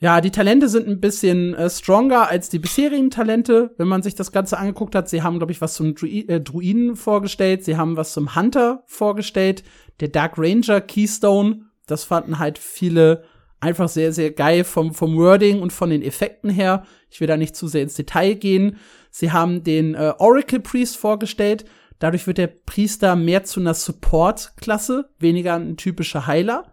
Ja, 0.01 0.21
die 0.21 0.31
Talente 0.31 0.69
sind 0.69 0.87
ein 0.87 1.01
bisschen 1.01 1.53
äh, 1.55 1.69
stronger 1.69 2.29
als 2.29 2.47
die 2.47 2.59
bisherigen 2.59 3.09
Talente, 3.09 3.73
wenn 3.77 3.89
man 3.89 4.01
sich 4.01 4.15
das 4.15 4.31
Ganze 4.31 4.57
angeguckt 4.57 4.95
hat. 4.95 5.09
Sie 5.09 5.23
haben, 5.23 5.39
glaube 5.39 5.51
ich, 5.51 5.59
was 5.59 5.73
zum 5.73 5.93
Drui 5.93 6.21
äh, 6.29 6.39
Druiden 6.39 6.95
vorgestellt, 6.95 7.65
sie 7.65 7.75
haben 7.75 7.97
was 7.97 8.13
zum 8.13 8.33
Hunter 8.33 8.83
vorgestellt, 8.85 9.63
der 9.99 10.07
Dark 10.07 10.37
Ranger 10.37 10.79
Keystone. 10.79 11.65
Das 11.85 12.05
fanden 12.05 12.39
halt 12.39 12.57
viele 12.57 13.25
einfach 13.59 13.89
sehr, 13.89 14.13
sehr 14.13 14.31
geil 14.31 14.63
vom, 14.63 14.93
vom 14.93 15.17
Wording 15.17 15.61
und 15.61 15.73
von 15.73 15.89
den 15.89 16.01
Effekten 16.01 16.49
her. 16.49 16.85
Ich 17.09 17.19
will 17.19 17.27
da 17.27 17.35
nicht 17.35 17.57
zu 17.57 17.67
sehr 17.67 17.83
ins 17.83 17.95
Detail 17.95 18.35
gehen. 18.35 18.77
Sie 19.11 19.33
haben 19.33 19.65
den 19.65 19.95
äh, 19.95 20.13
Oracle 20.17 20.61
Priest 20.61 20.95
vorgestellt. 20.95 21.65
Dadurch 21.99 22.25
wird 22.25 22.37
der 22.37 22.47
Priester 22.47 23.17
mehr 23.17 23.43
zu 23.43 23.59
einer 23.59 23.73
Support-Klasse, 23.73 25.09
weniger 25.19 25.55
ein 25.55 25.75
typischer 25.75 26.25
Heiler. 26.25 26.71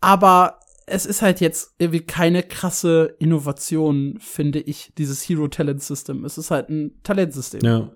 Aber 0.00 0.58
es 0.92 1.06
ist 1.06 1.22
halt 1.22 1.40
jetzt 1.40 1.74
irgendwie 1.78 2.00
keine 2.00 2.42
krasse 2.42 3.16
Innovation, 3.18 4.18
finde 4.20 4.60
ich, 4.60 4.92
dieses 4.98 5.26
Hero 5.26 5.48
Talent 5.48 5.82
System. 5.82 6.24
Es 6.24 6.36
ist 6.36 6.50
halt 6.50 6.68
ein 6.68 7.00
Talentsystem. 7.02 7.60
Ja. 7.64 7.90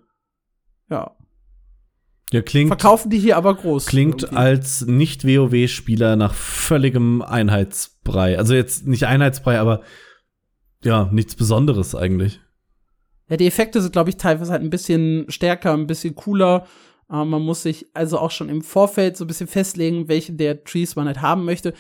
ja. 0.91 1.17
Ja, 2.33 2.43
klingt, 2.43 2.69
Verkaufen 2.69 3.11
die 3.11 3.19
hier 3.19 3.37
aber 3.37 3.55
groß. 3.55 3.87
klingt 3.87 4.25
irgendwie. 4.25 4.37
als 4.37 4.85
Nicht-WoW-Spieler 4.85 6.17
nach 6.17 6.35
völligem 6.35 7.23
Einheitsbrei. 7.23 8.37
Also 8.37 8.55
jetzt 8.55 8.87
nicht 8.87 9.07
Einheitsbrei, 9.07 9.61
aber 9.61 9.83
ja, 10.83 11.09
nichts 11.13 11.37
Besonderes 11.37 11.95
eigentlich. 11.95 12.41
Ja, 13.29 13.37
die 13.37 13.47
Effekte 13.47 13.81
sind, 13.81 13.93
glaube 13.93 14.11
ich, 14.11 14.17
teilweise 14.17 14.51
halt 14.51 14.63
ein 14.63 14.71
bisschen 14.71 15.27
stärker, 15.29 15.73
ein 15.73 15.87
bisschen 15.87 16.17
cooler. 16.17 16.67
Äh, 17.11 17.25
man 17.25 17.43
muss 17.43 17.63
sich 17.63 17.87
also 17.95 18.19
auch 18.19 18.31
schon 18.31 18.49
im 18.49 18.63
Vorfeld 18.63 19.17
so 19.17 19.25
ein 19.25 19.29
bisschen 19.29 19.47
festlegen, 19.47 20.09
welche 20.09 20.33
der 20.33 20.65
Trees 20.65 20.97
man 20.97 21.07
halt 21.07 21.23
haben 21.23 21.45
möchte. 21.45 21.75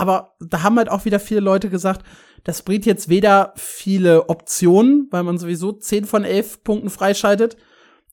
Aber 0.00 0.34
da 0.40 0.62
haben 0.62 0.78
halt 0.78 0.90
auch 0.90 1.04
wieder 1.04 1.20
viele 1.20 1.40
Leute 1.40 1.68
gesagt, 1.68 2.06
das 2.42 2.62
bringt 2.62 2.86
jetzt 2.86 3.10
weder 3.10 3.52
viele 3.54 4.30
Optionen, 4.30 5.08
weil 5.10 5.24
man 5.24 5.36
sowieso 5.36 5.72
10 5.72 6.06
von 6.06 6.24
11 6.24 6.64
Punkten 6.64 6.88
freischaltet. 6.88 7.58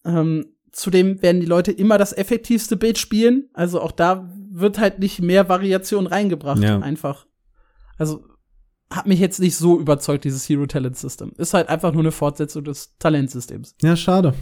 Ähm, 0.03 0.47
zudem 0.73 1.21
werden 1.21 1.39
die 1.39 1.47
Leute 1.47 1.71
immer 1.71 1.97
das 1.97 2.11
effektivste 2.11 2.75
Bild 2.75 2.97
spielen. 2.97 3.49
Also 3.53 3.79
auch 3.79 3.93
da 3.93 4.29
wird 4.51 4.79
halt 4.79 4.99
nicht 4.99 5.21
mehr 5.21 5.47
Variation 5.47 6.07
reingebracht. 6.07 6.61
Ja. 6.61 6.77
Einfach. 6.79 7.25
Also 7.97 8.25
hat 8.89 9.07
mich 9.07 9.21
jetzt 9.21 9.39
nicht 9.39 9.55
so 9.55 9.79
überzeugt, 9.79 10.25
dieses 10.25 10.43
Hero 10.49 10.65
Talent 10.65 10.97
System. 10.97 11.31
Ist 11.37 11.53
halt 11.53 11.69
einfach 11.69 11.93
nur 11.93 12.01
eine 12.01 12.11
Fortsetzung 12.11 12.65
des 12.65 12.97
Talentsystems. 12.99 13.75
Ja, 13.81 13.95
schade. 13.95 14.33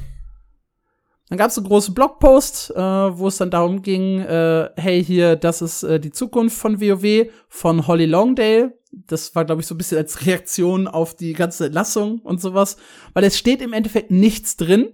Dann 1.30 1.40
gab 1.40 1.50
es 1.50 1.58
einen 1.58 1.68
großen 1.68 1.94
Blogpost, 1.96 2.72
äh, 2.72 2.78
wo 2.80 3.28
es 3.28 3.38
dann 3.38 3.50
darum 3.50 3.82
ging, 3.82 4.20
äh, 4.20 4.70
hey, 4.76 5.04
hier, 5.04 5.36
das 5.36 5.62
ist 5.62 5.84
äh, 5.84 6.00
die 6.00 6.12
Zukunft 6.12 6.58
von 6.58 6.80
WoW 6.80 7.32
von 7.48 7.88
Holly 7.88 8.06
Longdale. 8.06 8.78
Das 8.92 9.34
war, 9.36 9.44
glaube 9.44 9.62
ich, 9.62 9.68
so 9.68 9.74
ein 9.74 9.78
bisschen 9.80 9.98
als 9.98 10.26
Reaktion 10.26 10.88
auf 10.88 11.16
die 11.16 11.34
ganze 11.34 11.66
Entlassung 11.66 12.20
und 12.20 12.40
sowas. 12.40 12.78
Weil 13.14 13.24
es 13.24 13.38
steht 13.38 13.62
im 13.62 13.74
Endeffekt 13.74 14.12
nichts 14.12 14.56
drin. 14.56 14.90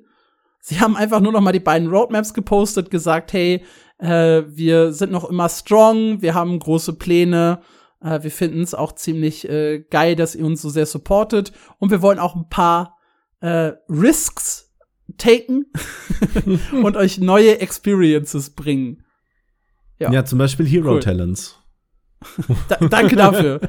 Sie 0.59 0.79
haben 0.79 0.95
einfach 0.95 1.19
nur 1.19 1.33
noch 1.33 1.41
mal 1.41 1.51
die 1.51 1.59
beiden 1.59 1.89
Roadmaps 1.89 2.33
gepostet, 2.33 2.91
gesagt, 2.91 3.33
hey, 3.33 3.63
äh, 3.97 4.43
wir 4.47 4.93
sind 4.93 5.11
noch 5.11 5.29
immer 5.29 5.49
strong, 5.49 6.21
wir 6.21 6.33
haben 6.33 6.59
große 6.59 6.93
Pläne, 6.93 7.61
äh, 8.01 8.23
wir 8.23 8.31
finden 8.31 8.61
es 8.61 8.73
auch 8.73 8.93
ziemlich 8.93 9.49
äh, 9.49 9.79
geil, 9.89 10.15
dass 10.15 10.35
ihr 10.35 10.45
uns 10.45 10.61
so 10.61 10.69
sehr 10.69 10.85
supportet 10.85 11.51
und 11.79 11.91
wir 11.91 12.01
wollen 12.01 12.19
auch 12.19 12.35
ein 12.35 12.47
paar 12.49 12.97
äh, 13.41 13.73
Risks 13.89 14.70
taken 15.17 15.65
und 16.83 16.97
euch 16.97 17.19
neue 17.19 17.59
Experiences 17.59 18.49
bringen. 18.51 19.03
Ja, 19.99 20.11
Ja. 20.11 20.25
zum 20.25 20.39
Beispiel 20.39 20.65
Hero 20.65 20.93
Cool. 20.93 20.99
Talents. 20.99 21.57
Da, 22.69 22.75
danke 22.87 23.15
dafür. 23.15 23.59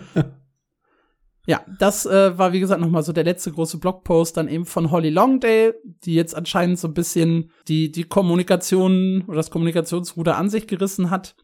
Ja, 1.47 1.65
das 1.79 2.07
äh, 2.07 2.39
war 2.39 2.53
wie 2.53 2.61
gesagt 2.61 2.81
noch 2.81 2.89
mal 2.89 3.03
so 3.03 3.13
der 3.13 3.25
letzte 3.25 3.51
große 3.51 3.79
Blogpost 3.79 4.37
dann 4.37 4.47
eben 4.49 4.65
von 4.65 4.91
Holly 4.93 5.11
Longdale, 5.11 5.75
die 6.05 6.15
jetzt 6.15 6.37
anscheinend 6.37 6.79
so 6.79 6.87
ein 6.87 6.95
bisschen 6.95 7.51
die 7.67 7.91
die 7.91 8.05
Kommunikation 8.05 9.25
oder 9.27 9.37
das 9.39 9.51
Kommunikationsruder 9.51 10.37
an 10.37 10.51
sich 10.51 10.69
gerissen 10.69 11.11
hat. 11.11 11.35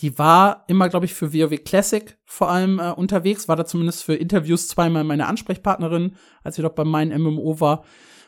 Die 0.00 0.18
war 0.18 0.64
immer, 0.66 0.88
glaube 0.88 1.04
ich, 1.04 1.14
für 1.14 1.32
WoW 1.32 1.62
Classic 1.62 2.16
vor 2.24 2.50
allem 2.50 2.78
äh, 2.80 2.90
unterwegs, 2.90 3.48
war 3.48 3.56
da 3.56 3.64
zumindest 3.66 4.02
für 4.02 4.14
Interviews 4.14 4.66
zweimal 4.66 5.04
meine 5.04 5.26
Ansprechpartnerin, 5.28 6.16
als 6.42 6.56
sie 6.56 6.62
doch 6.62 6.72
bei 6.74 6.84
meinem 6.84 7.22
MMO 7.22 7.60
war. 7.60 7.84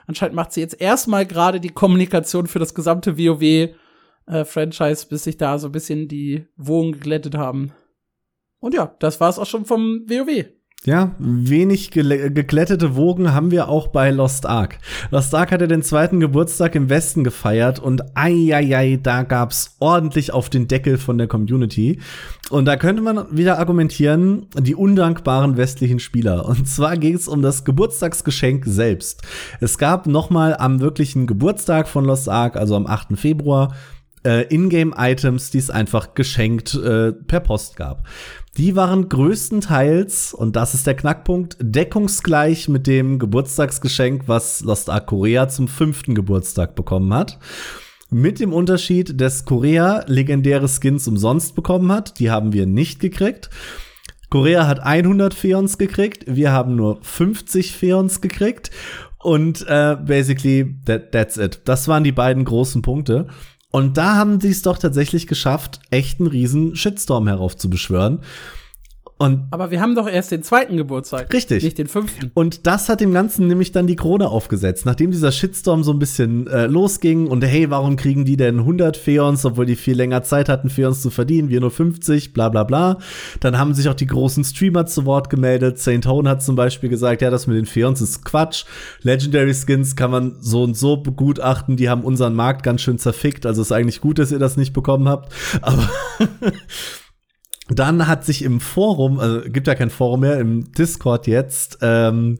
Anscheinend 0.06 0.36
macht 0.36 0.52
sie 0.52 0.60
jetzt 0.60 0.80
erstmal 0.80 1.26
gerade 1.26 1.60
die 1.60 1.70
Kommunikation 1.70 2.46
für 2.46 2.58
das 2.58 2.74
gesamte 2.74 3.18
WoW 3.18 3.42
äh, 4.26 4.44
bis 5.08 5.24
sich 5.24 5.36
da 5.36 5.58
so 5.58 5.68
ein 5.68 5.72
bisschen 5.72 6.08
die 6.08 6.46
Wogen 6.56 6.92
geglättet 6.92 7.36
haben. 7.36 7.72
Und 8.58 8.74
ja, 8.74 8.94
das 8.98 9.20
war's 9.20 9.38
auch 9.38 9.46
schon 9.46 9.64
vom 9.64 10.04
WoW. 10.08 10.46
Ja, 10.84 11.16
wenig 11.18 11.90
gele- 11.90 12.30
geglättete 12.30 12.94
Wogen 12.94 13.32
haben 13.32 13.50
wir 13.50 13.68
auch 13.68 13.88
bei 13.88 14.10
Lost 14.10 14.46
Ark. 14.46 14.78
Lost 15.10 15.34
Ark 15.34 15.50
hatte 15.50 15.66
den 15.66 15.82
zweiten 15.82 16.20
Geburtstag 16.20 16.76
im 16.76 16.88
Westen 16.88 17.24
gefeiert 17.24 17.80
und 17.80 18.04
ei, 18.14 18.96
da 19.02 19.22
gab's 19.24 19.74
ordentlich 19.80 20.32
auf 20.32 20.48
den 20.48 20.68
Deckel 20.68 20.96
von 20.98 21.18
der 21.18 21.26
Community. 21.26 21.98
Und 22.50 22.66
da 22.66 22.76
könnte 22.76 23.02
man 23.02 23.26
wieder 23.36 23.58
argumentieren, 23.58 24.46
die 24.56 24.76
undankbaren 24.76 25.56
westlichen 25.56 25.98
Spieler. 25.98 26.46
Und 26.46 26.68
zwar 26.68 26.96
ging 26.96 27.14
es 27.16 27.26
um 27.26 27.42
das 27.42 27.64
Geburtstagsgeschenk 27.64 28.64
selbst. 28.66 29.22
Es 29.60 29.78
gab 29.78 30.06
nochmal 30.06 30.54
am 30.56 30.78
wirklichen 30.80 31.26
Geburtstag 31.26 31.88
von 31.88 32.04
Lost 32.04 32.28
Ark, 32.28 32.54
also 32.54 32.76
am 32.76 32.86
8. 32.86 33.16
Februar, 33.18 33.74
äh, 34.26 34.42
Ingame-Items, 34.52 35.50
die 35.50 35.58
es 35.58 35.70
einfach 35.70 36.14
geschenkt 36.14 36.74
äh, 36.74 37.12
per 37.12 37.40
Post 37.40 37.76
gab. 37.76 38.06
Die 38.56 38.74
waren 38.74 39.08
größtenteils, 39.08 40.34
und 40.34 40.56
das 40.56 40.74
ist 40.74 40.86
der 40.86 40.94
Knackpunkt, 40.94 41.56
deckungsgleich 41.60 42.68
mit 42.68 42.86
dem 42.86 43.18
Geburtstagsgeschenk, 43.18 44.24
was 44.26 44.62
Lost 44.62 44.90
Ark 44.90 45.06
Korea 45.06 45.48
zum 45.48 45.68
fünften 45.68 46.14
Geburtstag 46.14 46.74
bekommen 46.74 47.12
hat. 47.14 47.38
Mit 48.10 48.40
dem 48.40 48.52
Unterschied, 48.52 49.20
dass 49.20 49.44
Korea 49.44 50.04
legendäre 50.06 50.68
Skins 50.68 51.06
umsonst 51.06 51.54
bekommen 51.54 51.92
hat. 51.92 52.18
Die 52.18 52.30
haben 52.30 52.52
wir 52.52 52.66
nicht 52.66 52.98
gekriegt. 52.98 53.50
Korea 54.30 54.66
hat 54.66 54.80
100 54.80 55.34
Feons 55.34 55.78
gekriegt, 55.78 56.24
wir 56.26 56.50
haben 56.50 56.74
nur 56.74 56.98
50 57.02 57.72
Feons 57.72 58.20
gekriegt. 58.20 58.70
Und 59.18 59.66
äh, 59.68 59.96
basically, 59.96 60.76
that, 60.84 61.12
that's 61.12 61.36
it. 61.36 61.60
Das 61.64 61.88
waren 61.88 62.04
die 62.04 62.12
beiden 62.12 62.44
großen 62.44 62.82
Punkte. 62.82 63.26
Und 63.76 63.98
da 63.98 64.14
haben 64.14 64.40
sie 64.40 64.48
es 64.48 64.62
doch 64.62 64.78
tatsächlich 64.78 65.26
geschafft, 65.26 65.80
echt 65.90 66.18
einen 66.18 66.30
riesen 66.30 66.76
Shitstorm 66.76 67.28
heraufzubeschwören. 67.28 68.20
Und 69.18 69.44
Aber 69.50 69.70
wir 69.70 69.80
haben 69.80 69.94
doch 69.94 70.06
erst 70.06 70.30
den 70.30 70.42
zweiten 70.42 70.76
Geburtstag. 70.76 71.32
Richtig. 71.32 71.64
Nicht 71.64 71.78
den 71.78 71.86
fünften. 71.86 72.30
Und 72.34 72.66
das 72.66 72.90
hat 72.90 73.00
dem 73.00 73.14
Ganzen 73.14 73.46
nämlich 73.46 73.72
dann 73.72 73.86
die 73.86 73.96
Krone 73.96 74.28
aufgesetzt. 74.28 74.84
Nachdem 74.84 75.10
dieser 75.10 75.32
Shitstorm 75.32 75.84
so 75.84 75.92
ein 75.92 75.98
bisschen 75.98 76.46
äh, 76.48 76.66
losging 76.66 77.26
und 77.26 77.42
hey, 77.42 77.70
warum 77.70 77.96
kriegen 77.96 78.26
die 78.26 78.36
denn 78.36 78.58
100 78.58 78.94
Feons, 78.98 79.46
obwohl 79.46 79.64
die 79.64 79.76
viel 79.76 79.96
länger 79.96 80.22
Zeit 80.22 80.50
hatten, 80.50 80.68
Feons 80.68 81.00
zu 81.00 81.08
verdienen, 81.08 81.48
wir 81.48 81.60
nur 81.60 81.70
50, 81.70 82.34
bla 82.34 82.50
bla 82.50 82.64
bla. 82.64 82.98
Dann 83.40 83.58
haben 83.58 83.72
sich 83.72 83.88
auch 83.88 83.94
die 83.94 84.06
großen 84.06 84.44
Streamer 84.44 84.84
zu 84.84 85.06
Wort 85.06 85.30
gemeldet. 85.30 85.78
Saint 85.78 86.04
Tone 86.04 86.28
hat 86.28 86.42
zum 86.42 86.54
Beispiel 86.54 86.90
gesagt, 86.90 87.22
ja, 87.22 87.30
das 87.30 87.46
mit 87.46 87.56
den 87.56 87.64
Feons 87.66 88.02
ist 88.02 88.22
Quatsch. 88.22 88.66
Legendary 89.00 89.54
Skins 89.54 89.96
kann 89.96 90.10
man 90.10 90.36
so 90.40 90.62
und 90.62 90.76
so 90.76 90.98
begutachten, 90.98 91.78
die 91.78 91.88
haben 91.88 92.04
unseren 92.04 92.34
Markt 92.34 92.62
ganz 92.62 92.82
schön 92.82 92.98
zerfickt. 92.98 93.46
Also 93.46 93.62
ist 93.62 93.72
eigentlich 93.72 94.02
gut, 94.02 94.18
dass 94.18 94.30
ihr 94.30 94.38
das 94.38 94.58
nicht 94.58 94.74
bekommen 94.74 95.08
habt. 95.08 95.32
Aber 95.62 95.88
Dann 97.68 98.06
hat 98.06 98.24
sich 98.24 98.42
im 98.42 98.60
Forum, 98.60 99.18
also 99.18 99.40
gibt 99.48 99.66
ja 99.66 99.74
kein 99.74 99.90
Forum 99.90 100.20
mehr, 100.20 100.38
im 100.38 100.72
Discord 100.72 101.26
jetzt, 101.26 101.78
ähm, 101.82 102.38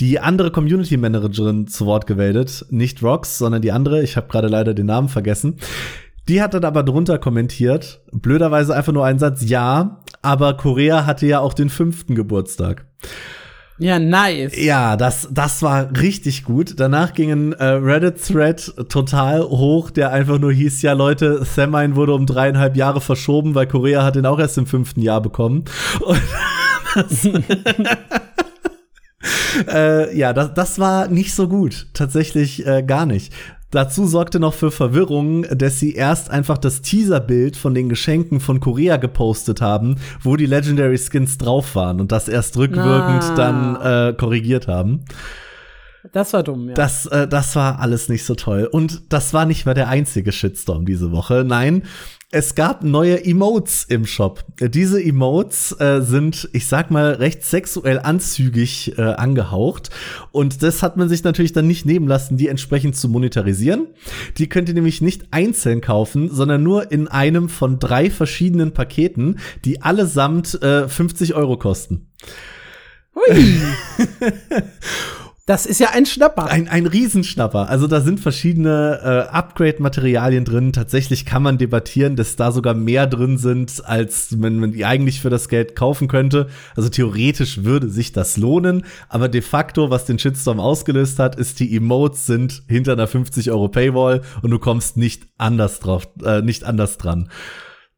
die 0.00 0.18
andere 0.18 0.50
Community 0.50 0.96
Managerin 0.96 1.68
zu 1.68 1.86
Wort 1.86 2.06
gemeldet. 2.08 2.66
Nicht 2.70 3.02
Rox, 3.02 3.38
sondern 3.38 3.62
die 3.62 3.70
andere. 3.70 4.02
Ich 4.02 4.16
habe 4.16 4.26
gerade 4.26 4.48
leider 4.48 4.74
den 4.74 4.86
Namen 4.86 5.08
vergessen. 5.08 5.58
Die 6.28 6.40
hat 6.40 6.54
dann 6.54 6.64
aber 6.64 6.82
drunter 6.82 7.18
kommentiert, 7.18 8.00
blöderweise 8.10 8.74
einfach 8.74 8.94
nur 8.94 9.04
einen 9.04 9.18
Satz, 9.18 9.44
ja, 9.44 10.00
aber 10.22 10.56
Korea 10.56 11.04
hatte 11.04 11.26
ja 11.26 11.40
auch 11.40 11.52
den 11.52 11.68
fünften 11.68 12.14
Geburtstag. 12.14 12.86
Ja, 13.78 13.98
nice. 13.98 14.56
Ja, 14.56 14.96
das, 14.96 15.28
das 15.32 15.60
war 15.60 15.90
richtig 16.00 16.44
gut. 16.44 16.78
Danach 16.78 17.12
ging 17.12 17.32
ein 17.32 17.52
äh, 17.54 17.64
Reddit-Thread 17.64 18.88
total 18.88 19.42
hoch, 19.42 19.90
der 19.90 20.12
einfach 20.12 20.38
nur 20.38 20.52
hieß, 20.52 20.82
ja 20.82 20.92
Leute, 20.92 21.44
Samine 21.44 21.96
wurde 21.96 22.14
um 22.14 22.24
dreieinhalb 22.24 22.76
Jahre 22.76 23.00
verschoben, 23.00 23.56
weil 23.56 23.66
Korea 23.66 24.04
hat 24.04 24.14
ihn 24.14 24.26
auch 24.26 24.38
erst 24.38 24.58
im 24.58 24.66
fünften 24.66 25.02
Jahr 25.02 25.20
bekommen. 25.20 25.64
Und 26.00 26.22
das, 26.94 27.28
äh, 29.72 30.16
ja, 30.16 30.32
das, 30.32 30.54
das 30.54 30.78
war 30.78 31.08
nicht 31.08 31.34
so 31.34 31.48
gut. 31.48 31.88
Tatsächlich 31.94 32.64
äh, 32.66 32.84
gar 32.84 33.06
nicht. 33.06 33.32
Dazu 33.74 34.06
sorgte 34.06 34.38
noch 34.38 34.54
für 34.54 34.70
Verwirrung, 34.70 35.42
dass 35.50 35.80
sie 35.80 35.94
erst 35.94 36.30
einfach 36.30 36.58
das 36.58 36.80
Teaserbild 36.80 37.56
von 37.56 37.74
den 37.74 37.88
Geschenken 37.88 38.38
von 38.38 38.60
Korea 38.60 38.98
gepostet 38.98 39.60
haben, 39.60 39.96
wo 40.22 40.36
die 40.36 40.46
Legendary 40.46 40.96
Skins 40.96 41.38
drauf 41.38 41.74
waren 41.74 42.00
und 42.00 42.12
das 42.12 42.28
erst 42.28 42.56
rückwirkend 42.56 43.24
Ah. 43.24 43.34
dann 43.34 43.76
äh, 44.10 44.12
korrigiert 44.14 44.68
haben. 44.68 45.04
Das 46.12 46.32
war 46.34 46.42
dumm, 46.44 46.68
ja. 46.68 46.74
Das, 46.74 47.06
äh, 47.06 47.26
das 47.26 47.56
war 47.56 47.80
alles 47.80 48.08
nicht 48.08 48.24
so 48.24 48.34
toll. 48.36 48.68
Und 48.70 49.12
das 49.12 49.34
war 49.34 49.44
nicht 49.44 49.66
mal 49.66 49.74
der 49.74 49.88
einzige 49.88 50.30
Shitstorm 50.30 50.84
diese 50.86 51.10
Woche. 51.10 51.44
Nein, 51.44 51.82
es 52.34 52.56
gab 52.56 52.82
neue 52.82 53.24
Emotes 53.24 53.84
im 53.88 54.06
Shop. 54.06 54.44
Diese 54.58 55.00
Emotes 55.00 55.70
äh, 55.78 56.00
sind, 56.00 56.48
ich 56.52 56.66
sag 56.66 56.90
mal, 56.90 57.12
recht 57.12 57.44
sexuell 57.44 58.00
anzügig 58.00 58.98
äh, 58.98 59.02
angehaucht. 59.02 59.90
Und 60.32 60.64
das 60.64 60.82
hat 60.82 60.96
man 60.96 61.08
sich 61.08 61.22
natürlich 61.22 61.52
dann 61.52 61.68
nicht 61.68 61.86
nehmen 61.86 62.08
lassen, 62.08 62.36
die 62.36 62.48
entsprechend 62.48 62.96
zu 62.96 63.08
monetarisieren. 63.08 63.86
Die 64.36 64.48
könnt 64.48 64.68
ihr 64.68 64.74
nämlich 64.74 65.00
nicht 65.00 65.28
einzeln 65.30 65.80
kaufen, 65.80 66.28
sondern 66.28 66.64
nur 66.64 66.90
in 66.90 67.06
einem 67.06 67.48
von 67.48 67.78
drei 67.78 68.10
verschiedenen 68.10 68.72
Paketen, 68.72 69.38
die 69.64 69.82
allesamt 69.82 70.60
äh, 70.60 70.88
50 70.88 71.34
Euro 71.34 71.56
kosten. 71.56 72.08
Hui. 73.14 73.60
Das 75.46 75.66
ist 75.66 75.78
ja 75.78 75.90
ein 75.90 76.06
Schnapper. 76.06 76.46
Ein, 76.46 76.68
ein 76.68 76.86
Riesenschnapper. 76.86 77.68
Also 77.68 77.86
da 77.86 78.00
sind 78.00 78.18
verschiedene 78.18 79.00
äh, 79.02 79.30
Upgrade-Materialien 79.30 80.46
drin. 80.46 80.72
Tatsächlich 80.72 81.26
kann 81.26 81.42
man 81.42 81.58
debattieren, 81.58 82.16
dass 82.16 82.36
da 82.36 82.50
sogar 82.50 82.72
mehr 82.72 83.06
drin 83.06 83.36
sind, 83.36 83.84
als 83.84 84.30
man, 84.30 84.58
man 84.58 84.82
eigentlich 84.82 85.20
für 85.20 85.28
das 85.28 85.50
Geld 85.50 85.76
kaufen 85.76 86.08
könnte. 86.08 86.48
Also 86.76 86.88
theoretisch 86.88 87.62
würde 87.62 87.90
sich 87.90 88.12
das 88.12 88.38
lohnen. 88.38 88.86
Aber 89.10 89.28
de 89.28 89.42
facto, 89.42 89.90
was 89.90 90.06
den 90.06 90.18
Shitstorm 90.18 90.60
ausgelöst 90.60 91.18
hat, 91.18 91.36
ist, 91.36 91.60
die 91.60 91.76
Emotes 91.76 92.24
sind 92.24 92.62
hinter 92.66 92.94
einer 92.94 93.06
50 93.06 93.50
Euro 93.50 93.68
Paywall 93.68 94.22
und 94.40 94.50
du 94.50 94.58
kommst 94.58 94.96
nicht 94.96 95.28
anders 95.36 95.78
drauf, 95.78 96.08
äh, 96.24 96.40
nicht 96.40 96.64
anders 96.64 96.96
dran. 96.96 97.28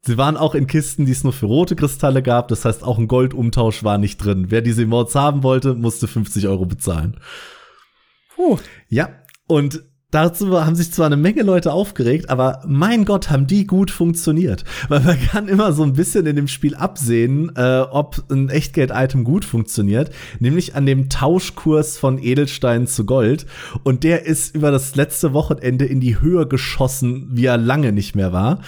Sie 0.07 0.17
waren 0.17 0.37
auch 0.37 0.55
in 0.55 0.69
Kisten, 0.69 1.05
die 1.05 1.13
es 1.13 1.25
nur 1.25 1.33
für 1.33 1.47
rote 1.47 1.75
Kristalle 1.75 2.23
gab. 2.23 2.47
Das 2.49 2.65
heißt, 2.65 2.85
auch 2.85 2.99
ein 2.99 3.09
Goldumtausch 3.09 3.83
war 3.83 3.99
nicht 3.99 4.19
drin. 4.19 4.47
Wer 4.51 4.63
diese 4.63 4.83
Emotes 4.83 5.17
haben 5.17 5.43
wollte, 5.43 5.75
musste 5.75 6.07
50 6.07 6.47
Euro 6.47 6.65
bezahlen. 6.65 7.17
Puh. 8.37 8.59
Ja, 8.89 9.09
und 9.49 9.83
dazu 10.13 10.65
haben 10.65 10.77
sich 10.77 10.93
zwar 10.93 11.07
eine 11.07 11.17
Menge 11.17 11.43
Leute 11.43 11.73
aufgeregt, 11.73 12.31
aber 12.31 12.63
mein 12.69 13.05
Gott, 13.05 13.31
haben 13.31 13.49
die 13.49 13.67
gut 13.67 13.91
funktioniert. 13.91 14.63
Weil 14.89 15.01
man 15.01 15.21
kann 15.21 15.49
immer 15.49 15.73
so 15.73 15.83
ein 15.83 15.95
bisschen 15.95 16.25
in 16.27 16.37
dem 16.37 16.47
Spiel 16.47 16.77
absehen, 16.77 17.51
äh, 17.57 17.81
ob 17.81 18.23
ein 18.31 18.49
Echtgeld-Item 18.49 19.25
gut 19.25 19.45
funktioniert, 19.45 20.11
nämlich 20.39 20.77
an 20.77 20.87
dem 20.87 21.09
Tauschkurs 21.09 21.99
von 21.99 22.23
Edelstein 22.23 22.87
zu 22.87 23.07
Gold. 23.07 23.47
Und 23.83 24.05
der 24.05 24.25
ist 24.25 24.55
über 24.55 24.71
das 24.71 24.95
letzte 24.95 25.33
Wochenende 25.33 25.85
in 25.85 25.99
die 25.99 26.21
Höhe 26.21 26.47
geschossen, 26.47 27.29
wie 27.33 27.47
er 27.47 27.59
lange 27.59 27.91
nicht 27.91 28.15
mehr 28.15 28.33
war. 28.33 28.61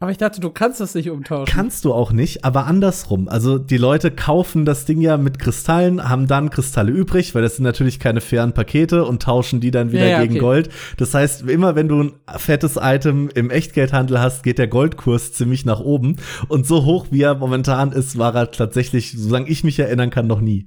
Aber 0.00 0.12
ich 0.12 0.18
dachte, 0.18 0.40
du 0.40 0.50
kannst 0.50 0.80
das 0.80 0.94
nicht 0.94 1.10
umtauschen. 1.10 1.52
Kannst 1.52 1.84
du 1.84 1.92
auch 1.92 2.12
nicht, 2.12 2.44
aber 2.44 2.66
andersrum. 2.66 3.28
Also 3.28 3.58
die 3.58 3.78
Leute 3.78 4.12
kaufen 4.12 4.64
das 4.64 4.84
Ding 4.84 5.00
ja 5.00 5.16
mit 5.16 5.40
Kristallen, 5.40 6.08
haben 6.08 6.28
dann 6.28 6.50
Kristalle 6.50 6.92
übrig, 6.92 7.34
weil 7.34 7.42
das 7.42 7.56
sind 7.56 7.64
natürlich 7.64 7.98
keine 7.98 8.20
fairen 8.20 8.52
Pakete 8.52 9.04
und 9.04 9.22
tauschen 9.22 9.60
die 9.60 9.72
dann 9.72 9.90
wieder 9.90 10.04
Ja, 10.04 10.10
ja, 10.10 10.20
gegen 10.22 10.34
okay. 10.34 10.40
Gold. 10.40 10.68
Das 10.98 11.14
heißt, 11.14 11.42
immer 11.48 11.74
wenn 11.74 11.88
du 11.88 12.02
ein 12.02 12.12
fettes 12.36 12.78
Item 12.80 13.28
im 13.34 13.50
Echtgeldhandel 13.50 14.20
hast, 14.20 14.44
geht 14.44 14.58
der 14.58 14.68
Goldkurs 14.68 15.32
ziemlich 15.32 15.64
nach 15.64 15.80
oben. 15.80 16.16
Und 16.46 16.64
so 16.64 16.84
hoch 16.84 17.06
wie 17.10 17.22
er 17.22 17.34
momentan 17.34 17.90
ist, 17.90 18.16
war 18.18 18.36
er 18.36 18.52
tatsächlich, 18.52 19.14
solange 19.16 19.48
ich 19.48 19.64
mich 19.64 19.80
erinnern 19.80 20.10
kann, 20.10 20.28
noch 20.28 20.40
nie. 20.40 20.66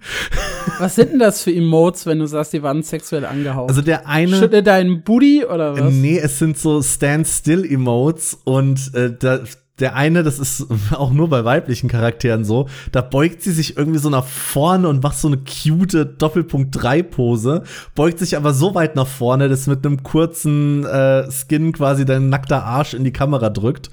Was 0.79 0.95
sind 0.95 1.11
denn 1.11 1.19
das 1.19 1.43
für 1.43 1.53
Emotes, 1.53 2.05
wenn 2.05 2.19
du 2.19 2.27
sagst, 2.27 2.53
die 2.53 2.63
waren 2.63 2.83
sexuell 2.83 3.25
angehaucht? 3.25 3.69
Also 3.69 3.81
der 3.81 4.07
eine. 4.07 4.35
Schüttle 4.37 4.63
deinen 4.63 5.03
Booty 5.03 5.45
oder 5.45 5.77
was? 5.77 5.93
Nee, 5.93 6.19
es 6.19 6.39
sind 6.39 6.57
so 6.57 6.81
Stand-Still-Emotes 6.81 8.39
und 8.43 8.93
äh, 8.95 9.15
da, 9.17 9.41
der 9.81 9.95
eine, 9.95 10.23
das 10.23 10.39
ist 10.39 10.67
auch 10.91 11.11
nur 11.11 11.29
bei 11.29 11.43
weiblichen 11.43 11.89
Charakteren 11.89 12.45
so, 12.45 12.69
da 12.91 13.01
beugt 13.01 13.41
sie 13.41 13.51
sich 13.51 13.77
irgendwie 13.77 13.99
so 13.99 14.09
nach 14.09 14.25
vorne 14.25 14.87
und 14.87 15.03
macht 15.03 15.17
so 15.17 15.27
eine 15.27 15.39
cute 15.39 16.05
Doppelpunkt-3-Pose, 16.17 17.63
beugt 17.95 18.19
sich 18.19 18.37
aber 18.37 18.53
so 18.53 18.75
weit 18.75 18.95
nach 18.95 19.07
vorne, 19.07 19.49
dass 19.49 19.67
mit 19.67 19.85
einem 19.85 20.03
kurzen 20.03 20.85
äh, 20.85 21.29
Skin 21.31 21.73
quasi 21.73 22.05
dein 22.05 22.29
nackter 22.29 22.63
Arsch 22.63 22.93
in 22.93 23.03
die 23.03 23.13
Kamera 23.13 23.49
drückt. 23.49 23.89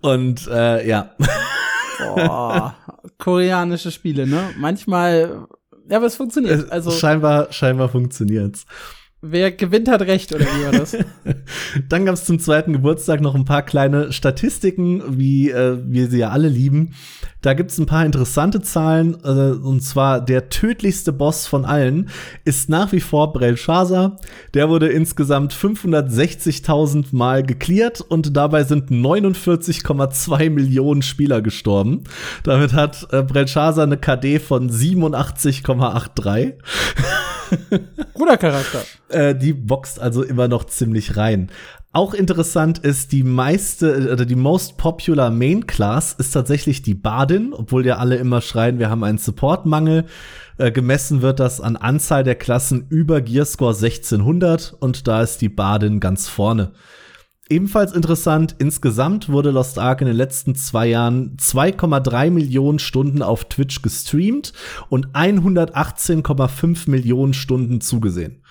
Und 0.00 0.46
äh, 0.48 0.86
ja. 0.86 1.10
Boah, 1.98 2.74
koreanische 3.18 3.90
Spiele, 3.90 4.26
ne? 4.26 4.50
Manchmal, 4.56 5.46
ja, 5.88 5.96
aber 5.96 6.06
es 6.06 6.16
funktioniert. 6.16 6.70
Also, 6.70 6.90
scheinbar, 6.90 7.52
scheinbar 7.52 7.88
funktioniert's. 7.88 8.66
Wer 9.20 9.50
gewinnt, 9.50 9.88
hat 9.88 10.02
recht, 10.02 10.32
oder 10.34 10.44
wie 10.44 10.64
war 10.64 10.72
das? 10.72 10.96
Dann 11.88 12.04
gab 12.04 12.14
es 12.14 12.24
zum 12.24 12.38
zweiten 12.38 12.72
Geburtstag 12.72 13.20
noch 13.20 13.34
ein 13.34 13.44
paar 13.44 13.62
kleine 13.62 14.12
Statistiken, 14.12 15.18
wie 15.18 15.50
äh, 15.50 15.78
wir 15.84 16.08
sie 16.08 16.18
ja 16.18 16.30
alle 16.30 16.48
lieben. 16.48 16.94
Da 17.40 17.54
gibt 17.54 17.70
es 17.70 17.78
ein 17.78 17.86
paar 17.86 18.04
interessante 18.04 18.60
Zahlen, 18.62 19.16
äh, 19.24 19.52
und 19.52 19.80
zwar 19.82 20.20
der 20.20 20.48
tödlichste 20.48 21.12
Boss 21.12 21.46
von 21.46 21.64
allen 21.64 22.10
ist 22.44 22.68
nach 22.68 22.92
wie 22.92 23.00
vor 23.00 23.32
Belshazzar. 23.32 24.18
Der 24.54 24.68
wurde 24.68 24.88
insgesamt 24.88 25.52
560.000 25.54 27.06
Mal 27.12 27.42
geklärt 27.44 28.00
und 28.00 28.36
dabei 28.36 28.64
sind 28.64 28.90
49,2 28.90 30.50
Millionen 30.50 31.02
Spieler 31.02 31.40
gestorben. 31.42 32.04
Damit 32.42 32.72
hat 32.72 33.08
äh, 33.12 33.22
Belshazzar 33.22 33.84
eine 33.84 33.98
KD 33.98 34.38
von 34.38 34.70
87,83. 34.70 36.54
Guter 38.14 38.36
Charakter. 38.36 38.82
Äh, 39.08 39.34
die 39.34 39.52
boxt 39.52 40.00
also 40.00 40.22
immer 40.22 40.48
noch 40.48 40.64
ziemlich 40.64 41.16
rein. 41.16 41.50
Auch 41.92 42.12
interessant 42.12 42.78
ist, 42.78 43.12
die 43.12 43.22
meiste 43.22 44.12
oder 44.12 44.26
die 44.26 44.36
most 44.36 44.76
popular 44.76 45.30
Main 45.30 45.66
Class 45.66 46.12
ist 46.12 46.32
tatsächlich 46.32 46.82
die 46.82 46.94
Badin, 46.94 47.54
obwohl 47.54 47.86
ja 47.86 47.96
alle 47.96 48.16
immer 48.16 48.42
schreien, 48.42 48.78
wir 48.78 48.90
haben 48.90 49.04
einen 49.04 49.18
Supportmangel. 49.18 50.04
Äh, 50.58 50.70
gemessen 50.70 51.22
wird 51.22 51.40
das 51.40 51.60
an 51.60 51.76
Anzahl 51.76 52.24
der 52.24 52.34
Klassen 52.34 52.86
über 52.90 53.20
Gearscore 53.22 53.74
1600 53.74 54.76
und 54.78 55.08
da 55.08 55.22
ist 55.22 55.40
die 55.40 55.48
Badin 55.48 55.98
ganz 55.98 56.28
vorne. 56.28 56.72
Ebenfalls 57.50 57.92
interessant, 57.92 58.54
insgesamt 58.58 59.30
wurde 59.30 59.50
Lost 59.50 59.78
Ark 59.78 60.02
in 60.02 60.06
den 60.06 60.16
letzten 60.16 60.54
zwei 60.54 60.86
Jahren 60.88 61.36
2,3 61.38 62.30
Millionen 62.30 62.78
Stunden 62.78 63.22
auf 63.22 63.46
Twitch 63.46 63.80
gestreamt 63.80 64.52
und 64.90 65.08
118,5 65.14 66.90
Millionen 66.90 67.32
Stunden 67.34 67.80
zugesehen. 67.80 68.42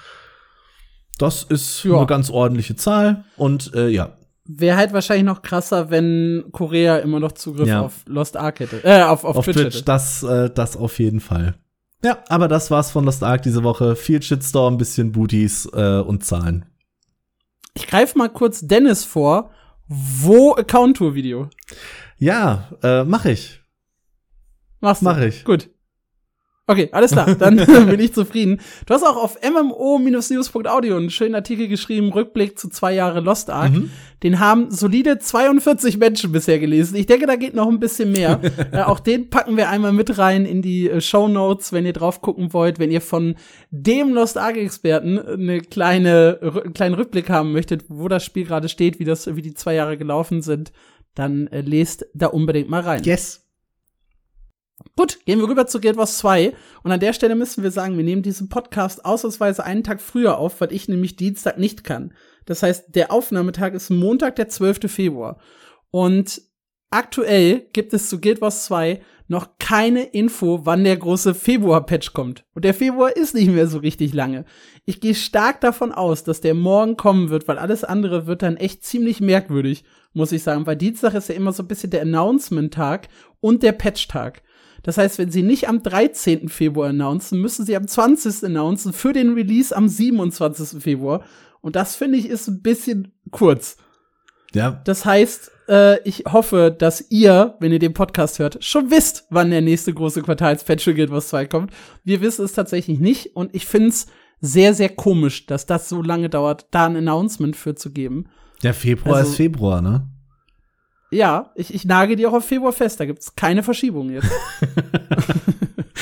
Das 1.20 1.44
ist 1.44 1.84
Ja. 1.84 1.98
eine 1.98 2.06
ganz 2.08 2.30
ordentliche 2.30 2.76
Zahl 2.76 3.24
und 3.38 3.74
äh, 3.74 3.88
ja. 3.90 4.14
Wäre 4.46 4.78
halt 4.78 4.94
wahrscheinlich 4.94 5.26
noch 5.26 5.42
krasser, 5.42 5.90
wenn 5.90 6.46
Korea 6.52 6.98
immer 6.98 7.20
noch 7.20 7.34
Zugriff 7.34 7.68
Ja. 7.68 7.82
auf 7.82 8.04
Lost 8.06 8.38
Ark 8.38 8.62
hätte. 8.62 8.84
Äh, 8.84 9.04
auf, 9.04 9.26
auf, 9.26 9.36
Auf 9.38 9.46
Twitch, 9.46 9.58
Twitch, 9.58 9.76
hätte. 9.76 9.86
das, 9.86 10.24
äh, 10.24 10.50
das 10.50 10.78
auf 10.78 11.00
jeden 11.00 11.20
Fall. 11.20 11.56
Ja, 12.04 12.20
aber 12.30 12.48
das 12.48 12.72
war's 12.72 12.92
von 12.92 13.04
Lost 13.06 13.24
Ark 13.24 13.42
diese 13.42 13.64
Woche. 13.64 13.96
Viel 13.96 14.22
Shitstorm, 14.22 14.78
bisschen 14.78 15.12
Booties 15.12 15.68
äh, 15.74 16.00
und 16.00 16.24
Zahlen. 16.24 16.66
Ich 17.78 17.86
greife 17.86 18.18
mal 18.18 18.28
kurz 18.28 18.62
Dennis 18.62 19.06
vor. 19.06 19.52
Wo 19.88 20.56
Account-Tour-Video? 20.56 21.52
Ja, 22.18 22.70
äh, 22.82 23.04
mach 23.04 23.26
ich. 23.26 23.62
Machst 24.80 25.04
du? 25.04 25.06
Mach 25.06 25.20
ich. 25.20 25.46
Gut. 25.46 25.70
Okay, 26.70 26.90
alles 26.92 27.12
klar. 27.12 27.34
Dann 27.36 27.56
bin 27.90 28.00
ich 28.00 28.14
zufrieden. 28.14 28.60
Du 28.86 28.94
hast 28.94 29.04
auch 29.04 29.16
auf 29.16 29.38
mmo-news.audio 29.42 30.98
einen 30.98 31.10
schönen 31.10 31.34
Artikel 31.34 31.70
geschrieben, 31.70 32.12
Rückblick 32.12 32.60
zu 32.60 32.70
zwei 32.70 32.94
Jahre 32.94 33.22
Lost 33.22 33.50
Ark. 33.50 33.72
Mhm. 33.72 33.90
Den 34.22 34.40
haben 34.40 34.70
solide 34.70 35.18
42 35.18 35.98
Menschen 35.98 36.34
bisher 36.34 36.60
gelesen. 36.60 36.98
Ich 36.98 37.06
denke, 37.06 37.26
da 37.26 37.38
geht 37.38 37.54
noch 37.54 37.70
ein 37.70 37.80
bisschen 37.80 38.12
mehr. 38.12 38.42
äh, 38.74 38.82
auch 38.82 39.00
den 39.00 39.30
packen 39.30 39.56
wir 39.56 39.70
einmal 39.70 39.94
mit 39.94 40.18
rein 40.18 40.46
in 40.46 40.62
die 40.62 40.90
äh, 40.90 41.00
Show 41.00 41.30
Notes, 41.30 41.72
wenn 41.72 41.86
ihr 41.86 41.94
drauf 41.94 42.22
gucken 42.22 42.52
wollt. 42.52 42.80
Wenn 42.80 42.92
ihr 42.92 43.02
von 43.02 43.36
dem 43.72 44.14
Lost 44.14 44.38
Ark-Experten 44.38 45.20
eine 45.20 45.62
kleine, 45.62 46.40
einen 46.42 46.74
kleinen 46.74 46.96
Rückblick 46.96 47.30
haben 47.30 47.54
möchtet, 47.54 47.86
wo 47.88 48.10
das 48.10 48.26
Spiel 48.26 48.46
gerade 48.46 48.68
steht, 48.68 49.00
wie 49.00 49.06
das, 49.06 49.34
wie 49.34 49.42
die 49.42 49.54
zwei 49.54 49.76
Jahre 49.76 49.98
gelaufen 49.98 50.42
sind, 50.42 50.74
dann 51.16 51.48
äh, 51.48 51.62
lest 51.62 52.08
da 52.14 52.28
unbedingt 52.28 52.70
mal 52.70 52.82
rein. 52.82 53.04
Yes. 53.04 53.47
Gut, 54.96 55.26
gehen 55.26 55.40
wir 55.40 55.48
rüber 55.48 55.68
zu 55.68 55.82
Guild 55.82 55.98
Wars 55.98 56.18
2. 56.20 56.54
Und 56.84 56.92
an 56.92 57.00
der 57.00 57.14
Stelle 57.14 57.36
müssen 57.36 57.64
wir 57.64 57.72
sagen, 57.72 57.98
wir 57.98 58.04
nehmen 58.04 58.22
diesen 58.22 58.50
Podcast 58.50 59.06
ausnahmsweise 59.06 59.64
einen 59.64 59.84
Tag 59.84 60.02
früher 60.02 60.38
auf, 60.38 60.62
weil 60.62 60.72
ich 60.72 60.88
nämlich 60.88 61.16
Dienstag 61.16 61.58
nicht 61.58 61.84
kann. 61.84 62.14
Das 62.46 62.64
heißt, 62.64 62.96
der 62.96 63.12
Aufnahmetag 63.12 63.74
ist 63.74 63.90
Montag, 63.90 64.36
der 64.36 64.50
12. 64.50 64.92
Februar. 64.92 65.40
Und 65.90 66.42
aktuell 66.90 67.68
gibt 67.74 67.94
es 67.94 68.10
zu 68.10 68.20
Guild 68.22 68.42
Wars 68.42 68.66
2 68.66 69.02
noch 69.30 69.58
keine 69.60 70.04
Info, 70.04 70.62
wann 70.64 70.86
der 70.86 70.96
große 70.96 71.34
Februar-Patch 71.34 72.14
kommt. 72.14 72.46
Und 72.54 72.64
der 72.64 72.74
Februar 72.74 73.16
ist 73.16 73.36
nicht 73.36 73.50
mehr 73.50 73.68
so 73.68 73.80
richtig 73.80 74.14
lange. 74.14 74.46
Ich 74.86 75.02
gehe 75.02 75.16
stark 75.16 75.60
davon 75.60 75.92
aus, 75.92 76.24
dass 76.24 76.40
der 76.40 76.54
morgen 76.54 76.96
kommen 76.96 77.30
wird, 77.30 77.48
weil 77.48 77.58
alles 77.58 77.84
andere 77.84 78.26
wird 78.26 78.42
dann 78.42 78.56
echt 78.56 78.86
ziemlich 78.86 79.20
merkwürdig, 79.20 79.84
muss 80.14 80.32
ich 80.32 80.44
sagen. 80.44 80.66
Weil 80.66 80.78
Dienstag 80.78 81.14
ist 81.14 81.28
ja 81.28 81.36
immer 81.36 81.52
so 81.52 81.64
ein 81.64 81.68
bisschen 81.68 81.90
der 81.90 82.04
Announcement-Tag 82.04 83.10
und 83.42 83.64
der 83.64 83.74
Patch-Tag. 83.74 84.44
Das 84.88 84.98
heißt, 84.98 85.18
wenn 85.20 85.30
sie 85.30 85.44
nicht 85.44 85.68
am 85.68 85.84
13. 85.84 86.48
Februar 86.48 86.90
announcen, 86.92 87.42
müssen 87.42 87.66
sie 87.66 87.76
am 87.76 87.86
20. 87.90 88.46
announcen 88.46 88.94
für 88.94 89.12
den 89.12 89.34
Release 89.34 89.76
am 89.76 89.90
27. 89.90 90.82
Februar. 90.82 91.26
Und 91.60 91.76
das 91.76 91.98
finde 91.98 92.18
ich 92.18 92.30
ist 92.30 92.48
ein 92.48 92.62
bisschen 92.62 93.12
kurz. 93.30 93.76
Ja, 94.54 94.82
Das 94.86 95.04
heißt, 95.04 95.52
äh, 95.68 96.02
ich 96.08 96.24
hoffe, 96.32 96.74
dass 96.76 97.12
ihr, 97.12 97.56
wenn 97.60 97.74
ihr 97.74 97.80
den 97.80 97.94
Podcast 97.94 98.40
hört, 98.40 98.64
schon 98.64 98.90
wisst, 98.90 99.26
wann 99.30 99.52
der 99.52 99.60
nächste 99.60 99.94
große 99.94 100.22
Quartalspatch 100.22 100.86
für 100.86 100.94
Guild 100.94 101.12
Wars 101.12 101.28
2 101.28 101.48
kommt. 101.48 101.74
Wir 102.06 102.22
wissen 102.22 102.46
es 102.46 102.54
tatsächlich 102.54 102.98
nicht 103.02 103.36
und 103.36 103.54
ich 103.54 103.66
finde 103.66 103.90
es 103.90 104.08
sehr, 104.40 104.74
sehr 104.74 104.88
komisch, 104.88 105.48
dass 105.48 105.66
das 105.66 105.90
so 105.90 106.02
lange 106.02 106.30
dauert, 106.30 106.68
da 106.72 106.86
ein 106.86 106.96
Announcement 106.96 107.58
für 107.58 107.76
zu 107.76 107.92
geben. 107.92 108.28
der 108.64 108.74
Februar 108.74 109.18
Also- 109.18 109.32
ist 109.32 109.36
Februar, 109.36 109.82
ne? 109.82 110.08
Ja, 111.10 111.52
ich, 111.56 111.74
ich 111.74 111.86
nage 111.86 112.16
die 112.16 112.28
auch 112.28 112.34
auf 112.34 112.46
Februar 112.46 112.74
fest, 112.74 113.00
da 113.00 113.06
gibt's 113.06 113.36
keine 113.36 113.64
Verschiebung 113.64 114.10
jetzt. 114.10 114.30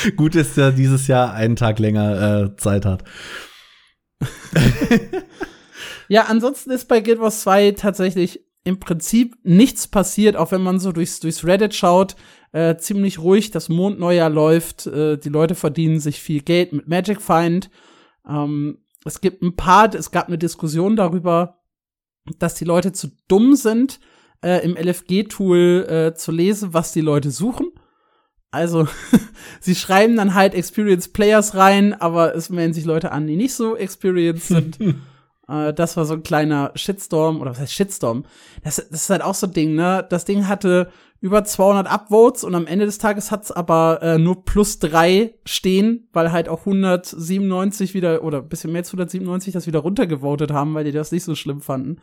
Gut 0.15 0.35
ist 0.35 0.57
ja 0.57 0.71
dieses 0.71 1.07
Jahr 1.07 1.33
einen 1.33 1.55
Tag 1.55 1.79
länger 1.79 2.51
äh, 2.51 2.55
Zeit 2.57 2.85
hat. 2.85 3.03
Ja, 6.07 6.25
ansonsten 6.25 6.71
ist 6.71 6.87
bei 6.87 7.01
Guild 7.01 7.19
Wars 7.19 7.41
2 7.41 7.71
tatsächlich 7.71 8.45
im 8.63 8.79
Prinzip 8.79 9.37
nichts 9.43 9.87
passiert, 9.87 10.35
auch 10.35 10.51
wenn 10.51 10.61
man 10.61 10.79
so 10.79 10.91
durchs, 10.91 11.19
durchs 11.19 11.45
Reddit 11.45 11.73
schaut. 11.73 12.15
Äh, 12.51 12.77
ziemlich 12.77 13.19
ruhig, 13.19 13.51
das 13.51 13.69
Mondneujahr 13.69 14.29
läuft, 14.29 14.87
äh, 14.87 15.17
die 15.17 15.29
Leute 15.29 15.55
verdienen 15.55 15.99
sich 15.99 16.21
viel 16.21 16.41
Geld 16.41 16.73
mit 16.73 16.87
Magic 16.87 17.21
Find. 17.21 17.69
Ähm, 18.27 18.83
es 19.03 19.19
gibt 19.19 19.41
ein 19.41 19.55
paar, 19.55 19.93
es 19.93 20.11
gab 20.11 20.27
eine 20.27 20.37
Diskussion 20.37 20.95
darüber, 20.95 21.59
dass 22.39 22.55
die 22.55 22.65
Leute 22.65 22.91
zu 22.91 23.09
dumm 23.27 23.55
sind, 23.55 23.99
äh, 24.41 24.63
im 24.63 24.75
LFG-Tool 24.75 25.87
äh, 25.89 26.15
zu 26.15 26.31
lesen, 26.31 26.73
was 26.73 26.91
die 26.91 27.01
Leute 27.01 27.31
suchen. 27.31 27.71
Also, 28.51 28.87
sie 29.59 29.75
schreiben 29.75 30.15
dann 30.15 30.33
halt 30.33 30.53
Experienced 30.53 31.13
Players 31.13 31.55
rein, 31.55 31.93
aber 31.93 32.35
es 32.35 32.49
melden 32.49 32.73
sich 32.73 32.85
Leute 32.85 33.11
an, 33.11 33.27
die 33.27 33.35
nicht 33.35 33.53
so 33.53 33.75
experienced 33.75 34.47
sind. 34.47 34.77
Äh, 35.47 35.73
das 35.73 35.95
war 35.95 36.05
so 36.05 36.15
ein 36.15 36.23
kleiner 36.23 36.71
Shitstorm, 36.73 37.39
oder 37.39 37.51
was 37.51 37.59
heißt 37.59 37.73
Shitstorm? 37.73 38.23
Das, 38.63 38.77
das 38.77 39.03
ist 39.03 39.09
halt 39.11 39.21
auch 39.21 39.35
so 39.35 39.45
ein 39.45 39.53
Ding, 39.53 39.75
ne? 39.75 40.03
Das 40.09 40.25
Ding 40.25 40.47
hatte 40.47 40.89
über 41.21 41.43
200 41.43 41.87
Upvotes 41.87 42.43
und 42.43 42.55
am 42.55 42.67
Ende 42.67 42.85
des 42.85 42.97
Tages 42.97 43.31
hat's 43.31 43.51
aber 43.51 43.99
äh, 44.01 44.17
nur 44.17 44.43
plus 44.45 44.79
drei 44.79 45.33
stehen, 45.45 46.07
weil 46.13 46.31
halt 46.31 46.49
auch 46.49 46.61
197 46.61 47.93
wieder, 47.93 48.23
oder 48.23 48.39
ein 48.39 48.49
bisschen 48.49 48.71
mehr 48.71 48.81
als 48.81 48.89
197 48.89 49.53
das 49.53 49.67
wieder 49.67 49.79
runtergevotet 49.79 50.51
haben, 50.51 50.73
weil 50.73 50.83
die 50.83 50.91
das 50.91 51.11
nicht 51.11 51.23
so 51.23 51.35
schlimm 51.35 51.61
fanden. 51.61 51.97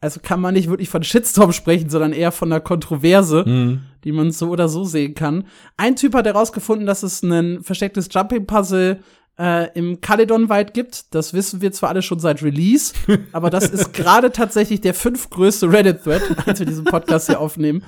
Also 0.00 0.20
kann 0.22 0.40
man 0.40 0.54
nicht 0.54 0.68
wirklich 0.68 0.88
von 0.90 1.02
Shitstorm 1.02 1.52
sprechen, 1.52 1.88
sondern 1.88 2.12
eher 2.12 2.30
von 2.32 2.52
einer 2.52 2.60
Kontroverse 2.60 3.44
Mhm. 3.46 3.80
die 4.04 4.12
man 4.12 4.30
so 4.30 4.50
oder 4.50 4.68
so 4.68 4.84
sehen 4.84 5.14
kann. 5.14 5.46
Ein 5.76 5.96
Typ 5.96 6.14
hat 6.14 6.26
herausgefunden, 6.26 6.86
dass 6.86 7.02
es 7.02 7.22
ein 7.22 7.62
verstecktes 7.62 8.08
Jumping-Puzzle 8.12 9.00
äh, 9.38 9.72
im 9.76 10.00
Caledon-Wald 10.00 10.74
gibt. 10.74 11.14
Das 11.14 11.32
wissen 11.34 11.60
wir 11.60 11.72
zwar 11.72 11.88
alle 11.90 12.02
schon 12.02 12.20
seit 12.20 12.42
Release, 12.42 12.94
aber 13.32 13.50
das 13.50 13.68
ist 13.68 13.92
gerade 13.94 14.30
tatsächlich 14.32 14.80
der 14.80 14.94
fünftgrößte 14.94 15.70
Reddit-Thread, 15.72 16.22
als 16.46 16.58
wir 16.58 16.66
diesen 16.66 16.84
Podcast 16.84 17.26
hier 17.26 17.40
aufnehmen. 17.40 17.82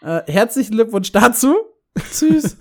Äh, 0.00 0.22
herzlichen 0.26 0.72
Glückwunsch 0.72 1.12
dazu. 1.12 1.56
Süß. 2.10 2.56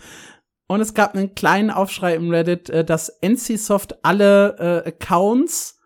Und 0.67 0.81
es 0.81 0.93
gab 0.93 1.15
einen 1.15 1.33
kleinen 1.33 1.69
Aufschrei 1.71 2.15
im 2.15 2.29
Reddit, 2.29 2.69
äh, 2.69 2.83
dass 2.83 3.09
NCSoft 3.21 4.03
alle 4.03 4.83
äh, 4.85 4.89
Accounts 4.89 5.76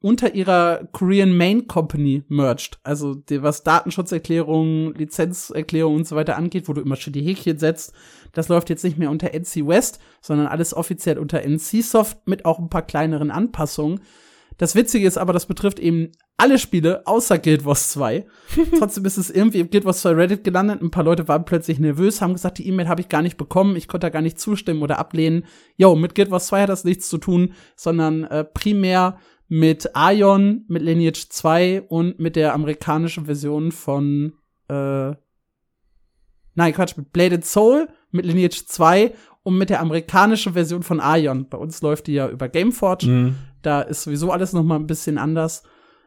unter 0.00 0.34
ihrer 0.34 0.88
Korean 0.92 1.36
Main 1.36 1.66
Company 1.66 2.22
merged. 2.28 2.78
Also 2.82 3.14
die, 3.14 3.42
was 3.42 3.64
Datenschutzerklärungen, 3.64 4.94
Lizenzerklärungen 4.94 6.00
und 6.00 6.06
so 6.06 6.16
weiter 6.16 6.36
angeht, 6.36 6.68
wo 6.68 6.72
du 6.72 6.80
immer 6.80 6.96
schön 6.96 7.12
die 7.12 7.22
Häkchen 7.22 7.58
setzt. 7.58 7.92
Das 8.32 8.48
läuft 8.48 8.70
jetzt 8.70 8.84
nicht 8.84 8.98
mehr 8.98 9.10
unter 9.10 9.34
NC 9.34 9.66
West, 9.66 10.00
sondern 10.22 10.46
alles 10.46 10.74
offiziell 10.74 11.18
unter 11.18 11.42
NCSoft 11.46 12.26
mit 12.26 12.44
auch 12.46 12.58
ein 12.58 12.70
paar 12.70 12.82
kleineren 12.82 13.30
Anpassungen. 13.30 14.00
Das 14.56 14.74
Witzige 14.74 15.06
ist 15.06 15.16
aber, 15.16 15.32
das 15.32 15.46
betrifft 15.46 15.78
eben 15.78 16.12
alle 16.36 16.58
Spiele 16.58 17.06
außer 17.06 17.38
Guild 17.38 17.64
Wars 17.64 17.92
2. 17.92 18.26
Trotzdem 18.78 19.04
ist 19.04 19.18
es 19.18 19.30
irgendwie 19.30 19.60
im 19.60 19.70
Guild 19.70 19.84
Wars 19.84 20.00
2 20.00 20.12
Reddit 20.12 20.44
gelandet. 20.44 20.82
Ein 20.82 20.90
paar 20.90 21.04
Leute 21.04 21.28
waren 21.28 21.44
plötzlich 21.44 21.78
nervös, 21.78 22.20
haben 22.20 22.34
gesagt, 22.34 22.58
die 22.58 22.66
E-Mail 22.66 22.88
habe 22.88 23.00
ich 23.00 23.08
gar 23.08 23.22
nicht 23.22 23.36
bekommen, 23.36 23.76
ich 23.76 23.88
konnte 23.88 24.06
da 24.06 24.10
gar 24.10 24.22
nicht 24.22 24.38
zustimmen 24.38 24.82
oder 24.82 24.98
ablehnen. 24.98 25.44
Jo, 25.76 25.96
mit 25.96 26.14
Guild 26.14 26.30
Wars 26.30 26.46
2 26.48 26.62
hat 26.62 26.68
das 26.68 26.84
nichts 26.84 27.08
zu 27.08 27.18
tun, 27.18 27.54
sondern 27.74 28.24
äh, 28.24 28.44
primär 28.44 29.18
mit 29.50 29.90
Ion, 29.96 30.64
mit 30.68 30.80
Lineage 30.80 31.28
2 31.28 31.82
und 31.82 32.20
mit 32.20 32.36
der 32.36 32.54
amerikanischen 32.54 33.26
Version 33.26 33.72
von 33.72 34.34
äh, 34.68 35.12
Nein, 36.54 36.72
Quatsch, 36.72 36.96
mit 36.96 37.12
Bladed 37.12 37.44
Soul, 37.44 37.88
mit 38.12 38.24
Lineage 38.24 38.64
2 38.66 39.12
und 39.42 39.58
mit 39.58 39.68
der 39.68 39.80
amerikanischen 39.80 40.52
Version 40.52 40.84
von 40.84 41.00
Ion. 41.02 41.48
Bei 41.48 41.58
uns 41.58 41.82
läuft 41.82 42.06
die 42.06 42.12
ja 42.14 42.28
über 42.28 42.48
Gameforge. 42.48 43.06
Mhm. 43.08 43.34
Da 43.62 43.82
ist 43.82 44.04
sowieso 44.04 44.30
alles 44.30 44.52
noch 44.52 44.62
mal 44.62 44.76
ein 44.76 44.86
bisschen 44.86 45.18
anders. 45.18 45.64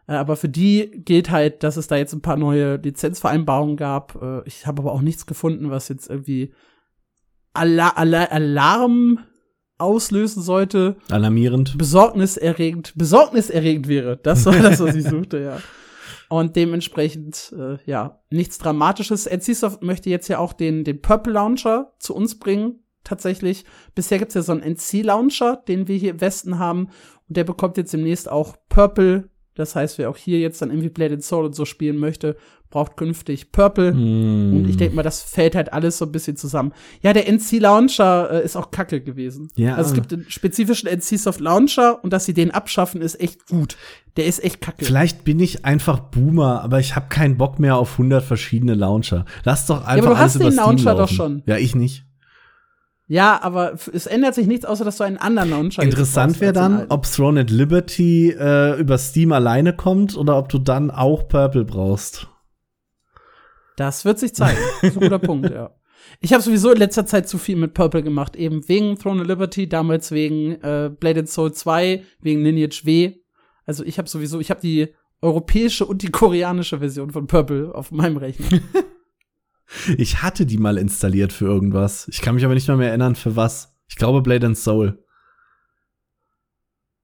Äh, 0.08 0.14
aber 0.14 0.38
für 0.38 0.50
die 0.50 1.04
gilt 1.04 1.30
halt, 1.30 1.64
dass 1.64 1.76
es 1.76 1.88
da 1.88 1.98
jetzt 1.98 2.14
ein 2.14 2.22
paar 2.22 2.38
neue 2.38 2.78
Lizenzvereinbarungen 2.78 3.76
gab. 3.76 4.22
Äh, 4.22 4.44
ich 4.46 4.68
habe 4.68 4.82
aber 4.82 4.94
auch 4.94 5.02
nichts 5.02 5.26
gefunden, 5.26 5.70
was 5.70 5.90
jetzt 5.90 6.10
irgendwie 6.10 6.54
Ala 7.54 7.90
Ala 7.90 8.24
Alarm 8.26 9.20
auslösen 9.84 10.42
sollte. 10.42 10.96
Alarmierend. 11.10 11.78
Besorgniserregend, 11.78 12.94
besorgniserregend 12.96 13.88
wäre. 13.88 14.18
Das 14.18 14.46
war 14.46 14.56
das, 14.56 14.80
was 14.80 14.96
ich 14.96 15.06
suchte, 15.08 15.40
ja. 15.40 15.60
Und 16.30 16.56
dementsprechend, 16.56 17.54
äh, 17.58 17.78
ja, 17.86 18.20
nichts 18.32 18.58
Dramatisches. 18.58 19.28
NCSoft 19.28 19.84
möchte 19.84 20.10
jetzt 20.10 20.28
ja 20.30 20.40
auch 20.40 20.54
den, 20.54 20.84
den 20.84 21.00
Purple 21.02 21.34
Launcher 21.34 21.94
zu 22.00 22.16
uns 22.16 22.40
bringen, 22.40 22.80
tatsächlich. 23.04 23.66
Bisher 23.94 24.18
gibt's 24.18 24.34
ja 24.34 24.42
so 24.42 24.52
einen 24.52 24.64
NC-Launcher, 24.64 25.58
den 25.68 25.88
wir 25.88 25.98
hier 25.98 26.12
im 26.12 26.22
Westen 26.22 26.58
haben. 26.58 26.90
Und 27.28 27.38
der 27.38 27.44
bekommt 27.44 27.78
jetzt 27.78 27.94
demnächst 27.94 28.30
auch 28.30 28.56
Purple. 28.70 29.30
Das 29.56 29.76
heißt, 29.76 30.00
wer 30.00 30.10
auch 30.10 30.18
hier 30.18 30.40
jetzt 30.40 30.62
dann 30.62 30.72
irgendwie 30.72 30.90
Bladed 30.90 31.24
Soul 31.24 31.46
und 31.46 31.54
so 31.54 31.66
spielen 31.66 31.98
möchte, 31.98 32.36
braucht 32.74 32.98
künftig 32.98 33.52
Purple. 33.52 33.94
Mhm. 33.94 34.58
Und 34.58 34.68
ich 34.68 34.78
denke 34.78 34.96
mal, 34.96 35.04
das 35.04 35.22
fällt 35.22 35.54
halt 35.56 35.72
alles 35.72 36.00
so 36.00 36.06
ein 36.06 36.12
bisschen 36.12 36.36
zusammen. 36.36 36.74
Ja, 37.04 37.14
der 37.14 37.32
NC 37.32 37.60
Launcher 37.60 38.32
äh, 38.32 38.44
ist 38.44 38.56
auch 38.56 38.72
kacke 38.72 39.00
gewesen. 39.00 39.50
Ja. 39.56 39.76
Also 39.76 39.92
es 39.92 39.94
gibt 39.94 40.12
einen 40.12 40.26
spezifischen 40.28 40.90
NC-Soft 40.90 41.40
Launcher 41.40 42.04
und 42.04 42.12
dass 42.12 42.26
sie 42.26 42.34
den 42.34 42.50
abschaffen, 42.50 43.02
ist 43.02 43.22
echt 43.22 43.48
gut. 43.48 43.78
Der 44.18 44.26
ist 44.26 44.44
echt 44.44 44.60
kacke. 44.60 44.84
Vielleicht 44.84 45.24
bin 45.24 45.40
ich 45.40 45.66
einfach 45.66 46.00
Boomer, 46.00 46.64
aber 46.64 46.80
ich 46.80 46.96
habe 46.96 47.10
keinen 47.10 47.38
Bock 47.38 47.60
mehr 47.60 47.78
auf 47.78 47.92
100 47.92 48.24
verschiedene 48.24 48.74
Launcher. 48.74 49.26
Lass 49.44 49.68
doch 49.68 49.86
einfach 49.86 50.08
aber 50.08 50.16
du 50.16 50.18
hast 50.18 50.40
den 50.40 50.52
Steam 50.52 50.56
Launcher 50.56 50.92
doch 50.92 51.00
laufen. 51.02 51.16
schon. 51.16 51.44
Ja, 51.46 51.58
ich 51.58 51.76
nicht. 51.76 52.06
Ja, 53.08 53.40
aber 53.44 53.74
es 53.94 54.08
ändert 54.08 54.34
sich 54.34 54.48
nichts, 54.48 54.66
außer 54.66 54.84
dass 54.84 54.98
du 54.98 55.04
einen 55.04 55.18
anderen 55.18 55.52
Launcher 55.52 55.84
Interessant 55.84 56.42
wäre 56.42 56.54
dann, 56.54 56.88
ob 56.90 57.06
Throne 57.06 57.42
at 57.42 57.52
Liberty 57.52 58.32
äh, 58.32 58.80
über 58.80 58.98
Steam 58.98 59.32
alleine 59.32 59.74
kommt 59.74 60.18
oder 60.18 60.38
ob 60.38 60.50
du 60.50 60.58
dann 60.58 60.90
auch 60.90 61.28
Purple 61.28 61.66
brauchst. 61.66 62.33
Das 63.78 64.06
wird 64.06 64.20
sich 64.20 64.34
zeigen. 64.34 64.60
Das 64.82 64.92
ist 64.92 64.98
ein 64.98 65.02
guter 65.02 65.20
Punkt, 65.20 65.50
ja. 65.50 65.76
Ich 66.20 66.34
habe 66.34 66.44
sowieso 66.44 66.72
in 66.72 66.78
letzter 66.78 67.06
Zeit 67.06 67.28
zu 67.28 67.38
viel 67.38 67.56
mit 67.56 67.74
Purple 67.74 68.04
gemacht, 68.04 68.36
eben 68.36 68.68
wegen 68.68 68.98
Throne 68.98 69.22
of 69.22 69.28
Liberty, 69.28 69.70
damals 69.70 70.12
wegen 70.12 70.54
äh, 70.62 70.92
Blade 70.98 71.22
and 71.22 71.30
Soul 71.30 71.54
2, 71.54 72.04
wegen 72.20 72.44
Lineage 72.44 72.86
W. 72.86 73.16
Also 73.66 73.84
ich 73.84 73.98
habe 73.98 74.10
sowieso, 74.10 74.40
ich 74.40 74.50
habe 74.50 74.62
die 74.62 74.94
europäische 75.22 75.86
und 75.86 76.02
die 76.02 76.12
koreanische 76.12 76.80
Version 76.80 77.12
von 77.12 77.28
Purple 77.28 77.74
auf 77.74 77.92
meinem 77.92 78.18
Rechner. 78.18 78.60
ich 79.98 80.22
hatte 80.22 80.46
die 80.46 80.58
mal 80.58 80.78
installiert 80.78 81.32
für 81.32 81.46
irgendwas. 81.46 82.08
Ich 82.10 82.22
kann 82.22 82.36
mich 82.36 82.44
aber 82.44 82.54
nicht 82.54 82.68
mehr, 82.68 82.78
mehr 82.78 82.90
erinnern, 82.90 83.16
für 83.16 83.36
was. 83.36 83.74
Ich 83.88 83.96
glaube 83.96 84.22
Blade 84.22 84.48
and 84.48 84.58
Soul. 84.58 85.04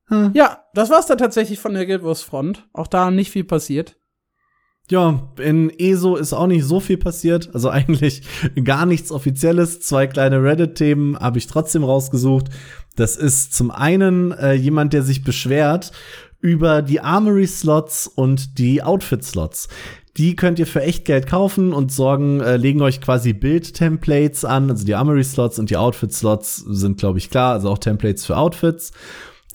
Hm. 0.07 0.31
Ja, 0.33 0.65
das 0.73 0.89
war's 0.89 1.07
dann 1.07 1.17
tatsächlich 1.17 1.59
von 1.59 1.73
der 1.73 1.85
Guild 1.85 2.03
Wars 2.03 2.21
Front. 2.21 2.67
Auch 2.73 2.87
da 2.87 3.09
nicht 3.11 3.31
viel 3.31 3.43
passiert. 3.43 3.98
Ja, 4.89 5.29
in 5.37 5.69
ESO 5.69 6.15
ist 6.15 6.33
auch 6.33 6.47
nicht 6.47 6.65
so 6.65 6.79
viel 6.79 6.97
passiert. 6.97 7.49
Also 7.53 7.69
eigentlich 7.71 8.23
gar 8.63 8.85
nichts 8.85 9.11
Offizielles. 9.11 9.81
Zwei 9.81 10.07
kleine 10.07 10.41
Reddit-Themen 10.43 11.17
habe 11.19 11.37
ich 11.37 11.47
trotzdem 11.47 11.83
rausgesucht. 11.83 12.47
Das 12.95 13.15
ist 13.15 13.53
zum 13.53 13.71
einen 13.71 14.31
äh, 14.31 14.53
jemand, 14.53 14.93
der 14.93 15.03
sich 15.03 15.23
beschwert 15.23 15.91
über 16.41 16.81
die 16.81 17.01
Armory-Slots 17.01 18.07
und 18.07 18.57
die 18.57 18.81
Outfit-Slots. 18.81 19.67
Die 20.17 20.35
könnt 20.35 20.59
ihr 20.59 20.67
für 20.67 20.81
echt 20.81 21.05
Geld 21.05 21.27
kaufen 21.27 21.71
und 21.71 21.91
sorgen, 21.91 22.41
äh, 22.41 22.57
legen 22.57 22.81
euch 22.81 22.99
quasi 22.99 23.31
Bild-Templates 23.33 24.43
an. 24.43 24.69
Also 24.69 24.85
die 24.85 24.95
Armory-Slots 24.95 25.59
und 25.59 25.69
die 25.69 25.77
Outfit-Slots 25.77 26.57
sind, 26.57 26.97
glaube 26.97 27.19
ich, 27.19 27.29
klar. 27.29 27.53
Also 27.53 27.69
auch 27.69 27.77
Templates 27.77 28.25
für 28.25 28.35
Outfits. 28.35 28.91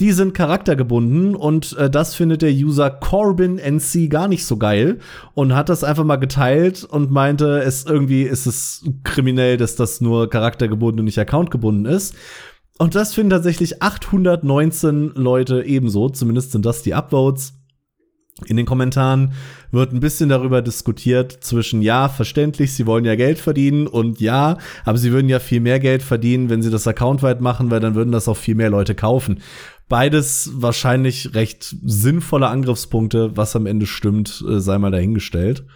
Die 0.00 0.10
sind 0.10 0.34
charaktergebunden 0.34 1.36
und 1.36 1.76
äh, 1.76 1.88
das 1.88 2.16
findet 2.16 2.42
der 2.42 2.50
User 2.50 2.90
Corbin 2.90 3.58
NC 3.58 4.08
gar 4.10 4.26
nicht 4.26 4.44
so 4.44 4.56
geil 4.56 4.98
und 5.34 5.54
hat 5.54 5.68
das 5.68 5.84
einfach 5.84 6.02
mal 6.02 6.16
geteilt 6.16 6.82
und 6.82 7.12
meinte, 7.12 7.62
es 7.62 7.86
irgendwie 7.86 8.22
ist 8.22 8.46
es 8.46 8.84
kriminell, 9.04 9.56
dass 9.56 9.76
das 9.76 10.00
nur 10.00 10.28
charaktergebunden 10.28 11.00
und 11.00 11.04
nicht 11.04 11.18
accountgebunden 11.18 11.86
ist. 11.86 12.16
Und 12.76 12.96
das 12.96 13.14
finden 13.14 13.30
tatsächlich 13.30 13.82
819 13.82 15.12
Leute 15.14 15.62
ebenso, 15.62 16.08
zumindest 16.08 16.50
sind 16.50 16.66
das 16.66 16.82
die 16.82 16.94
Upvotes. 16.94 17.54
In 18.46 18.56
den 18.56 18.66
Kommentaren 18.66 19.32
wird 19.70 19.92
ein 19.92 20.00
bisschen 20.00 20.28
darüber 20.28 20.60
diskutiert 20.60 21.30
zwischen 21.44 21.82
ja, 21.82 22.08
verständlich, 22.08 22.72
sie 22.72 22.84
wollen 22.84 23.04
ja 23.04 23.14
Geld 23.14 23.38
verdienen 23.38 23.86
und 23.86 24.20
ja, 24.20 24.58
aber 24.84 24.98
sie 24.98 25.12
würden 25.12 25.28
ja 25.28 25.38
viel 25.38 25.60
mehr 25.60 25.78
Geld 25.78 26.02
verdienen, 26.02 26.50
wenn 26.50 26.60
sie 26.60 26.70
das 26.70 26.88
accountweit 26.88 27.40
machen, 27.40 27.70
weil 27.70 27.78
dann 27.78 27.94
würden 27.94 28.10
das 28.10 28.26
auch 28.26 28.36
viel 28.36 28.56
mehr 28.56 28.70
Leute 28.70 28.96
kaufen. 28.96 29.40
Beides 29.88 30.50
wahrscheinlich 30.54 31.34
recht 31.34 31.76
sinnvolle 31.84 32.48
Angriffspunkte, 32.48 33.36
was 33.36 33.54
am 33.54 33.66
Ende 33.66 33.86
stimmt, 33.86 34.42
äh, 34.48 34.60
sei 34.60 34.78
mal 34.78 34.90
dahingestellt. 34.90 35.66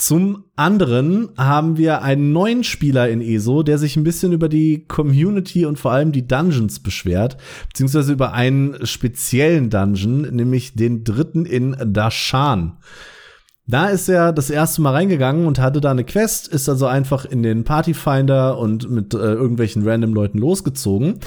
Zum 0.00 0.44
anderen 0.56 1.28
haben 1.36 1.76
wir 1.76 2.00
einen 2.00 2.32
neuen 2.32 2.64
Spieler 2.64 3.10
in 3.10 3.20
ESO, 3.20 3.62
der 3.62 3.76
sich 3.76 3.96
ein 3.96 4.04
bisschen 4.04 4.32
über 4.32 4.48
die 4.48 4.86
Community 4.86 5.66
und 5.66 5.78
vor 5.78 5.92
allem 5.92 6.10
die 6.10 6.26
Dungeons 6.26 6.80
beschwert, 6.80 7.36
beziehungsweise 7.68 8.14
über 8.14 8.32
einen 8.32 8.86
speziellen 8.86 9.68
Dungeon, 9.68 10.22
nämlich 10.22 10.74
den 10.74 11.04
dritten 11.04 11.44
in 11.44 11.76
Dashan. 11.84 12.78
Da 13.66 13.88
ist 13.88 14.08
er 14.08 14.32
das 14.32 14.48
erste 14.48 14.80
Mal 14.80 14.94
reingegangen 14.94 15.46
und 15.46 15.58
hatte 15.58 15.82
da 15.82 15.90
eine 15.90 16.04
Quest, 16.04 16.48
ist 16.48 16.70
also 16.70 16.86
einfach 16.86 17.26
in 17.26 17.42
den 17.42 17.64
Partyfinder 17.64 18.56
und 18.56 18.90
mit 18.90 19.12
äh, 19.12 19.18
irgendwelchen 19.18 19.86
random 19.86 20.14
Leuten 20.14 20.38
losgezogen 20.38 21.20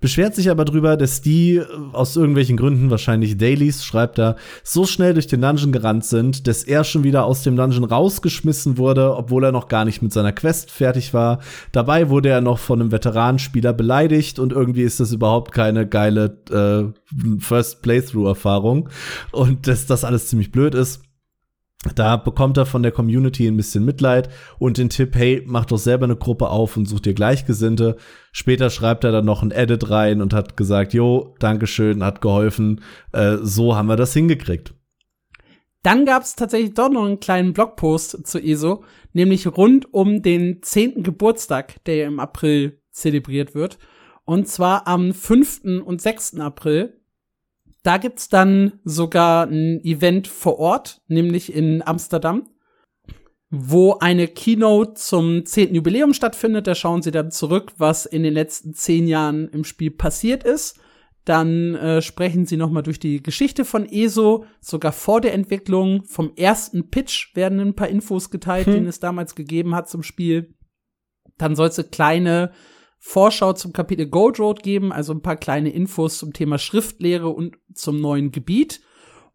beschwert 0.00 0.34
sich 0.34 0.50
aber 0.50 0.64
drüber, 0.64 0.96
dass 0.96 1.20
die 1.20 1.56
äh, 1.56 1.66
aus 1.92 2.16
irgendwelchen 2.16 2.56
Gründen, 2.56 2.90
wahrscheinlich 2.90 3.36
Dailies, 3.36 3.84
schreibt 3.84 4.18
er, 4.18 4.36
so 4.62 4.86
schnell 4.86 5.14
durch 5.14 5.26
den 5.26 5.40
Dungeon 5.40 5.72
gerannt 5.72 6.04
sind, 6.04 6.46
dass 6.46 6.64
er 6.64 6.84
schon 6.84 7.04
wieder 7.04 7.24
aus 7.24 7.42
dem 7.42 7.56
Dungeon 7.56 7.84
rausgeschmissen 7.84 8.78
wurde, 8.78 9.16
obwohl 9.16 9.44
er 9.44 9.52
noch 9.52 9.68
gar 9.68 9.84
nicht 9.84 10.02
mit 10.02 10.12
seiner 10.12 10.32
Quest 10.32 10.70
fertig 10.70 11.14
war. 11.14 11.40
Dabei 11.72 12.08
wurde 12.08 12.28
er 12.28 12.40
noch 12.40 12.58
von 12.58 12.80
einem 12.80 12.92
Veteranenspieler 12.92 13.72
beleidigt 13.72 14.38
und 14.38 14.52
irgendwie 14.52 14.82
ist 14.82 15.00
das 15.00 15.12
überhaupt 15.12 15.52
keine 15.52 15.86
geile 15.86 16.38
äh, 16.50 17.38
First 17.40 17.82
Playthrough-Erfahrung 17.82 18.88
und 19.32 19.66
dass 19.66 19.86
das 19.86 20.04
alles 20.04 20.28
ziemlich 20.28 20.52
blöd 20.52 20.74
ist. 20.74 21.07
Da 21.94 22.16
bekommt 22.16 22.56
er 22.56 22.66
von 22.66 22.82
der 22.82 22.90
Community 22.90 23.46
ein 23.46 23.56
bisschen 23.56 23.84
Mitleid 23.84 24.28
und 24.58 24.78
den 24.78 24.88
Tipp, 24.88 25.14
hey, 25.14 25.44
mach 25.46 25.64
doch 25.64 25.78
selber 25.78 26.04
eine 26.04 26.16
Gruppe 26.16 26.48
auf 26.48 26.76
und 26.76 26.86
such 26.86 27.00
dir 27.00 27.14
Gleichgesinnte. 27.14 27.96
Später 28.32 28.68
schreibt 28.70 29.04
er 29.04 29.12
dann 29.12 29.24
noch 29.24 29.42
ein 29.42 29.52
Edit 29.52 29.88
rein 29.88 30.20
und 30.20 30.34
hat 30.34 30.56
gesagt, 30.56 30.92
jo, 30.92 31.36
Dankeschön, 31.38 32.02
hat 32.02 32.20
geholfen. 32.20 32.80
Äh, 33.12 33.36
so 33.42 33.76
haben 33.76 33.86
wir 33.86 33.96
das 33.96 34.12
hingekriegt. 34.12 34.74
Dann 35.84 36.04
gab 36.04 36.24
es 36.24 36.34
tatsächlich 36.34 36.74
doch 36.74 36.90
noch 36.90 37.04
einen 37.04 37.20
kleinen 37.20 37.52
Blogpost 37.52 38.26
zu 38.26 38.40
ESO, 38.40 38.82
nämlich 39.12 39.46
rund 39.46 39.94
um 39.94 40.22
den 40.22 40.60
10. 40.60 41.04
Geburtstag, 41.04 41.84
der 41.84 42.06
im 42.06 42.18
April 42.18 42.80
zelebriert 42.90 43.54
wird. 43.54 43.78
Und 44.24 44.48
zwar 44.48 44.88
am 44.88 45.14
5. 45.14 45.82
und 45.84 46.02
6. 46.02 46.40
April 46.40 46.97
da 47.88 47.96
gibt's 47.96 48.28
dann 48.28 48.80
sogar 48.84 49.46
ein 49.46 49.82
Event 49.82 50.28
vor 50.28 50.58
Ort, 50.58 51.00
nämlich 51.08 51.54
in 51.54 51.82
Amsterdam, 51.82 52.46
wo 53.48 53.94
eine 53.94 54.28
Keynote 54.28 54.92
zum 54.92 55.46
10. 55.46 55.74
Jubiläum 55.74 56.12
stattfindet. 56.12 56.66
Da 56.66 56.74
schauen 56.74 57.00
sie 57.00 57.12
dann 57.12 57.30
zurück, 57.30 57.72
was 57.78 58.04
in 58.04 58.24
den 58.24 58.34
letzten 58.34 58.74
zehn 58.74 59.08
Jahren 59.08 59.48
im 59.48 59.64
Spiel 59.64 59.90
passiert 59.90 60.44
ist. 60.44 60.78
Dann 61.24 61.76
äh, 61.76 62.02
sprechen 62.02 62.44
sie 62.44 62.58
noch 62.58 62.70
mal 62.70 62.82
durch 62.82 63.00
die 63.00 63.22
Geschichte 63.22 63.64
von 63.64 63.86
ESO, 63.90 64.44
sogar 64.60 64.92
vor 64.92 65.22
der 65.22 65.32
Entwicklung. 65.32 66.04
Vom 66.04 66.34
ersten 66.36 66.90
Pitch 66.90 67.34
werden 67.34 67.58
ein 67.58 67.74
paar 67.74 67.88
Infos 67.88 68.28
geteilt, 68.28 68.66
hm. 68.66 68.74
den 68.74 68.86
es 68.86 69.00
damals 69.00 69.34
gegeben 69.34 69.74
hat 69.74 69.88
zum 69.88 70.02
Spiel. 70.02 70.54
Dann 71.38 71.56
soll 71.56 71.68
es 71.68 71.90
kleine 71.90 72.52
Vorschau 72.98 73.52
zum 73.52 73.72
Kapitel 73.72 74.06
Gold 74.06 74.38
Road 74.38 74.62
geben, 74.62 74.92
also 74.92 75.12
ein 75.12 75.22
paar 75.22 75.36
kleine 75.36 75.70
Infos 75.70 76.18
zum 76.18 76.32
Thema 76.32 76.58
Schriftlehre 76.58 77.28
und 77.28 77.56
zum 77.72 78.00
neuen 78.00 78.32
Gebiet. 78.32 78.80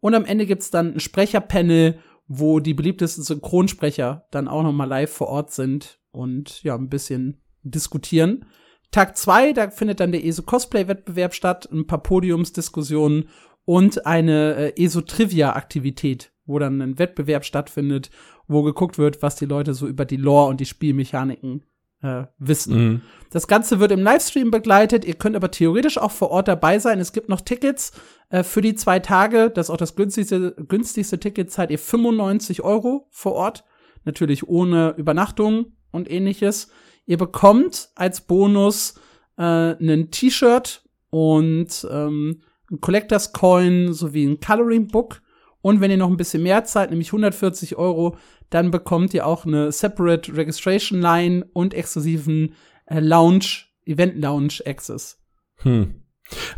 Und 0.00 0.14
am 0.14 0.24
Ende 0.24 0.46
gibt's 0.46 0.70
dann 0.70 0.94
ein 0.94 1.00
Sprecherpanel, 1.00 1.98
wo 2.26 2.60
die 2.60 2.74
beliebtesten 2.74 3.24
Synchronsprecher 3.24 4.26
dann 4.30 4.48
auch 4.48 4.62
noch 4.62 4.72
mal 4.72 4.84
live 4.84 5.10
vor 5.10 5.28
Ort 5.28 5.50
sind 5.50 5.98
und 6.10 6.62
ja, 6.62 6.74
ein 6.74 6.88
bisschen 6.88 7.42
diskutieren. 7.62 8.46
Tag 8.90 9.16
zwei, 9.16 9.52
da 9.52 9.70
findet 9.70 10.00
dann 10.00 10.12
der 10.12 10.24
ESO 10.24 10.42
Cosplay 10.42 10.86
Wettbewerb 10.86 11.34
statt, 11.34 11.68
ein 11.72 11.86
paar 11.86 12.02
Podiumsdiskussionen 12.02 13.28
und 13.64 14.06
eine 14.06 14.54
äh, 14.76 14.82
ESO 14.82 15.00
Trivia 15.00 15.54
Aktivität, 15.54 16.32
wo 16.44 16.58
dann 16.58 16.80
ein 16.80 16.98
Wettbewerb 16.98 17.44
stattfindet, 17.44 18.10
wo 18.46 18.62
geguckt 18.62 18.98
wird, 18.98 19.22
was 19.22 19.36
die 19.36 19.46
Leute 19.46 19.74
so 19.74 19.88
über 19.88 20.04
die 20.04 20.16
Lore 20.16 20.48
und 20.50 20.60
die 20.60 20.66
Spielmechaniken 20.66 21.64
äh, 22.04 22.26
wissen. 22.38 22.74
Mhm. 22.76 23.00
Das 23.30 23.48
Ganze 23.48 23.80
wird 23.80 23.90
im 23.90 24.02
Livestream 24.02 24.50
begleitet. 24.50 25.04
Ihr 25.04 25.14
könnt 25.14 25.34
aber 25.34 25.50
theoretisch 25.50 25.98
auch 25.98 26.10
vor 26.12 26.30
Ort 26.30 26.46
dabei 26.46 26.78
sein. 26.78 27.00
Es 27.00 27.12
gibt 27.12 27.28
noch 27.28 27.40
Tickets 27.40 27.92
äh, 28.28 28.44
für 28.44 28.60
die 28.60 28.74
zwei 28.74 29.00
Tage. 29.00 29.50
Das 29.50 29.66
ist 29.66 29.70
auch 29.70 29.78
das 29.78 29.96
günstigste, 29.96 30.54
günstigste 30.68 31.18
Ticket. 31.18 31.50
Zahlt 31.50 31.70
ihr 31.70 31.78
95 31.78 32.62
Euro 32.62 33.08
vor 33.10 33.32
Ort. 33.32 33.64
Natürlich 34.04 34.46
ohne 34.46 34.94
Übernachtung 34.98 35.72
und 35.90 36.10
ähnliches. 36.10 36.68
Ihr 37.06 37.16
bekommt 37.16 37.88
als 37.94 38.20
Bonus 38.20 38.94
äh, 39.38 39.42
ein 39.42 40.10
T-Shirt 40.10 40.84
und 41.10 41.86
ähm, 41.90 42.42
ein 42.70 42.80
Collectors 42.80 43.32
Coin 43.32 43.92
sowie 43.92 44.26
ein 44.26 44.40
Coloring 44.40 44.88
Book. 44.88 45.22
Und 45.62 45.80
wenn 45.80 45.90
ihr 45.90 45.96
noch 45.96 46.10
ein 46.10 46.18
bisschen 46.18 46.42
mehr 46.42 46.64
zahlt, 46.64 46.90
nämlich 46.90 47.08
140 47.08 47.76
Euro, 47.76 48.16
dann 48.54 48.70
bekommt 48.70 49.12
ihr 49.14 49.26
auch 49.26 49.44
eine 49.44 49.72
Separate 49.72 50.36
Registration 50.36 51.00
Line 51.00 51.44
und 51.54 51.74
exklusiven 51.74 52.54
äh, 52.86 53.00
Lounge, 53.00 53.64
Event 53.84 54.16
Lounge 54.16 54.60
Access. 54.64 55.18
Hm. 55.56 56.02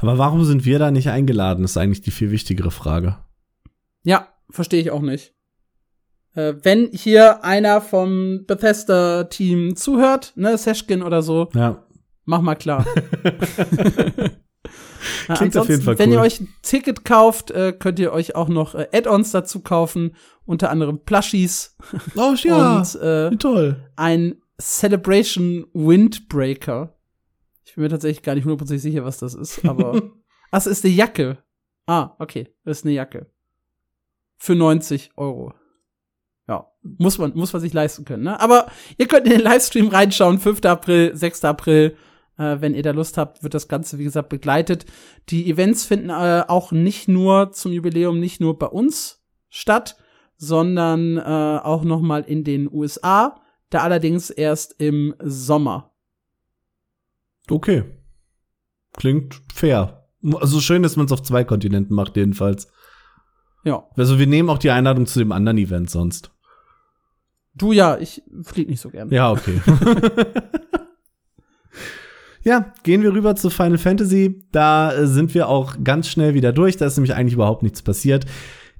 Aber 0.00 0.18
warum 0.18 0.44
sind 0.44 0.66
wir 0.66 0.78
da 0.78 0.90
nicht 0.90 1.08
eingeladen, 1.08 1.64
ist 1.64 1.78
eigentlich 1.78 2.02
die 2.02 2.10
viel 2.10 2.30
wichtigere 2.30 2.70
Frage. 2.70 3.16
Ja, 4.02 4.28
verstehe 4.50 4.80
ich 4.80 4.90
auch 4.90 5.00
nicht. 5.00 5.32
Äh, 6.34 6.56
wenn 6.62 6.90
hier 6.92 7.42
einer 7.44 7.80
vom 7.80 8.44
Bethesda-Team 8.46 9.74
zuhört, 9.74 10.34
ne, 10.36 10.58
Seshkin 10.58 11.02
oder 11.02 11.22
so, 11.22 11.48
ja. 11.54 11.82
mach 12.26 12.42
mal 12.42 12.56
klar. 12.56 12.84
Klingt 15.34 15.56
auf 15.56 15.68
jeden 15.68 15.82
Fall 15.82 15.94
cool. 15.94 15.98
Wenn 15.98 16.12
ihr 16.12 16.20
euch 16.20 16.40
ein 16.40 16.48
Ticket 16.62 17.04
kauft, 17.04 17.50
äh, 17.50 17.72
könnt 17.72 17.98
ihr 17.98 18.12
euch 18.12 18.34
auch 18.36 18.48
noch 18.48 18.74
äh, 18.74 18.86
Add-ons 18.92 19.30
dazu 19.30 19.60
kaufen, 19.60 20.14
unter 20.46 20.70
anderem 20.70 21.00
Plushies. 21.04 21.76
Oh 22.16 22.34
ja, 22.42 22.78
und, 22.78 22.94
äh, 22.96 23.30
wie 23.30 23.36
toll. 23.36 23.90
Ein 23.96 24.36
Celebration 24.60 25.66
Windbreaker. 25.74 26.96
Ich 27.64 27.74
bin 27.74 27.82
mir 27.82 27.90
tatsächlich 27.90 28.22
gar 28.22 28.34
nicht 28.34 28.44
hundertprozentig 28.44 28.82
sicher, 28.82 29.04
was 29.04 29.18
das 29.18 29.34
ist, 29.34 29.64
aber 29.64 30.00
Ach, 30.50 30.58
es 30.58 30.66
ist 30.66 30.84
eine 30.84 30.94
Jacke. 30.94 31.38
Ah, 31.86 32.14
okay, 32.18 32.48
das 32.64 32.78
ist 32.78 32.84
eine 32.84 32.94
Jacke. 32.94 33.26
Für 34.38 34.54
90 34.54 35.10
Euro. 35.16 35.52
ja, 36.48 36.66
muss 36.82 37.18
man, 37.18 37.32
muss 37.34 37.52
man 37.52 37.62
sich 37.62 37.72
leisten 37.72 38.04
können. 38.04 38.24
Ne? 38.24 38.40
Aber 38.40 38.70
ihr 38.98 39.06
könnt 39.08 39.26
in 39.26 39.32
den 39.32 39.40
Livestream 39.40 39.88
reinschauen, 39.88 40.38
5. 40.38 40.64
April, 40.64 41.16
6. 41.16 41.44
April. 41.44 41.96
Äh, 42.38 42.60
wenn 42.60 42.74
ihr 42.74 42.82
da 42.82 42.90
Lust 42.90 43.18
habt, 43.18 43.42
wird 43.42 43.54
das 43.54 43.68
Ganze, 43.68 43.98
wie 43.98 44.04
gesagt, 44.04 44.28
begleitet. 44.28 44.84
Die 45.30 45.50
Events 45.50 45.84
finden 45.84 46.10
äh, 46.10 46.44
auch 46.46 46.70
nicht 46.70 47.08
nur 47.08 47.52
zum 47.52 47.72
Jubiläum, 47.72 48.20
nicht 48.20 48.40
nur 48.40 48.58
bei 48.58 48.66
uns 48.66 49.24
statt, 49.48 49.96
sondern 50.36 51.16
äh, 51.18 51.20
auch 51.62 51.84
noch 51.84 52.00
mal 52.00 52.22
in 52.22 52.44
den 52.44 52.70
USA. 52.70 53.40
Da 53.70 53.80
allerdings 53.80 54.30
erst 54.30 54.76
im 54.78 55.14
Sommer. 55.22 55.92
Okay. 57.50 57.84
Klingt 58.92 59.40
fair. 59.52 60.08
Also 60.22 60.60
schön, 60.60 60.82
dass 60.82 60.96
man 60.96 61.06
es 61.06 61.12
auf 61.12 61.22
zwei 61.22 61.44
Kontinenten 61.44 61.94
macht, 61.94 62.16
jedenfalls. 62.16 62.68
Ja. 63.64 63.84
Also 63.96 64.18
wir 64.18 64.26
nehmen 64.26 64.48
auch 64.48 64.58
die 64.58 64.70
Einladung 64.70 65.06
zu 65.06 65.18
dem 65.18 65.32
anderen 65.32 65.58
Event 65.58 65.90
sonst. 65.90 66.30
Du 67.54 67.72
ja, 67.72 67.98
ich 67.98 68.22
flieg 68.42 68.68
nicht 68.68 68.80
so 68.80 68.90
gern. 68.90 69.10
Ja, 69.10 69.32
okay. 69.32 69.60
ja, 72.44 72.72
gehen 72.82 73.02
wir 73.02 73.12
rüber 73.12 73.34
zu 73.34 73.50
Final 73.50 73.78
Fantasy. 73.78 74.44
Da 74.52 74.92
äh, 74.92 75.06
sind 75.06 75.34
wir 75.34 75.48
auch 75.48 75.76
ganz 75.82 76.08
schnell 76.08 76.34
wieder 76.34 76.52
durch. 76.52 76.76
Da 76.76 76.86
ist 76.86 76.96
nämlich 76.96 77.14
eigentlich 77.14 77.34
überhaupt 77.34 77.62
nichts 77.62 77.82
passiert. 77.82 78.26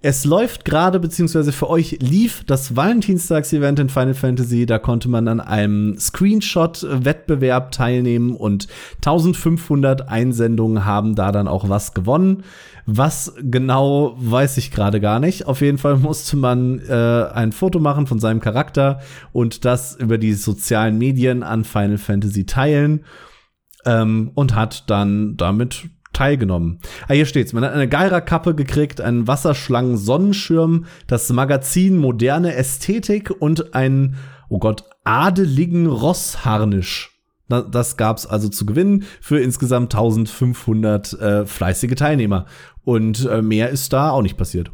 Es 0.03 0.27
läuft 0.27 0.67
gerade, 0.67 1.01
beziehungsweise 1.01 1.53
für 1.53 1.71
euch 1.71 1.99
lief 2.01 2.45
das 2.45 2.77
Valentinstags-Event 2.77 3.79
in 3.79 3.89
Final 3.89 4.15
Fantasy. 4.15 4.67
Da 4.67 4.79
konnte 4.79 5.09
man 5.09 5.27
an 5.27 5.41
einem 5.41 5.99
Screenshot-Wettbewerb 5.99 7.73
teilnehmen 7.73 8.37
und 8.37 8.69
1500 8.97 10.09
Einsendungen 10.09 10.85
haben 10.85 11.15
da 11.15 11.33
dann 11.33 11.49
auch 11.49 11.71
was 11.71 11.95
gewonnen. 11.95 12.45
Was 12.85 13.35
genau, 13.41 14.15
weiß 14.19 14.59
ich 14.59 14.71
gerade 14.71 15.01
gar 15.01 15.19
nicht. 15.19 15.47
Auf 15.47 15.63
jeden 15.63 15.79
Fall 15.79 15.97
musste 15.97 16.37
man 16.37 16.79
äh, 16.79 17.29
ein 17.33 17.53
Foto 17.53 17.81
machen 17.81 18.07
von 18.07 18.21
seinem 18.21 18.41
Charakter 18.41 19.01
und 19.33 19.65
das 19.65 19.97
über 19.97 20.19
die 20.19 20.35
sozialen 20.35 20.99
Medien 20.99 21.43
an 21.43 21.65
Final 21.65 21.99
Fantasy 21.99 22.45
teilen. 22.45 23.05
Ähm, 23.87 24.31
und 24.35 24.55
hat 24.55 24.91
dann 24.91 25.37
damit 25.37 25.89
teilgenommen. 26.17 26.81
Ah, 27.09 27.15
hier 27.15 27.27
steht's. 27.27 27.53
Man 27.53 27.65
hat 27.65 27.73
eine 27.73 27.89
Geira-Kappe 27.89 28.55
gekriegt, 28.55 29.01
einen 29.01 29.27
Wasserschlangen-Sonnenschirm, 29.27 30.87
das 31.07 31.31
Magazin 31.31 31.99
Moderne 31.99 32.55
Ästhetik 32.55 33.31
und 33.31 33.75
einen, 33.75 34.17
oh 34.49 34.59
Gott, 34.59 34.85
adeligen 35.05 35.87
Rossharnisch. 35.87 37.13
Das 37.49 37.97
gab's 37.97 38.27
also 38.27 38.49
zu 38.49 38.67
gewinnen 38.67 39.05
für 39.21 39.39
insgesamt 39.39 39.95
1500 39.95 41.13
äh, 41.13 41.47
fleißige 41.47 41.95
Teilnehmer. 41.95 42.47
Und 42.83 43.25
äh, 43.27 43.43
mehr 43.43 43.71
ist 43.71 43.93
da 43.93 44.11
auch 44.11 44.23
nicht 44.23 44.37
passiert. 44.37 44.73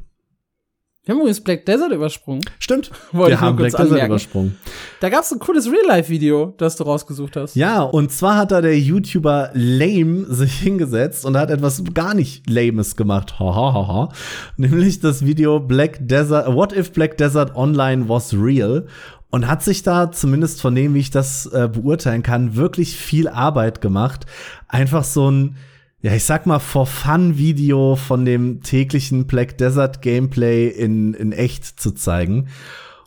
Wir 1.05 1.15
haben 1.15 1.21
übrigens 1.21 1.41
Black 1.41 1.67
Desert 1.67 1.91
übersprungen. 1.91 2.45
Stimmt. 2.61 2.93
Wollte 3.13 3.33
wir 3.33 3.41
haben 3.41 3.57
Black 3.57 3.73
Desert 3.73 3.87
anmerken. 3.89 4.07
übersprungen. 4.13 4.57
Da 5.01 5.09
gab's 5.09 5.33
ein 5.33 5.41
cooles 5.41 5.67
Real-Life-Video, 5.67 6.55
das 6.59 6.77
du 6.77 6.85
rausgesucht 6.85 7.37
hast. 7.37 7.57
Ja, 7.57 7.83
und 7.83 8.13
zwar 8.13 8.37
hat 8.37 8.53
da 8.53 8.61
der 8.61 8.79
YouTuber 8.79 9.51
Lame 9.53 10.27
sich 10.33 10.53
hingesetzt 10.61 11.27
und 11.27 11.37
hat 11.37 11.51
etwas 11.51 11.83
gar 11.93 12.15
nicht 12.15 12.49
Lames 12.49 12.95
gemacht. 12.95 13.41
Ha, 13.41 13.45
ha, 13.45 13.75
ha, 13.75 13.89
ha. 13.89 14.09
Nämlich 14.57 15.01
das 15.01 15.27
Video 15.27 15.59
Black 15.59 15.99
Desert, 16.07 16.55
What 16.55 16.73
if 16.73 16.93
Black 16.93 17.17
Desert 17.19 17.57
Online 17.57 18.09
was 18.09 18.33
real? 18.33 18.87
Und 19.31 19.49
hat 19.49 19.65
sich 19.65 19.83
da, 19.83 20.13
zumindest 20.13 20.61
von 20.61 20.73
dem, 20.73 20.95
wie 20.95 21.01
ich 21.01 21.11
das 21.11 21.47
äh, 21.47 21.69
beurteilen 21.69 22.23
kann, 22.23 22.55
wirklich 22.55 22.97
viel 22.97 23.27
Arbeit 23.27 23.81
gemacht. 23.81 24.27
Einfach 24.69 25.03
so 25.03 25.29
ein, 25.29 25.57
ja, 26.03 26.13
ich 26.13 26.25
sag 26.25 26.47
mal, 26.47 26.59
for 26.59 26.87
fun 26.87 27.39
Video 27.39 27.95
von 27.95 28.25
dem 28.25 28.61
täglichen 28.61 29.29
Black 29.29 29.57
Desert 29.57 30.03
Gameplay 30.03 30.67
in, 30.67 31.15
in 31.15 31.31
echt 31.31 31.65
zu 31.81 31.93
zeigen. 31.93 32.49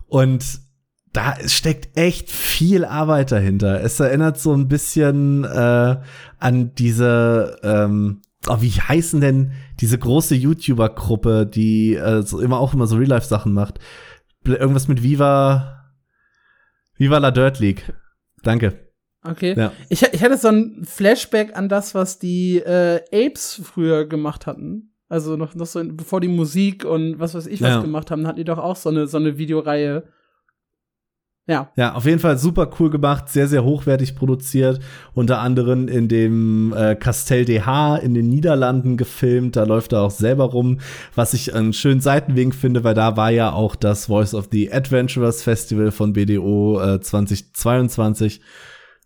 Und 0.07 0.61
da 1.11 1.35
steckt 1.45 1.97
echt 1.97 2.31
viel 2.31 2.85
Arbeit 2.85 3.33
dahinter. 3.33 3.81
Es 3.81 3.99
erinnert 3.99 4.39
so 4.39 4.53
ein 4.53 4.69
bisschen 4.69 5.43
äh, 5.43 5.97
an 6.39 6.73
diese, 6.75 7.59
ähm, 7.63 8.21
oh, 8.47 8.57
wie 8.61 8.71
heißen 8.71 9.19
denn 9.19 9.51
diese 9.81 9.97
große 9.97 10.35
YouTuber-Gruppe, 10.35 11.45
die 11.45 11.95
äh, 11.95 12.21
so 12.21 12.39
immer 12.39 12.59
auch 12.59 12.73
immer 12.73 12.87
so 12.87 12.95
Real-Life-Sachen 12.95 13.51
macht. 13.51 13.79
Irgendwas 14.45 14.87
mit 14.87 15.03
Viva, 15.03 15.91
Viva 16.97 17.17
la 17.17 17.31
Dirt 17.31 17.59
League. 17.59 17.93
Danke. 18.41 18.84
Okay. 19.29 19.55
Ja. 19.57 19.71
Ich, 19.89 20.03
ich 20.03 20.23
hatte 20.23 20.37
so 20.37 20.49
ein 20.49 20.83
Flashback 20.85 21.57
an 21.57 21.69
das, 21.69 21.95
was 21.95 22.19
die 22.19 22.57
äh, 22.57 23.01
Apes 23.11 23.59
früher 23.63 24.05
gemacht 24.05 24.45
hatten. 24.45 24.91
Also 25.07 25.35
noch, 25.37 25.53
noch 25.55 25.65
so, 25.67 25.81
bevor 25.83 26.19
die 26.21 26.27
Musik 26.27 26.83
und 26.85 27.19
was 27.19 27.35
weiß 27.35 27.47
ich 27.47 27.61
was 27.61 27.69
Ja. 27.69 27.81
gemacht 27.81 28.11
haben, 28.11 28.25
hatten 28.27 28.37
die 28.37 28.43
doch 28.43 28.57
auch 28.57 28.75
so 28.75 28.89
eine, 28.89 29.07
so 29.07 29.17
eine 29.17 29.37
Videoreihe. 29.37 30.03
Ja. 31.47 31.71
Ja, 31.75 31.93
auf 31.93 32.05
jeden 32.05 32.17
Fall 32.17 32.39
super 32.39 32.71
cool 32.79 32.89
gemacht, 32.89 33.29
sehr, 33.29 33.47
sehr 33.47 33.63
hochwertig 33.63 34.15
produziert. 34.15 34.79
Unter 35.13 35.39
anderem 35.41 35.87
in 35.87 36.07
dem 36.07 36.73
äh, 36.75 36.95
Castel 36.95 37.45
DH 37.45 37.97
in 37.97 38.15
den 38.15 38.29
Niederlanden 38.29 38.97
gefilmt. 38.97 39.55
Da 39.55 39.63
läuft 39.63 39.93
er 39.93 40.01
auch 40.01 40.09
selber 40.11 40.45
rum, 40.45 40.79
was 41.13 41.35
ich 41.35 41.53
einen 41.53 41.73
schönen 41.73 42.01
Seitenwink 42.01 42.55
finde, 42.55 42.83
weil 42.83 42.95
da 42.95 43.15
war 43.15 43.29
ja 43.29 43.51
auch 43.53 43.75
das 43.75 44.07
Voice 44.07 44.33
of 44.33 44.47
the 44.51 44.73
Adventurers 44.73 45.43
Festival 45.43 45.91
von 45.91 46.13
BDO 46.13 46.81
äh, 46.81 46.99
2022. 46.99 48.41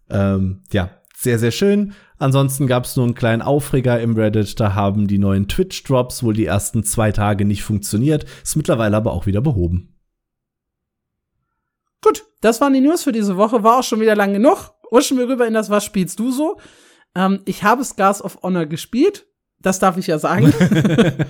Ähm, 0.09 0.63
ja, 0.71 0.91
sehr, 1.15 1.39
sehr 1.39 1.51
schön. 1.51 1.93
Ansonsten 2.17 2.67
gab 2.67 2.85
es 2.85 2.95
nur 2.95 3.05
einen 3.05 3.15
kleinen 3.15 3.41
Aufreger 3.41 3.99
im 3.99 4.15
Reddit. 4.15 4.59
Da 4.59 4.73
haben 4.73 5.07
die 5.07 5.17
neuen 5.17 5.47
Twitch-Drops 5.47 6.23
wohl 6.23 6.33
die 6.33 6.45
ersten 6.45 6.83
zwei 6.83 7.11
Tage 7.11 7.45
nicht 7.45 7.63
funktioniert. 7.63 8.25
Ist 8.43 8.55
mittlerweile 8.55 8.97
aber 8.97 9.13
auch 9.13 9.25
wieder 9.25 9.41
behoben. 9.41 9.95
Gut, 12.01 12.25
das 12.41 12.61
waren 12.61 12.73
die 12.73 12.81
News 12.81 13.03
für 13.03 13.11
diese 13.11 13.37
Woche. 13.37 13.63
War 13.63 13.79
auch 13.79 13.83
schon 13.83 13.99
wieder 13.99 14.15
lang 14.15 14.33
genug. 14.33 14.71
Rutschen 14.91 15.17
wir 15.17 15.27
rüber 15.27 15.47
in 15.47 15.53
das 15.53 15.69
Was 15.69 15.85
spielst 15.85 16.19
du 16.19 16.31
so? 16.31 16.59
Ähm, 17.15 17.41
ich 17.45 17.63
habe 17.63 17.83
Scars 17.83 18.23
of 18.23 18.41
Honor 18.43 18.65
gespielt. 18.65 19.27
Das 19.59 19.79
darf 19.79 19.97
ich 19.97 20.07
ja 20.07 20.19
sagen. 20.19 20.53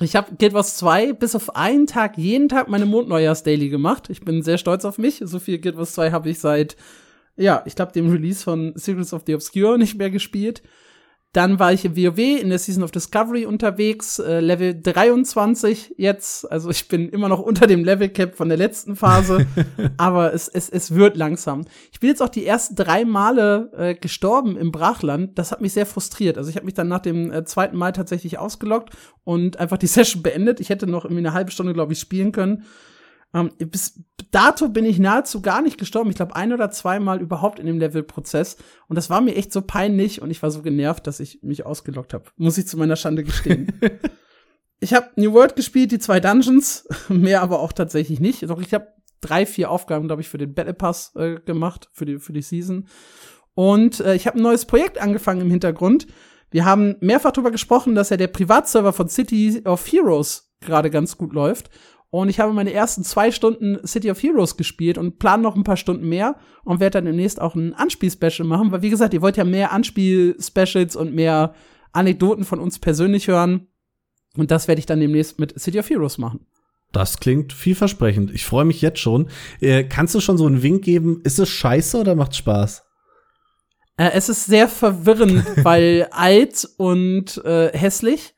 ich 0.00 0.16
habe 0.16 0.36
Guild 0.36 0.52
Wars 0.52 0.76
2 0.76 1.14
bis 1.14 1.34
auf 1.34 1.56
einen 1.56 1.86
Tag 1.86 2.18
jeden 2.18 2.48
Tag 2.48 2.68
meine 2.68 2.86
Mondneujahrs-Daily 2.86 3.68
gemacht. 3.68 4.10
Ich 4.10 4.22
bin 4.22 4.42
sehr 4.42 4.58
stolz 4.58 4.84
auf 4.84 4.98
mich. 4.98 5.22
So 5.24 5.38
viel 5.38 5.58
Guild 5.58 5.76
Wars 5.76 5.92
2 5.92 6.12
habe 6.12 6.28
ich 6.28 6.38
seit, 6.38 6.76
ja, 7.36 7.62
ich 7.66 7.74
glaube, 7.74 7.92
dem 7.92 8.10
Release 8.10 8.42
von 8.42 8.72
Secrets 8.76 9.12
of 9.12 9.22
the 9.26 9.34
Obscure 9.34 9.78
nicht 9.78 9.96
mehr 9.96 10.10
gespielt. 10.10 10.62
Dann 11.32 11.58
war 11.58 11.72
ich 11.72 11.86
im 11.86 11.96
WoW 11.96 12.18
in 12.18 12.50
der 12.50 12.58
Season 12.58 12.82
of 12.82 12.90
Discovery 12.90 13.46
unterwegs, 13.46 14.18
äh, 14.18 14.40
Level 14.40 14.78
23 14.78 15.94
jetzt. 15.96 16.50
Also 16.52 16.68
ich 16.68 16.88
bin 16.88 17.08
immer 17.08 17.30
noch 17.30 17.38
unter 17.38 17.66
dem 17.66 17.84
Level 17.84 18.10
Cap 18.10 18.34
von 18.34 18.50
der 18.50 18.58
letzten 18.58 18.96
Phase, 18.96 19.46
aber 19.96 20.34
es, 20.34 20.48
es, 20.48 20.68
es 20.68 20.94
wird 20.94 21.16
langsam. 21.16 21.64
Ich 21.90 22.00
bin 22.00 22.10
jetzt 22.10 22.20
auch 22.20 22.28
die 22.28 22.44
ersten 22.44 22.76
drei 22.76 23.06
Male 23.06 23.72
äh, 23.74 23.94
gestorben 23.94 24.58
im 24.58 24.72
Brachland. 24.72 25.38
Das 25.38 25.52
hat 25.52 25.62
mich 25.62 25.72
sehr 25.72 25.86
frustriert. 25.86 26.36
Also 26.36 26.50
ich 26.50 26.56
habe 26.56 26.66
mich 26.66 26.74
dann 26.74 26.88
nach 26.88 27.00
dem 27.00 27.32
äh, 27.32 27.46
zweiten 27.46 27.78
Mal 27.78 27.92
tatsächlich 27.92 28.38
ausgeloggt 28.38 28.90
und 29.24 29.58
einfach 29.58 29.78
die 29.78 29.86
Session 29.86 30.22
beendet. 30.22 30.60
Ich 30.60 30.68
hätte 30.68 30.86
noch 30.86 31.06
irgendwie 31.06 31.20
eine 31.26 31.32
halbe 31.32 31.50
Stunde, 31.50 31.72
glaube 31.72 31.94
ich, 31.94 31.98
spielen 31.98 32.32
können. 32.32 32.64
Ähm, 33.34 33.50
bis 33.58 34.00
dato 34.30 34.68
bin 34.68 34.84
ich 34.84 34.98
nahezu 34.98 35.40
gar 35.40 35.62
nicht 35.62 35.78
gestorben. 35.78 36.10
Ich 36.10 36.16
glaube, 36.16 36.36
ein 36.36 36.52
oder 36.52 36.70
zweimal 36.70 37.20
überhaupt 37.20 37.58
in 37.58 37.66
dem 37.66 37.78
Levelprozess. 37.78 38.56
Und 38.88 38.96
das 38.96 39.10
war 39.10 39.20
mir 39.20 39.36
echt 39.36 39.52
so 39.52 39.62
peinlich 39.62 40.20
und 40.20 40.30
ich 40.30 40.42
war 40.42 40.50
so 40.50 40.62
genervt, 40.62 41.06
dass 41.06 41.20
ich 41.20 41.42
mich 41.42 41.64
ausgelockt 41.64 42.14
habe. 42.14 42.24
Muss 42.36 42.58
ich 42.58 42.66
zu 42.66 42.76
meiner 42.76 42.96
Schande 42.96 43.24
gestehen. 43.24 43.72
ich 44.80 44.94
habe 44.94 45.10
New 45.16 45.32
World 45.32 45.56
gespielt, 45.56 45.92
die 45.92 45.98
zwei 45.98 46.20
Dungeons, 46.20 46.86
mehr 47.08 47.42
aber 47.42 47.60
auch 47.60 47.72
tatsächlich 47.72 48.20
nicht. 48.20 48.48
Doch 48.48 48.60
ich 48.60 48.74
habe 48.74 48.88
drei, 49.20 49.46
vier 49.46 49.70
Aufgaben, 49.70 50.08
glaube 50.08 50.22
ich, 50.22 50.28
für 50.28 50.38
den 50.38 50.54
Battle 50.54 50.74
Pass 50.74 51.14
äh, 51.16 51.36
gemacht, 51.40 51.88
für 51.92 52.04
die, 52.04 52.18
für 52.18 52.32
die 52.32 52.42
Season. 52.42 52.88
Und 53.54 54.00
äh, 54.00 54.14
ich 54.14 54.26
habe 54.26 54.38
ein 54.38 54.42
neues 54.42 54.64
Projekt 54.64 54.98
angefangen 54.98 55.40
im 55.40 55.50
Hintergrund. 55.50 56.06
Wir 56.50 56.64
haben 56.64 56.96
mehrfach 57.00 57.32
darüber 57.32 57.50
gesprochen, 57.50 57.94
dass 57.94 58.10
ja 58.10 58.16
der 58.16 58.26
Privatserver 58.26 58.92
von 58.92 59.08
City 59.08 59.62
of 59.64 59.90
Heroes 59.90 60.52
gerade 60.60 60.90
ganz 60.90 61.16
gut 61.16 61.32
läuft. 61.32 61.70
Und 62.14 62.28
ich 62.28 62.40
habe 62.40 62.52
meine 62.52 62.74
ersten 62.74 63.04
zwei 63.04 63.30
Stunden 63.30 63.78
City 63.86 64.10
of 64.10 64.22
Heroes 64.22 64.58
gespielt 64.58 64.98
und 64.98 65.18
plane 65.18 65.42
noch 65.42 65.56
ein 65.56 65.64
paar 65.64 65.78
Stunden 65.78 66.06
mehr 66.06 66.36
und 66.62 66.78
werde 66.78 66.98
dann 66.98 67.06
demnächst 67.06 67.40
auch 67.40 67.54
ein 67.54 67.72
Anspiel-Special 67.72 68.46
machen, 68.46 68.70
weil 68.70 68.82
wie 68.82 68.90
gesagt, 68.90 69.14
ihr 69.14 69.22
wollt 69.22 69.38
ja 69.38 69.44
mehr 69.44 69.72
Anspiel-Specials 69.72 70.94
und 70.94 71.14
mehr 71.14 71.54
Anekdoten 71.92 72.44
von 72.44 72.60
uns 72.60 72.78
persönlich 72.78 73.28
hören. 73.28 73.68
Und 74.36 74.50
das 74.50 74.68
werde 74.68 74.78
ich 74.78 74.84
dann 74.84 75.00
demnächst 75.00 75.38
mit 75.38 75.58
City 75.58 75.78
of 75.78 75.88
Heroes 75.88 76.18
machen. 76.18 76.46
Das 76.92 77.18
klingt 77.18 77.54
vielversprechend. 77.54 78.30
Ich 78.30 78.44
freue 78.44 78.66
mich 78.66 78.82
jetzt 78.82 78.98
schon. 78.98 79.30
Äh, 79.60 79.84
kannst 79.84 80.14
du 80.14 80.20
schon 80.20 80.36
so 80.36 80.46
einen 80.46 80.62
Wink 80.62 80.84
geben? 80.84 81.22
Ist 81.24 81.38
es 81.38 81.48
scheiße 81.48 81.98
oder 81.98 82.14
macht 82.14 82.36
Spaß? 82.36 82.82
Äh, 83.96 84.10
es 84.12 84.28
ist 84.28 84.44
sehr 84.44 84.68
verwirrend, 84.68 85.46
weil 85.64 86.08
alt 86.10 86.68
und 86.76 87.42
äh, 87.46 87.70
hässlich. 87.72 88.34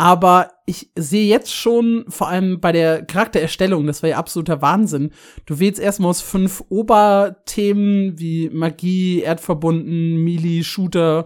Aber 0.00 0.52
ich 0.64 0.90
sehe 0.96 1.26
jetzt 1.26 1.52
schon, 1.52 2.04
vor 2.08 2.28
allem 2.28 2.60
bei 2.60 2.70
der 2.70 3.04
Charaktererstellung, 3.04 3.84
das 3.84 4.00
war 4.02 4.10
ja 4.10 4.16
absoluter 4.16 4.62
Wahnsinn. 4.62 5.10
Du 5.44 5.58
wählst 5.58 5.80
erstmal 5.80 6.10
aus 6.10 6.20
fünf 6.20 6.62
Oberthemen 6.68 8.16
wie 8.16 8.48
Magie, 8.48 9.20
Erdverbunden, 9.22 10.22
Melee, 10.22 10.62
Shooter, 10.62 11.24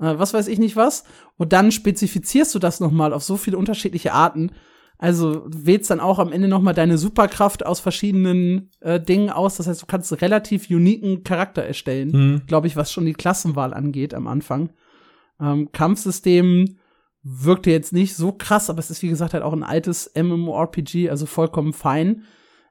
äh, 0.00 0.14
was 0.16 0.32
weiß 0.32 0.46
ich 0.46 0.60
nicht 0.60 0.76
was. 0.76 1.02
Und 1.38 1.52
dann 1.52 1.72
spezifizierst 1.72 2.54
du 2.54 2.60
das 2.60 2.78
noch 2.78 2.92
mal 2.92 3.12
auf 3.12 3.24
so 3.24 3.36
viele 3.36 3.58
unterschiedliche 3.58 4.12
Arten. 4.12 4.52
Also 4.96 5.42
wählst 5.48 5.90
dann 5.90 5.98
auch 5.98 6.20
am 6.20 6.30
Ende 6.30 6.46
noch 6.46 6.62
mal 6.62 6.72
deine 6.72 6.98
Superkraft 6.98 7.66
aus 7.66 7.80
verschiedenen 7.80 8.70
äh, 8.78 9.00
Dingen 9.00 9.28
aus. 9.28 9.56
Das 9.56 9.66
heißt, 9.66 9.82
du 9.82 9.86
kannst 9.86 10.22
relativ 10.22 10.70
uniken 10.70 11.24
Charakter 11.24 11.64
erstellen, 11.64 12.12
Hm. 12.12 12.42
glaube 12.46 12.68
ich, 12.68 12.76
was 12.76 12.92
schon 12.92 13.06
die 13.06 13.12
Klassenwahl 13.12 13.74
angeht 13.74 14.14
am 14.14 14.28
Anfang. 14.28 14.70
Ähm, 15.40 15.72
Kampfsystem 15.72 16.76
wirkte 17.24 17.70
jetzt 17.70 17.92
nicht 17.92 18.14
so 18.14 18.32
krass, 18.32 18.70
aber 18.70 18.78
es 18.78 18.90
ist 18.90 19.02
wie 19.02 19.08
gesagt 19.08 19.32
halt 19.34 19.42
auch 19.42 19.54
ein 19.54 19.62
altes 19.62 20.12
MMORPG, 20.14 21.08
also 21.10 21.26
vollkommen 21.26 21.72
fein. 21.72 22.22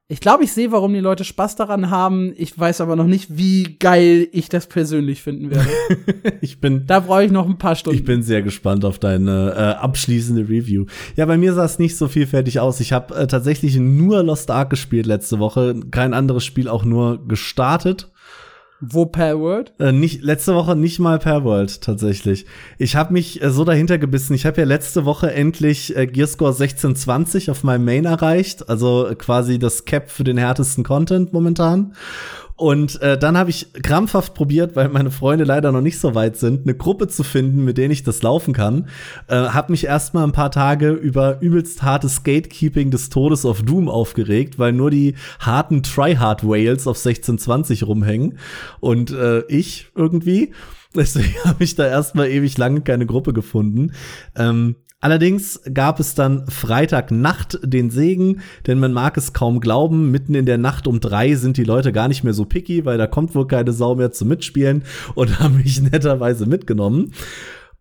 Ich 0.09 0.19
glaube, 0.19 0.43
ich 0.43 0.51
sehe, 0.51 0.71
warum 0.71 0.93
die 0.93 0.99
Leute 0.99 1.23
Spaß 1.23 1.55
daran 1.55 1.89
haben. 1.89 2.33
Ich 2.35 2.59
weiß 2.59 2.81
aber 2.81 2.95
noch 2.95 3.07
nicht, 3.07 3.37
wie 3.37 3.77
geil 3.79 4.27
ich 4.31 4.49
das 4.49 4.67
persönlich 4.67 5.23
finden 5.23 5.49
werde. 5.49 5.69
Ich 6.41 6.59
bin 6.59 6.85
da 6.85 6.99
brauche 6.99 7.23
ich 7.23 7.31
noch 7.31 7.47
ein 7.47 7.57
paar 7.57 7.75
Stunden. 7.75 7.97
Ich 7.97 8.05
bin 8.05 8.21
sehr 8.21 8.41
gespannt 8.41 8.83
auf 8.83 8.99
deine 8.99 9.53
äh, 9.55 9.81
abschließende 9.81 10.43
Review. 10.43 10.85
Ja, 11.15 11.25
bei 11.25 11.37
mir 11.37 11.53
sah 11.53 11.63
es 11.63 11.79
nicht 11.79 11.95
so 11.95 12.09
vielfältig 12.09 12.59
aus. 12.59 12.81
Ich 12.81 12.91
habe 12.91 13.15
äh, 13.15 13.27
tatsächlich 13.27 13.77
nur 13.77 14.23
Lost 14.23 14.51
Ark 14.51 14.69
gespielt 14.69 15.05
letzte 15.05 15.39
Woche. 15.39 15.79
Kein 15.89 16.13
anderes 16.13 16.43
Spiel 16.43 16.67
auch 16.67 16.83
nur 16.83 17.25
gestartet. 17.25 18.11
Wo 18.85 19.05
per 19.05 19.39
Word? 19.39 19.71
Äh, 19.79 19.93
nicht 19.93 20.23
letzte 20.23 20.55
Woche 20.55 20.75
nicht 20.75 20.99
mal 20.99 21.17
per 21.17 21.45
World 21.45 21.81
tatsächlich. 21.81 22.45
Ich 22.77 22.97
habe 22.97 23.13
mich 23.13 23.41
äh, 23.41 23.49
so 23.49 23.63
dahinter 23.63 23.97
gebissen. 23.97 24.33
Ich 24.33 24.45
habe 24.45 24.59
ja 24.59 24.67
letzte 24.67 25.05
Woche 25.05 25.31
endlich 25.31 25.95
äh, 25.95 26.05
Gearscore 26.05 26.51
1620 26.51 27.49
auf 27.49 27.63
meinem 27.63 27.85
Main 27.85 28.03
erreicht, 28.03 28.69
also 28.69 29.07
äh, 29.07 29.15
quasi 29.15 29.57
das 29.57 29.85
Cap 29.85 30.11
für 30.11 30.25
den 30.25 30.37
härtesten 30.37 30.83
Content 30.83 31.31
momentan. 31.31 31.93
Und 32.55 33.01
äh, 33.01 33.17
dann 33.17 33.37
habe 33.37 33.49
ich 33.49 33.73
krampfhaft 33.73 34.35
probiert, 34.35 34.75
weil 34.75 34.89
meine 34.89 35.09
Freunde 35.09 35.43
leider 35.43 35.71
noch 35.71 35.81
nicht 35.81 35.99
so 35.99 36.13
weit 36.13 36.37
sind, 36.37 36.63
eine 36.63 36.75
Gruppe 36.75 37.07
zu 37.07 37.23
finden, 37.23 37.63
mit 37.63 37.77
denen 37.77 37.91
ich 37.91 38.03
das 38.03 38.21
laufen 38.21 38.53
kann. 38.53 38.87
Äh, 39.27 39.35
habe 39.35 39.71
mich 39.71 39.85
erstmal 39.85 40.23
ein 40.23 40.33
paar 40.33 40.51
Tage 40.51 40.91
über 40.91 41.41
übelst 41.41 41.81
hartes 41.81 42.23
Gatekeeping 42.23 42.91
des 42.91 43.09
Todes 43.09 43.45
auf 43.45 43.63
Doom 43.63 43.89
aufgeregt, 43.89 44.59
weil 44.59 44.71
nur 44.71 44.91
die 44.91 45.15
harten 45.39 45.81
Tryhard 45.81 46.43
Whales 46.43 46.85
auf 46.85 46.97
1620 46.97 47.83
rumhängen 47.87 48.37
und 48.79 49.11
äh, 49.11 49.41
ich 49.47 49.87
irgendwie. 49.95 50.53
Deswegen 50.95 51.33
habe 51.43 51.63
ich 51.63 51.75
da 51.75 51.87
erstmal 51.87 52.29
ewig 52.29 52.55
lange 52.59 52.81
keine 52.81 53.07
Gruppe 53.07 53.33
gefunden. 53.33 53.93
Ähm, 54.35 54.75
Allerdings 55.03 55.59
gab 55.73 55.99
es 55.99 56.15
dann 56.15 56.47
Freitagnacht 56.47 57.59
den 57.61 57.89
Segen, 57.89 58.39
denn 58.67 58.79
man 58.79 58.93
mag 58.93 59.17
es 59.17 59.33
kaum 59.33 59.59
glauben, 59.59 60.11
mitten 60.11 60.33
in 60.33 60.45
der 60.45 60.57
Nacht 60.57 60.87
um 60.87 61.01
drei 61.01 61.35
sind 61.35 61.57
die 61.57 61.65
Leute 61.65 61.91
gar 61.91 62.07
nicht 62.07 62.23
mehr 62.23 62.33
so 62.33 62.45
picky, 62.45 62.85
weil 62.85 62.97
da 62.97 63.05
kommt 63.05 63.35
wohl 63.35 63.45
keine 63.45 63.73
Sau 63.73 63.95
mehr 63.95 64.13
zum 64.13 64.29
Mitspielen 64.29 64.83
und 65.13 65.39
haben 65.41 65.57
mich 65.57 65.81
netterweise 65.81 66.45
mitgenommen. 66.45 67.11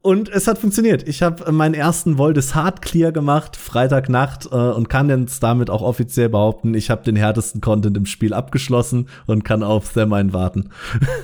Und 0.01 0.31
es 0.31 0.49
hat 0.49 0.59
funktioniert. 0.59 1.07
Ich 1.07 1.23
habe 1.23 1.53
meinen 1.53 1.75
ersten 1.75 2.17
Voldes 2.17 2.57
Hard 2.57 2.83
Clear 2.83 3.13
gemacht, 3.13 3.55
Freitagnacht, 3.55 4.47
äh, 4.47 4.57
und 4.57 4.89
kann 4.89 5.09
jetzt 5.09 5.45
damit 5.45 5.71
auch 5.71 5.83
offiziell 5.83 6.29
behaupten, 6.29 6.75
ich 6.75 6.91
habe 6.91 7.05
den 7.05 7.15
härtesten 7.15 7.61
Content 7.61 7.97
im 7.97 8.07
Spiel 8.07 8.35
abgeschlossen 8.35 9.07
und 9.29 9.45
kann 9.45 9.63
auf 9.63 9.93
Thermine 9.93 10.33
warten. 10.33 10.71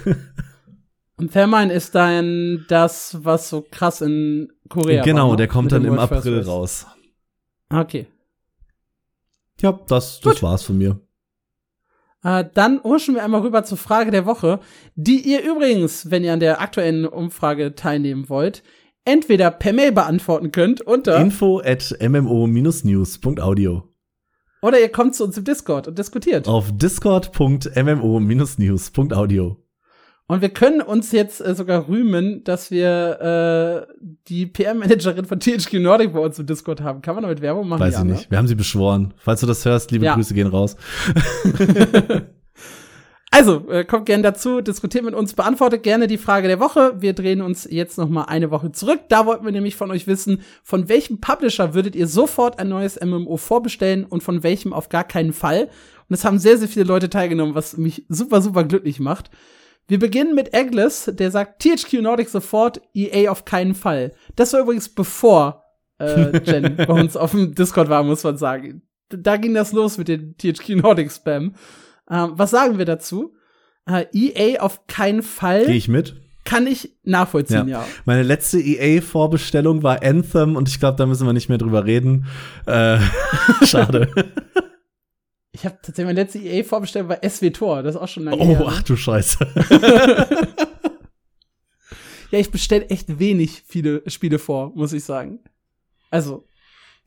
Und 1.19 1.33
Thermine 1.33 1.73
ist 1.73 1.97
dann 1.97 2.65
das, 2.69 3.19
was 3.25 3.51
so 3.51 3.67
krass 3.69 4.01
in 4.01 4.53
Korea 4.69 5.03
genau, 5.03 5.25
war, 5.25 5.31
ne? 5.33 5.39
der 5.39 5.49
kommt 5.49 5.65
Mit 5.65 5.73
dann 5.73 5.85
im 5.85 5.99
April 5.99 6.43
raus. 6.43 6.87
Okay. 7.71 8.07
Ja, 9.61 9.77
das, 9.89 10.21
Gut. 10.23 10.35
das 10.35 10.43
war's 10.43 10.63
von 10.63 10.79
mir. 10.79 11.01
Äh, 12.23 12.45
dann 12.55 12.81
huschen 12.85 13.17
wir 13.17 13.25
einmal 13.25 13.41
rüber 13.43 13.65
zur 13.65 13.79
Frage 13.79 14.13
der 14.13 14.27
Woche, 14.27 14.61
die 14.95 15.21
ihr 15.21 15.43
übrigens, 15.43 16.11
wenn 16.11 16.25
ihr 16.25 16.33
an 16.33 16.41
der 16.41 16.61
aktuellen 16.61 17.07
Umfrage 17.07 17.75
teilnehmen 17.75 18.29
wollt, 18.29 18.63
entweder 19.05 19.51
per 19.51 19.73
Mail 19.73 19.91
beantworten 19.93 20.53
könnt 20.53 20.81
unter 20.81 21.17
Info 21.19 21.61
at 21.65 21.97
mmo-news.audio. 22.01 23.83
oder 24.63 24.81
ihr 24.81 24.91
kommt 24.91 25.17
zu 25.17 25.25
uns 25.25 25.37
im 25.37 25.43
Discord 25.45 25.89
und 25.89 25.99
diskutiert. 25.99 26.47
Auf 26.47 26.71
discord.mmo-news.audio. 26.77 29.57
Und 30.31 30.43
wir 30.43 30.51
können 30.51 30.83
uns 30.83 31.11
jetzt 31.11 31.41
äh, 31.41 31.55
sogar 31.55 31.89
rühmen, 31.89 32.45
dass 32.45 32.71
wir 32.71 33.87
äh, 33.89 33.95
die 34.29 34.45
PM-Managerin 34.47 35.25
von 35.25 35.41
THQ 35.41 35.81
Nordic 35.81 36.13
bei 36.13 36.21
uns 36.21 36.39
im 36.39 36.45
Discord 36.45 36.83
haben. 36.83 37.01
Kann 37.01 37.15
man 37.15 37.23
damit 37.23 37.41
Werbung 37.41 37.67
machen? 37.67 37.81
Weiß 37.81 37.99
ich 37.99 38.05
nicht. 38.05 38.31
Wir 38.31 38.37
haben 38.37 38.47
sie 38.47 38.55
beschworen. 38.55 39.15
Falls 39.17 39.41
du 39.41 39.47
das 39.47 39.65
hörst, 39.65 39.91
liebe 39.91 40.05
Ja. 40.05 40.15
Grüße 40.15 40.35
gehen 40.35 40.49
raus. 40.49 40.77
Also, 43.31 43.69
äh, 43.69 43.85
kommt 43.85 44.07
gerne 44.07 44.23
dazu, 44.23 44.63
diskutiert 44.63 45.05
mit 45.05 45.15
uns, 45.15 45.35
beantwortet 45.35 45.83
gerne 45.83 46.07
die 46.07 46.17
Frage 46.17 46.49
der 46.49 46.61
Woche. 46.61 46.95
Wir 46.99 47.13
drehen 47.13 47.43
uns 47.43 47.69
jetzt 47.71 47.99
noch 47.99 48.09
mal 48.09 48.25
eine 48.25 48.51
Woche 48.51 48.73
zurück. 48.73 49.01
Da 49.11 49.27
wollten 49.27 49.45
wir 49.45 49.53
nämlich 49.53 49.77
von 49.77 49.91
euch 49.91 50.07
wissen, 50.07 50.41
von 50.63 50.89
welchem 50.89 51.21
Publisher 51.21 51.75
würdet 51.75 51.95
ihr 51.95 52.07
sofort 52.07 52.59
ein 52.59 52.71
neues 52.71 52.99
MMO 52.99 53.37
vorbestellen 53.37 54.05
und 54.05 54.23
von 54.23 54.43
welchem 54.43 54.73
auf 54.73 54.89
gar 54.89 55.05
keinen 55.05 55.35
Fall. 55.35 55.65
Und 56.09 56.15
es 56.15 56.25
haben 56.25 56.39
sehr, 56.39 56.57
sehr 56.57 56.69
viele 56.69 56.87
Leute 56.87 57.11
teilgenommen, 57.11 57.55
was 57.55 57.77
mich 57.77 58.07
super, 58.09 58.41
super 58.41 58.65
glücklich 58.65 58.99
macht. 58.99 59.31
Wir 59.89 59.99
beginnen 59.99 60.35
mit 60.35 60.53
Eglis, 60.53 61.11
der 61.15 61.31
sagt 61.31 61.63
THQ 61.63 62.03
Nordic 62.03 62.29
sofort, 62.29 62.83
EA 62.95 63.31
auf 63.31 63.47
keinen 63.47 63.75
Fall. 63.75 64.13
Das 64.37 64.53
war 64.53 64.61
übrigens 64.61 64.91
bevor 64.91 65.65
äh, 65.99 66.39
Jen 66.45 66.77
bei 66.77 66.93
uns 66.93 67.17
auf 67.17 67.31
dem 67.31 67.55
Discord 67.55 67.89
war, 67.89 68.03
muss 68.03 68.23
man 68.23 68.37
sagen. 68.37 68.83
Da 69.09 69.39
ging 69.39 69.55
das 69.55 69.73
los 69.73 69.97
mit 69.97 70.09
dem 70.09 70.37
THQ 70.37 70.77
Nordic 70.77 71.11
Spam. 71.11 71.55
Ähm, 72.11 72.33
was 72.35 72.51
sagen 72.51 72.77
wir 72.77 72.85
dazu? 72.85 73.35
Äh, 73.87 74.05
EA 74.13 74.61
auf 74.61 74.87
keinen 74.87 75.23
Fall 75.23 75.65
Gehe 75.65 75.77
ich 75.77 75.89
mit? 75.89 76.17
kann 76.45 76.67
ich 76.67 76.95
nachvollziehen, 77.05 77.69
ja. 77.69 77.85
Meine 78.07 78.23
letzte 78.23 78.59
EA-Vorbestellung 78.59 79.83
war 79.83 80.03
Anthem 80.03 80.57
und 80.57 80.69
ich 80.69 80.81
glaube, 80.81 80.97
da 80.97 81.05
müssen 81.07 81.27
wir 81.27 81.35
nicht 81.35 81.49
mehr 81.49 81.59
drüber 81.59 81.85
reden. 81.85 82.27
Äh, 82.67 82.99
schade. 83.65 84.09
Ich 85.59 85.65
habe 85.65 85.77
tatsächlich 85.83 86.07
meine 86.07 86.21
letzte 86.21 86.39
EA 86.39 86.63
vorbestellt 86.63 87.09
bei 87.09 87.29
SWTOR, 87.29 87.83
das 87.83 87.97
ist 87.97 88.01
auch 88.01 88.09
schon 88.09 88.25
lange 88.25 88.39
oh, 88.39 88.47
her. 88.47 88.65
ach 88.67 88.83
du 88.83 88.97
Scheiße. 88.97 89.39
Ja, 92.31 92.39
ich 92.39 92.51
bestelle 92.51 92.89
echt 92.91 93.19
wenig 93.19 93.63
viele 93.67 94.03
Spiele 94.07 94.39
vor, 94.39 94.73
muss 94.75 94.93
ich 94.93 95.05
sagen. 95.05 95.41
Also, 96.11 96.45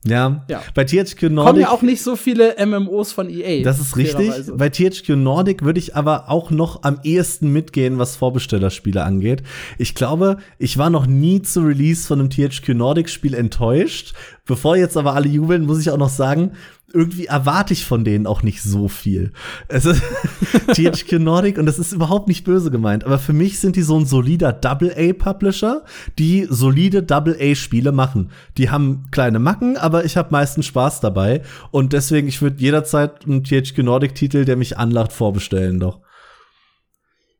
ja. 0.04 0.44
Ja. 0.48 0.62
Bei 0.74 0.84
THQ 0.84 1.20
kommen 1.20 1.34
Nordic. 1.34 1.62
ja 1.62 1.70
auch 1.70 1.82
nicht 1.82 2.02
so 2.02 2.16
viele 2.16 2.56
MMOs 2.64 3.12
von 3.12 3.30
EA. 3.30 3.62
Das 3.62 3.78
ist 3.78 3.96
richtig. 3.96 4.32
Bei 4.56 4.68
THQ 4.68 5.10
Nordic 5.10 5.62
würde 5.62 5.78
ich 5.78 5.94
aber 5.94 6.28
auch 6.28 6.50
noch 6.50 6.82
am 6.82 6.98
ehesten 7.04 7.52
mitgehen, 7.52 7.98
was 7.98 8.16
Vorbestellerspiele 8.16 9.04
angeht. 9.04 9.44
Ich 9.78 9.94
glaube, 9.94 10.38
ich 10.58 10.76
war 10.76 10.90
noch 10.90 11.06
nie 11.06 11.42
zu 11.42 11.60
Release 11.60 12.04
von 12.04 12.18
einem 12.18 12.30
THQ 12.30 12.70
Nordic 12.70 13.08
Spiel 13.08 13.34
enttäuscht. 13.34 14.14
Bevor 14.44 14.76
jetzt 14.76 14.96
aber 14.96 15.14
alle 15.14 15.28
jubeln, 15.28 15.66
muss 15.66 15.80
ich 15.80 15.90
auch 15.90 15.98
noch 15.98 16.08
sagen, 16.08 16.52
irgendwie 16.94 17.26
erwarte 17.26 17.72
ich 17.72 17.84
von 17.84 18.04
denen 18.04 18.26
auch 18.26 18.42
nicht 18.42 18.62
so 18.62 18.88
viel. 18.88 19.32
Es 19.68 19.84
ist 19.84 20.02
THQ 20.72 21.18
Nordic 21.18 21.58
und 21.58 21.66
das 21.66 21.78
ist 21.78 21.92
überhaupt 21.92 22.28
nicht 22.28 22.44
böse 22.44 22.70
gemeint, 22.70 23.04
aber 23.04 23.18
für 23.18 23.32
mich 23.32 23.58
sind 23.58 23.76
die 23.76 23.82
so 23.82 23.98
ein 23.98 24.06
solider 24.06 24.52
Double-A-Publisher, 24.52 25.84
die 26.18 26.46
solide 26.48 27.02
Double-A-Spiele 27.02 27.92
machen. 27.92 28.30
Die 28.56 28.70
haben 28.70 29.04
kleine 29.10 29.38
Macken, 29.38 29.76
aber 29.76 30.04
ich 30.04 30.16
habe 30.16 30.28
meistens 30.30 30.66
Spaß 30.66 31.00
dabei 31.00 31.42
und 31.70 31.92
deswegen, 31.92 32.28
ich 32.28 32.42
würde 32.42 32.60
jederzeit 32.60 33.24
einen 33.24 33.44
THQ 33.44 33.78
Nordic-Titel, 33.78 34.44
der 34.44 34.56
mich 34.56 34.78
anlacht, 34.78 35.12
vorbestellen 35.12 35.80
doch. 35.80 36.00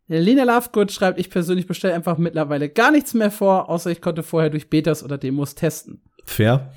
Lena 0.09 0.45
Lovegood 0.45 0.93
schreibt, 0.93 1.19
ich 1.19 1.31
persönlich 1.31 1.67
bestelle 1.67 1.95
einfach 1.95 2.19
mittlerweile 2.19 2.69
gar 2.69 2.91
nichts 2.91 3.15
mehr 3.15 3.31
vor, 3.31 3.69
außer 3.71 3.91
ich 3.91 4.01
konnte 4.01 4.23
vorher 4.23 4.51
durch 4.51 4.69
Betas 4.69 5.03
oder 5.03 5.17
Demos 5.17 5.55
testen. 5.55 6.03
Fair? 6.25 6.73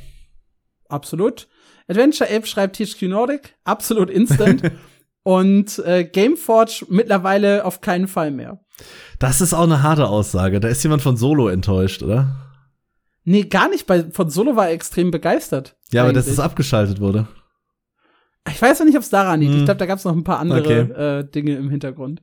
Absolut. 0.88 1.48
Adventure 1.88 2.30
Ape 2.34 2.48
schreibt 2.48 2.78
THQ 2.78 3.04
Nordic, 3.04 3.56
absolut 3.64 4.10
instant. 4.10 4.62
Und 5.24 5.80
äh, 5.80 6.04
Gameforge 6.04 6.86
mittlerweile 6.90 7.66
auf 7.66 7.82
keinen 7.82 8.08
Fall 8.08 8.30
mehr. 8.30 8.60
Das 9.18 9.42
ist 9.42 9.56
auch 9.56 9.64
eine 9.64 9.82
harte 9.82 10.08
Aussage. 10.08 10.60
Da 10.60 10.68
ist 10.68 10.84
jemand 10.84 11.02
von 11.02 11.18
Solo 11.18 11.48
enttäuscht, 11.48 12.04
oder? 12.04 12.36
Nee, 13.24 13.46
gar 13.46 13.68
nicht. 13.70 13.88
Bei, 13.88 14.04
von 14.12 14.30
Solo 14.30 14.56
war 14.56 14.68
er 14.68 14.74
extrem 14.74 15.10
begeistert. 15.10 15.78
Ja, 15.92 16.04
aber 16.04 16.14
dass 16.14 16.28
es 16.28 16.40
abgeschaltet 16.40 17.00
wurde. 17.00 17.28
Ich 18.52 18.62
weiß 18.62 18.78
noch 18.78 18.86
nicht, 18.86 18.98
ob 18.98 19.02
es 19.02 19.10
daran 19.10 19.40
liegt. 19.40 19.54
Hm. 19.54 19.60
Ich 19.62 19.66
glaube, 19.66 19.80
da 19.80 19.88
gab 19.88 19.98
es 19.98 20.06
noch 20.06 20.16
ein 20.16 20.24
paar 20.24 20.38
andere 20.38 20.60
Okay. 20.60 20.80
äh, 20.92 21.24
Dinge 21.32 21.56
im 21.56 21.72
Hintergrund. 21.72 22.22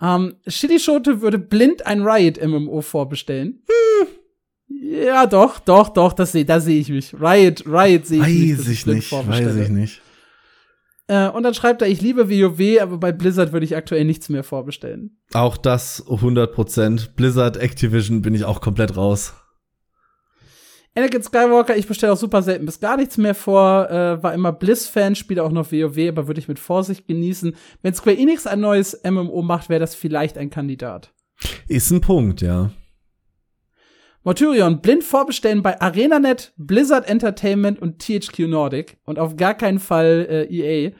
Ähm, 0.00 0.36
Shitty 0.46 0.78
Schote 0.80 1.20
würde 1.20 1.38
blind 1.38 1.84
ein 1.86 2.02
Riot 2.02 2.40
MMO 2.42 2.80
vorbestellen. 2.80 3.62
Hm. 3.68 4.08
Ja, 4.68 5.26
doch, 5.26 5.58
doch, 5.58 5.88
doch, 5.88 6.12
das 6.12 6.32
seh, 6.32 6.44
da 6.44 6.60
sehe 6.60 6.80
ich 6.80 6.88
mich. 6.90 7.14
Riot, 7.14 7.64
Riot 7.66 8.06
sehe 8.06 8.20
ich 8.20 8.26
mich. 8.26 8.58
Weiß 8.58 8.68
ich 8.68 8.86
nicht, 8.86 9.12
weiß 9.12 9.56
ich 9.56 9.68
nicht. 9.68 10.02
Äh, 11.08 11.28
und 11.30 11.42
dann 11.42 11.54
schreibt 11.54 11.80
er, 11.80 11.88
ich 11.88 12.02
liebe 12.02 12.28
WoW, 12.28 12.80
aber 12.82 12.98
bei 12.98 13.12
Blizzard 13.12 13.52
würde 13.52 13.64
ich 13.64 13.74
aktuell 13.74 14.04
nichts 14.04 14.28
mehr 14.28 14.44
vorbestellen. 14.44 15.18
Auch 15.32 15.56
das 15.56 16.06
100%. 16.06 17.14
Blizzard, 17.16 17.56
Activision 17.56 18.22
bin 18.22 18.34
ich 18.34 18.44
auch 18.44 18.60
komplett 18.60 18.96
raus. 18.96 19.34
Anakin 20.94 21.22
Skywalker, 21.22 21.76
ich 21.76 21.86
bestelle 21.86 22.12
auch 22.12 22.18
super 22.18 22.42
selten 22.42 22.66
bis 22.66 22.80
gar 22.80 22.96
nichts 22.96 23.16
mehr 23.16 23.34
vor. 23.34 23.88
Äh, 23.88 24.22
war 24.22 24.34
immer 24.34 24.52
Bliss-Fan, 24.52 25.14
spiele 25.14 25.42
auch 25.44 25.52
noch 25.52 25.72
WoW, 25.72 26.08
aber 26.08 26.26
würde 26.26 26.40
ich 26.40 26.48
mit 26.48 26.58
Vorsicht 26.58 27.06
genießen. 27.06 27.54
Wenn 27.82 27.94
Square 27.94 28.18
Enix 28.18 28.46
ein 28.46 28.60
neues 28.60 29.00
MMO 29.08 29.42
macht, 29.42 29.68
wäre 29.68 29.80
das 29.80 29.94
vielleicht 29.94 30.36
ein 30.36 30.50
Kandidat. 30.50 31.12
Ist 31.68 31.90
ein 31.90 32.00
Punkt, 32.00 32.42
ja. 32.42 32.72
Mortyrion 34.28 34.82
blind 34.82 35.04
vorbestellen 35.04 35.62
bei 35.62 35.80
ArenaNet, 35.80 36.52
Blizzard 36.58 37.08
Entertainment 37.08 37.80
und 37.80 37.98
THQ 37.98 38.40
Nordic 38.40 38.98
und 39.06 39.18
auf 39.18 39.38
gar 39.38 39.54
keinen 39.54 39.78
Fall 39.78 40.26
äh, 40.28 40.54
EA. 40.54 40.92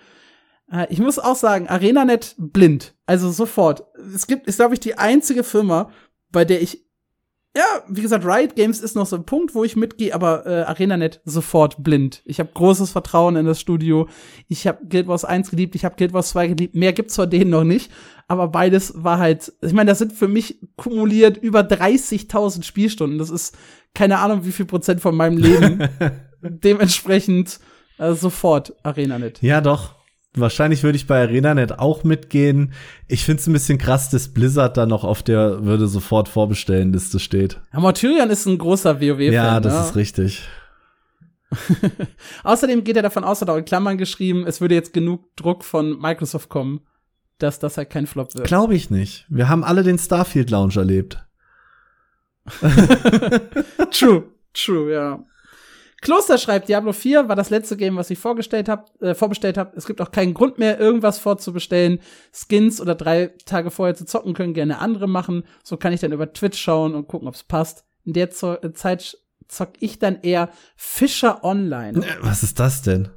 Äh, 0.73 0.87
ich 0.89 0.99
muss 0.99 1.19
auch 1.19 1.37
sagen, 1.37 1.69
ArenaNet 1.69 2.37
blind, 2.39 2.95
also 3.05 3.31
sofort. 3.31 3.85
Es 4.15 4.29
gibt, 4.29 4.47
ist 4.47 4.57
glaube 4.57 4.73
ich 4.73 4.81
die 4.81 4.97
einzige 4.97 5.45
Firma, 5.45 5.91
bei 6.33 6.47
der 6.47 6.63
ich 6.63 6.88
ja, 7.57 7.65
wie 7.89 8.03
gesagt, 8.03 8.25
Riot 8.25 8.55
Games 8.55 8.81
ist 8.81 8.95
noch 8.95 9.07
so 9.07 9.17
ein 9.17 9.25
Punkt, 9.25 9.55
wo 9.55 9.65
ich 9.65 9.75
mitgehe, 9.75 10.15
aber 10.15 10.47
äh, 10.47 10.63
ArenaNet 10.63 11.21
sofort 11.25 11.83
blind. 11.83 12.23
Ich 12.25 12.39
habe 12.41 12.51
großes 12.53 12.91
Vertrauen 12.91 13.37
in 13.37 13.47
das 13.47 13.61
Studio. 13.61 14.09
Ich 14.49 14.67
habe 14.67 14.87
Guild 14.89 15.09
Wars 15.09 15.25
1 15.25 15.51
geliebt, 15.51 15.75
ich 15.75 15.85
habe 15.85 15.97
Guild 15.97 16.13
Wars 16.13 16.31
2 16.31 16.49
geliebt. 16.49 16.75
Mehr 16.75 16.93
gibt's 16.93 17.17
von 17.17 17.29
denen 17.29 17.51
noch 17.51 17.65
nicht, 17.65 17.91
aber 18.29 18.49
beides 18.49 18.93
war 19.03 19.19
halt, 19.19 19.53
ich 19.63 19.73
meine, 19.73 19.91
das 19.91 19.99
sind 19.99 20.13
für 20.13 20.29
mich 20.29 20.61
kumuliert 20.77 21.37
über 21.37 21.61
30.000 21.61 22.63
Spielstunden. 22.63 23.19
Das 23.19 23.31
ist 23.31 23.57
keine 23.95 24.19
Ahnung, 24.19 24.45
wie 24.45 24.53
viel 24.53 24.67
Prozent 24.67 25.01
von 25.01 25.17
meinem 25.17 25.39
Leben. 25.39 25.89
Dementsprechend 26.43 27.59
äh, 27.99 28.13
sofort 28.13 28.75
ArenaNet. 28.85 29.43
Ja, 29.43 29.61
doch. 29.61 29.98
Wahrscheinlich 30.41 30.83
würde 30.83 30.97
ich 30.97 31.07
bei 31.07 31.21
ArenaNet 31.21 31.79
auch 31.79 32.05
mitgehen. 32.05 32.73
Ich 33.07 33.25
finde 33.25 33.41
es 33.41 33.47
ein 33.47 33.53
bisschen 33.53 33.79
krass, 33.79 34.11
dass 34.11 34.29
Blizzard 34.29 34.77
da 34.77 34.87
noch 34.87 35.05
auf 35.05 35.23
der 35.23 35.65
würde 35.65 35.89
sofort 35.89 36.29
vorbestellen 36.29 36.93
Liste 36.93 37.19
steht. 37.19 37.61
Ja, 37.73 37.81
Mortyrion 37.81 38.31
ist 38.31 38.47
ein 38.47 38.59
großer 38.59 39.01
WoW-Fan. 39.01 39.33
Ja, 39.33 39.61
das 39.61 39.75
ne? 39.75 39.81
ist 39.81 39.97
richtig. 39.97 40.49
Außerdem 42.45 42.85
geht 42.85 42.97
er 42.97 43.03
davon 43.03 43.25
aus, 43.25 43.41
hat 43.41 43.51
auch 43.51 43.57
in 43.57 43.65
Klammern 43.65 43.99
geschrieben, 43.99 44.47
es 44.47 44.61
würde 44.61 44.75
jetzt 44.75 44.93
genug 44.93 45.35
Druck 45.37 45.65
von 45.65 45.99
Microsoft 45.99 46.49
kommen, 46.49 46.81
dass 47.39 47.59
das 47.59 47.77
halt 47.77 47.91
kein 47.91 48.07
Flop 48.07 48.35
wird. 48.35 48.47
Glaube 48.47 48.75
ich 48.75 48.91
nicht. 48.91 49.25
Wir 49.29 49.49
haben 49.49 49.65
alle 49.65 49.83
den 49.83 49.99
Starfield 49.99 50.51
Lounge 50.51 50.77
erlebt. 50.77 51.25
true, 53.91 54.25
true, 54.55 54.93
ja. 54.93 55.25
Kloster 56.01 56.39
schreibt, 56.39 56.69
Diablo 56.69 56.93
4 56.93 57.29
war 57.29 57.35
das 57.35 57.51
letzte 57.51 57.77
Game, 57.77 57.97
was 57.97 58.11
ich 58.11 58.19
vorgestellt 58.19 58.69
hab, 58.69 58.91
äh, 59.03 59.15
vorbestellt 59.15 59.59
habe. 59.59 59.77
Es 59.77 59.87
gibt 59.87 60.01
auch 60.01 60.13
keinen 60.13 60.33
Grund 60.33 60.59
mehr, 60.59 60.79
irgendwas 60.79 61.19
vorzubestellen. 61.19 61.99
Skins 62.33 62.81
oder 62.81 62.95
drei 62.95 63.35
Tage 63.47 63.71
vorher 63.71 63.97
zu 63.97 64.05
zocken 64.07 64.35
können 64.35 64.55
gerne 64.55 64.79
andere 64.79 65.09
machen. 65.09 65.45
So 65.65 65.77
kann 65.77 65.93
ich 65.93 66.01
dann 66.01 66.13
über 66.13 66.33
Twitch 66.33 66.61
schauen 66.61 66.95
und 66.95 67.09
gucken, 67.09 67.27
ob's 67.27 67.43
passt. 67.43 67.85
In 68.05 68.13
der 68.13 68.31
Zo 68.31 68.55
äh, 68.55 68.73
Zeit 68.73 69.19
zock 69.49 69.71
ich 69.81 69.99
dann 69.99 70.21
eher 70.23 70.51
Fischer 70.77 71.43
Online. 71.43 71.99
Äh, 71.99 72.17
Was 72.21 72.43
ist 72.43 72.61
das 72.61 72.83
denn? 72.83 73.09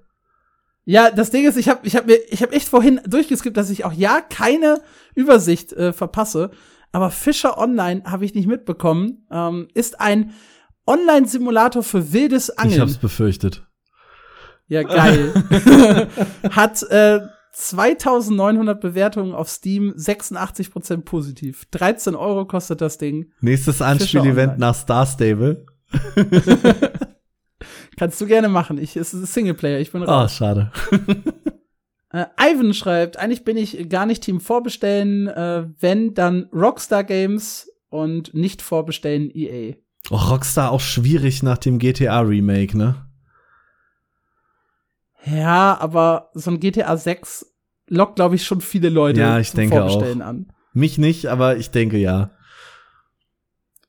Ja, 0.83 1.11
das 1.11 1.29
Ding 1.29 1.47
ist, 1.47 1.57
ich 1.57 1.69
habe 1.69 1.85
ich 1.85 1.95
hab 1.95 2.07
mir 2.07 2.17
ich 2.29 2.41
habe 2.41 2.53
echt 2.53 2.67
vorhin 2.67 2.99
durchgeskippt, 3.05 3.55
dass 3.55 3.69
ich 3.69 3.85
auch 3.85 3.93
ja 3.93 4.21
keine 4.21 4.81
Übersicht 5.13 5.73
äh, 5.73 5.93
verpasse, 5.93 6.49
aber 6.91 7.11
Fischer 7.11 7.57
Online 7.59 8.03
habe 8.05 8.25
ich 8.25 8.33
nicht 8.33 8.47
mitbekommen. 8.47 9.27
Ähm, 9.29 9.67
ist 9.75 10.01
ein 10.01 10.33
Online-Simulator 10.87 11.83
für 11.83 12.11
wildes 12.13 12.49
Angeln. 12.57 12.73
Ich 12.75 12.79
hab's 12.79 12.97
befürchtet. 12.97 13.65
Ja, 14.67 14.83
geil. 14.83 15.33
Hat 16.51 16.81
äh, 16.83 17.21
2900 17.53 18.79
Bewertungen 18.79 19.33
auf 19.33 19.49
Steam, 19.49 19.93
86% 19.97 21.01
positiv. 21.01 21.65
13 21.71 22.15
Euro 22.15 22.45
kostet 22.45 22.79
das 22.81 22.97
Ding. 22.97 23.31
Nächstes 23.41 23.81
Anspiel-Event 23.81 24.57
nach 24.57 24.73
Star 24.75 25.05
Stable. 25.05 25.65
Kannst 27.97 28.19
du 28.21 28.25
gerne 28.25 28.47
machen. 28.49 28.77
Ich, 28.77 28.95
es 28.95 29.13
ist 29.13 29.33
Singleplayer, 29.33 29.79
ich 29.79 29.91
bin 29.91 30.01
Oh, 30.03 30.05
raus. 30.05 30.33
schade. 30.33 30.71
Äh, 32.13 32.25
Ivan 32.39 32.73
schreibt, 32.73 33.17
eigentlich 33.17 33.43
bin 33.43 33.57
ich 33.57 33.87
gar 33.89 34.05
nicht 34.05 34.23
Team 34.23 34.39
vorbestellen, 34.39 35.27
äh, 35.27 35.65
wenn 35.79 36.13
dann 36.13 36.49
Rockstar 36.53 37.03
Games 37.03 37.69
und 37.89 38.33
nicht 38.33 38.61
vorbestellen 38.61 39.29
EA. 39.33 39.75
Oh, 40.09 40.15
Rockstar 40.17 40.71
auch 40.71 40.81
schwierig 40.81 41.43
nach 41.43 41.57
dem 41.57 41.79
GTA 41.79 42.19
Remake, 42.21 42.77
ne? 42.77 43.05
Ja, 45.25 45.77
aber 45.79 46.31
so 46.33 46.51
ein 46.51 46.59
GTA 46.59 46.97
6 46.97 47.45
lockt, 47.87 48.15
glaube 48.15 48.35
ich, 48.35 48.45
schon 48.45 48.61
viele 48.61 48.89
Leute 48.89 49.19
Ja, 49.19 49.39
ich 49.39 49.51
denke 49.51 49.75
Vorbestellen 49.75 50.21
auch. 50.21 50.27
an. 50.27 50.51
Mich 50.73 50.97
nicht, 50.97 51.27
aber 51.27 51.57
ich 51.57 51.69
denke 51.71 51.97
ja. 51.97 52.31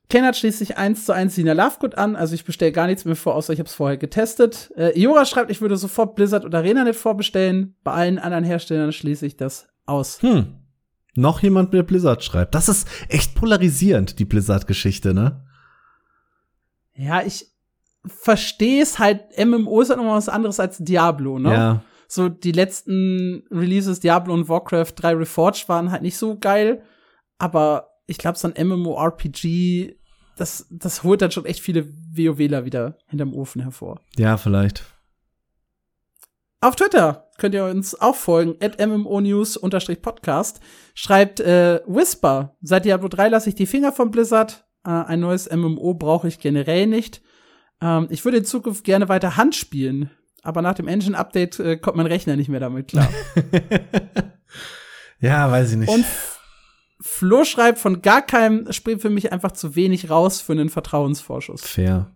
Kennert 0.09 0.35
schließt 0.35 0.59
sich 0.59 0.77
eins 0.77 1.05
zu 1.05 1.13
eins 1.13 1.33
Sina 1.33 1.53
Lovegood 1.53 1.97
an, 1.97 2.15
also 2.15 2.35
ich 2.35 2.45
bestelle 2.45 2.71
gar 2.71 2.85
nichts 2.85 3.03
mehr 3.05 3.15
vor, 3.15 3.33
außer 3.33 3.51
ich 3.51 3.59
habe 3.59 3.67
es 3.67 3.73
vorher 3.73 3.97
getestet. 3.97 4.71
Äh, 4.77 4.89
Iora 4.99 5.25
schreibt, 5.25 5.49
ich 5.49 5.59
würde 5.61 5.75
sofort 5.75 6.15
Blizzard 6.15 6.45
oder 6.45 6.59
ArenaNet 6.59 6.95
vorbestellen. 6.95 7.75
Bei 7.83 7.93
allen 7.93 8.19
anderen 8.19 8.43
Herstellern 8.43 8.91
schließe 8.91 9.25
ich 9.25 9.37
das 9.37 9.67
aus. 9.87 10.21
Hm. 10.21 10.59
Noch 11.15 11.41
jemand 11.41 11.73
mit 11.73 11.87
Blizzard 11.87 12.23
schreibt. 12.23 12.53
Das 12.53 12.69
ist 12.69 12.87
echt 13.09 13.33
polarisierend, 13.33 14.19
die 14.19 14.25
Blizzard-Geschichte, 14.25 15.13
ne? 15.15 15.42
Ja, 16.95 17.21
ich 17.23 17.47
verstehe 18.05 18.81
es 18.81 18.99
halt, 18.99 19.37
MMO 19.37 19.81
ist 19.81 19.89
halt 19.89 19.97
noch 19.97 20.05
mal 20.05 20.17
was 20.17 20.29
anderes 20.29 20.59
als 20.59 20.77
Diablo, 20.79 21.39
ne? 21.39 21.53
Ja. 21.53 21.83
So 22.07 22.29
die 22.29 22.51
letzten 22.51 23.43
Releases 23.49 23.99
Diablo 23.99 24.33
und 24.33 24.49
Warcraft 24.49 24.93
3 24.95 25.15
Reforged 25.15 25.67
waren 25.69 25.91
halt 25.91 26.03
nicht 26.03 26.17
so 26.17 26.37
geil, 26.37 26.83
aber 27.39 27.89
ich 28.05 28.17
glaube 28.17 28.37
so 28.37 28.51
ein 28.51 28.67
MMORPG, 28.67 29.95
das 30.37 30.67
das 30.69 31.03
holt 31.03 31.21
dann 31.21 31.31
schon 31.31 31.45
echt 31.45 31.61
viele 31.61 31.87
WoWler 32.15 32.65
wieder 32.65 32.97
hinterm 33.07 33.33
Ofen 33.33 33.61
hervor. 33.61 33.99
Ja, 34.17 34.37
vielleicht. 34.37 34.83
Auf 36.61 36.75
Twitter 36.75 37.29
könnt 37.37 37.55
ihr 37.55 37.65
uns 37.65 37.99
auch 37.99 38.15
folgen, 38.15 38.55
at 38.61 38.79
MMOnews-podcast. 38.79 40.61
Schreibt 40.93 41.39
äh, 41.41 41.81
Whisper, 41.87 42.55
seit 42.61 42.85
Diablo 42.85 43.09
3 43.09 43.27
lasse 43.29 43.49
ich 43.49 43.55
die 43.55 43.65
Finger 43.65 43.91
von 43.91 44.11
Blizzard. 44.11 44.65
Äh, 44.85 44.89
ein 44.89 45.19
neues 45.19 45.49
MMO 45.49 45.93
brauche 45.93 46.27
ich 46.27 46.39
generell 46.39 46.87
nicht. 46.87 47.21
Ähm, 47.81 48.07
ich 48.09 48.23
würde 48.25 48.37
in 48.37 48.45
Zukunft 48.45 48.83
gerne 48.83 49.09
weiter 49.09 49.37
Hand 49.37 49.55
spielen, 49.55 50.09
aber 50.41 50.61
nach 50.61 50.75
dem 50.75 50.87
Engine-Update 50.87 51.59
äh, 51.59 51.77
kommt 51.77 51.97
mein 51.97 52.07
Rechner 52.07 52.35
nicht 52.35 52.49
mehr 52.49 52.59
damit 52.59 52.89
klar. 52.89 53.09
ja, 55.19 55.49
weiß 55.49 55.71
ich 55.71 55.77
nicht. 55.77 55.89
Und 55.89 56.05
Flo 56.99 57.43
schreibt, 57.43 57.79
von 57.79 58.01
gar 58.01 58.21
keinem 58.21 58.71
springt 58.71 59.01
für 59.01 59.09
mich 59.09 59.33
einfach 59.33 59.51
zu 59.51 59.75
wenig 59.75 60.09
raus 60.09 60.39
für 60.39 60.53
einen 60.53 60.69
Vertrauensvorschuss. 60.69 61.61
Fair. 61.61 62.11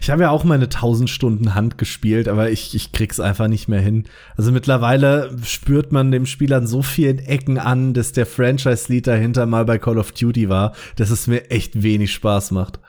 Ich 0.00 0.10
habe 0.10 0.22
ja 0.22 0.30
auch 0.30 0.44
meine 0.44 0.64
1000 0.64 1.08
Stunden 1.08 1.54
Hand 1.54 1.78
gespielt, 1.78 2.28
aber 2.28 2.50
ich, 2.50 2.74
ich 2.74 2.92
krieg's 2.92 3.20
einfach 3.20 3.48
nicht 3.48 3.68
mehr 3.68 3.80
hin. 3.80 4.04
Also 4.36 4.52
mittlerweile 4.52 5.34
spürt 5.44 5.92
man 5.92 6.10
dem 6.10 6.26
Spiel 6.26 6.52
an 6.52 6.66
so 6.66 6.82
vielen 6.82 7.18
Ecken 7.18 7.58
an, 7.58 7.94
dass 7.94 8.12
der 8.12 8.26
Franchise-Lead 8.26 9.06
dahinter 9.06 9.46
mal 9.46 9.64
bei 9.64 9.78
Call 9.78 9.98
of 9.98 10.12
Duty 10.12 10.48
war, 10.48 10.74
dass 10.96 11.10
es 11.10 11.26
mir 11.26 11.50
echt 11.50 11.82
wenig 11.82 12.12
Spaß 12.12 12.50
macht. 12.50 12.80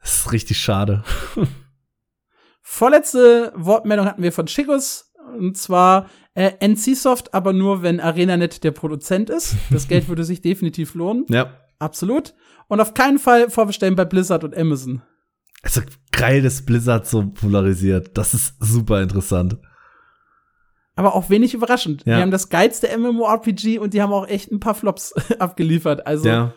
Das 0.00 0.18
ist 0.18 0.32
richtig 0.32 0.58
schade. 0.58 1.04
Vorletzte 2.62 3.52
Wortmeldung 3.54 4.06
hatten 4.06 4.22
wir 4.22 4.32
von 4.32 4.46
Chicos. 4.46 5.12
Und 5.38 5.56
zwar 5.56 6.10
äh, 6.34 6.52
NC-Soft, 6.60 7.32
aber 7.32 7.52
nur, 7.52 7.82
wenn 7.82 8.00
ArenaNet 8.00 8.64
der 8.64 8.72
Produzent 8.72 9.30
ist. 9.30 9.54
Das 9.70 9.86
Geld 9.86 10.08
würde 10.08 10.24
sich 10.24 10.40
definitiv 10.40 10.94
lohnen. 10.94 11.26
Ja. 11.28 11.58
Absolut. 11.78 12.34
Und 12.68 12.80
auf 12.80 12.94
keinen 12.94 13.18
Fall 13.18 13.50
vorbestellen 13.50 13.96
bei 13.96 14.04
Blizzard 14.04 14.44
und 14.44 14.56
Amazon. 14.56 15.02
Also 15.62 15.80
geil, 16.10 16.42
dass 16.42 16.64
Blizzard 16.64 17.06
so 17.06 17.26
polarisiert. 17.26 18.18
Das 18.18 18.34
ist 18.34 18.54
super 18.60 19.00
interessant. 19.00 19.58
Aber 20.94 21.14
auch 21.14 21.30
wenig 21.30 21.54
überraschend. 21.54 22.04
Ja. 22.04 22.16
Die 22.16 22.22
haben 22.22 22.30
das 22.30 22.48
geilste 22.48 22.96
MMORPG 22.96 23.78
und 23.78 23.94
die 23.94 24.02
haben 24.02 24.12
auch 24.12 24.26
echt 24.28 24.50
ein 24.52 24.60
paar 24.60 24.74
Flops 24.74 25.12
abgeliefert. 25.38 26.06
Also, 26.06 26.28
ja. 26.28 26.54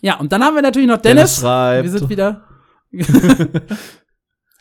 Ja. 0.00 0.18
und 0.18 0.32
dann 0.32 0.42
haben 0.42 0.54
wir 0.54 0.62
natürlich 0.62 0.88
noch 0.88 0.96
Dennis 0.98 1.36
Dennis. 1.36 1.40
schreibt. 1.40 1.84
wir 1.84 1.98
sind 1.98 2.08
wieder. 2.08 2.48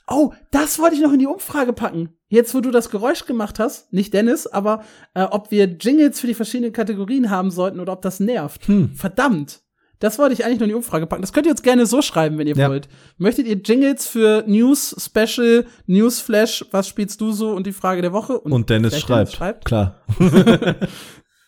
oh, 0.07 0.33
das 0.51 0.79
wollte 0.79 0.95
ich 0.95 1.01
noch 1.01 1.13
in 1.13 1.19
die 1.19 1.27
Umfrage 1.27 1.73
packen. 1.73 2.17
Jetzt, 2.27 2.53
wo 2.53 2.61
du 2.61 2.71
das 2.71 2.89
Geräusch 2.89 3.25
gemacht 3.25 3.59
hast, 3.59 3.91
nicht 3.93 4.13
Dennis, 4.13 4.47
aber 4.47 4.83
äh, 5.13 5.23
ob 5.23 5.51
wir 5.51 5.65
Jingles 5.65 6.19
für 6.19 6.27
die 6.27 6.33
verschiedenen 6.33 6.73
Kategorien 6.73 7.29
haben 7.29 7.51
sollten 7.51 7.79
oder 7.79 7.93
ob 7.93 8.01
das 8.01 8.19
nervt. 8.19 8.67
Hm. 8.67 8.93
Verdammt. 8.95 9.61
Das 10.03 10.19
wollte 10.19 10.33
ich 10.33 10.43
eigentlich 10.43 10.59
noch 10.59 10.65
in 10.65 10.69
die 10.71 10.75
Umfrage 10.75 11.07
packen. 11.07 11.21
Das 11.21 11.31
könnt 11.31 11.45
ihr 11.45 11.51
uns 11.53 11.61
gerne 11.61 11.85
so 11.85 12.01
schreiben, 12.01 12.37
wenn 12.37 12.45
ihr 12.45 12.57
Ja. 12.57 12.67
wollt. 12.69 12.89
Möchtet 13.17 13.47
ihr 13.47 13.55
Jingles 13.55 14.05
für 14.05 14.43
News, 14.45 14.93
Special, 14.99 15.65
News 15.87 16.19
Flash, 16.19 16.65
was 16.71 16.89
spielst 16.89 17.21
du 17.21 17.31
so 17.31 17.51
und 17.53 17.65
die 17.65 17.71
Frage 17.71 18.01
der 18.01 18.11
Woche? 18.11 18.37
Und 18.37 18.69
Dennis 18.69 19.01
vielleicht 19.01 19.31
schreibt. 19.31 19.63
Klar. 19.63 20.01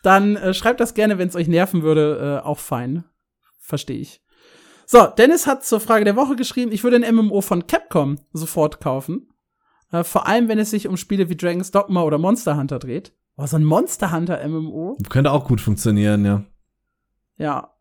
Dann 0.04 0.38
äh, 0.38 0.54
schreibt 0.54 0.80
das 0.80 0.94
gerne, 0.94 1.18
wenn 1.18 1.28
es 1.28 1.36
euch 1.36 1.50
nerven 1.50 1.84
würde, 1.84 2.40
äh, 2.42 2.48
auch 2.48 2.60
fein. 2.60 3.04
Verstehe 3.60 3.98
ich. 4.00 4.22
So, 4.86 5.06
Dennis 5.06 5.48
hat 5.48 5.66
zur 5.66 5.82
Frage 5.82 6.06
der 6.06 6.16
Woche 6.16 6.38
geschrieben, 6.38 6.72
ich 6.72 6.82
würde 6.86 6.96
ein 6.96 7.14
MMO 7.14 7.42
von 7.42 7.68
Capcom 7.68 8.20
sofort 8.32 8.80
kaufen. 8.80 9.34
Äh, 9.92 10.06
vor 10.06 10.28
allem, 10.28 10.48
wenn 10.48 10.60
es 10.60 10.70
sich 10.70 10.88
um 10.88 10.96
Spiele 10.96 11.28
wie 11.28 11.36
Dragon's 11.36 11.72
Dogma 11.72 12.04
oder 12.04 12.20
Monster 12.20 12.56
Hunter 12.56 12.80
dreht. 12.80 13.12
Oh, 13.36 13.48
so 13.48 13.58
ein 13.58 13.66
Monster 13.66 14.14
Hunter 14.14 14.48
MMO. 14.48 14.98
Könnte 15.10 15.34
auch 15.34 15.46
gut 15.46 15.60
funktionieren, 15.60 16.24
ja. 16.24 16.44
Ja. 17.38 17.75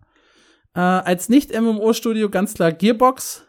Äh, 0.74 0.80
als 0.80 1.28
Nicht-MMO-Studio 1.28 2.30
ganz 2.30 2.54
klar 2.54 2.72
Gearbox. 2.72 3.46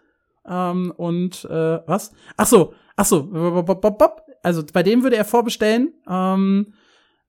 Ähm, 0.47 0.93
und 0.95 1.45
äh, 1.45 1.79
was? 1.87 2.11
Ach 2.37 2.47
so, 2.47 2.73
ach 2.95 3.05
so. 3.05 3.27
bop, 3.27 3.65
bop, 3.65 3.81
bop, 3.81 3.97
bop. 3.97 4.21
Also 4.43 4.63
bei 4.71 4.83
dem 4.83 5.03
würde 5.03 5.15
er 5.15 5.25
vorbestellen. 5.25 5.93
Ähm, 6.07 6.73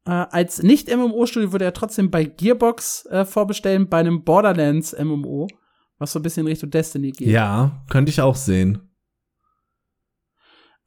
äh, 0.06 0.10
als 0.10 0.62
Nicht-MMO-Studio 0.62 1.52
würde 1.52 1.64
er 1.64 1.72
trotzdem 1.72 2.10
bei 2.10 2.24
Gearbox 2.24 3.06
äh, 3.06 3.24
vorbestellen, 3.24 3.88
bei 3.88 3.98
einem 3.98 4.22
Borderlands 4.22 4.94
MMO. 4.96 5.48
was 5.98 6.12
so 6.12 6.18
ein 6.18 6.22
bisschen 6.22 6.46
Richtung 6.46 6.70
Destiny 6.70 7.12
geht. 7.12 7.28
Ja, 7.28 7.82
könnte 7.88 8.10
ich 8.10 8.20
auch 8.20 8.36
sehen. 8.36 8.82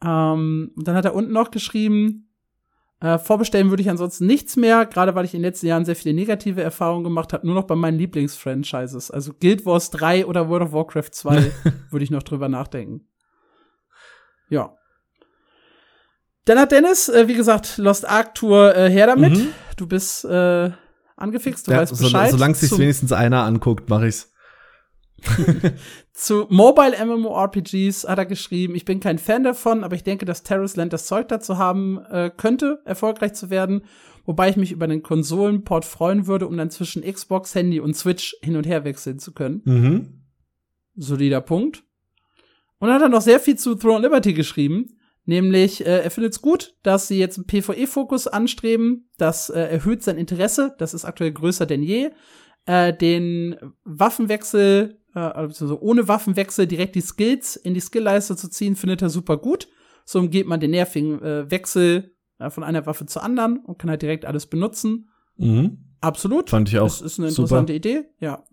Ähm, 0.04 0.72
dann 0.78 0.96
hat 0.96 1.06
er 1.06 1.16
unten 1.16 1.34
noch 1.34 1.52
geschrieben, 1.52 2.29
äh, 3.02 3.18
vorbestellen 3.18 3.70
würde 3.70 3.82
ich 3.82 3.90
ansonsten 3.90 4.26
nichts 4.26 4.58
mehr, 4.58 4.86
gerade 4.86 5.16
weil 5.16 5.24
ich 5.24 5.34
in 5.34 5.40
den 5.40 5.50
letzten 5.50 5.68
Jahren 5.68 5.86
sehr 5.86 5.96
viele 5.96 6.14
negative 6.14 6.62
Erfahrungen 6.62 7.06
gemacht 7.06 7.32
habe, 7.32 7.46
nur 7.46 7.56
noch 7.56 7.64
bei 7.64 7.76
meinen 7.76 7.98
Lieblingsfranchises. 7.98 9.10
Also 9.10 9.32
Guild 9.40 9.66
Wars 9.66 9.90
3 9.92 10.26
oder 10.26 10.50
World 10.50 10.64
of 10.64 10.74
Warcraft 10.74 11.12
2 11.12 11.52
würde 11.92 12.04
ich 12.04 12.12
noch 12.12 12.24
drüber 12.24 12.50
nachdenken. 12.50 13.08
Ja. 14.50 14.76
Dann 16.44 16.60
hat 16.60 16.72
Dennis, 16.72 17.08
äh, 17.08 17.28
wie 17.28 17.36
gesagt, 17.36 17.78
Lost 17.78 18.08
Ark 18.08 18.36
Tour 18.36 18.76
äh, 18.76 18.90
her 18.90 19.08
damit. 19.08 19.38
Mhm. 19.38 19.50
Du 19.78 19.88
bist 19.88 20.26
äh, 20.26 20.72
angefixt, 21.16 21.68
du 21.68 21.72
ja, 21.72 21.78
weißt 21.78 21.98
Bescheid. 21.98 22.32
So, 22.32 22.38
solange 22.38 22.56
sich 22.56 22.78
wenigstens 22.78 23.14
einer 23.14 23.44
anguckt, 23.44 23.88
mache 23.90 24.08
ich's. 24.08 24.32
Zu 26.14 26.46
Mobile 26.50 26.94
MMORPGs 27.06 28.08
hat 28.08 28.18
er 28.18 28.26
geschrieben, 28.26 28.76
ich 28.76 28.86
bin 28.86 29.00
kein 29.00 29.20
Fan 29.20 29.44
davon, 29.44 29.84
aber 29.84 29.96
ich 29.96 30.04
denke, 30.04 30.26
dass 30.26 30.44
Terrace 30.44 30.76
Land 30.76 30.94
das 30.94 31.06
Zeug 31.06 31.28
dazu 31.28 31.58
haben 31.58 32.00
äh, 32.10 32.32
könnte, 32.36 32.82
erfolgreich 32.86 33.34
zu 33.34 33.50
werden. 33.50 33.84
Wobei 34.26 34.50
ich 34.50 34.58
mich 34.58 34.72
über 34.72 34.88
den 34.88 35.02
Konsolenport 35.02 35.86
freuen 35.86 36.28
würde, 36.28 36.48
um 36.48 36.56
dann 36.56 36.70
zwischen 36.70 37.04
Xbox, 37.04 37.56
Handy 37.56 37.80
und 37.80 37.96
Switch 37.96 38.36
hin 38.42 38.58
und 38.58 38.68
her 38.68 38.84
wechseln 38.84 39.18
zu 39.20 39.34
können. 39.34 39.62
Mhm. 39.66 40.22
Solider 40.96 41.42
Punkt. 41.42 41.84
Und 42.80 42.88
dann 42.88 42.96
hat 42.96 43.02
er 43.02 43.10
noch 43.10 43.22
sehr 43.22 43.40
viel 43.40 43.58
zu 43.58 43.76
Throne 43.76 44.02
Liberty 44.02 44.34
geschrieben. 44.34 45.00
Nämlich, 45.26 45.86
äh, 45.86 46.04
er 46.04 46.12
findet 46.12 46.34
es 46.34 46.42
gut, 46.42 46.76
dass 46.82 47.08
sie 47.08 47.20
jetzt 47.20 47.38
einen 47.38 47.46
PvE-Fokus 47.46 48.28
anstreben. 48.28 49.10
Das 49.18 49.50
äh, 49.50 49.60
erhöht 49.60 50.04
sein 50.04 50.18
Interesse. 50.18 50.76
Das 50.80 50.94
ist 50.94 51.06
aktuell 51.06 51.32
größer 51.32 51.66
denn 51.66 51.84
je. 51.84 52.10
Äh, 52.66 52.94
den 52.94 53.56
Waffenwechsel 53.84 55.00
also 55.28 55.80
ohne 55.80 56.08
Waffenwechsel 56.08 56.68
direkt 56.68 56.96
die 56.96 57.02
Skills 57.02 57.56
in 57.56 57.74
die 57.74 57.82
Skillleiste 57.82 58.36
zu 58.36 58.50
ziehen, 58.50 58.76
findet 58.76 59.02
er 59.02 59.10
super 59.10 59.38
gut. 59.38 59.68
So 60.06 60.20
umgeht 60.20 60.48
man 60.48 60.60
den 60.60 60.72
nervigen 60.72 61.22
äh, 61.22 61.50
Wechsel 61.52 62.16
äh, 62.40 62.50
von 62.50 62.64
einer 62.64 62.86
Waffe 62.86 63.06
zur 63.06 63.24
anderen 63.24 63.60
und 63.60 63.78
kann 63.78 63.90
halt 63.90 64.02
direkt 64.02 64.26
alles 64.26 64.48
benutzen. 64.48 65.10
Mhm. 65.38 65.78
Absolut. 66.02 66.50
Fand 66.50 66.70
ich 66.70 66.80
auch. 66.80 66.88
Das 66.88 67.02
ist 67.02 67.20
eine 67.20 67.30
interessante 67.30 67.74
super. 67.74 67.76
Idee, 67.76 68.06
ja. 68.20 68.44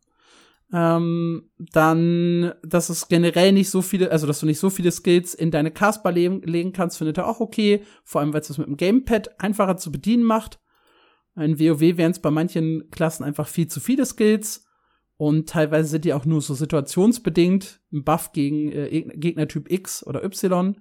Ähm, 0.72 1.48
dann, 1.58 2.52
dass 2.64 2.88
es 2.88 3.06
generell 3.06 3.52
nicht 3.52 3.70
so 3.70 3.82
viele, 3.82 4.10
also 4.10 4.26
dass 4.26 4.40
du 4.40 4.46
nicht 4.46 4.58
so 4.58 4.68
viele 4.68 4.90
Skills 4.90 5.32
in 5.32 5.52
deine 5.52 5.70
Castbar 5.70 6.12
legen, 6.12 6.42
legen 6.42 6.72
kannst, 6.72 6.98
findet 6.98 7.18
er 7.18 7.28
auch 7.28 7.40
okay. 7.40 7.82
Vor 8.04 8.20
allem, 8.20 8.32
weil 8.32 8.40
es 8.40 8.48
das 8.48 8.58
mit 8.58 8.66
dem 8.66 8.76
Gamepad 8.76 9.40
einfacher 9.40 9.76
zu 9.76 9.92
bedienen 9.92 10.24
macht. 10.24 10.58
In 11.36 11.60
WoW 11.60 11.96
wären 11.98 12.12
es 12.12 12.18
bei 12.18 12.30
manchen 12.30 12.90
Klassen 12.90 13.22
einfach 13.22 13.46
viel 13.46 13.68
zu 13.68 13.78
viele 13.78 14.06
Skills. 14.06 14.65
Und 15.18 15.48
teilweise 15.48 15.88
sind 15.88 16.04
die 16.04 16.12
auch 16.12 16.26
nur 16.26 16.42
so 16.42 16.54
situationsbedingt, 16.54 17.80
ein 17.92 18.04
Buff 18.04 18.32
gegen 18.32 18.70
äh, 18.70 19.02
Gegnertyp 19.14 19.70
X 19.70 20.06
oder 20.06 20.22
Y. 20.22 20.76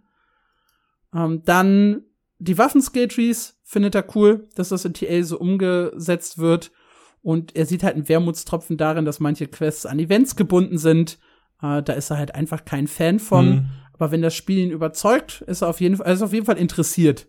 Ähm, 1.14 1.41
dann 1.45 2.03
die 2.40 2.57
Waffen-Skill-Trees 2.57 3.60
findet 3.64 3.95
er 3.95 4.16
cool, 4.16 4.49
dass 4.56 4.70
das 4.70 4.84
in 4.84 4.94
TA 4.94 5.24
so 5.24 5.40
umgesetzt 5.40 6.38
wird. 6.38 6.72
Und 7.22 7.56
er 7.56 7.66
sieht 7.66 7.84
halt 7.84 7.95
einen 7.95 8.10
Wermutstropfen 8.10 8.78
darin, 8.78 9.06
dass 9.06 9.20
manche 9.20 9.48
Quests 9.48 9.86
an 9.86 9.99
Events 9.99 10.36
gebunden 10.36 10.78
sind. 10.78 11.18
Äh, 11.62 11.82
da 11.82 11.94
ist 11.94 12.10
er 12.10 12.18
halt 12.18 12.36
einfach 12.36 12.66
kein 12.66 12.88
Fan 12.88 13.20
von. 13.20 13.49
Mhm. 13.49 13.66
Aber 13.94 14.12
wenn 14.12 14.22
das 14.22 14.36
Spiel 14.36 14.60
ihn 14.60 14.72
überzeugt, 14.72 15.41
ist 15.48 15.62
er 15.62 15.70
auf 15.70 15.80
jeden 15.80 15.95
Fall, 15.95 16.07
er 16.07 16.14
ist 16.14 16.22
auf 16.22 16.34
jeden 16.34 16.45
Fall 16.45 16.57
interessiert 16.57 17.28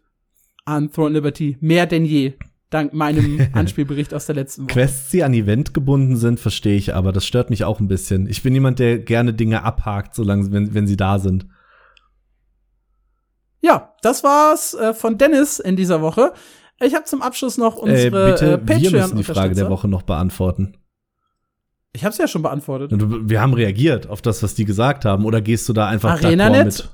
an 0.65 0.91
Throne 0.91 1.15
Liberty. 1.15 1.57
Mehr 1.61 1.87
denn 1.87 2.05
je 2.05 2.35
dank 2.71 2.93
meinem 2.93 3.49
Anspielbericht 3.53 4.15
aus 4.15 4.27
der 4.27 4.35
letzten 4.35 4.65
Woche. 4.65 4.73
Quests, 4.73 5.11
die 5.11 5.23
an 5.25 5.35
Event 5.35 5.75
gebunden 5.75 6.17
sind, 6.17 6.41
verstehe 6.41 6.77
ich, 6.77 6.95
aber 6.95 7.13
das 7.13 7.27
stört 7.27 7.51
mich 7.51 7.65
auch 7.65 7.81
ein 7.81 7.89
bisschen. 7.89 8.29
Ich 8.29 8.43
bin 8.43 8.55
jemand, 8.55 8.79
der 8.79 8.99
gerne 8.99 9.35
Dinge 9.35 9.63
abhakt, 9.63 10.15
solange 10.15 10.51
wenn, 10.53 10.75
wenn 10.75 10.87
sie 10.87 10.97
da 10.97 11.19
sind. 11.19 11.47
Ja, 13.61 13.95
das 14.03 14.23
war's 14.23 14.75
äh, 14.75 14.95
von 14.95 15.19
Dennis 15.19 15.59
in 15.59 15.77
dieser 15.77 16.01
Woche. 16.01 16.33
Ich 16.81 16.95
habe 16.95 17.05
zum 17.05 17.23
Abschluss 17.23 17.57
noch 17.57 17.77
unsere 17.77 18.29
äh, 18.29 18.33
bitte, 18.33 18.53
äh, 18.53 18.59
Patreon 18.59 18.83
wir 18.83 19.01
müssen 19.01 19.17
die 19.17 19.25
Frage 19.25 19.55
der 19.55 19.71
Woche 19.71 19.89
noch 19.89 20.03
beantworten. 20.03 20.77
Ich 21.93 22.05
habe 22.05 22.15
ja 22.19 22.29
schon 22.29 22.43
beantwortet. 22.43 22.93
Wir 23.29 23.41
haben 23.41 23.55
reagiert 23.55 24.07
auf 24.07 24.21
das, 24.21 24.43
was 24.43 24.55
die 24.55 24.67
gesagt 24.67 25.07
haben. 25.07 25.25
Oder 25.25 25.41
gehst 25.41 25.67
du 25.69 25.73
da 25.73 25.89
einfach 25.89 26.23
ArenaNet? 26.23 26.67
Mit? 26.67 26.91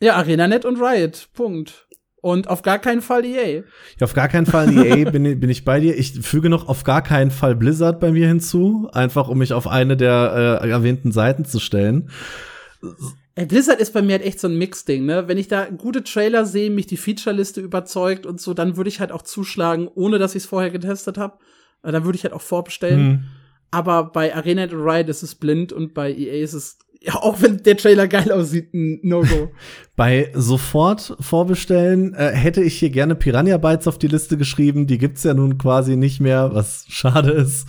Ja, 0.00 0.16
ArenaNet 0.16 0.64
und 0.64 0.80
Riot. 0.80 1.28
Punkt. 1.32 1.87
Und 2.20 2.48
auf 2.48 2.62
gar 2.62 2.78
keinen 2.78 3.00
Fall 3.00 3.24
EA. 3.24 3.62
Ja, 3.98 4.04
auf 4.04 4.14
gar 4.14 4.28
keinen 4.28 4.46
Fall 4.46 4.76
EA 4.76 5.08
bin, 5.10 5.38
bin 5.38 5.50
ich 5.50 5.64
bei 5.64 5.78
dir. 5.78 5.96
Ich 5.96 6.20
füge 6.20 6.48
noch 6.48 6.68
auf 6.68 6.82
gar 6.82 7.02
keinen 7.02 7.30
Fall 7.30 7.54
Blizzard 7.54 8.00
bei 8.00 8.10
mir 8.10 8.26
hinzu, 8.26 8.88
einfach 8.92 9.28
um 9.28 9.38
mich 9.38 9.52
auf 9.52 9.68
eine 9.68 9.96
der 9.96 10.60
äh, 10.62 10.68
erwähnten 10.68 11.12
Seiten 11.12 11.44
zu 11.44 11.60
stellen. 11.60 12.10
Ey, 13.36 13.46
Blizzard 13.46 13.80
ist 13.80 13.92
bei 13.92 14.02
mir 14.02 14.14
halt 14.14 14.24
echt 14.24 14.40
so 14.40 14.48
ein 14.48 14.58
Mix-Ding, 14.58 15.06
ne? 15.06 15.28
Wenn 15.28 15.38
ich 15.38 15.46
da 15.46 15.66
gute 15.66 16.02
Trailer 16.02 16.44
sehe, 16.44 16.70
mich 16.70 16.88
die 16.88 16.96
Featureliste 16.96 17.60
überzeugt 17.60 18.26
und 18.26 18.40
so, 18.40 18.52
dann 18.52 18.76
würde 18.76 18.88
ich 18.88 18.98
halt 18.98 19.12
auch 19.12 19.22
zuschlagen, 19.22 19.88
ohne 19.94 20.18
dass 20.18 20.34
ich 20.34 20.42
es 20.42 20.48
vorher 20.48 20.70
getestet 20.70 21.18
habe. 21.18 21.38
Äh, 21.84 21.92
dann 21.92 22.04
würde 22.04 22.16
ich 22.16 22.24
halt 22.24 22.34
auch 22.34 22.42
vorbestellen. 22.42 23.00
Hm. 23.00 23.24
Aber 23.70 24.04
bei 24.10 24.34
Arena 24.34 24.64
and 24.64 24.72
Riot 24.72 25.08
ist 25.08 25.22
es 25.22 25.34
blind 25.34 25.72
und 25.72 25.94
bei 25.94 26.12
EA 26.12 26.42
ist 26.42 26.54
es 26.54 26.78
ja, 27.00 27.14
auch 27.14 27.40
wenn 27.40 27.62
der 27.62 27.76
Trailer 27.76 28.08
geil 28.08 28.32
aussieht, 28.32 28.74
ein 28.74 28.98
No-Go. 29.02 29.50
Bei 29.96 30.30
sofort 30.34 31.16
vorbestellen 31.20 32.14
äh, 32.14 32.30
hätte 32.30 32.62
ich 32.62 32.78
hier 32.78 32.90
gerne 32.90 33.14
Piranha 33.14 33.56
Bytes 33.56 33.86
auf 33.86 33.98
die 33.98 34.08
Liste 34.08 34.36
geschrieben. 34.36 34.86
Die 34.86 34.98
gibt's 34.98 35.24
ja 35.24 35.34
nun 35.34 35.58
quasi 35.58 35.96
nicht 35.96 36.20
mehr, 36.20 36.54
was 36.54 36.86
schade 36.88 37.30
ist. 37.30 37.68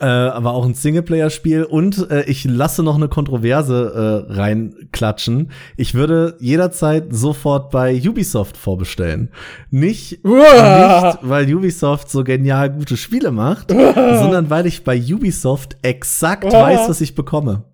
Äh, 0.00 0.06
aber 0.06 0.52
auch 0.52 0.64
ein 0.64 0.74
Singleplayer-Spiel. 0.74 1.64
Und 1.64 2.10
äh, 2.10 2.24
ich 2.24 2.44
lasse 2.44 2.82
noch 2.82 2.96
eine 2.96 3.08
Kontroverse 3.08 4.26
äh, 4.28 4.32
reinklatschen. 4.32 5.50
Ich 5.76 5.94
würde 5.94 6.36
jederzeit 6.38 7.06
sofort 7.10 7.70
bei 7.70 8.00
Ubisoft 8.06 8.56
vorbestellen. 8.56 9.30
Nicht, 9.70 10.24
nicht 10.24 11.18
weil 11.22 11.54
Ubisoft 11.54 12.10
so 12.10 12.22
genial 12.22 12.70
gute 12.70 12.96
Spiele 12.96 13.30
macht, 13.30 13.70
sondern 13.70 14.50
weil 14.50 14.66
ich 14.66 14.84
bei 14.84 14.98
Ubisoft 14.98 15.76
exakt 15.82 16.44
weiß, 16.44 16.88
was 16.88 17.00
ich 17.00 17.14
bekomme. 17.14 17.64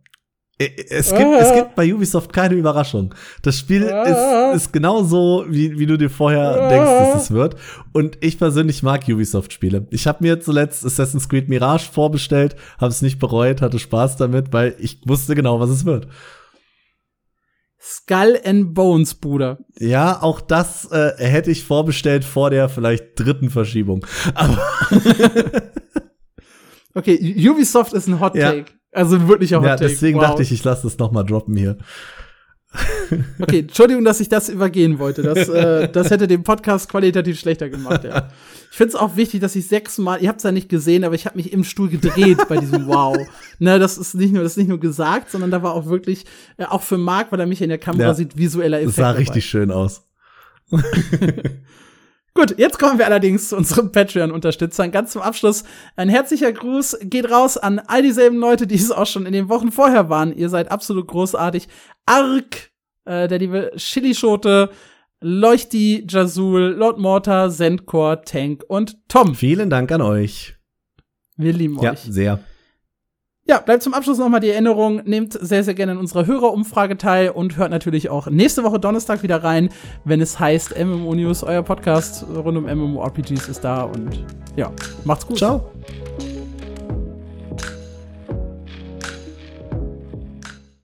Äh, 0.59 0.71
es 0.89 1.11
gibt, 1.11 1.21
ah. 1.21 1.39
es 1.41 1.55
gibt 1.55 1.75
bei 1.75 1.93
Ubisoft 1.93 2.33
keine 2.33 2.55
Überraschung. 2.55 3.15
Das 3.43 3.59
Spiel 3.59 3.91
ah. 3.91 4.53
ist, 4.53 4.63
ist 4.63 4.73
genau 4.73 5.03
so, 5.03 5.45
wie, 5.49 5.79
wie 5.79 5.87
du 5.87 5.97
dir 5.97 6.11
vorher 6.11 6.63
ah. 6.63 6.69
denkst, 6.69 6.91
dass 6.91 7.23
es 7.25 7.31
wird. 7.31 7.57
Und 7.93 8.19
ich 8.21 8.39
persönlich 8.39 8.83
mag 8.83 9.03
Ubisoft-Spiele. 9.09 9.87
Ich 9.91 10.07
habe 10.07 10.19
mir 10.23 10.41
zuletzt 10.41 10.85
Assassin's 10.85 11.29
Creed 11.29 11.49
Mirage 11.49 11.91
vorbestellt, 11.91 12.57
habe 12.79 12.91
es 12.91 13.03
nicht 13.03 13.19
bereut, 13.19 13.63
hatte 13.63 13.79
Spaß 13.79 14.17
damit, 14.17 14.53
weil 14.53 14.77
ich 14.79 15.01
wusste 15.07 15.35
genau, 15.35 15.61
was 15.61 15.71
es 15.71 15.85
wird. 15.85 16.09
Skull 17.87 18.41
and 18.45 18.73
Bones, 18.73 19.15
Bruder. 19.15 19.59
Ja, 19.79 20.23
auch 20.23 20.41
das 20.41 20.91
äh, 20.91 21.13
hätte 21.19 21.51
ich 21.51 21.65
vorbestellt 21.65 22.25
vor 22.25 22.49
der 22.49 22.71
vielleicht 22.71 23.21
dritten 23.21 23.51
Verschiebung. 23.51 24.07
Aber 24.35 24.59
okay, 26.95 27.49
Ubisoft 27.51 27.93
ist 27.93 28.07
ein 28.07 28.21
Hot 28.21 28.35
Take. 28.35 28.71
Ja. 28.71 28.84
Also 28.95 29.29
wirklich 29.29 29.55
auch 29.57 29.63
Ja, 29.63 29.77
deswegen 29.77 30.19
wow. 30.19 30.29
dachte 30.29 30.43
ich, 30.43 30.53
ich 30.53 30.65
lasse 30.65 30.85
das 30.85 30.99
noch 30.99 31.13
mal 31.13 31.25
droppen 31.25 31.57
hier. 31.57 31.79
Okay, 33.39 33.61
Entschuldigung, 33.61 34.05
dass 34.05 34.21
ich 34.21 34.29
das 34.29 34.49
übergehen 34.49 34.99
wollte. 34.99 35.23
Das, 35.23 35.49
äh, 35.49 35.89
das 35.89 36.11
hätte 36.11 36.27
den 36.27 36.43
Podcast 36.43 36.89
qualitativ 36.89 37.39
schlechter 37.39 37.69
gemacht, 37.69 38.05
ja. 38.05 38.29
Ich 38.71 38.77
finde 38.77 38.89
es 38.89 38.95
auch 38.97 39.17
wichtig, 39.17 39.41
dass 39.41 39.55
ich 39.55 39.69
sechsmal, 39.69 40.21
ihr 40.21 40.29
habt 40.29 40.39
es 40.39 40.45
ja 40.45 40.51
nicht 40.51 40.69
gesehen, 40.69 41.05
aber 41.05 41.15
ich 41.15 41.27
habe 41.27 41.37
mich 41.37 41.53
im 41.53 41.63
Stuhl 41.63 41.89
gedreht 41.89 42.39
bei 42.49 42.57
diesem 42.57 42.87
Wow. 42.89 43.17
Ne, 43.61 43.79
das 43.79 43.99
ist 43.99 44.15
nicht 44.15 44.33
nur, 44.33 44.43
das 44.43 44.53
ist 44.53 44.59
nicht 44.59 44.69
nur 44.69 44.81
gesagt, 44.81 45.31
sondern 45.31 45.51
da 45.51 45.63
war 45.63 45.75
auch 45.75 45.87
wirklich, 45.87 46.25
äh, 46.57 46.65
auch 46.65 46.83
für 46.83 46.99
Marc, 46.99 47.31
weil 47.31 47.41
er 47.41 47.47
mich 47.47 47.63
in 47.63 47.69
der 47.69 47.79
Kamera 47.79 48.09
ja, 48.09 48.15
sieht, 48.15 48.37
visueller 48.37 48.79
Effekt. 48.79 48.89
Das 48.91 48.97
sah 48.97 49.11
richtig 49.13 49.45
schön 49.47 49.71
aus. 49.71 50.09
Gut, 52.37 52.59
jetzt 52.59 52.81
kommen 52.81 52.99
wir 52.99 53.07
allerdings 53.07 53.49
zu 53.49 53.57
unseren 53.57 53.93
Patreon-Unterstützern. 53.93 54.91
Ganz 54.91 55.13
zum 55.13 55.23
Abschluss 55.23 55.63
ein 55.95 56.09
herzlicher 56.09 56.53
Gruß 56.53 56.99
geht 57.03 57.31
raus 57.31 57.57
an 57.57 57.79
all 57.79 58.03
dieselben 58.03 58.39
Leute, 58.39 58.67
die 58.67 58.75
es 58.75 58.91
auch 58.91 59.07
schon 59.07 59.25
in 59.25 59.33
den 59.33 59.49
Wochen 59.49 59.71
vorher 59.71 60.11
waren. 60.11 60.37
Ihr 60.37 60.49
seid 60.49 60.69
absolut 60.71 61.07
großartig. 61.07 61.69
Ark, 62.07 62.73
äh, 63.05 63.29
der 63.29 63.39
liebe 63.39 63.71
Chilischote, 63.77 64.71
Leuchti, 65.21 66.05
Jazul, 66.09 66.75
Lord 66.77 66.99
Mortar, 66.99 67.51
Zendkor, 67.51 68.23
Tank 68.23 68.65
und 68.67 68.97
Tom. 69.09 69.37
Vielen 69.37 69.71
Dank 69.71 69.93
an 69.93 70.03
euch. 70.03 70.57
Wir 71.37 71.53
lieben 71.53 71.79
ja, 71.81 71.93
euch. 71.93 72.05
Ja, 72.05 72.13
sehr. 72.13 72.41
Ja, 73.47 73.59
bleibt 73.61 73.83
zum 73.83 73.93
Abschluss 73.93 74.17
nochmal 74.17 74.41
die 74.41 74.49
Erinnerung, 74.49 75.03
nehmt 75.05 75.35
sehr, 75.39 75.63
sehr 75.63 75.75
gerne 75.75 75.93
in 75.93 75.99
unserer 75.99 76.25
Hörerumfrage 76.25 76.97
teil 76.97 77.29
und 77.29 77.59
hört 77.59 77.71
natürlich 77.71 78.09
auch 78.09 78.27
nächste 78.27 78.65
Woche 78.65 78.81
Donnerstag 78.81 79.23
wieder 79.23 79.45
rein, 79.45 79.69
wenn 80.07 80.23
es 80.23 80.41
heißt 80.41 80.83
MMO 80.83 81.15
News, 81.15 81.43
euer 81.43 81.63
Podcast 81.63 82.25
rund 82.35 82.57
um 82.57 82.65
MMORPGs 82.65 83.49
ist 83.49 83.63
da 83.63 83.83
und 83.83 84.25
ja, 84.57 84.73
macht's 85.05 85.27
gut. 85.27 85.37
Ciao. 85.37 85.71